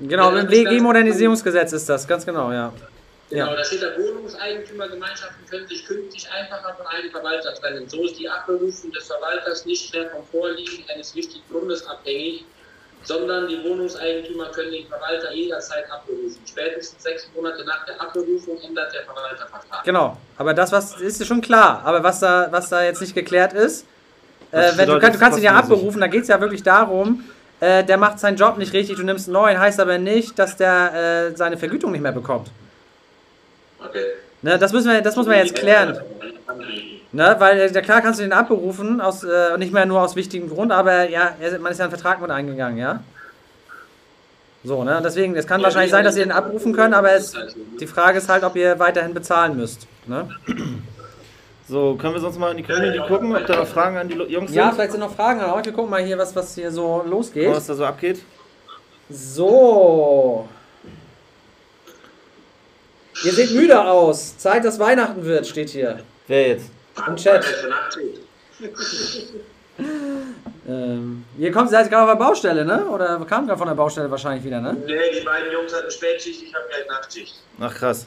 Genau, 0.00 0.30
mit 0.30 0.44
dem 0.44 0.50
WEG-Modernisierungsgesetz 0.50 1.72
ist 1.72 1.88
das, 1.88 2.06
ganz 2.06 2.24
genau, 2.24 2.50
ja. 2.52 2.72
Genau, 3.30 3.46
Ja. 3.50 3.56
da 3.56 3.64
steht 3.64 3.82
da, 3.82 3.88
Wohnungseigentümergemeinschaften 3.98 5.44
können 5.50 5.68
sich 5.68 5.84
künftig 5.86 6.26
einfacher 6.30 6.74
von 6.74 6.86
einem 6.86 7.10
Verwalter 7.10 7.52
trennen. 7.54 7.86
So 7.88 8.02
ist 8.04 8.18
die 8.18 8.28
Abberufung 8.28 8.90
des 8.92 9.06
Verwalters 9.06 9.66
nicht 9.66 9.92
mehr 9.92 10.08
vom 10.10 10.24
Vorliegen 10.32 10.84
eines 10.94 11.14
wichtigen 11.14 11.44
Grundes 11.50 11.86
abhängig, 11.86 12.44
sondern 13.08 13.48
die 13.48 13.64
Wohnungseigentümer 13.64 14.50
können 14.50 14.70
den 14.70 14.86
Verwalter 14.86 15.32
jederzeit 15.32 15.90
abberufen. 15.90 16.38
Spätestens 16.46 17.02
sechs 17.02 17.26
Monate 17.34 17.64
nach 17.64 17.86
der 17.86 17.98
Abberufung 18.00 18.60
ändert 18.60 18.92
der 18.92 19.02
Verwaltervertrag. 19.04 19.82
Genau, 19.82 20.18
aber 20.36 20.52
das 20.52 20.70
was 20.72 21.00
ist 21.00 21.26
schon 21.26 21.40
klar. 21.40 21.80
Aber 21.84 22.02
was 22.02 22.20
da, 22.20 22.48
was 22.50 22.68
da 22.68 22.84
jetzt 22.84 23.00
nicht 23.00 23.14
geklärt 23.14 23.54
ist, 23.54 23.86
äh, 24.52 24.72
wenn 24.76 24.88
du, 24.88 24.98
kann, 24.98 25.12
du 25.12 25.18
kannst 25.18 25.38
ihn 25.38 25.44
ja 25.44 25.54
abberufen, 25.54 26.02
da 26.02 26.06
geht 26.06 26.22
es 26.22 26.28
ja 26.28 26.38
wirklich 26.38 26.62
darum, 26.62 27.24
äh, 27.60 27.82
der 27.82 27.96
macht 27.96 28.20
seinen 28.20 28.36
Job 28.36 28.58
nicht 28.58 28.74
richtig, 28.74 28.96
du 28.96 29.02
nimmst 29.02 29.28
einen 29.28 29.34
neuen, 29.34 29.58
heißt 29.58 29.80
aber 29.80 29.96
nicht, 29.96 30.38
dass 30.38 30.58
der 30.58 31.30
äh, 31.32 31.36
seine 31.36 31.56
Vergütung 31.56 31.92
nicht 31.92 32.02
mehr 32.02 32.12
bekommt. 32.12 32.50
Okay. 33.82 34.04
Ne, 34.42 34.58
das, 34.58 34.72
müssen 34.72 34.92
wir, 34.92 35.00
das 35.00 35.16
muss 35.16 35.26
man 35.26 35.38
jetzt 35.38 35.54
klären. 35.54 35.98
Ne, 37.10 37.36
weil 37.38 37.58
äh, 37.58 37.72
ja, 37.72 37.80
klar 37.80 38.02
kannst 38.02 38.20
du 38.20 38.22
den 38.24 38.32
abberufen, 38.32 39.00
aus, 39.00 39.24
äh, 39.24 39.56
nicht 39.56 39.72
mehr 39.72 39.86
nur 39.86 40.02
aus 40.02 40.14
wichtigem 40.14 40.50
Grund, 40.50 40.72
aber 40.72 41.08
ja, 41.08 41.34
man 41.58 41.72
ist 41.72 41.78
ja 41.78 41.86
einen 41.86 41.92
Vertrag 41.92 42.20
mit 42.20 42.30
eingegangen, 42.30 42.76
ja. 42.76 43.02
So, 44.62 44.84
ne, 44.84 45.00
deswegen, 45.02 45.34
es 45.34 45.46
kann 45.46 45.62
wahrscheinlich 45.62 45.90
sein, 45.90 46.04
dass 46.04 46.16
ihr 46.16 46.24
den 46.24 46.32
abrufen 46.32 46.74
könnt, 46.74 46.94
aber 46.94 47.12
es, 47.12 47.34
die 47.80 47.86
Frage 47.86 48.18
ist 48.18 48.28
halt, 48.28 48.44
ob 48.44 48.56
ihr 48.56 48.78
weiterhin 48.78 49.14
bezahlen 49.14 49.56
müsst. 49.56 49.86
Ne? 50.06 50.28
So, 51.68 51.94
können 51.96 52.14
wir 52.14 52.20
sonst 52.20 52.38
mal 52.38 52.50
in 52.50 52.56
die 52.58 52.62
Community 52.62 52.98
gucken, 53.06 53.34
ob 53.34 53.46
da 53.46 53.56
noch 53.56 53.66
Fragen 53.66 53.96
an 53.96 54.08
die 54.08 54.14
Jungs 54.14 54.52
Ja, 54.52 54.64
sind? 54.64 54.74
vielleicht 54.74 54.92
sind 54.92 55.00
noch 55.00 55.14
Fragen 55.14 55.40
an 55.40 55.50
euch. 55.52 55.64
Wir 55.64 55.72
gucken 55.72 55.90
mal 55.90 56.02
hier, 56.02 56.18
was, 56.18 56.34
was 56.34 56.54
hier 56.54 56.70
so 56.70 57.02
losgeht. 57.06 57.50
Was 57.50 57.66
da 57.66 57.74
so 57.74 57.84
abgeht? 57.84 58.20
So. 59.10 60.48
Ihr 63.24 63.32
seht 63.32 63.52
müde 63.52 63.80
aus. 63.82 64.36
Zeit, 64.38 64.64
dass 64.64 64.78
Weihnachten 64.78 65.24
wird, 65.24 65.46
steht 65.46 65.70
hier. 65.70 66.00
Wer 66.26 66.48
jetzt? 66.48 66.70
Im 67.06 67.16
Chat. 67.16 67.44
Ähm, 70.68 71.24
ihr 71.38 71.52
kommt 71.52 71.70
seid 71.70 71.88
gerade 71.88 72.10
auf 72.10 72.18
der 72.18 72.24
Baustelle, 72.24 72.64
ne? 72.64 72.84
Oder 72.86 73.24
kam 73.24 73.46
gerade 73.46 73.58
von 73.58 73.68
der 73.68 73.74
Baustelle 73.74 74.10
wahrscheinlich 74.10 74.44
wieder, 74.44 74.60
ne? 74.60 74.76
Nee, 74.86 74.98
die 75.18 75.24
beiden 75.24 75.52
Jungs 75.52 75.74
hatten 75.74 75.90
Spätschicht, 75.90 76.42
ich 76.42 76.54
habe 76.54 76.64
gleich 76.68 76.86
Nachtschicht. 76.88 77.34
Ach 77.60 77.74
krass. 77.74 78.06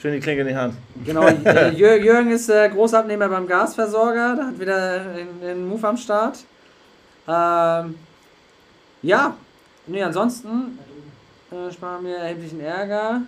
Schön 0.00 0.14
die 0.14 0.20
Klinge 0.20 0.40
in 0.40 0.48
die 0.48 0.56
Hand. 0.56 0.74
Genau. 1.04 1.26
äh, 1.26 1.68
Jür 1.68 1.94
Jürgen 1.96 2.32
ist 2.32 2.48
äh, 2.48 2.68
Großabnehmer 2.68 3.28
beim 3.28 3.46
Gasversorger. 3.46 4.34
Da 4.36 4.46
hat 4.46 4.58
wieder 4.58 5.00
einen 5.42 5.68
Move 5.68 5.86
am 5.86 5.96
Start. 5.96 6.38
Ähm, 7.28 7.94
ja. 9.02 9.36
Nee, 9.86 10.02
ansonsten 10.02 10.78
äh, 11.52 11.72
sparen 11.72 12.04
wir 12.04 12.16
erheblichen 12.16 12.60
Ärger. 12.60 13.22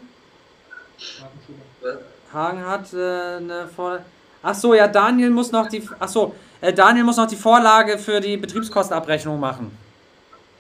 Hagen 2.33 2.67
hat 2.67 2.93
äh, 2.93 3.37
eine 3.37 3.69
Vor 3.75 4.01
Ach 4.47 4.55
so, 4.55 4.75
ja, 4.75 4.87
Daniel 4.87 5.31
muss 5.31 5.51
noch 5.53 5.69
die 5.69 5.83
Ach 5.99 6.09
so, 6.09 6.35
äh, 6.61 6.73
Daniel 6.73 7.05
muss 7.05 7.17
noch 7.17 7.27
die 7.27 7.37
Vorlage 7.37 7.99
für 7.99 8.21
die 8.21 8.37
Betriebskostenabrechnung 8.37 9.41
machen. 9.41 9.77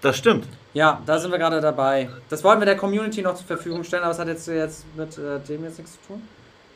Das 0.00 0.16
stimmt. 0.16 0.46
Ja, 0.72 1.00
da 1.04 1.18
sind 1.18 1.30
wir 1.30 1.38
gerade 1.38 1.60
dabei. 1.60 2.08
Das 2.30 2.42
wollten 2.42 2.62
wir 2.62 2.66
der 2.66 2.76
Community 2.76 3.20
noch 3.22 3.34
zur 3.34 3.46
Verfügung 3.46 3.84
stellen, 3.84 4.02
aber 4.02 4.12
es 4.12 4.18
hat 4.18 4.28
jetzt, 4.28 4.48
jetzt 4.48 4.84
mit 4.96 5.16
äh, 5.18 5.38
dem 5.40 5.64
jetzt 5.64 5.78
nichts 5.78 5.92
zu 5.92 5.98
tun. 6.08 6.22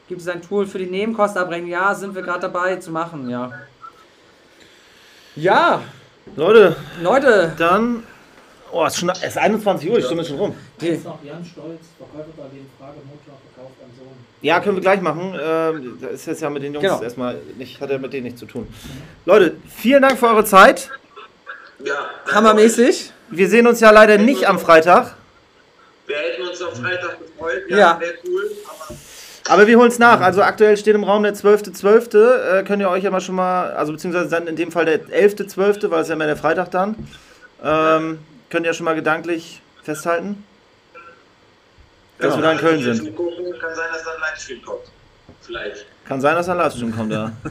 Gibt 0.07 0.21
es 0.21 0.29
ein 0.29 0.43
Tool 0.43 0.67
für 0.67 0.79
die 0.79 0.87
Nebenkostenabrechnung? 0.87 1.71
Ja, 1.71 1.95
sind 1.95 2.15
wir 2.15 2.23
gerade 2.23 2.41
dabei 2.41 2.77
zu 2.77 2.91
machen, 2.91 3.29
ja. 3.31 3.53
Ja, 5.35 5.81
Leute, 6.37 6.77
Leute, 7.03 7.53
dann. 7.57 8.03
Oh, 8.73 8.85
es 8.85 8.95
ist, 8.95 9.01
schon, 9.01 9.09
es 9.11 9.23
ist 9.23 9.39
21 9.39 9.91
Uhr, 9.91 10.01
Stunde 10.01 10.23
ist 10.23 10.29
schon 10.29 10.39
rum. 10.39 10.55
die, 10.81 10.87
Jetzt 10.89 11.05
noch 11.05 11.19
Jan 11.25 11.45
Stolz, 11.45 11.81
Verkäufer 11.97 12.29
bei 12.37 12.43
dem 12.45 12.67
Frage 12.79 12.99
Motor 13.09 13.39
verkauft 13.55 13.75
an 13.83 13.91
Sohn. 13.99 14.09
Ja, 14.43 14.61
können 14.61 14.77
wir 14.77 14.83
gleich 14.83 15.01
machen. 15.01 15.35
Ähm, 15.41 15.99
das 16.01 16.13
ist 16.13 16.27
jetzt 16.27 16.43
ja 16.43 16.51
mit 16.51 16.63
den 16.63 16.75
Jungs 16.75 16.83
Genau. 16.87 17.03
erstmal 17.03 17.37
nicht, 17.57 17.81
hat 17.81 17.91
ja 17.91 17.99
mit 17.99 18.13
denen 18.13 18.25
nichts 18.25 18.41
zu 18.41 18.47
tun. 18.47 18.67
Leute, 19.25 19.57
vielen 19.75 20.03
Dank 20.03 20.19
für 20.19 20.27
eure 20.29 20.45
Zeit. 20.45 20.91
Ja. 21.85 21.95
hammermäßig. 22.33 23.13
Wir 23.31 23.49
sehen 23.49 23.67
uns 23.67 23.81
ja 23.81 23.91
leider 23.91 24.19
nicht 24.19 24.47
am 24.49 24.59
Freitag. 24.59 25.15
auf 26.67 26.75
Freitag 26.81 27.19
gefreut. 27.21 27.63
Ja. 27.69 28.01
wäre 28.01 28.15
cool. 28.27 28.51
Aber 29.45 29.55
Aber 29.55 29.67
wir 29.67 29.79
holen 29.79 29.89
es 29.89 29.99
nach. 29.99 30.21
Also 30.21 30.43
aktuell 30.43 30.77
steht 30.77 30.95
im 30.95 31.05
Raum 31.05 31.23
der 31.23 31.35
12.12. 31.35 32.59
Äh, 32.61 32.65
könnt 32.65 32.81
ihr 32.83 32.91
euch 32.91 33.05
ja 33.05 33.11
mal 33.11 33.21
schon 33.21 33.35
mal, 33.37 33.71
also 33.73 33.93
beziehungsweise 33.93 34.29
dann 34.29 34.47
in 34.47 34.57
dem 34.57 34.73
Fall 34.73 34.85
der 34.85 35.01
11.12., 35.07 35.91
weil 35.91 36.03
es 36.03 36.09
ja 36.09 36.17
mehr 36.17 36.27
der 36.27 36.37
Freitag 36.37 36.71
dann. 36.71 36.97
Ähm, 37.63 38.19
könnt 38.51 38.67
ihr 38.67 38.75
schon 38.75 38.85
mal 38.85 38.95
gedanklich 38.95 39.61
festhalten. 39.83 40.45
Dass 42.19 42.35
wir 42.35 42.43
da 42.43 42.53
in 42.53 42.59
Köln 42.59 42.83
sind. 42.83 43.15
Gucken, 43.17 43.45
kann 43.61 43.75
sein, 43.75 43.87
dass 43.93 44.03
da 44.05 44.11
ein 44.15 44.21
Livestream 44.21 44.63
kommt. 44.63 44.83
Vielleicht. 45.43 45.87
Kann 46.07 46.21
sein, 46.21 46.35
dass 46.35 46.49
ein 46.49 46.57
Livestream 46.57 46.97
kommt, 46.97 47.13
ja. 47.13 47.33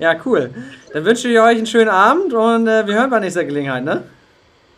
Ja, 0.00 0.16
cool. 0.24 0.50
Dann 0.92 1.04
wünsche 1.04 1.28
ich 1.28 1.38
euch 1.38 1.58
einen 1.58 1.66
schönen 1.66 1.90
Abend 1.90 2.32
und 2.32 2.66
äh, 2.66 2.86
wir 2.86 2.94
hören 2.94 3.10
bei 3.10 3.20
nächster 3.20 3.44
Gelegenheit, 3.44 3.84
ne? 3.84 4.02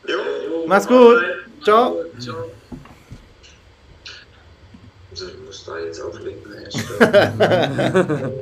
Jo. 0.07 0.19
Mach's 0.67 0.87
gut. 0.87 1.23
Ciao. 1.63 1.97
Ciao. 2.19 2.51
Also, 5.11 5.27
ich 5.29 5.39
muss 5.47 5.65
da 5.65 5.79
jetzt 5.79 6.01
auflegen. 6.01 6.43
ne? 6.51 8.33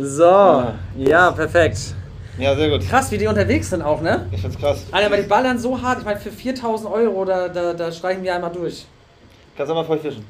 So, 0.02 0.72
ja, 0.96 1.30
perfekt. 1.30 1.94
Ja, 2.40 2.56
sehr 2.56 2.70
gut. 2.70 2.88
Krass, 2.88 3.10
wie 3.10 3.18
die 3.18 3.26
unterwegs 3.26 3.70
sind 3.70 3.82
auch, 3.82 4.00
ne? 4.00 4.26
Ich 4.32 4.40
find's 4.40 4.58
krass. 4.58 4.86
Alter, 4.90 5.06
aber 5.06 5.16
die 5.18 5.28
ballern 5.28 5.58
so 5.58 5.80
hart. 5.80 5.98
Ich 5.98 6.04
meine, 6.04 6.18
für 6.18 6.30
4000 6.30 6.90
Euro, 6.90 7.24
da, 7.24 7.48
da, 7.48 7.74
da 7.74 7.92
streichen 7.92 8.22
wir 8.22 8.34
einmal 8.34 8.50
durch. 8.50 8.86
Kannst 9.56 9.70
du 9.70 9.74
mal 9.74 9.84
voll 9.84 9.98
fischen. 9.98 10.24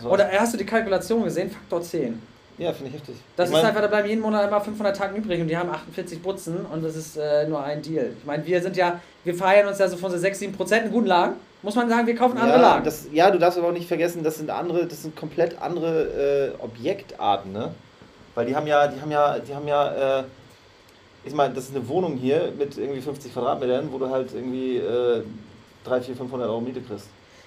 So. 0.00 0.10
Oder 0.10 0.28
hast 0.32 0.52
du 0.52 0.58
die 0.58 0.66
Kalkulation 0.66 1.22
gesehen? 1.22 1.50
Faktor 1.50 1.80
10. 1.82 2.20
Ja, 2.58 2.72
finde 2.72 2.88
ich 2.88 2.94
heftig. 2.94 3.16
Das 3.36 3.50
ich 3.50 3.56
ist 3.56 3.64
einfach, 3.64 3.80
da 3.80 3.88
bleiben 3.88 4.08
jeden 4.08 4.20
Monat 4.20 4.46
immer 4.48 4.60
500 4.60 4.96
Tage 4.96 5.16
übrig 5.16 5.40
und 5.40 5.48
die 5.48 5.56
haben 5.56 5.70
48 5.70 6.22
Butzen 6.22 6.66
und 6.66 6.84
das 6.84 6.94
ist 6.94 7.16
äh, 7.16 7.48
nur 7.48 7.62
ein 7.62 7.82
Deal. 7.82 8.12
Ich 8.18 8.24
meine, 8.24 8.46
wir 8.46 8.62
sind 8.62 8.76
ja, 8.76 9.00
wir 9.24 9.34
feiern 9.34 9.66
uns 9.66 9.78
ja 9.78 9.88
so 9.88 9.96
von 9.96 10.10
so 10.10 10.18
6, 10.18 10.38
7 10.38 10.52
Prozent 10.52 10.86
in 10.86 10.92
guten 10.92 11.06
Lagen. 11.06 11.34
Muss 11.62 11.74
man 11.74 11.88
sagen, 11.88 12.06
wir 12.06 12.14
kaufen 12.14 12.38
andere 12.38 12.58
ja, 12.58 12.62
Lagen. 12.62 12.84
das, 12.84 13.06
ja, 13.12 13.30
du 13.30 13.38
darfst 13.38 13.58
aber 13.58 13.68
auch 13.68 13.72
nicht 13.72 13.88
vergessen, 13.88 14.22
das 14.22 14.36
sind 14.38 14.50
andere, 14.50 14.86
das 14.86 15.02
sind 15.02 15.16
komplett 15.16 15.60
andere 15.60 16.52
äh, 16.58 16.62
Objektarten, 16.62 17.52
ne? 17.52 17.74
Weil 18.34 18.46
die 18.46 18.54
haben 18.54 18.66
ja, 18.66 18.86
die 18.86 19.00
haben 19.00 19.10
ja, 19.10 19.38
die 19.38 19.54
haben 19.54 19.66
ja, 19.66 20.20
äh, 20.20 20.24
ich 21.24 21.34
meine, 21.34 21.54
das 21.54 21.64
ist 21.64 21.76
eine 21.76 21.86
Wohnung 21.88 22.16
hier 22.16 22.52
mit 22.58 22.76
irgendwie 22.78 23.00
50 23.00 23.32
Quadratmetern, 23.32 23.88
wo 23.92 23.98
du 23.98 24.10
halt 24.10 24.32
irgendwie 24.34 24.76
äh, 24.78 25.22
3, 25.84 26.00
4, 26.00 26.16
500 26.16 26.48
Euro 26.48 26.60
Miete 26.60 26.80
kriegst. 26.80 27.06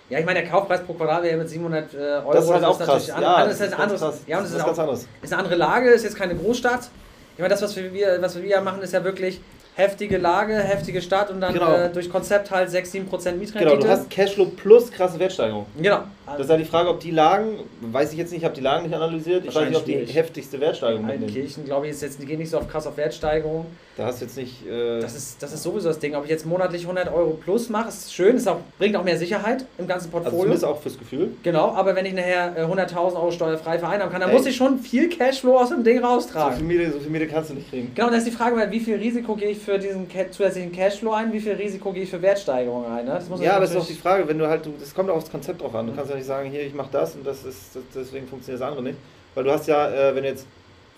Ja, 0.10 0.20
ich 0.20 0.26
meine, 0.26 0.42
der 0.42 0.50
Kaufpreis 0.50 0.82
pro 0.84 0.94
Quadratmeter 0.94 1.38
mit 1.38 1.50
700 1.50 1.94
äh, 1.94 1.98
Euro 1.98 2.34
Das 2.34 2.46
ist 2.46 2.52
halt 2.54 2.64
auch 2.64 2.80
natürlich 2.80 3.08
krass. 3.08 3.12
an- 3.18 3.22
Ja, 3.22 3.46
das 3.46 3.54
ist 3.56 3.60
halt 3.62 3.72
ist 3.72 3.78
ganz 3.78 3.82
anderes. 3.92 4.02
krass. 4.02 4.22
Ja, 4.28 4.38
und 4.38 4.44
Das 4.44 4.52
ist 4.52 4.58
ist, 4.58 4.66
ganz 4.66 4.78
auch, 4.78 4.82
anderes. 4.84 5.08
ist 5.22 5.34
eine 5.34 5.42
andere 5.44 5.56
Lage, 5.56 5.90
ist 5.90 6.04
jetzt 6.04 6.16
keine 6.16 6.36
Großstadt. 6.36 6.90
Ich 7.36 7.40
meine, 7.40 7.50
das, 7.50 7.62
was 7.62 7.76
wir, 7.76 8.18
was 8.22 8.42
wir 8.42 8.62
machen, 8.62 8.82
ist 8.82 8.94
ja 8.94 9.04
wirklich 9.04 9.42
heftige 9.78 10.18
Lage, 10.18 10.56
heftige 10.56 11.02
Stadt 11.04 11.30
und 11.30 11.40
dann 11.40 11.54
Genau. 11.54 11.72
äh, 11.72 11.90
durch 11.90 12.10
Konzept 12.10 12.50
halt 12.50 12.70
6, 12.72 12.92
7 12.92 13.06
Prozent 13.06 13.40
Mietrendite. 13.40 13.70
Genau, 13.70 13.82
du 13.82 13.88
hast 13.88 14.10
Cashflow 14.10 14.46
plus 14.46 14.92
krasse 14.92 15.20
Wertsteigerung. 15.20 15.68
Genau. 15.78 16.00
Das 16.26 16.40
ist 16.42 16.50
halt 16.50 16.62
die 16.62 16.66
Frage, 16.66 16.90
ob 16.90 17.00
die 17.00 17.12
Lagen, 17.12 17.60
weiß 17.82 18.12
ich 18.12 18.18
jetzt 18.18 18.32
nicht, 18.32 18.40
ich 18.40 18.46
habe 18.46 18.56
die 18.56 18.62
Lagen 18.62 18.88
nicht 18.88 18.96
analysiert, 18.96 19.46
ich 19.46 19.54
weiß 19.54 19.70
nicht, 19.70 19.78
ob 19.78 19.86
die 19.86 19.94
heftigste 20.06 20.60
Wertsteigerung 20.60 21.08
In. 21.10 21.28
Kirchen, 21.28 21.64
glaube 21.64 21.86
ich, 21.86 21.92
ist 21.92 22.02
jetzt, 22.02 22.20
die 22.20 22.26
gehen 22.26 22.40
nicht 22.40 22.50
so 22.50 22.58
auf 22.58 22.68
krass 22.68 22.88
auf 22.88 22.98
Wertsteigerung. 22.98 23.68
Da 23.98 24.06
hast 24.06 24.22
du 24.22 24.26
jetzt 24.26 24.38
nicht. 24.38 24.66
Äh, 24.68 25.00
Das 25.00 25.16
ist, 25.16 25.42
das 25.42 25.52
ist 25.54 25.64
sowieso 25.64 25.88
das 25.88 25.98
Ding. 25.98 26.14
Ob 26.16 26.24
ich 26.24 26.30
jetzt 26.30 26.46
monatlich 26.46 26.84
100 26.84 27.12
Euro 27.12 27.32
plus 27.32 27.68
mache, 27.70 27.90
ist 27.90 28.14
schön, 28.14 28.36
ist 28.38 28.48
auch, 28.48 28.60
bringt 28.78 28.96
auch 28.96 29.04
mehr 29.04 29.18
Sicherheit 29.18 29.66
im 29.80 29.88
ganzen 29.88 30.06
also 30.06 30.12
Portfolio. 30.12 30.40
zumindest 30.42 30.66
auch 30.66 30.80
fürs 30.80 31.00
Gefühl. 31.00 31.32
genau, 31.42 31.72
aber 31.74 31.96
wenn 31.96 32.06
ich 32.06 32.14
nachher 32.14 32.56
äh, 32.56 32.62
100.000 32.62 33.16
Euro 33.16 33.32
steuerfrei 33.32 33.80
vereinnahmen 33.80 34.12
kann, 34.12 34.22
dann 34.22 34.30
Ey. 34.30 34.38
muss 34.38 34.46
ich 34.46 34.56
schon 34.56 34.78
viel 34.78 35.10
Cashflow 35.10 35.58
aus 35.58 35.70
dem 35.70 35.84
Ding 35.84 35.96
So 35.98 36.02
viel, 36.02 36.10
raustragen. 36.10 36.68
Miete, 36.68 36.92
so 36.92 37.00
viel 37.00 37.10
Miete 37.10 37.26
kannst 37.28 37.50
du 37.50 37.56
nicht 37.56 37.72
kriegen. 37.72 37.92
Genau, 37.96 38.10
das 38.10 38.20
ist 38.20 38.28
die 38.28 38.32
Frage, 38.32 38.56
weil 38.56 38.70
wie 38.70 38.80
viel 38.80 38.98
Risiko 38.98 39.36
gehe 39.36 39.50
ich 39.50 39.58
für 39.58 39.80
diesen 39.80 40.08
zusätzlichen 40.30 40.72
Cashflow 40.72 41.14
ein, 41.14 41.34
wie 41.34 41.40
viel 41.40 41.54
Risiko 41.54 41.92
gehe 41.92 42.04
ich 42.04 42.10
für 42.12 42.22
Wertsteigerung 42.22 42.86
ein. 42.86 43.06
Ne? 43.06 43.12
Das 43.16 43.28
muss 43.28 43.42
Ja, 43.42 43.60
das 43.60 43.72
ist 43.72 43.78
doch 43.78 43.88
die 43.88 43.94
Frage, 43.94 44.28
wenn 44.28 44.38
du 44.38 44.48
halt, 44.48 44.64
du, 44.64 44.74
das 44.80 44.94
kommt 44.94 45.10
auch 45.10 45.16
aufs 45.16 45.32
Konzept 45.32 45.62
drauf 45.62 45.74
an. 45.74 45.88
Du 45.88 45.94
kannst 45.94 46.12
ja 46.12 46.16
nicht 46.18 46.28
sagen, 46.28 46.52
hier, 46.52 46.62
ich 46.62 46.76
mache 46.76 46.90
das 46.92 47.16
und 47.16 47.26
das 47.26 47.44
ist, 47.44 47.76
das, 47.76 47.84
deswegen 47.96 48.28
funktioniert 48.28 48.62
das 48.62 48.68
andere 48.68 48.84
nicht. 48.84 48.98
Weil 49.34 49.44
du 49.44 49.52
hast 49.52 49.68
ja, 49.68 49.90
äh, 49.90 50.14
wenn 50.16 50.22
du 50.22 50.30
jetzt 50.30 50.46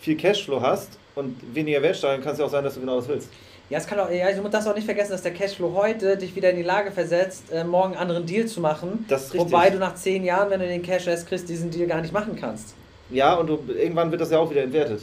viel 0.01 0.17
Cashflow 0.17 0.61
hast 0.61 0.89
und 1.19 1.55
weniger 1.55 1.81
Wertsteigerung, 1.81 2.23
kann 2.23 2.33
es 2.33 2.39
ja 2.39 2.45
auch 2.45 2.49
sein, 2.49 2.63
dass 2.63 2.75
du 2.75 2.79
genau 2.79 2.97
das 2.97 3.07
willst. 3.07 3.29
Ja, 3.69 3.77
es 3.77 3.85
kann 3.85 3.99
auch, 3.99 4.09
ja, 4.09 4.31
du 4.31 4.47
darfst 4.49 4.67
auch 4.67 4.73
nicht 4.75 4.85
vergessen, 4.85 5.11
dass 5.11 5.21
der 5.21 5.33
Cashflow 5.33 5.73
heute 5.75 6.17
dich 6.17 6.35
wieder 6.35 6.49
in 6.49 6.55
die 6.55 6.63
Lage 6.63 6.91
versetzt, 6.91 7.51
äh, 7.51 7.63
morgen 7.63 7.93
einen 7.93 8.01
anderen 8.01 8.25
Deal 8.25 8.47
zu 8.47 8.61
machen. 8.61 9.05
Das 9.07 9.25
ist 9.25 9.33
richtig. 9.35 9.51
Wobei 9.51 9.69
du 9.69 9.77
nach 9.77 9.93
10 9.93 10.23
Jahren, 10.23 10.49
wenn 10.49 10.59
du 10.59 10.67
den 10.67 10.81
Cash 10.81 11.05
erst 11.05 11.27
kriegst, 11.27 11.47
diesen 11.47 11.69
Deal 11.69 11.87
gar 11.87 12.01
nicht 12.01 12.11
machen 12.11 12.35
kannst. 12.35 12.73
Ja, 13.11 13.35
und 13.35 13.47
du, 13.47 13.59
irgendwann 13.71 14.09
wird 14.09 14.21
das 14.21 14.31
ja 14.31 14.39
auch 14.39 14.49
wieder 14.49 14.63
entwertet. 14.63 15.01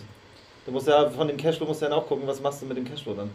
Du 0.64 0.72
musst 0.72 0.88
ja 0.88 1.08
von 1.10 1.28
dem 1.28 1.36
Cashflow 1.36 1.64
musst 1.66 1.80
du 1.80 1.84
dann 1.86 1.94
auch 1.94 2.08
gucken, 2.08 2.26
was 2.26 2.40
machst 2.40 2.60
du 2.60 2.66
mit 2.66 2.76
dem 2.76 2.84
Cashflow 2.84 3.14
dann. 3.14 3.30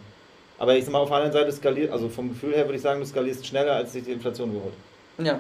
Aber 0.58 0.76
ich 0.76 0.84
sag 0.84 0.92
mal, 0.92 1.00
auf 1.00 1.08
der 1.08 1.18
anderen 1.18 1.34
Seite 1.34 1.52
skaliert, 1.54 1.92
also 1.92 2.10
vom 2.10 2.30
Gefühl 2.30 2.54
her 2.54 2.66
würde 2.66 2.76
ich 2.76 2.82
sagen, 2.82 3.00
du 3.00 3.06
skalierst 3.06 3.48
schneller, 3.48 3.74
als 3.74 3.94
sich 3.94 4.04
die 4.04 4.12
Inflation 4.12 4.52
geholt. 4.52 4.74
Ja, 5.18 5.40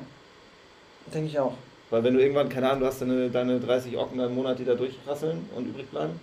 denke 1.13 1.27
ich 1.27 1.37
auch. 1.37 1.53
Weil 1.89 2.03
wenn 2.05 2.13
du 2.13 2.21
irgendwann, 2.21 2.47
keine 2.47 2.69
Ahnung, 2.69 2.81
du 2.81 2.85
hast 2.85 3.01
deine, 3.01 3.29
deine 3.29 3.59
30 3.59 3.97
Ocken 3.97 4.19
im 4.21 4.33
Monat, 4.33 4.57
die 4.57 4.65
da 4.65 4.73
durchrasseln 4.73 5.49
und 5.55 5.67
übrig 5.67 5.89
bleiben. 5.89 6.19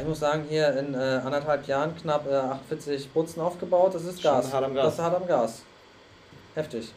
Ich 0.00 0.06
muss 0.08 0.20
sagen, 0.20 0.44
hier 0.48 0.74
in 0.78 0.94
äh, 0.94 1.20
anderthalb 1.24 1.66
Jahren 1.66 1.94
knapp 1.96 2.26
äh, 2.30 2.34
48 2.34 3.10
Butzen 3.10 3.42
aufgebaut. 3.42 3.94
Das 3.94 4.04
ist 4.04 4.22
Schon 4.22 4.30
Gas. 4.32 4.52
hart 4.52 4.64
am 4.64 4.74
Gas. 4.74 4.84
Das 4.84 4.94
ist 4.94 5.00
hart 5.00 5.16
am 5.16 5.26
Gas. 5.26 5.62
Heftig. 6.54 6.92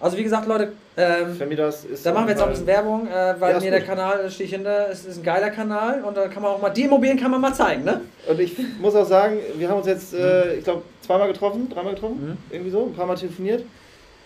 Also 0.00 0.16
wie 0.16 0.22
gesagt, 0.22 0.46
Leute, 0.46 0.72
ähm, 0.96 1.36
das 1.56 1.84
ist. 1.84 2.06
da 2.06 2.12
machen 2.12 2.26
wir 2.26 2.30
jetzt 2.32 2.40
auch 2.40 2.46
ein 2.46 2.50
bisschen 2.52 2.66
Werbung, 2.68 3.08
äh, 3.08 3.34
weil 3.40 3.50
Ja, 3.50 3.56
ist 3.58 3.64
mir 3.64 3.70
der. 3.72 3.80
Kanal 3.82 4.20
äh, 4.20 4.30
steht 4.30 4.50
hinter, 4.50 4.88
es 4.90 5.04
ist 5.04 5.18
ein 5.18 5.24
geiler 5.24 5.50
Kanal 5.50 6.04
und 6.04 6.16
da 6.16 6.28
kann 6.28 6.42
man 6.42 6.52
auch 6.52 6.62
mal, 6.62 6.70
die 6.70 6.82
Immobilien 6.84 7.18
kann 7.18 7.32
man 7.32 7.40
mal 7.40 7.52
zeigen, 7.52 7.82
ne? 7.84 8.02
Und 8.28 8.38
ich 8.38 8.56
muss 8.80 8.94
auch 8.94 9.04
sagen, 9.06 9.38
wir 9.56 9.68
haben 9.68 9.78
uns 9.78 9.88
jetzt, 9.88 10.14
äh, 10.14 10.54
ich 10.54 10.64
glaube, 10.64 10.82
zweimal 11.04 11.26
getroffen, 11.32 11.68
dreimal 11.68 11.94
getroffen, 11.94 12.28
Mhm. 12.28 12.38
irgendwie 12.54 12.70
so, 12.70 12.84
ein 12.84 12.94
paar 12.94 13.06
Mal 13.06 13.16
telefoniert. 13.16 13.64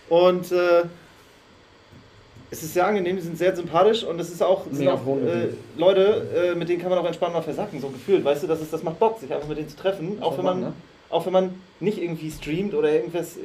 Und 0.09 0.51
äh, 0.51 0.83
es 2.53 2.61
ist 2.61 2.75
sehr 2.75 2.85
angenehm, 2.85 3.15
die 3.15 3.21
sind 3.23 3.35
sehr 3.35 3.55
sympathisch 3.55 4.03
und 4.03 4.19
es 4.19 4.29
ist 4.29 4.43
auch, 4.43 4.65
sind 4.71 4.87
auch 4.87 5.01
äh. 5.07 5.49
Leute, 5.75 6.51
äh, 6.53 6.55
mit 6.55 6.69
denen 6.69 6.79
kann 6.79 6.91
man 6.91 6.99
auch 6.99 7.05
entspannt 7.05 7.33
mal 7.33 7.41
versacken, 7.41 7.81
so 7.81 7.89
gefühlt. 7.89 8.23
Weißt 8.23 8.43
du, 8.43 8.47
das, 8.47 8.61
ist, 8.61 8.71
das 8.71 8.83
macht 8.83 8.99
Bock, 8.99 9.19
sich 9.19 9.33
einfach 9.33 9.47
mit 9.47 9.57
denen 9.57 9.69
zu 9.69 9.75
treffen, 9.75 10.21
auch 10.21 10.37
wenn 10.37 10.45
man, 10.45 10.59
ne? 10.59 10.73
auch 11.09 11.25
wenn 11.25 11.33
man 11.33 11.55
nicht 11.79 11.97
irgendwie 11.97 12.29
streamt 12.29 12.75
oder 12.75 12.91
irgendwas 12.91 13.37
äh, 13.37 13.39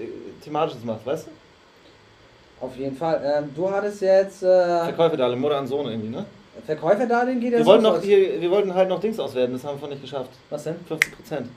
Thematisches 0.44 0.84
macht, 0.84 1.06
weißt 1.06 1.26
du? 1.26 2.66
Auf 2.66 2.76
jeden 2.76 2.96
Fall. 2.96 3.22
Ähm, 3.24 3.50
du 3.54 3.70
hattest 3.70 4.02
jetzt 4.02 4.42
äh, 4.42 4.46
Verkäufe 4.84 5.16
da, 5.16 5.34
Mutter 5.34 5.56
an 5.56 5.66
Sohn 5.66 5.86
irgendwie, 5.86 6.10
ne? 6.10 6.26
Verkäuferdarlehen 6.66 7.40
geht 7.40 7.52
Wir 7.52 7.58
jetzt 7.58 7.66
wollten, 7.66 7.84
los. 7.84 7.96
noch 7.96 8.02
hier, 8.02 8.40
wir 8.40 8.50
wollten 8.50 8.74
halt 8.74 8.90
noch 8.90 9.00
Dings 9.00 9.18
auswerten, 9.18 9.54
das 9.54 9.64
haben 9.64 9.80
wir 9.80 9.88
nicht 9.88 10.02
geschafft. 10.02 10.32
Was 10.50 10.64
denn? 10.64 10.76
50 10.86 11.16
Prozent. 11.16 11.48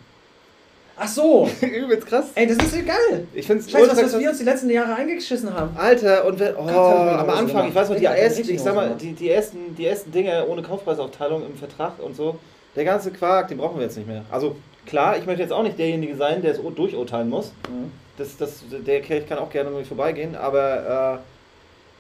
Ach 1.03 1.07
so! 1.07 1.49
Übelst 1.61 2.05
krass. 2.05 2.25
Ey, 2.35 2.45
das 2.45 2.57
ist 2.57 2.85
geil! 2.85 3.27
Ich 3.33 3.47
finde 3.47 3.63
es 3.63 3.71
Scheiße, 3.71 3.89
was, 3.89 4.03
was 4.03 4.19
wir 4.19 4.29
uns 4.29 4.37
die 4.37 4.43
letzten 4.43 4.69
Jahre 4.69 4.93
eingegeschissen 4.93 5.51
haben. 5.51 5.75
Alter, 5.75 6.25
und 6.25 6.39
wenn, 6.39 6.55
oh, 6.55 6.59
am 6.59 7.29
Anfang, 7.29 7.69
ich 7.69 7.75
weiß 7.75 7.89
noch, 7.89 7.97
die 7.97 8.05
ersten, 8.05 8.47
ich 8.47 8.61
sag 8.61 8.75
mal, 8.75 8.95
die, 8.99 9.13
die, 9.13 9.29
ersten, 9.31 9.75
die 9.75 9.87
ersten 9.87 10.11
Dinge 10.11 10.45
ohne 10.47 10.61
Kaufpreisaufteilung 10.61 11.43
im 11.43 11.55
Vertrag 11.55 11.93
und 11.99 12.15
so, 12.15 12.37
der 12.75 12.85
ganze 12.85 13.09
Quark, 13.09 13.47
den 13.47 13.57
brauchen 13.57 13.77
wir 13.77 13.85
jetzt 13.85 13.97
nicht 13.97 14.07
mehr. 14.07 14.23
Also 14.29 14.55
klar, 14.85 15.17
ich 15.17 15.25
möchte 15.25 15.41
jetzt 15.41 15.51
auch 15.51 15.63
nicht 15.63 15.79
derjenige 15.79 16.15
sein, 16.15 16.43
der 16.43 16.51
es 16.51 16.59
durchurteilen 16.61 17.29
muss. 17.29 17.51
Mhm. 17.67 17.91
Das, 18.17 18.37
das, 18.37 18.63
der 18.69 19.01
Kelch 19.01 19.27
kann 19.27 19.39
auch 19.39 19.49
gerne 19.49 19.71
mir 19.71 19.83
vorbeigehen, 19.83 20.35
aber 20.35 21.15
äh, 21.15 21.19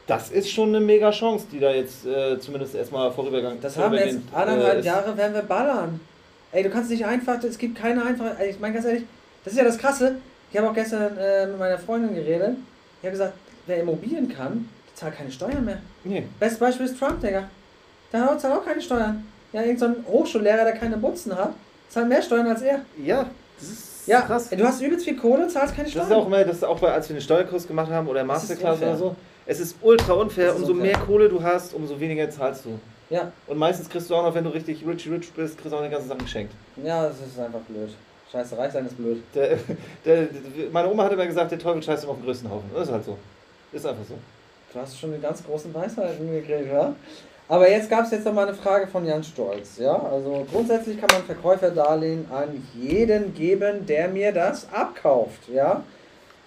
das 0.05 0.29
ist 0.29 0.51
schon 0.51 0.69
eine 0.69 0.79
mega 0.79 1.09
Chance, 1.09 1.47
die 1.51 1.59
da 1.59 1.71
jetzt 1.71 2.05
äh, 2.05 2.39
zumindest 2.39 2.75
erstmal 2.75 3.11
vorübergegangen 3.11 3.61
Das 3.61 3.77
haben 3.77 3.93
wir 3.93 4.05
jetzt 4.05 4.19
vorübergehend, 4.31 4.49
anderthalb 4.51 4.75
äh, 4.75 4.79
ist. 4.79 4.85
Jahre, 4.85 5.17
werden 5.17 5.33
wir 5.33 5.41
ballern. 5.41 5.99
Ey, 6.51 6.63
du 6.63 6.69
kannst 6.69 6.89
nicht 6.89 7.05
einfach, 7.05 7.41
es 7.43 7.57
gibt 7.57 7.77
keine 7.77 8.03
einfache, 8.05 8.35
ich 8.45 8.59
meine 8.59 8.73
ganz 8.73 8.85
ehrlich, 8.85 9.03
das 9.43 9.53
ist 9.53 9.59
ja 9.59 9.65
das 9.65 9.77
Krasse. 9.77 10.15
Ich 10.51 10.57
habe 10.57 10.69
auch 10.69 10.73
gestern 10.73 11.17
äh, 11.17 11.47
mit 11.47 11.57
meiner 11.57 11.77
Freundin 11.77 12.13
geredet. 12.13 12.57
Ich 13.01 13.05
habe 13.05 13.11
gesagt, 13.11 13.33
wer 13.67 13.77
Immobilien 13.81 14.27
kann, 14.27 14.67
der 14.89 14.95
zahlt 14.95 15.15
keine 15.17 15.31
Steuern 15.31 15.63
mehr. 15.63 15.77
Nee. 16.03 16.23
Bestes 16.39 16.59
Beispiel 16.59 16.85
ist 16.87 16.99
Trump, 16.99 17.21
Digga. 17.21 17.43
Der 18.11 18.37
zahlt 18.37 18.53
auch 18.53 18.65
keine 18.65 18.81
Steuern. 18.81 19.25
Ja, 19.53 19.61
irgendein 19.61 19.93
so 19.93 19.99
ein 19.99 20.05
Hochschullehrer, 20.07 20.63
der 20.65 20.73
keine 20.73 20.97
Butzen 20.97 21.35
hat, 21.37 21.53
zahlt 21.89 22.09
mehr 22.09 22.21
Steuern 22.21 22.47
als 22.47 22.61
er. 22.61 22.81
Ja, 23.03 23.25
das 23.59 23.69
ist 23.69 24.07
Ja, 24.07 24.21
krass. 24.21 24.49
du 24.49 24.63
hast 24.65 24.81
übelst 24.81 25.05
viel 25.05 25.15
Kohle, 25.17 25.47
zahlst 25.47 25.73
keine 25.75 25.85
Das 25.85 25.93
Steuern. 25.93 26.07
ist 26.07 26.13
auch 26.13 26.27
immer, 26.27 26.43
das 26.43 26.55
ist 26.57 26.63
auch 26.65 26.79
bei, 26.79 26.91
als 26.91 27.07
wir 27.09 27.15
den 27.15 27.21
Steuerkurs 27.21 27.65
gemacht 27.67 27.89
haben 27.91 28.07
oder 28.07 28.19
Das 28.19 28.27
Masterclass 28.27 28.77
oder 28.81 28.97
so. 28.97 29.15
Es 29.45 29.59
ist 29.61 29.77
ultra 29.81 30.13
unfair. 30.13 30.47
Das 30.47 30.55
ist 30.55 30.61
Umso 30.61 30.73
unfair. 30.73 30.97
mehr 30.97 31.05
Kohle 31.05 31.29
du 31.29 31.41
hast, 31.41 31.73
umso 31.73 31.97
weniger 31.99 32.29
zahlst 32.29 32.65
du. 32.65 32.77
Ja, 33.11 33.31
Und 33.45 33.57
meistens 33.57 33.87
kriegst 33.89 34.09
du 34.09 34.15
auch 34.15 34.23
noch, 34.23 34.33
wenn 34.33 34.43
du 34.43 34.49
richtig 34.49 34.83
rich 34.87 35.07
rich 35.09 35.31
bist, 35.33 35.57
kriegst 35.57 35.71
du 35.71 35.77
auch 35.77 35.83
die 35.83 35.89
ganzen 35.89 36.07
Sachen 36.07 36.23
geschenkt. 36.23 36.53
ja, 36.83 37.03
das 37.07 37.17
ist 37.19 37.39
einfach 37.39 37.59
blöd. 37.59 37.91
Scheiße, 38.31 38.57
reich 38.57 38.71
sein 38.71 38.85
ist 38.85 38.97
blöd. 38.97 39.21
Der, 39.35 39.57
der, 40.05 40.27
meine 40.71 40.89
Oma 40.89 41.03
hat 41.03 41.11
immer 41.11 41.27
gesagt, 41.27 41.51
der 41.51 41.59
Teufel 41.59 41.83
scheißt 41.83 42.03
immer 42.03 42.13
auf 42.13 42.19
den 42.19 42.25
größten 42.25 42.49
Haufen. 42.49 42.69
Das 42.73 42.87
ist 42.87 42.93
halt 42.93 43.05
so. 43.05 43.17
Ist 43.73 43.85
einfach 43.85 44.05
so. 44.07 44.15
Du 44.73 44.79
hast 44.79 44.97
schon 44.97 45.11
eine 45.11 45.21
ganz 45.21 45.43
großen 45.43 45.73
Weisheiten 45.73 46.31
gekriegt, 46.31 46.71
ja? 46.71 46.95
Aber 47.49 47.69
jetzt 47.69 47.89
gab 47.89 48.05
es 48.05 48.11
jetzt 48.11 48.25
noch 48.25 48.33
mal 48.33 48.47
eine 48.47 48.55
Frage 48.55 48.87
von 48.87 49.05
Jan 49.05 49.21
Stolz, 49.21 49.77
ja? 49.77 50.01
Also 50.01 50.47
grundsätzlich 50.49 50.97
kann 50.97 51.09
man 51.11 51.23
Verkäuferdarlehen 51.23 52.25
an 52.31 52.65
jeden 52.73 53.33
geben, 53.33 53.85
der 53.85 54.07
mir 54.07 54.31
das 54.31 54.67
abkauft, 54.71 55.49
ja? 55.53 55.83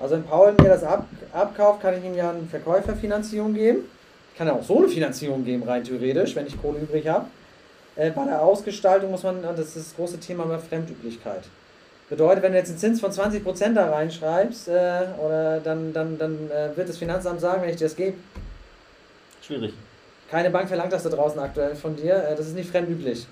Also 0.01 0.15
wenn 0.15 0.25
Paul 0.25 0.53
mir 0.53 0.71
das 0.71 0.83
ab, 0.83 1.07
abkauft, 1.35 1.83
kann 1.83 1.99
ich 1.99 2.05
ihm 2.05 2.15
ja 2.15 2.31
eine 2.31 2.47
Verkäuferfinanzierung 2.47 3.53
geben. 3.53 3.91
Ich 4.35 4.39
kann 4.39 4.49
ja 4.49 4.55
auch 4.55 4.65
so 4.65 4.79
eine 4.79 4.89
Finanzierung 4.89 5.45
geben, 5.45 5.63
rein 5.63 5.85
theoretisch, 5.85 6.35
wenn 6.35 6.45
ich 6.45 6.61
Kohle 6.61 6.81
übrig 6.81 7.07
habe. 7.07 7.27
Äh, 7.95 8.11
bei 8.11 8.25
der 8.25 8.43
Ausgestaltung 8.43 9.13
muss 9.13 9.23
man, 9.23 9.41
das 9.43 9.61
ist 9.61 9.77
das 9.77 9.95
große 9.95 10.19
Thema 10.19 10.43
immer 10.43 10.59
Fremdüblichkeit. 10.59 11.45
Bedeutet, 12.11 12.43
wenn 12.43 12.51
du 12.51 12.59
jetzt 12.59 12.71
einen 12.71 12.79
Zins 12.79 13.01
von 13.01 13.13
20% 13.13 13.75
da 13.75 13.91
reinschreibst, 13.91 14.67
äh, 14.67 15.03
oder 15.25 15.61
dann, 15.61 15.93
dann, 15.93 16.19
dann 16.19 16.51
äh, 16.51 16.77
wird 16.77 16.89
das 16.89 16.99
Finanzamt 16.99 17.41
sagen, 17.41 17.63
wenn 17.63 17.71
ich 17.71 17.77
dir 17.77 17.85
das 17.85 17.95
gebe, 17.95 18.17
Schwierig. 19.41 19.73
keine 20.29 20.51
Bank 20.51 20.67
verlangt 20.67 20.93
das 20.93 21.05
da 21.05 21.11
draußen 21.11 21.39
aktuell 21.39 21.77
von 21.77 21.95
dir, 21.95 22.17
äh, 22.17 22.35
das 22.35 22.49
ist 22.49 22.57
nicht 22.57 22.69
fremdüblich. 22.69 23.29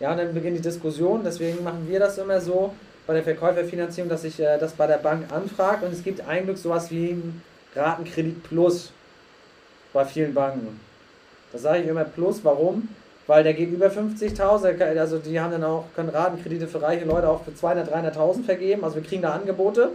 Ja, 0.00 0.10
und 0.10 0.18
dann 0.18 0.34
beginnt 0.34 0.56
die 0.56 0.62
Diskussion, 0.62 1.22
deswegen 1.24 1.62
machen 1.62 1.86
wir 1.88 2.00
das 2.00 2.18
immer 2.18 2.40
so 2.40 2.74
bei 3.06 3.14
der 3.14 3.22
Verkäuferfinanzierung, 3.22 4.10
dass 4.10 4.24
ich 4.24 4.40
äh, 4.40 4.58
das 4.58 4.72
bei 4.72 4.88
der 4.88 4.98
Bank 4.98 5.32
anfrage 5.32 5.86
und 5.86 5.92
es 5.92 6.02
gibt 6.02 6.26
eigentlich 6.26 6.58
sowas 6.58 6.90
wie 6.90 7.10
einen 7.10 7.42
Ratenkredit 7.76 8.42
Plus 8.42 8.90
bei 9.96 10.04
vielen 10.04 10.34
Banken. 10.34 10.78
Das 11.52 11.62
sage 11.62 11.82
ich 11.82 11.88
immer 11.88 12.04
Plus, 12.04 12.44
warum? 12.44 12.88
Weil 13.26 13.42
der 13.42 13.54
geht 13.54 13.72
über 13.72 13.86
50.000, 13.86 14.98
also 14.98 15.18
die 15.18 15.40
haben 15.40 15.50
dann 15.50 15.64
auch, 15.64 15.86
können 15.96 16.10
Ratenkredite 16.10 16.68
für 16.68 16.80
reiche 16.80 17.04
Leute 17.04 17.28
auch 17.28 17.42
für 17.42 17.50
200.000, 17.50 18.14
300.000 18.14 18.44
vergeben, 18.44 18.84
also 18.84 18.96
wir 18.96 19.02
kriegen 19.02 19.22
da 19.22 19.32
Angebote. 19.32 19.90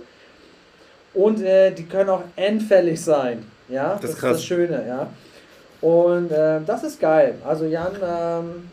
Und 1.14 1.42
äh, 1.42 1.72
die 1.72 1.86
können 1.86 2.10
auch 2.10 2.24
endfällig 2.36 3.02
sein, 3.02 3.46
ja, 3.70 3.98
Das 4.02 4.12
ist 4.12 4.16
ist 4.18 4.24
das 4.24 4.44
Schöne, 4.44 4.84
ja. 4.88 5.08
Und 5.88 6.32
äh, 6.32 6.60
das 6.66 6.84
ist 6.84 7.00
geil. 7.00 7.36
Also 7.46 7.66
Jan, 7.66 7.94
ähm, 7.96 8.70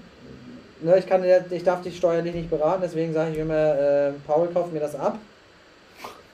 ne, 0.80 0.98
ich, 0.98 1.06
kann, 1.06 1.22
ich 1.50 1.64
darf 1.64 1.82
dich 1.82 1.96
steuerlich 1.96 2.34
nicht 2.34 2.50
beraten, 2.50 2.80
deswegen 2.82 3.12
sage 3.12 3.32
ich 3.32 3.38
immer, 3.38 3.78
äh, 3.78 4.12
Paul, 4.26 4.48
kauf 4.52 4.72
mir 4.72 4.80
das 4.80 4.94
ab. 4.94 5.18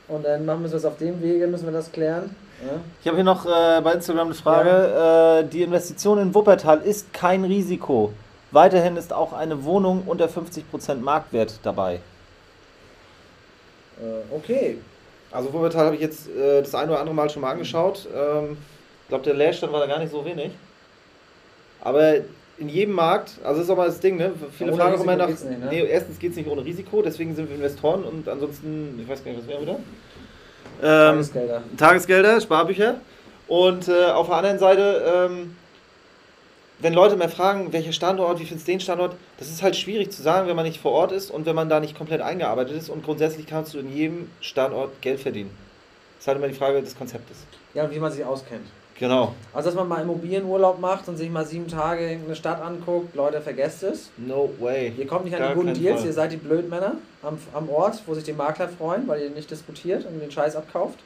Und 0.09 0.25
dann 0.25 0.45
machen 0.47 0.63
wir 0.63 0.73
es 0.73 0.85
auf 0.85 0.99
dem 0.99 1.21
Wege, 1.23 1.47
müssen 1.47 1.67
wir 1.67 1.73
das 1.73 1.91
klären. 1.91 2.35
Ja. 2.63 2.81
Ich 3.01 3.07
habe 3.07 3.17
hier 3.17 3.25
noch 3.25 3.45
äh, 3.47 3.81
bei 3.83 3.93
Instagram 3.93 4.29
eine 4.29 4.35
Frage. 4.35 5.45
Äh, 5.45 5.49
die 5.49 5.63
Investition 5.63 6.19
in 6.19 6.35
Wuppertal 6.35 6.81
ist 6.83 7.13
kein 7.13 7.45
Risiko. 7.45 8.13
Weiterhin 8.51 8.97
ist 8.97 9.13
auch 9.13 9.33
eine 9.33 9.65
Wohnung 9.65 10.05
unter 10.07 10.27
50% 10.27 10.97
Marktwert 10.97 11.59
dabei. 11.63 12.01
Äh, 14.01 14.35
okay. 14.35 14.79
Also 15.31 15.53
Wuppertal 15.53 15.87
habe 15.87 15.97
ich 15.97 16.03
jetzt 16.03 16.29
äh, 16.29 16.61
das 16.63 16.75
ein 16.75 16.89
oder 16.89 17.01
andere 17.01 17.15
Mal 17.15 17.29
schon 17.29 17.43
mal 17.43 17.51
angeschaut. 17.51 18.07
Ähm, 18.15 18.57
ich 19.03 19.09
glaube, 19.09 19.25
der 19.25 19.35
Leerstand 19.35 19.73
war 19.73 19.81
da 19.81 19.87
gar 19.87 19.99
nicht 19.99 20.13
so 20.13 20.25
wenig. 20.25 20.53
Aber 21.81 22.15
in 22.57 22.69
jedem 22.69 22.95
Markt, 22.95 23.33
also 23.43 23.59
das 23.59 23.65
ist 23.67 23.71
auch 23.71 23.77
mal 23.77 23.87
das 23.87 24.01
Ding, 24.01 24.17
ne? 24.17 24.33
Viele 24.57 24.73
Ohne 24.73 24.81
fragen 24.81 24.97
auch 24.97 25.03
immer 25.03 25.17
nach. 25.17 25.29
nicht, 25.29 25.45
ne? 25.45 25.67
Nee, 25.69 25.85
erstens 25.85 26.19
geht 26.19 26.31
es 26.31 26.37
nicht 26.37 26.49
ohne 26.49 26.65
Risiko, 26.65 27.03
deswegen 27.03 27.35
sind 27.35 27.49
wir 27.49 27.57
Investoren 27.57 28.05
und 28.05 28.29
ansonsten, 28.29 28.99
ich 29.03 29.09
weiß 29.09 29.25
gar 29.25 29.33
nicht, 29.33 29.43
was 29.43 29.49
wäre 29.49 29.63
wieder? 29.63 29.77
Ähm, 30.83 31.17
Tagesgelder. 31.17 31.63
Tagesgelder, 31.77 32.41
Sparbücher. 32.41 32.97
Und 33.49 33.89
äh, 33.89 34.07
auf 34.07 34.27
der 34.29 34.37
anderen 34.37 34.59
Seite, 34.59 35.29
ähm, 35.31 35.57
wenn 36.79 36.95
Leute 36.95 37.17
mal 37.17 37.29
fragen, 37.29 37.73
welcher 37.73 37.93
Standort, 37.93 38.41
wie 38.41 38.45
findest 38.45 38.67
du 38.67 38.73
den 38.73 38.81
Standort, 38.81 39.17
das 39.39 39.49
ist 39.49 39.63
halt 39.63 39.77
schwierig 39.77 40.11
zu 40.11 40.23
sagen, 40.23 40.49
wenn 40.49 40.57
man 40.57 40.65
nicht 40.65 40.81
vor 40.81 40.93
Ort 40.93 41.13
ist 41.13 41.31
und 41.31 41.47
wenn 41.47 41.55
man 41.55 41.69
da 41.69 41.81
nicht 41.81 41.97
komplett 41.97 42.21
eingearbeitet 42.21 42.77
ist. 42.77 42.89
Und 42.89 43.05
grundsätzlich 43.05 43.47
kannst 43.47 43.75
du 43.75 43.79
in 43.79 43.95
jedem 43.95 44.31
Standort 44.41 45.01
Geld 45.01 45.21
verdienen. 45.21 45.51
Das 46.17 46.25
ist 46.25 46.29
halt 46.29 46.39
immer 46.39 46.49
die 46.49 46.55
Frage 46.55 46.81
des 46.81 46.97
Konzeptes. 46.97 47.39
Ja, 47.75 47.85
und 47.85 47.95
wie 47.95 47.99
man 47.99 48.13
sich 48.13 48.25
auskennt. 48.25 48.67
Genau. 48.99 49.35
Also, 49.53 49.69
dass 49.71 49.77
man 49.77 49.89
mal 49.89 50.03
Immobilienurlaub 50.03 50.79
macht 50.79 51.09
und 51.09 51.17
sich 51.17 51.29
mal 51.29 51.45
sieben 51.45 51.67
Tage 51.67 52.07
eine 52.07 52.37
Stadt 52.37 52.61
anguckt, 52.61 53.15
Leute, 53.15 53.41
vergesst 53.41 53.83
es. 53.83 54.11
No 54.17 54.51
way. 54.61 54.93
Ihr 54.97 55.07
kommt 55.07 55.25
nicht 55.25 55.35
an 55.35 55.41
Gar 55.41 55.49
die 55.51 55.55
guten 55.57 55.75
Deals, 55.75 55.99
Fall. 56.01 56.07
ihr 56.07 56.13
seid 56.13 56.33
die 56.33 56.37
Blödmänner 56.37 56.95
am, 57.23 57.39
am 57.53 57.69
Ort, 57.71 58.01
wo 58.07 58.15
sich 58.15 58.25
die 58.25 58.33
Makler 58.33 58.69
freuen, 58.69 59.09
weil 59.09 59.23
ihr 59.23 59.31
nicht 59.31 59.51
diskutiert 59.51 60.07
und 60.07 60.21
den 60.21 60.31
Scheiß 60.31 60.55
abkauft. 60.55 60.99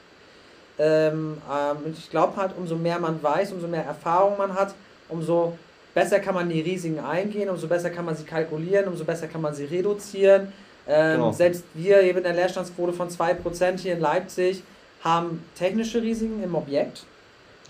Ähm, 0.78 1.39
ähm, 1.51 1.95
ich 1.99 2.11
glaube 2.11 2.36
halt, 2.36 2.53
umso 2.57 2.76
mehr 2.76 2.99
man 2.99 3.22
weiß, 3.22 3.53
umso 3.53 3.66
mehr 3.66 3.84
Erfahrung 3.84 4.36
man 4.39 4.55
hat, 4.55 4.74
umso 5.09 5.57
besser 5.95 6.20
kann 6.20 6.34
man 6.34 6.49
die 6.49 6.61
Risiken 6.61 7.01
eingehen, 7.01 7.49
umso 7.49 7.66
besser 7.66 7.91
kann 7.91 8.05
man 8.05 8.14
sie 8.14 8.24
kalkulieren, 8.24 8.86
umso 8.86 9.05
besser 9.05 9.26
kann 9.26 9.41
man 9.41 9.55
sie 9.55 9.64
reduzieren. 9.64 10.53
Ähm, 10.86 11.16
Genau. 11.16 11.32
Selbst 11.32 11.64
wir 11.74 11.99
hier 11.99 12.14
mit 12.14 12.24
einer 12.24 12.34
Leerstandsquote 12.36 12.93
von 12.93 13.09
2% 13.09 13.78
hier 13.78 13.95
in 13.95 14.01
Leipzig 14.01 14.62
haben 15.03 15.43
technische 15.57 16.01
Risiken 16.03 16.43
im 16.43 16.55
Objekt 16.55 17.05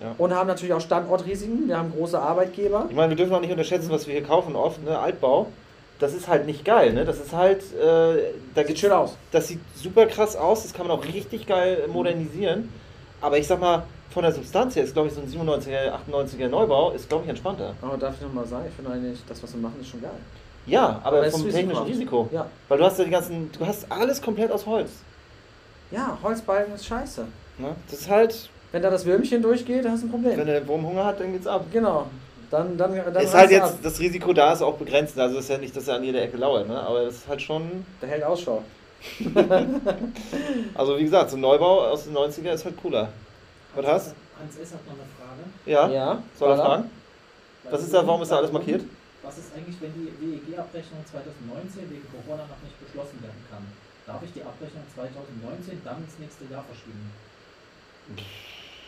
Ja. 0.00 0.14
und 0.16 0.32
haben 0.34 0.46
natürlich 0.46 0.72
auch 0.72 0.80
Standortrisiken. 0.80 1.68
Wir 1.68 1.76
haben 1.78 1.92
große 1.92 2.18
Arbeitgeber. 2.18 2.86
Ich 2.88 2.94
meine, 2.94 3.10
wir 3.10 3.16
dürfen 3.16 3.34
auch 3.34 3.40
nicht 3.40 3.50
unterschätzen, 3.50 3.90
was 3.90 4.06
wir 4.06 4.14
hier 4.14 4.22
kaufen 4.22 4.54
oft, 4.54 4.82
ne? 4.84 4.98
Altbau. 4.98 5.46
Das 5.98 6.14
ist 6.14 6.28
halt 6.28 6.46
nicht 6.46 6.64
geil, 6.64 6.92
ne? 6.92 7.04
Das 7.04 7.18
ist 7.18 7.32
halt, 7.32 7.62
äh, 7.74 8.32
da 8.54 8.64
Sieht 8.64 8.78
schön 8.78 8.92
aus. 8.92 9.16
Das 9.32 9.48
sieht 9.48 9.58
super 9.74 10.06
krass 10.06 10.36
aus, 10.36 10.62
das 10.62 10.72
kann 10.72 10.86
man 10.86 10.96
auch 10.96 11.04
richtig 11.04 11.46
geil 11.46 11.88
modernisieren. 11.92 12.72
Aber 13.20 13.38
ich 13.38 13.48
sag 13.48 13.60
mal, 13.60 13.82
von 14.10 14.22
der 14.22 14.32
Substanz 14.32 14.76
her 14.76 14.84
ist, 14.84 14.94
glaube 14.94 15.08
ich, 15.08 15.14
so 15.14 15.20
ein 15.20 15.26
97er, 15.26 15.92
98er 16.08 16.48
Neubau, 16.48 16.92
ist, 16.92 17.08
glaube 17.08 17.24
ich, 17.24 17.30
entspannter. 17.30 17.74
Aber 17.82 17.96
darf 17.96 18.14
ich 18.14 18.20
nochmal 18.22 18.46
sagen, 18.46 18.66
ich 18.68 18.74
finde 18.74 18.92
eigentlich, 18.92 19.18
das, 19.28 19.42
was 19.42 19.52
wir 19.52 19.60
machen, 19.60 19.76
ist 19.80 19.88
schon 19.88 20.00
geil. 20.00 20.10
Ja, 20.66 21.00
aber, 21.02 21.18
Aber 21.18 21.30
vom 21.30 21.42
technischen 21.42 21.68
risikohaft. 21.68 21.88
Risiko. 21.88 22.28
Ja. 22.30 22.46
Weil 22.68 22.78
du 22.78 22.84
hast 22.84 22.98
ja 22.98 23.04
die 23.04 23.10
ganzen, 23.10 23.50
du 23.52 23.66
hast 23.66 23.90
alles 23.90 24.22
komplett 24.22 24.52
aus 24.52 24.66
Holz. 24.66 24.90
Ja, 25.90 26.16
Holzbalken 26.22 26.74
ist 26.74 26.86
scheiße. 26.86 27.24
Ne? 27.58 27.74
Das 27.90 28.00
ist 28.00 28.08
halt, 28.10 28.50
Wenn 28.72 28.82
da 28.82 28.90
das 28.90 29.06
Würmchen 29.06 29.42
durchgeht, 29.42 29.84
dann 29.84 29.92
hast 29.92 30.02
du 30.02 30.08
ein 30.08 30.10
Problem. 30.10 30.38
wenn 30.38 30.46
der 30.46 30.66
Wurm 30.66 30.86
Hunger 30.86 31.04
hat, 31.04 31.20
dann 31.20 31.32
geht's 31.32 31.46
ab. 31.46 31.64
Genau. 31.72 32.06
Dann, 32.50 32.78
dann, 32.78 32.94
dann 32.94 33.22
ist 33.22 33.34
halt 33.34 33.50
jetzt, 33.50 33.62
ab. 33.62 33.78
das 33.82 34.00
Risiko 34.00 34.32
da 34.32 34.52
ist 34.52 34.62
auch 34.62 34.76
begrenzt. 34.76 35.18
Also 35.18 35.38
ist 35.38 35.50
ja 35.50 35.58
nicht, 35.58 35.76
dass 35.76 35.88
er 35.88 35.96
an 35.96 36.04
jeder 36.04 36.22
Ecke 36.22 36.38
lauert, 36.38 36.66
ne? 36.66 36.80
Aber 36.80 37.04
das 37.04 37.16
ist 37.16 37.28
halt 37.28 37.42
schon, 37.42 37.84
Der 38.00 38.08
hält 38.08 38.24
Ausschau. 38.24 38.62
also 40.74 40.98
wie 40.98 41.04
gesagt, 41.04 41.30
so 41.30 41.36
ein 41.36 41.40
Neubau 41.40 41.82
aus 41.82 42.04
den 42.04 42.16
90er 42.16 42.52
ist 42.52 42.64
halt 42.64 42.76
cooler. 42.82 43.08
Was 43.74 43.86
hast 43.86 44.14
Hans 44.38 44.56
S. 44.56 44.72
hat 44.72 44.86
noch 44.86 44.94
eine 44.94 45.06
Frage. 45.18 45.42
Ja? 45.66 45.88
Ja. 45.88 46.22
Soll 46.38 46.50
er 46.50 46.56
fragen? 46.56 46.90
Was 47.70 47.82
ist 47.82 47.92
da, 47.92 48.06
warum 48.06 48.22
ist 48.22 48.30
da 48.30 48.36
alles 48.38 48.52
markiert? 48.52 48.82
Was 49.22 49.36
ist 49.36 49.52
eigentlich, 49.54 49.76
wenn 49.80 49.92
die 49.92 50.08
WEG-Abrechnung 50.18 51.04
2019 51.04 51.90
wegen 51.90 52.06
Corona 52.08 52.46
noch 52.46 52.62
nicht 52.62 52.78
beschlossen 52.80 53.20
werden 53.20 53.42
kann? 53.50 53.66
Darf 54.06 54.22
ich 54.22 54.32
die 54.32 54.42
Abrechnung 54.42 54.84
2019 54.94 55.82
dann 55.84 56.00
ins 56.00 56.18
nächste 56.18 56.46
Jahr 56.48 56.64
verschieben? 56.64 57.12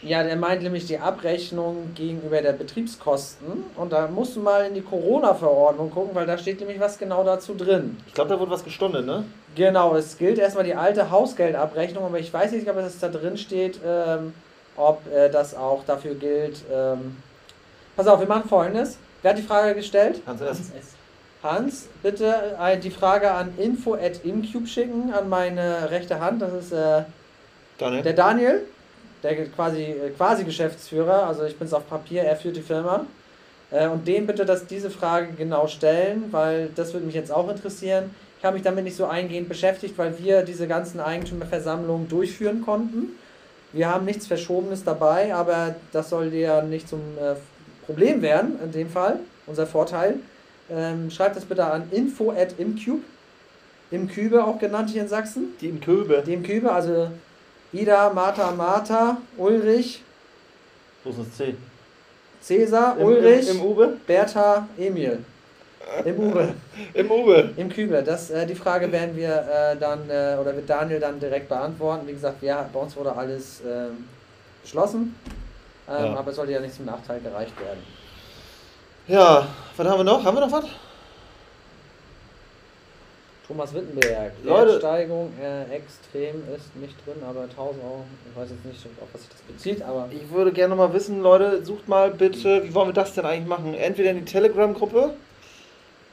Ja, 0.02 0.22
der 0.22 0.36
meint 0.36 0.62
nämlich 0.62 0.86
die 0.86 0.98
Abrechnung 0.98 1.92
gegenüber 1.94 2.40
der 2.40 2.52
Betriebskosten. 2.52 3.64
Und 3.76 3.92
da 3.92 4.08
musst 4.08 4.34
du 4.34 4.40
mal 4.40 4.66
in 4.66 4.74
die 4.74 4.80
Corona-Verordnung 4.80 5.90
gucken, 5.90 6.14
weil 6.14 6.26
da 6.26 6.38
steht 6.38 6.60
nämlich 6.60 6.80
was 6.80 6.98
genau 6.98 7.22
dazu 7.22 7.54
drin. 7.54 7.98
Ich 8.06 8.14
glaube, 8.14 8.30
da 8.30 8.40
wurde 8.40 8.50
was 8.50 8.64
gestundet, 8.64 9.04
ne? 9.04 9.24
Genau, 9.54 9.94
es 9.94 10.16
gilt 10.16 10.38
erstmal 10.38 10.64
die 10.64 10.74
alte 10.74 11.10
Hausgeldabrechnung, 11.10 12.04
aber 12.04 12.18
ich 12.18 12.32
weiß 12.32 12.52
nicht, 12.52 12.68
ob 12.68 12.76
es 12.76 12.98
da 12.98 13.08
drin 13.08 13.36
steht, 13.36 13.80
ähm, 13.84 14.32
ob 14.76 15.02
äh, 15.12 15.28
das 15.28 15.54
auch 15.54 15.84
dafür 15.84 16.14
gilt. 16.14 16.62
Ähm. 16.72 17.16
Pass 17.94 18.06
auf, 18.06 18.20
wir 18.20 18.28
machen 18.28 18.48
folgendes. 18.48 18.96
Wer 19.20 19.32
hat 19.32 19.38
die 19.38 19.42
Frage 19.42 19.74
gestellt? 19.74 20.22
Hans 20.26 20.40
S. 20.40 20.48
Hans 20.48 20.70
S. 20.70 20.94
Hans, 21.42 21.88
bitte 22.02 22.34
äh, 22.60 22.78
die 22.78 22.90
Frage 22.90 23.30
an 23.30 23.54
info.imcube 23.58 24.66
schicken, 24.66 25.12
an 25.12 25.28
meine 25.28 25.90
rechte 25.90 26.20
Hand. 26.20 26.42
Das 26.42 26.52
ist 26.52 26.72
äh, 26.72 27.02
Daniel? 27.78 28.02
der 28.02 28.12
Daniel, 28.12 28.62
der 29.22 29.46
quasi, 29.46 29.82
äh, 29.82 30.10
quasi 30.16 30.44
Geschäftsführer. 30.44 31.26
Also 31.26 31.44
ich 31.44 31.56
bin 31.56 31.66
es 31.66 31.74
auf 31.74 31.88
Papier, 31.88 32.22
er 32.22 32.36
führt 32.36 32.56
die 32.56 32.62
Firma. 32.62 33.06
Äh, 33.70 33.88
und 33.88 34.06
dem 34.06 34.26
bitte, 34.26 34.44
dass 34.44 34.66
diese 34.66 34.90
Frage 34.90 35.28
genau 35.36 35.66
stellen, 35.66 36.24
weil 36.30 36.70
das 36.74 36.92
würde 36.92 37.06
mich 37.06 37.14
jetzt 37.14 37.32
auch 37.32 37.48
interessieren. 37.48 38.14
Ich 38.38 38.44
habe 38.44 38.54
mich 38.54 38.62
damit 38.62 38.84
nicht 38.84 38.96
so 38.96 39.06
eingehend 39.06 39.48
beschäftigt, 39.48 39.98
weil 39.98 40.18
wir 40.18 40.42
diese 40.42 40.66
ganzen 40.66 40.98
Eigentümerversammlungen 40.98 42.08
durchführen 42.08 42.62
konnten. 42.62 43.18
Wir 43.72 43.88
haben 43.88 44.04
nichts 44.04 44.26
Verschobenes 44.26 44.82
dabei, 44.82 45.34
aber 45.34 45.76
das 45.92 46.10
soll 46.10 46.32
ja 46.34 46.62
nicht 46.62 46.88
zum 46.88 47.00
äh, 47.18 47.34
Problem 47.86 48.22
werden, 48.22 48.58
in 48.64 48.72
dem 48.72 48.88
Fall, 48.88 49.20
unser 49.46 49.66
Vorteil. 49.66 50.16
Ähm, 50.70 51.10
schreibt 51.10 51.36
das 51.36 51.44
bitte 51.44 51.64
an 51.64 51.88
info.imcube, 51.90 53.02
Imkübe 53.90 54.44
auch 54.44 54.58
genannt 54.58 54.90
hier 54.90 55.02
in 55.02 55.08
Sachsen. 55.08 55.54
Die 55.60 55.68
in 55.68 55.80
Köbe. 55.80 56.22
Die 56.24 56.32
Imkübe, 56.32 56.72
also 56.72 57.08
Ida, 57.72 58.10
Martha, 58.12 58.50
Martha, 58.52 59.16
Ulrich, 59.36 60.02
Wo 61.04 61.10
ist 61.10 61.18
das 61.20 61.36
C? 61.36 61.54
Cäsar, 62.40 62.96
Im, 62.98 63.06
Ulrich, 63.06 63.48
Im, 63.50 63.56
im 63.58 63.62
Uwe? 63.64 63.96
Bertha, 64.06 64.66
Emil. 64.78 65.24
Im 66.04 66.18
Uwe, 66.18 66.54
Im 66.94 67.10
Uwe. 67.10 67.50
im 67.56 67.68
Kübe. 67.68 68.02
Das, 68.02 68.30
äh, 68.30 68.46
die 68.46 68.54
Frage 68.54 68.90
werden 68.90 69.16
wir 69.16 69.34
äh, 69.34 69.76
dann, 69.78 70.08
äh, 70.08 70.36
oder 70.40 70.54
wird 70.56 70.68
Daniel 70.68 71.00
dann 71.00 71.18
direkt 71.20 71.48
beantworten. 71.48 72.06
Wie 72.06 72.12
gesagt, 72.12 72.40
wir, 72.42 72.68
bei 72.72 72.80
uns 72.80 72.96
wurde 72.96 73.14
alles 73.14 73.60
ähm, 73.66 74.04
beschlossen, 74.62 75.14
ähm, 75.88 76.04
Ja. 76.06 76.16
aber 76.16 76.30
es 76.30 76.36
sollte 76.36 76.52
ja 76.52 76.60
nicht 76.60 76.74
zum 76.74 76.86
Nachteil 76.86 77.20
gereicht 77.20 77.58
werden. 77.60 77.80
Ja, 79.08 79.46
was 79.76 79.86
haben 79.88 79.98
wir 79.98 80.04
noch? 80.04 80.24
Haben 80.24 80.36
wir 80.36 80.46
noch 80.46 80.52
was? 80.52 80.64
Thomas 83.50 83.74
Wittenberg, 83.74 84.32
Leute. 84.44 84.80
Äh, 85.42 85.74
extrem 85.74 86.36
ist 86.54 86.76
nicht 86.76 86.94
drin, 87.04 87.16
aber 87.28 87.42
1000 87.42 87.82
Euro, 87.82 88.04
ich 88.30 88.40
weiß 88.40 88.48
jetzt 88.50 88.64
nicht, 88.64 88.86
auf 89.02 89.08
was 89.12 89.22
sich 89.22 89.30
das 89.30 89.40
bezieht, 89.40 89.82
aber 89.82 90.08
Ich 90.12 90.30
würde 90.30 90.52
gerne 90.52 90.76
mal 90.76 90.92
wissen, 90.94 91.20
Leute, 91.20 91.64
sucht 91.64 91.88
mal 91.88 92.12
bitte, 92.12 92.62
wie 92.62 92.72
wollen 92.72 92.90
wir 92.90 92.92
das 92.92 93.12
denn 93.14 93.24
eigentlich 93.24 93.48
machen? 93.48 93.74
Entweder 93.74 94.10
in 94.10 94.18
die 94.18 94.24
Telegram-Gruppe, 94.24 95.14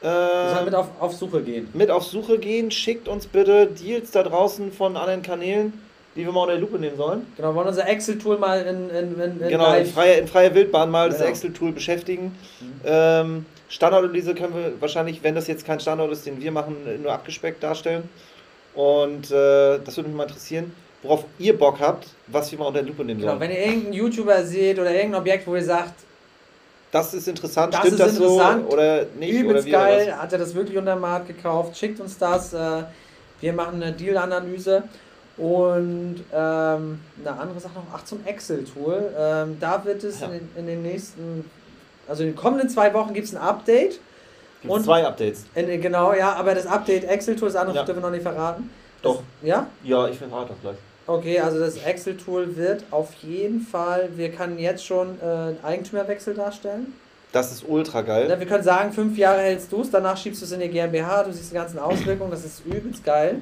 sollen 0.02 0.58
äh, 0.58 0.64
mit 0.64 0.74
auf, 0.74 0.88
auf 0.98 1.12
Suche 1.14 1.40
gehen. 1.42 1.68
mit 1.74 1.92
auf 1.92 2.02
Suche 2.02 2.40
gehen, 2.40 2.72
schickt 2.72 3.06
uns 3.06 3.28
bitte 3.28 3.68
Deals 3.68 4.10
da 4.10 4.24
draußen 4.24 4.72
von 4.72 4.96
anderen 4.96 5.22
Kanälen, 5.22 5.72
die 6.16 6.24
wir 6.24 6.32
mal 6.32 6.42
unter 6.42 6.56
die 6.56 6.60
Lupe 6.60 6.80
nehmen 6.80 6.96
sollen. 6.96 7.24
Genau, 7.36 7.54
wollen 7.54 7.68
unser 7.68 7.88
Excel-Tool 7.88 8.38
mal 8.38 8.62
in, 8.62 8.90
in, 8.90 9.20
in, 9.20 9.40
in 9.42 9.48
Genau, 9.48 9.74
in 9.74 9.86
freier, 9.86 10.18
in 10.18 10.26
freier 10.26 10.52
Wildbahn 10.54 10.90
mal 10.90 11.08
das 11.10 11.18
Genau. 11.18 11.30
Excel-Tool 11.30 11.70
beschäftigen. 11.70 12.36
Mhm. 12.60 12.80
Ähm, 12.84 13.46
Standortanalyse 13.68 14.34
können 14.34 14.54
wir 14.54 14.72
wahrscheinlich, 14.80 15.22
wenn 15.22 15.34
das 15.34 15.46
jetzt 15.46 15.64
kein 15.66 15.78
Standort 15.80 16.10
ist, 16.12 16.24
den 16.26 16.40
wir 16.40 16.50
machen, 16.52 16.76
nur 17.02 17.12
abgespeckt 17.12 17.62
darstellen. 17.62 18.08
Und 18.74 19.30
äh, 19.30 19.78
das 19.84 19.96
würde 19.96 20.08
mich 20.08 20.16
mal 20.16 20.22
interessieren, 20.24 20.72
worauf 21.02 21.24
ihr 21.38 21.56
Bock 21.58 21.78
habt, 21.80 22.06
was 22.28 22.50
wir 22.52 22.58
mal 22.58 22.66
unter 22.66 22.82
die 22.82 22.88
Lupe 22.88 23.04
nehmen 23.04 23.20
Genau, 23.20 23.32
sollen. 23.32 23.40
wenn 23.40 23.50
ihr 23.50 23.58
irgendeinen 23.66 23.92
YouTuber 23.92 24.44
seht 24.44 24.78
oder 24.78 24.90
irgendein 24.92 25.20
Objekt, 25.20 25.46
wo 25.46 25.54
ihr 25.56 25.64
sagt, 25.64 25.94
Das 26.90 27.12
ist 27.12 27.28
interessant, 27.28 27.74
Das 27.74 27.80
stimmt 27.80 27.94
ist 27.94 28.00
das 28.00 28.16
interessant, 28.16 28.64
so 28.68 28.72
oder 28.74 29.04
nicht? 29.18 29.32
oder 29.34 29.40
übelst 29.50 29.66
wie 29.66 29.70
oder 29.74 29.78
geil, 29.86 30.16
hat 30.16 30.32
er 30.32 30.38
das 30.38 30.54
wirklich 30.54 30.78
unter 30.78 30.94
dem 30.94 31.00
Markt 31.00 31.26
gekauft, 31.28 31.76
schickt 31.76 32.00
uns 32.00 32.16
das. 32.18 32.54
Äh, 32.54 32.84
wir 33.40 33.52
machen 33.52 33.82
eine 33.82 33.92
Deal-Analyse. 33.92 34.84
Und 35.36 36.24
ähm, 36.32 37.00
eine 37.20 37.38
andere 37.40 37.60
Sache 37.60 37.74
noch, 37.74 37.84
ach 37.94 38.04
zum 38.04 38.24
Excel-Tool. 38.26 39.14
Ähm, 39.16 39.56
da 39.60 39.84
wird 39.84 40.02
es 40.02 40.20
Ja. 40.20 40.28
in, 40.28 40.48
in 40.56 40.66
den 40.66 40.82
nächsten, 40.82 41.48
also 42.08 42.22
in 42.22 42.30
den 42.30 42.36
kommenden 42.36 42.68
zwei 42.68 42.92
Wochen 42.94 43.12
gibt 43.14 43.26
es 43.26 43.34
ein 43.34 43.40
Update. 43.40 44.00
Gibt's 44.62 44.76
und- 44.76 44.84
zwei 44.84 45.06
Updates. 45.06 45.44
In, 45.54 45.80
genau, 45.80 46.12
ja, 46.14 46.32
aber 46.34 46.54
das 46.54 46.66
Update 46.66 47.04
Excel-Tool, 47.04 47.48
das 47.48 47.56
andere 47.56 47.76
Ja. 47.76 47.82
dürfen 47.84 47.98
wir 48.00 48.06
noch 48.06 48.10
nicht 48.14 48.22
verraten. 48.22 48.70
Doch. 49.02 49.22
Das, 49.40 49.48
ja? 49.48 49.66
Ja, 49.84 50.08
ich 50.08 50.18
verrate 50.18 50.48
das 50.50 50.60
gleich. 50.60 50.76
Okay, 51.06 51.40
also 51.40 51.58
das 51.60 51.76
Excel-Tool 51.76 52.56
wird 52.56 52.84
auf 52.90 53.14
jeden 53.22 53.60
Fall, 53.60 54.10
wir 54.16 54.30
können 54.30 54.58
jetzt 54.58 54.84
schon 54.84 55.18
äh, 55.20 55.54
Eigentümerwechsel 55.64 56.34
darstellen. 56.34 56.92
Das 57.32 57.52
ist 57.52 57.64
ultra 57.68 58.00
geil. 58.02 58.28
Ja, 58.28 58.38
wir 58.40 58.46
können 58.46 58.64
sagen, 58.64 58.92
fünf 58.92 59.16
Jahre 59.16 59.40
hältst 59.40 59.70
du 59.70 59.82
es, 59.82 59.90
danach 59.90 60.16
schiebst 60.16 60.40
du 60.40 60.46
es 60.46 60.52
in 60.52 60.60
die 60.60 60.68
GmbH, 60.68 61.24
du 61.24 61.32
siehst 61.32 61.50
die 61.50 61.54
ganzen 61.54 61.78
Auswirkungen, 61.78 62.30
das 62.30 62.44
ist 62.44 62.64
übelst 62.66 63.04
geil. 63.04 63.40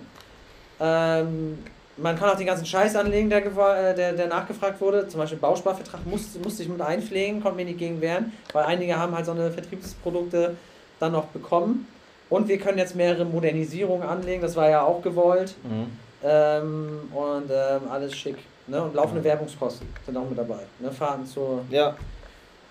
Ähm, 0.80 1.59
man 1.97 2.18
kann 2.18 2.31
auch 2.31 2.36
den 2.36 2.47
ganzen 2.47 2.66
Scheiß 2.66 2.94
anlegen, 2.97 3.31
der, 3.31 3.44
äh, 3.44 3.94
der, 3.94 4.12
der 4.12 4.27
nachgefragt 4.27 4.81
wurde. 4.81 5.09
Zum 5.09 5.20
Beispiel 5.20 5.39
Bausparvertrag 5.39 6.05
musste, 6.06 6.39
musste 6.39 6.62
ich 6.62 6.68
mit 6.68 6.81
einpflegen, 6.81 7.43
konnte 7.43 7.56
mir 7.56 7.64
nicht 7.64 7.78
gegen 7.78 8.01
wehren, 8.01 8.32
weil 8.52 8.64
einige 8.64 8.98
haben 8.98 9.14
halt 9.14 9.27
so 9.27 9.32
eine 9.32 9.51
Vertriebsprodukte 9.51 10.56
dann 10.98 11.12
noch 11.12 11.27
bekommen. 11.27 11.86
Und 12.28 12.48
wir 12.48 12.59
können 12.59 12.78
jetzt 12.78 12.97
mehrere 12.97 13.24
Modernisierungen 13.24 14.06
anlegen, 14.06 14.43
das 14.43 14.56
war 14.56 14.68
ja 14.68 14.82
auch 14.82 15.01
gewollt. 15.01 15.55
Mhm. 15.62 15.86
Ähm, 16.24 17.01
und 17.14 17.51
ähm, 17.51 17.90
alles 17.90 18.14
schick. 18.14 18.36
Ne? 18.66 18.82
Und 18.82 18.94
laufende 18.94 19.23
Werbungskosten 19.23 19.86
sind 20.05 20.16
auch 20.16 20.28
mit 20.28 20.36
dabei. 20.36 20.60
Ne? 20.81 20.90
Fahrten 20.90 21.24
zur. 21.24 21.64
Ja, 21.70 21.94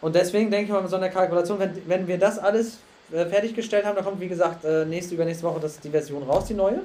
Und 0.02 0.14
deswegen 0.16 0.52
denke 0.52 0.66
ich 0.66 0.72
mal 0.72 0.82
mit 0.82 0.90
so 0.90 0.98
einer 0.98 1.10
Kalkulation, 1.10 1.60
wenn, 1.60 1.82
wenn 1.88 2.08
wir 2.08 2.18
das 2.18 2.38
alles 2.38 2.80
äh, 3.14 3.26
fertiggestellt 3.26 3.86
haben, 3.86 3.96
dann 3.96 4.04
kommt 4.04 4.20
wie 4.20 4.28
gesagt 4.28 4.66
äh, 4.66 4.86
nächste, 4.86 5.16
übernächste 5.16 5.46
Woche 5.46 5.60
das, 5.62 5.80
die 5.80 5.90
Version 5.90 6.24
raus, 6.24 6.46
die 6.46 6.54
neue. 6.54 6.82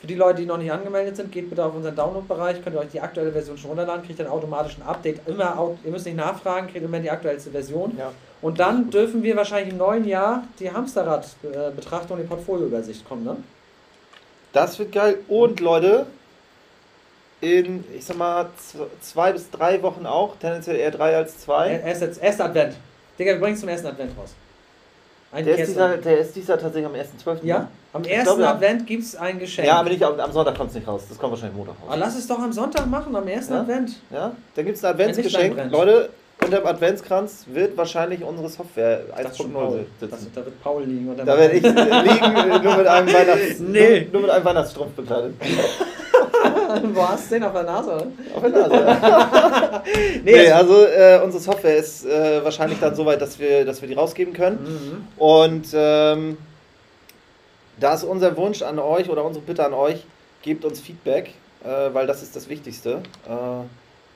Für 0.00 0.06
die 0.06 0.14
Leute, 0.14 0.42
die 0.42 0.46
noch 0.46 0.58
nicht 0.58 0.70
angemeldet 0.70 1.16
sind, 1.16 1.32
geht 1.32 1.50
bitte 1.50 1.64
auf 1.64 1.74
unseren 1.74 1.96
Download-Bereich, 1.96 2.62
könnt 2.62 2.76
ihr 2.76 2.80
euch 2.80 2.90
die 2.92 3.00
aktuelle 3.00 3.32
Version 3.32 3.58
schon 3.58 3.70
runterladen, 3.70 4.04
kriegt 4.04 4.20
dann 4.20 4.28
automatisch 4.28 4.76
ein 4.78 4.86
Update. 4.86 5.26
Immer, 5.26 5.76
ihr 5.84 5.90
müsst 5.90 6.06
nicht 6.06 6.16
nachfragen, 6.16 6.68
kriegt 6.68 6.84
immer 6.84 7.00
die 7.00 7.10
aktuellste 7.10 7.50
Version. 7.50 7.96
ja. 7.98 8.12
Und 8.40 8.60
dann 8.60 8.90
dürfen 8.90 9.24
wir 9.24 9.34
wahrscheinlich 9.34 9.72
im 9.72 9.78
neuen 9.78 10.06
Jahr 10.06 10.44
die 10.60 10.70
Hamsterrad-Betrachtung 10.70 12.16
und 12.16 12.22
die 12.22 12.28
Portfolioübersicht 12.28 13.08
kommen, 13.08 13.24
ne? 13.24 13.36
Das 14.52 14.78
wird 14.78 14.92
geil. 14.92 15.18
Und 15.26 15.58
Leute, 15.58 16.06
in, 17.40 17.84
ich 17.94 18.04
sag 18.04 18.16
mal, 18.16 18.46
zwei 19.00 19.32
bis 19.32 19.50
drei 19.50 19.82
Wochen 19.82 20.06
auch, 20.06 20.36
tendenziell 20.36 20.76
eher 20.76 20.90
drei 20.92 21.16
als 21.16 21.40
zwei. 21.40 21.80
Erst, 21.84 22.22
erster 22.22 22.44
Advent. 22.46 22.76
Digga, 23.18 23.32
wir 23.32 23.40
bringen 23.40 23.54
es 23.54 23.60
zum 23.60 23.68
ersten 23.68 23.88
Advent 23.88 24.16
raus. 24.16 24.34
Ein 25.30 25.44
Der 25.44 25.58
ist, 25.58 25.68
dieser, 25.68 25.96
der 25.98 26.18
ist 26.20 26.34
dieser 26.36 26.58
tatsächlich 26.58 26.86
am 26.86 26.94
1.12. 26.94 27.38
Ja, 27.44 27.58
ne? 27.58 27.68
am 27.92 28.02
Ich 28.02 28.10
ersten 28.10 28.24
glaube, 28.26 28.42
ja. 28.42 28.50
Advent 28.52 28.86
gibt 28.86 29.02
es 29.02 29.14
ein 29.16 29.38
Geschenk. 29.38 29.68
Ja, 29.68 29.74
aber 29.80 29.90
nicht 29.90 30.02
am, 30.02 30.32
Sonntag 30.32 30.56
kommt 30.56 30.70
es 30.70 30.76
nicht 30.76 30.88
raus. 30.88 31.02
Das 31.08 31.18
kommt 31.18 31.32
wahrscheinlich 31.32 31.56
Montag 31.56 31.74
Aber 31.82 31.90
raus. 31.92 32.00
lass 32.00 32.16
es 32.16 32.26
doch 32.26 32.38
am 32.38 32.52
Sonntag 32.52 32.86
machen, 32.86 33.14
am 33.14 33.28
ersten 33.28 33.52
Ja? 33.52 33.60
Advent. 33.60 33.90
Ja, 34.10 34.32
da 34.54 34.62
gibt 34.62 34.76
es 34.78 34.84
ein 34.84 34.92
Adventsgeschenk. 34.92 35.70
Leute, 35.70 36.08
unter 36.42 36.58
dem 36.60 36.66
Adventskranz 36.66 37.44
wird 37.52 37.76
wahrscheinlich 37.76 38.22
unsere 38.22 38.48
Software 38.48 39.00
Das 39.20 39.32
ist 39.32 39.36
schon 39.36 39.50
1.0 39.50 39.52
Paul. 39.52 39.86
Das, 40.00 40.10
sitzen. 40.10 40.32
da 40.34 40.44
wird 40.46 40.62
Paul 40.62 40.84
liegen. 40.84 41.14
Dann 41.16 41.26
Da 41.26 41.36
werde 41.36 41.54
ich 41.56 41.62
liegen, 41.62 41.74
äh, 41.74 42.58
nur 42.62 42.76
mit 42.76 42.86
einem 42.86 43.08
Weihnachts 43.12 43.58
Nee. 43.60 44.00
nur, 44.04 44.12
nur 44.12 44.22
mit 44.22 44.30
einem 44.30 44.44
Weihnachtsstrumpf 44.46 44.92
bekleidet. 44.94 45.34
Wo 46.94 47.08
hast 47.08 47.30
du 47.30 47.34
den 47.36 47.44
auf 47.44 47.52
der 47.52 47.62
Nase? 47.64 48.06
Auf 48.34 48.40
der 48.42 48.50
Nase. 48.50 49.82
Nee, 50.24 50.32
Nee, 50.32 50.50
also- 50.50 50.74
also 50.74 50.86
äh, 50.86 51.20
unsere 51.24 51.42
Software 51.42 51.76
ist 51.76 52.04
äh, 52.04 52.42
wahrscheinlich 52.44 52.78
dann 52.80 52.94
soweit, 52.94 53.20
dass 53.20 53.38
wir, 53.38 53.64
dass 53.64 53.80
wir 53.80 53.88
die 53.88 53.94
rausgeben 53.94 54.32
können. 54.34 54.58
Mhm. 54.62 55.22
Und 55.22 55.66
ähm, 55.72 56.36
da 57.80 57.94
ist 57.94 58.04
unser 58.04 58.36
Wunsch 58.36 58.62
an 58.62 58.78
euch 58.78 59.08
oder 59.08 59.24
unsere 59.24 59.44
Bitte 59.44 59.64
an 59.64 59.72
euch, 59.74 60.04
gebt 60.42 60.64
uns 60.64 60.80
Feedback, 60.80 61.30
äh, 61.64 61.68
weil 61.92 62.06
das 62.06 62.22
ist 62.22 62.34
das 62.36 62.48
Wichtigste. 62.48 63.00
Äh, 63.28 63.64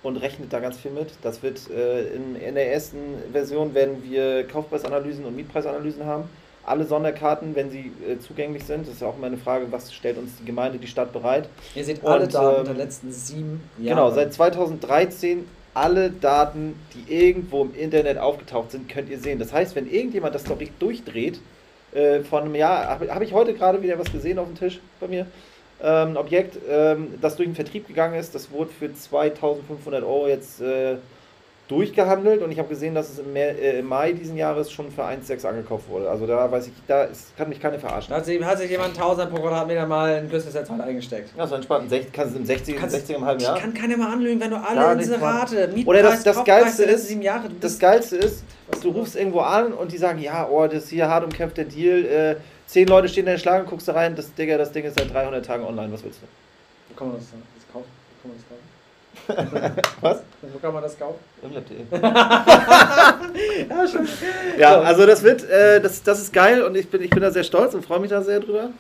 und 0.07 0.17
rechnet 0.17 0.53
da 0.53 0.59
ganz 0.59 0.79
viel 0.79 0.91
mit. 0.91 1.11
Das 1.23 1.45
wird 1.45 1.61
äh, 1.71 2.09
in, 2.15 2.35
in 2.35 2.57
der 2.57 2.73
ersten 2.73 2.99
Version 3.33 3.73
werden 3.73 4.03
wir 4.03 4.45
Kaufpreisanalysen 4.49 5.25
und 5.25 5.37
Mietpreisanalysen 5.37 6.05
haben. 6.05 6.25
Alle 6.65 6.85
Sonderkarten, 6.85 7.57
wenn 7.57 7.71
sie 7.71 7.93
äh, 8.09 8.19
zugänglich 8.19 8.65
sind, 8.65 8.87
das 8.87 8.95
ist 8.95 9.01
ja 9.01 9.09
auch 9.09 9.17
immer 9.17 9.27
eine 9.27 9.37
Frage, 9.37 9.67
was 9.71 9.93
stellt 9.93 10.19
uns 10.19 10.37
die 10.41 10.45
Gemeinde, 10.45 10.79
die 10.79 10.87
Stadt 10.87 11.13
bereit. 11.13 11.49
Ihr 11.75 11.85
seht 11.85 12.05
alle 12.05 12.25
Und, 12.25 12.35
Daten 12.35 12.61
ähm, 12.61 12.65
der 12.67 12.85
letzten 12.85 13.13
sieben 13.13 13.61
Jahre. 13.79 13.97
Genau, 13.97 14.11
seit 14.11 14.33
2013 14.33 15.47
alle 15.75 16.11
Daten, 16.11 16.75
die 16.95 17.13
irgendwo 17.13 17.63
im 17.63 17.75
Internet 17.75 18.19
aufgetaucht 18.19 18.73
sind, 18.73 18.89
könnt 18.89 19.09
ihr 19.09 19.19
sehen. 19.19 19.39
Das 19.39 19.53
heißt, 19.53 19.75
wenn 19.75 19.91
irgendjemand 19.91 20.35
das 20.35 20.43
Story 20.43 20.71
durchdreht, 20.79 21.41
äh, 21.93 22.21
von 22.21 22.45
einem 22.45 22.55
Jahr, 22.55 22.87
habe 22.87 23.13
hab 23.13 23.23
ich 23.23 23.33
heute 23.33 23.55
gerade 23.55 23.83
wieder 23.83 23.99
was 23.99 24.11
gesehen 24.13 24.39
auf 24.39 24.47
dem 24.47 24.57
Tisch 24.57 24.81
bei 25.01 25.09
mir, 25.09 25.27
ähm, 25.83 26.11
ein 26.11 26.17
Objekt, 26.17 26.59
ähm, 26.69 27.15
das 27.21 27.37
durch 27.37 27.49
den 27.49 27.55
Vertrieb 27.55 27.89
gegangen 27.89 28.15
ist, 28.15 28.35
das 28.35 28.51
wurde 28.51 28.71
für 28.71 28.93
2500 28.95 30.03
Euro 30.03 30.29
jetzt 30.29 30.61
äh, 30.61 30.97
durchgehandelt 31.73 32.43
und 32.43 32.53
ich 32.53 32.59
habe 32.59 32.69
gesehen, 32.69 32.95
dass 32.95 33.09
es 33.11 33.19
im, 33.19 33.33
Mai, 33.33 33.41
äh, 33.41 33.79
im 33.79 33.87
Mai 33.87 34.13
diesen 34.13 34.37
Jahres 34.37 34.71
schon 34.71 34.91
für 34.91 35.03
1,6 35.05 35.47
angekauft 35.47 35.89
wurde. 35.89 36.09
Also 36.11 36.27
da 36.27 36.51
weiß 36.51 36.67
ich, 36.67 36.73
da 36.87 37.05
ist, 37.05 37.37
kann 37.37 37.49
mich 37.49 37.59
keine 37.61 37.79
verarschen. 37.79 38.11
Da 38.11 38.17
hat 38.19 38.25
sich, 38.27 38.43
hat 38.45 38.59
sich 38.59 38.71
jemand 38.71 38.95
1000 38.97 39.31
pro 39.31 39.41
Quadratmeter 39.41 39.87
mal 39.87 40.15
ein 40.15 40.31
Küstenset 40.31 40.69
eingesteckt. 40.71 41.31
Ja, 41.37 41.47
so 41.47 41.55
entspannt. 41.55 41.91
Sech- 41.91 42.07
Kannst 42.13 42.35
du 42.35 42.39
im 42.41 42.45
60, 42.47 42.77
Kannst- 42.77 42.95
60 42.97 43.17
im 43.17 43.25
halben 43.25 43.41
Ich 43.41 43.47
Jahr? 43.47 43.59
kann 43.59 43.73
keiner 43.75 43.97
mal 43.97 44.13
anlügen, 44.13 44.41
wenn 44.41 44.51
du 44.51 44.57
alle 44.57 44.75
Gar 44.81 44.95
nicht, 44.95 45.07
Inserate, 45.07 45.69
Mietpreis, 45.69 45.87
Oder 45.87 46.03
das- 46.03 46.23
das 46.23 46.45
Geilste 46.45 46.83
der 46.87 46.95
ist- 46.95 47.09
sieben 47.09 47.23
Jahre, 47.23 47.49
du 47.49 47.55
Das 47.61 47.79
Geilste 47.79 48.17
ist, 48.17 48.45
du 48.71 48.81
du- 48.81 48.91
rufst 48.99 49.17
irgendwo 49.17 49.41
an 49.41 49.73
und 49.73 49.91
die 49.93 49.99
sagen, 49.99 50.19
ja, 50.21 50.47
oh, 50.49 50.67
das 50.67 50.85
ist 50.85 50.91
hier 50.91 51.09
hart 51.09 51.25
umkämpfter 51.25 51.65
Deal. 51.65 52.05
Äh, 52.05 52.37
zehn 52.67 52.87
Leute 52.87 53.09
stehen 53.09 53.23
in 53.27 53.33
der 53.33 53.39
Schlange, 53.39 53.65
guckst 53.65 53.89
da 53.89 53.93
rein, 53.93 54.15
das, 54.15 54.33
Digga, 54.35 54.59
das 54.59 54.73
Ding 54.73 54.85
ist 54.85 54.99
seit 54.99 55.13
300 55.13 55.45
Tagen 55.45 55.65
online, 55.65 55.93
was 55.93 56.05
willst 56.05 56.21
du? 56.23 56.97
Kann 56.97 57.09
man 57.09 57.17
das, 57.17 57.27
das 57.31 57.73
kaufen? 57.73 57.87
Wo 58.23 58.23
kann 58.23 58.31
man 58.31 58.37
das 58.39 58.49
kaufen? 58.49 58.72
Was? 60.01 60.23
Wo 60.43 60.59
kann 60.61 60.75
man 60.75 60.83
das 60.83 60.99
kaufen? 60.99 61.19
Im 61.43 61.53
Lab.de. 61.55 61.79
Ja, 63.69 63.89
schon. 63.89 64.09
Ja, 64.59 64.75
So. 64.75 64.81
also 64.81 65.07
das 65.07 65.23
wird, 65.23 65.49
äh, 65.49 65.81
das, 65.81 66.03
das 66.03 66.21
ist 66.21 66.33
geil 66.33 66.63
und 66.63 66.77
ich 66.77 66.89
bin, 66.89 67.03
ich 67.03 67.11
bin 67.11 67.21
da 67.23 67.31
sehr 67.31 67.45
stolz 67.45 67.75
und 67.75 67.85
freue 67.85 68.01
mich 68.01 68.11
da 68.11 68.21
sehr 68.23 68.41
drüber. 68.41 68.71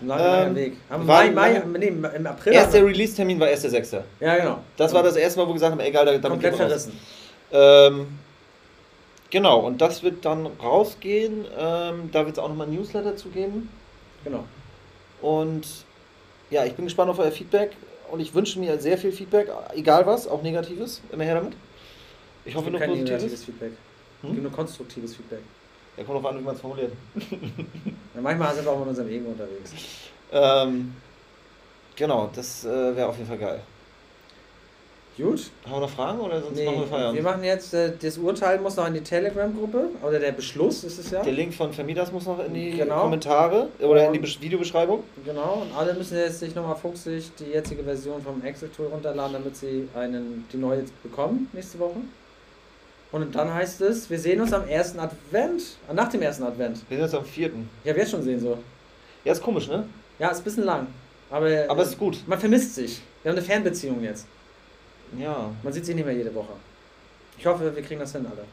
Lange, 0.00 0.22
langer 0.22 0.46
Ähm, 0.46 0.54
Weg. 0.54 0.76
Am 0.88 1.06
war- 1.06 1.24
Mai, 1.24 1.30
Mai, 1.30 1.62
nee, 1.78 1.86
im 1.88 2.26
April. 2.26 2.52
Erster 2.52 2.84
Release-Termin 2.84 3.38
war 3.40 3.48
1.6. 3.48 4.00
Ja, 4.20 4.36
genau. 4.36 4.58
Das 4.76 4.92
war 4.92 5.02
das 5.02 5.16
erste 5.16 5.40
Mal, 5.40 5.44
wo 5.46 5.50
wir 5.50 5.54
gesagt 5.54 5.72
haben, 5.72 5.80
egal, 5.80 6.04
damit 6.06 6.22
Komplett 6.22 6.52
gehen 6.56 6.60
wir 6.68 6.72
raus. 6.74 6.88
verrissen. 6.88 7.00
Ähm, 7.50 8.06
genau, 9.30 9.58
und 9.60 9.80
das 9.80 10.02
wird 10.02 10.24
dann 10.24 10.46
rausgehen. 10.62 11.44
Ähm, 11.58 12.10
da 12.12 12.24
wird 12.24 12.36
es 12.36 12.38
auch 12.42 12.48
nochmal 12.48 12.68
ein 12.68 12.74
Newsletter 12.74 13.16
zu 13.16 13.28
geben. 13.30 13.68
Genau. 14.24 14.44
Und 15.20 15.66
ja, 16.50 16.64
ich 16.64 16.74
bin 16.74 16.84
gespannt 16.84 17.10
auf 17.10 17.18
euer 17.18 17.32
Feedback 17.32 17.72
und 18.10 18.20
ich 18.20 18.34
wünsche 18.34 18.58
mir 18.58 18.78
sehr 18.78 18.98
viel 18.98 19.12
Feedback, 19.12 19.48
egal 19.74 20.06
was, 20.06 20.26
auch 20.26 20.42
Negatives, 20.42 21.00
immer 21.12 21.24
her 21.24 21.36
damit. 21.36 21.54
Ich 22.44 22.54
hoffe 22.54 22.70
nur 22.70 22.80
kein 22.80 22.90
negatives 22.90 23.22
Positives. 23.22 23.44
Feedback. 23.44 23.72
Hm? 24.22 24.30
gibt 24.30 24.42
nur 24.42 24.52
konstruktives 24.52 25.16
Feedback. 25.16 25.40
Ja, 25.96 26.04
kommt 26.04 26.16
drauf 26.16 26.32
an, 26.32 26.38
wie 26.38 26.44
man 26.44 26.54
es 26.54 26.60
formuliert. 26.60 26.92
Ja, 28.14 28.22
manchmal 28.22 28.52
sind 28.52 28.64
wir 28.64 28.72
auch 28.72 28.78
mit 28.80 28.88
unserem 28.88 29.08
Ego 29.10 29.30
unterwegs. 29.30 29.72
Ähm, 30.32 30.92
genau, 31.94 32.30
das 32.34 32.64
äh, 32.64 32.96
wäre 32.96 33.06
auf 33.06 33.16
jeden 33.16 33.28
Fall 33.28 33.38
geil. 33.38 33.60
Gut. 35.18 35.50
Haben 35.64 35.72
wir 35.72 35.80
noch 35.80 35.90
Fragen 35.90 36.20
oder 36.20 36.40
sonst 36.40 36.56
Nee, 36.56 36.64
machen 36.64 36.76
wir 36.76 36.80
wir 36.82 36.86
Feierabend? 36.86 37.22
machen 37.24 37.44
jetzt, 37.44 37.74
äh, 37.74 37.92
das 38.00 38.18
Urteil 38.18 38.60
muss 38.60 38.76
noch 38.76 38.86
in 38.86 38.94
die 38.94 39.00
Telegram-Gruppe, 39.00 39.88
oder 40.06 40.20
der 40.20 40.30
Beschluss 40.32 40.84
ist 40.84 40.98
es 40.98 41.10
ja. 41.10 41.22
Der 41.24 41.32
Link 41.32 41.52
von 41.52 41.72
Vermieters 41.72 42.12
muss 42.12 42.24
noch 42.26 42.38
in 42.44 42.54
die 42.54 42.70
Genau. 42.70 43.00
Kommentare 43.02 43.68
oder 43.80 44.06
in 44.06 44.12
die 44.12 44.20
Und- 44.20 44.24
Besch- 44.26 44.40
Videobeschreibung. 44.40 45.02
Genau, 45.24 45.62
und 45.68 45.76
alle 45.76 45.94
müssen 45.94 46.16
jetzt 46.16 46.38
sich 46.38 46.54
nochmal 46.54 46.76
fuchsig 46.76 47.32
die 47.38 47.46
jetzige 47.52 47.82
Version 47.82 48.22
vom 48.22 48.42
Excel-Tool 48.44 48.86
runterladen, 48.86 49.32
damit 49.32 49.56
sie 49.56 49.88
einen, 49.94 50.46
die 50.52 50.56
neue 50.56 50.80
jetzt 50.80 51.02
bekommen 51.02 51.48
nächste 51.52 51.80
Woche. 51.80 51.96
Und 53.10 53.34
dann 53.34 53.52
heißt 53.52 53.80
es, 53.80 54.08
wir 54.10 54.18
sehen 54.20 54.40
uns 54.40 54.52
am 54.52 54.68
ersten 54.68 55.00
Advent, 55.00 55.62
äh, 55.90 55.94
nach 55.94 56.08
dem 56.10 56.22
ersten 56.22 56.44
Advent. 56.44 56.78
Wir 56.88 56.96
sind 56.98 57.06
jetzt 57.06 57.14
am 57.14 57.24
vierten. 57.24 57.68
Ich 57.82 57.90
habe 57.90 57.98
jetzt 57.98 58.10
schon 58.12 58.22
sehen 58.22 58.38
so. 58.38 58.56
Ja, 59.24 59.32
ist 59.32 59.42
komisch, 59.42 59.66
ne? 59.66 59.84
Ja, 60.20 60.28
ist 60.28 60.38
ein 60.38 60.44
bisschen 60.44 60.64
lang. 60.64 60.86
Aber, 61.30 61.48
Aber 61.68 61.82
es 61.82 61.88
ist 61.88 61.98
gut. 61.98 62.18
man 62.26 62.38
vermisst 62.38 62.74
sich. 62.76 63.00
Wir 63.22 63.30
haben 63.32 63.36
eine 63.38 63.44
Fernbeziehung 63.46 64.02
jetzt. 64.02 64.26
Ja. 65.16 65.50
Man 65.62 65.72
sieht 65.72 65.86
sich 65.86 65.94
nicht 65.94 66.04
mehr 66.04 66.14
jede 66.14 66.34
Woche. 66.34 66.52
Ich 67.38 67.46
hoffe, 67.46 67.74
wir 67.74 67.82
kriegen 67.82 68.00
das 68.00 68.12
hin, 68.12 68.26
alle. 68.26 68.44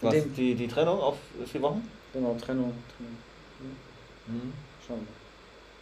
Was, 0.00 0.14
dem, 0.14 0.34
die, 0.34 0.54
die 0.54 0.68
Trennung 0.68 1.00
auf 1.00 1.16
vier 1.46 1.62
Wochen? 1.62 1.88
genau, 2.12 2.36
Trennung. 2.40 2.72
Trennung. 2.96 3.16
Mhm. 4.26 4.52
Schauen 4.86 5.06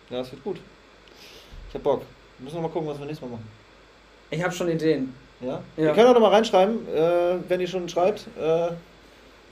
wir. 0.08 0.16
Ja, 0.16 0.22
es 0.22 0.32
wird 0.32 0.44
gut. 0.44 0.60
Ich 1.68 1.74
hab 1.74 1.82
Bock. 1.82 2.02
Wir 2.38 2.44
müssen 2.44 2.56
noch 2.56 2.62
mal 2.62 2.68
gucken, 2.68 2.88
was 2.88 2.98
wir 2.98 3.06
nächstes 3.06 3.28
Mal 3.28 3.36
machen. 3.36 3.48
Ich 4.30 4.42
habe 4.42 4.52
schon 4.52 4.68
Ideen. 4.68 5.14
Ja? 5.40 5.62
Ja. 5.76 5.84
Ihr 5.84 5.92
könnt 5.92 6.08
auch 6.08 6.14
noch 6.14 6.20
mal 6.20 6.30
reinschreiben, 6.30 6.86
äh, 6.88 7.36
wenn 7.48 7.60
ihr 7.60 7.66
schon 7.66 7.88
schreibt, 7.88 8.26
äh, 8.40 8.68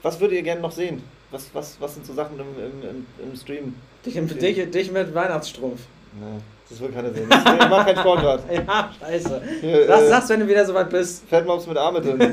was 0.03 0.21
würdet 0.21 0.37
ihr 0.37 0.43
gerne 0.43 0.61
noch 0.61 0.73
sehen? 0.73 1.03
Was, 1.31 1.49
was, 1.53 1.81
was 1.81 1.95
sind 1.95 2.07
so 2.07 2.15
Sachen 2.15 2.39
im, 2.39 2.47
im, 2.59 2.89
im, 2.89 3.07
im 3.23 3.37
Stream? 3.37 3.75
Dich, 4.05 4.15
dich, 4.15 4.71
dich 4.71 4.93
mit 4.93 5.15
Weihnachtsstrumpf. 5.15 5.81
Nee, 6.19 6.41
das 6.71 6.81
will 6.81 6.91
keiner 6.91 7.13
sehen. 7.13 7.29
Das, 7.29 7.41
ich 7.41 7.69
mach 7.69 7.85
keinen 7.85 7.99
Sport 7.99 8.21
gerade. 8.21 8.43
Ja, 8.67 8.91
scheiße. 9.01 9.43
Hier, 9.61 9.87
Sag, 9.87 10.01
äh, 10.03 10.09
sag's, 10.09 10.29
wenn 10.31 10.41
du 10.41 10.49
wieder 10.49 10.65
soweit 10.65 10.89
bist. 10.91 11.25
Fettmops 11.29 11.67
mit 11.67 11.77
Arme 11.77 12.01
drin. 12.01 12.19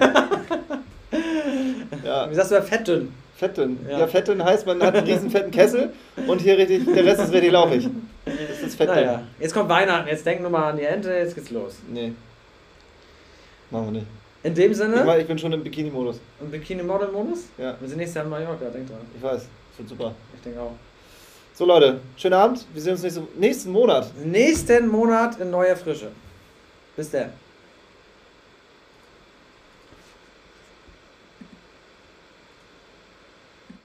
ja, 2.05 2.29
Wie 2.29 2.35
sagst 2.35 2.51
du 2.51 2.55
bei 2.55 2.61
Fettdünn? 2.61 3.13
fettdünn. 3.35 3.77
Ja. 3.89 3.99
Ja. 3.99 4.07
fettdünn 4.07 4.43
heißt, 4.43 4.65
man 4.65 4.81
hat 4.81 4.95
einen 4.95 5.05
riesen 5.05 5.29
fetten 5.29 5.51
Kessel 5.51 5.91
und 6.25 6.41
hier 6.41 6.57
richtig, 6.57 6.85
der 6.91 7.05
Rest 7.05 7.21
ist 7.21 7.31
richtig 7.31 7.51
lauchig. 7.51 7.87
Das 8.25 8.35
ist 8.65 8.75
fettdünn. 8.75 8.95
Naja, 8.95 9.21
jetzt 9.39 9.53
kommt 9.53 9.69
Weihnachten, 9.69 10.07
jetzt 10.07 10.25
denk 10.25 10.41
nur 10.41 10.49
mal 10.49 10.71
an 10.71 10.77
die 10.77 10.83
Ente, 10.83 11.11
jetzt 11.11 11.35
geht's 11.35 11.51
los. 11.51 11.75
Nee. 11.87 12.13
Machen 13.69 13.85
wir 13.85 13.91
nicht. 13.91 14.07
In 14.43 14.55
dem 14.55 14.71
Ich, 14.71 14.77
Sinne, 14.77 15.03
mach, 15.05 15.17
ich 15.17 15.27
bin 15.27 15.37
schon 15.37 15.51
im 15.53 15.63
Bikini-Modus. 15.63 16.19
im 16.41 16.49
Bikini-Model-Modus? 16.49 17.45
Ja, 17.59 17.75
Wir 17.79 17.87
sind 17.87 17.97
nächstes 17.97 18.15
Jahr 18.15 18.23
in 18.25 18.31
Mallorca, 18.31 18.65
denk 18.73 18.87
dran. 18.87 18.97
ich 19.15 19.21
weiß. 19.21 19.33
Das 19.71 19.77
wird 19.79 19.89
super. 19.89 20.13
Ich 20.35 20.41
denke 20.41 20.59
auch. 20.61 20.71
So 21.57 21.65
Leute, 21.65 22.01
schönen 22.17 22.35
Abend. 22.35 22.67
Wir 22.71 22.79
sehen 22.83 22.91
uns 22.91 23.01
nächste, 23.01 23.23
nächsten 23.35 23.71
Monat. 23.71 24.11
Nächsten 24.23 24.87
Monat 24.87 25.39
in 25.39 25.49
neuer 25.49 25.75
Frische. 25.75 26.11
Bis 26.95 27.09
dann. 27.09 27.31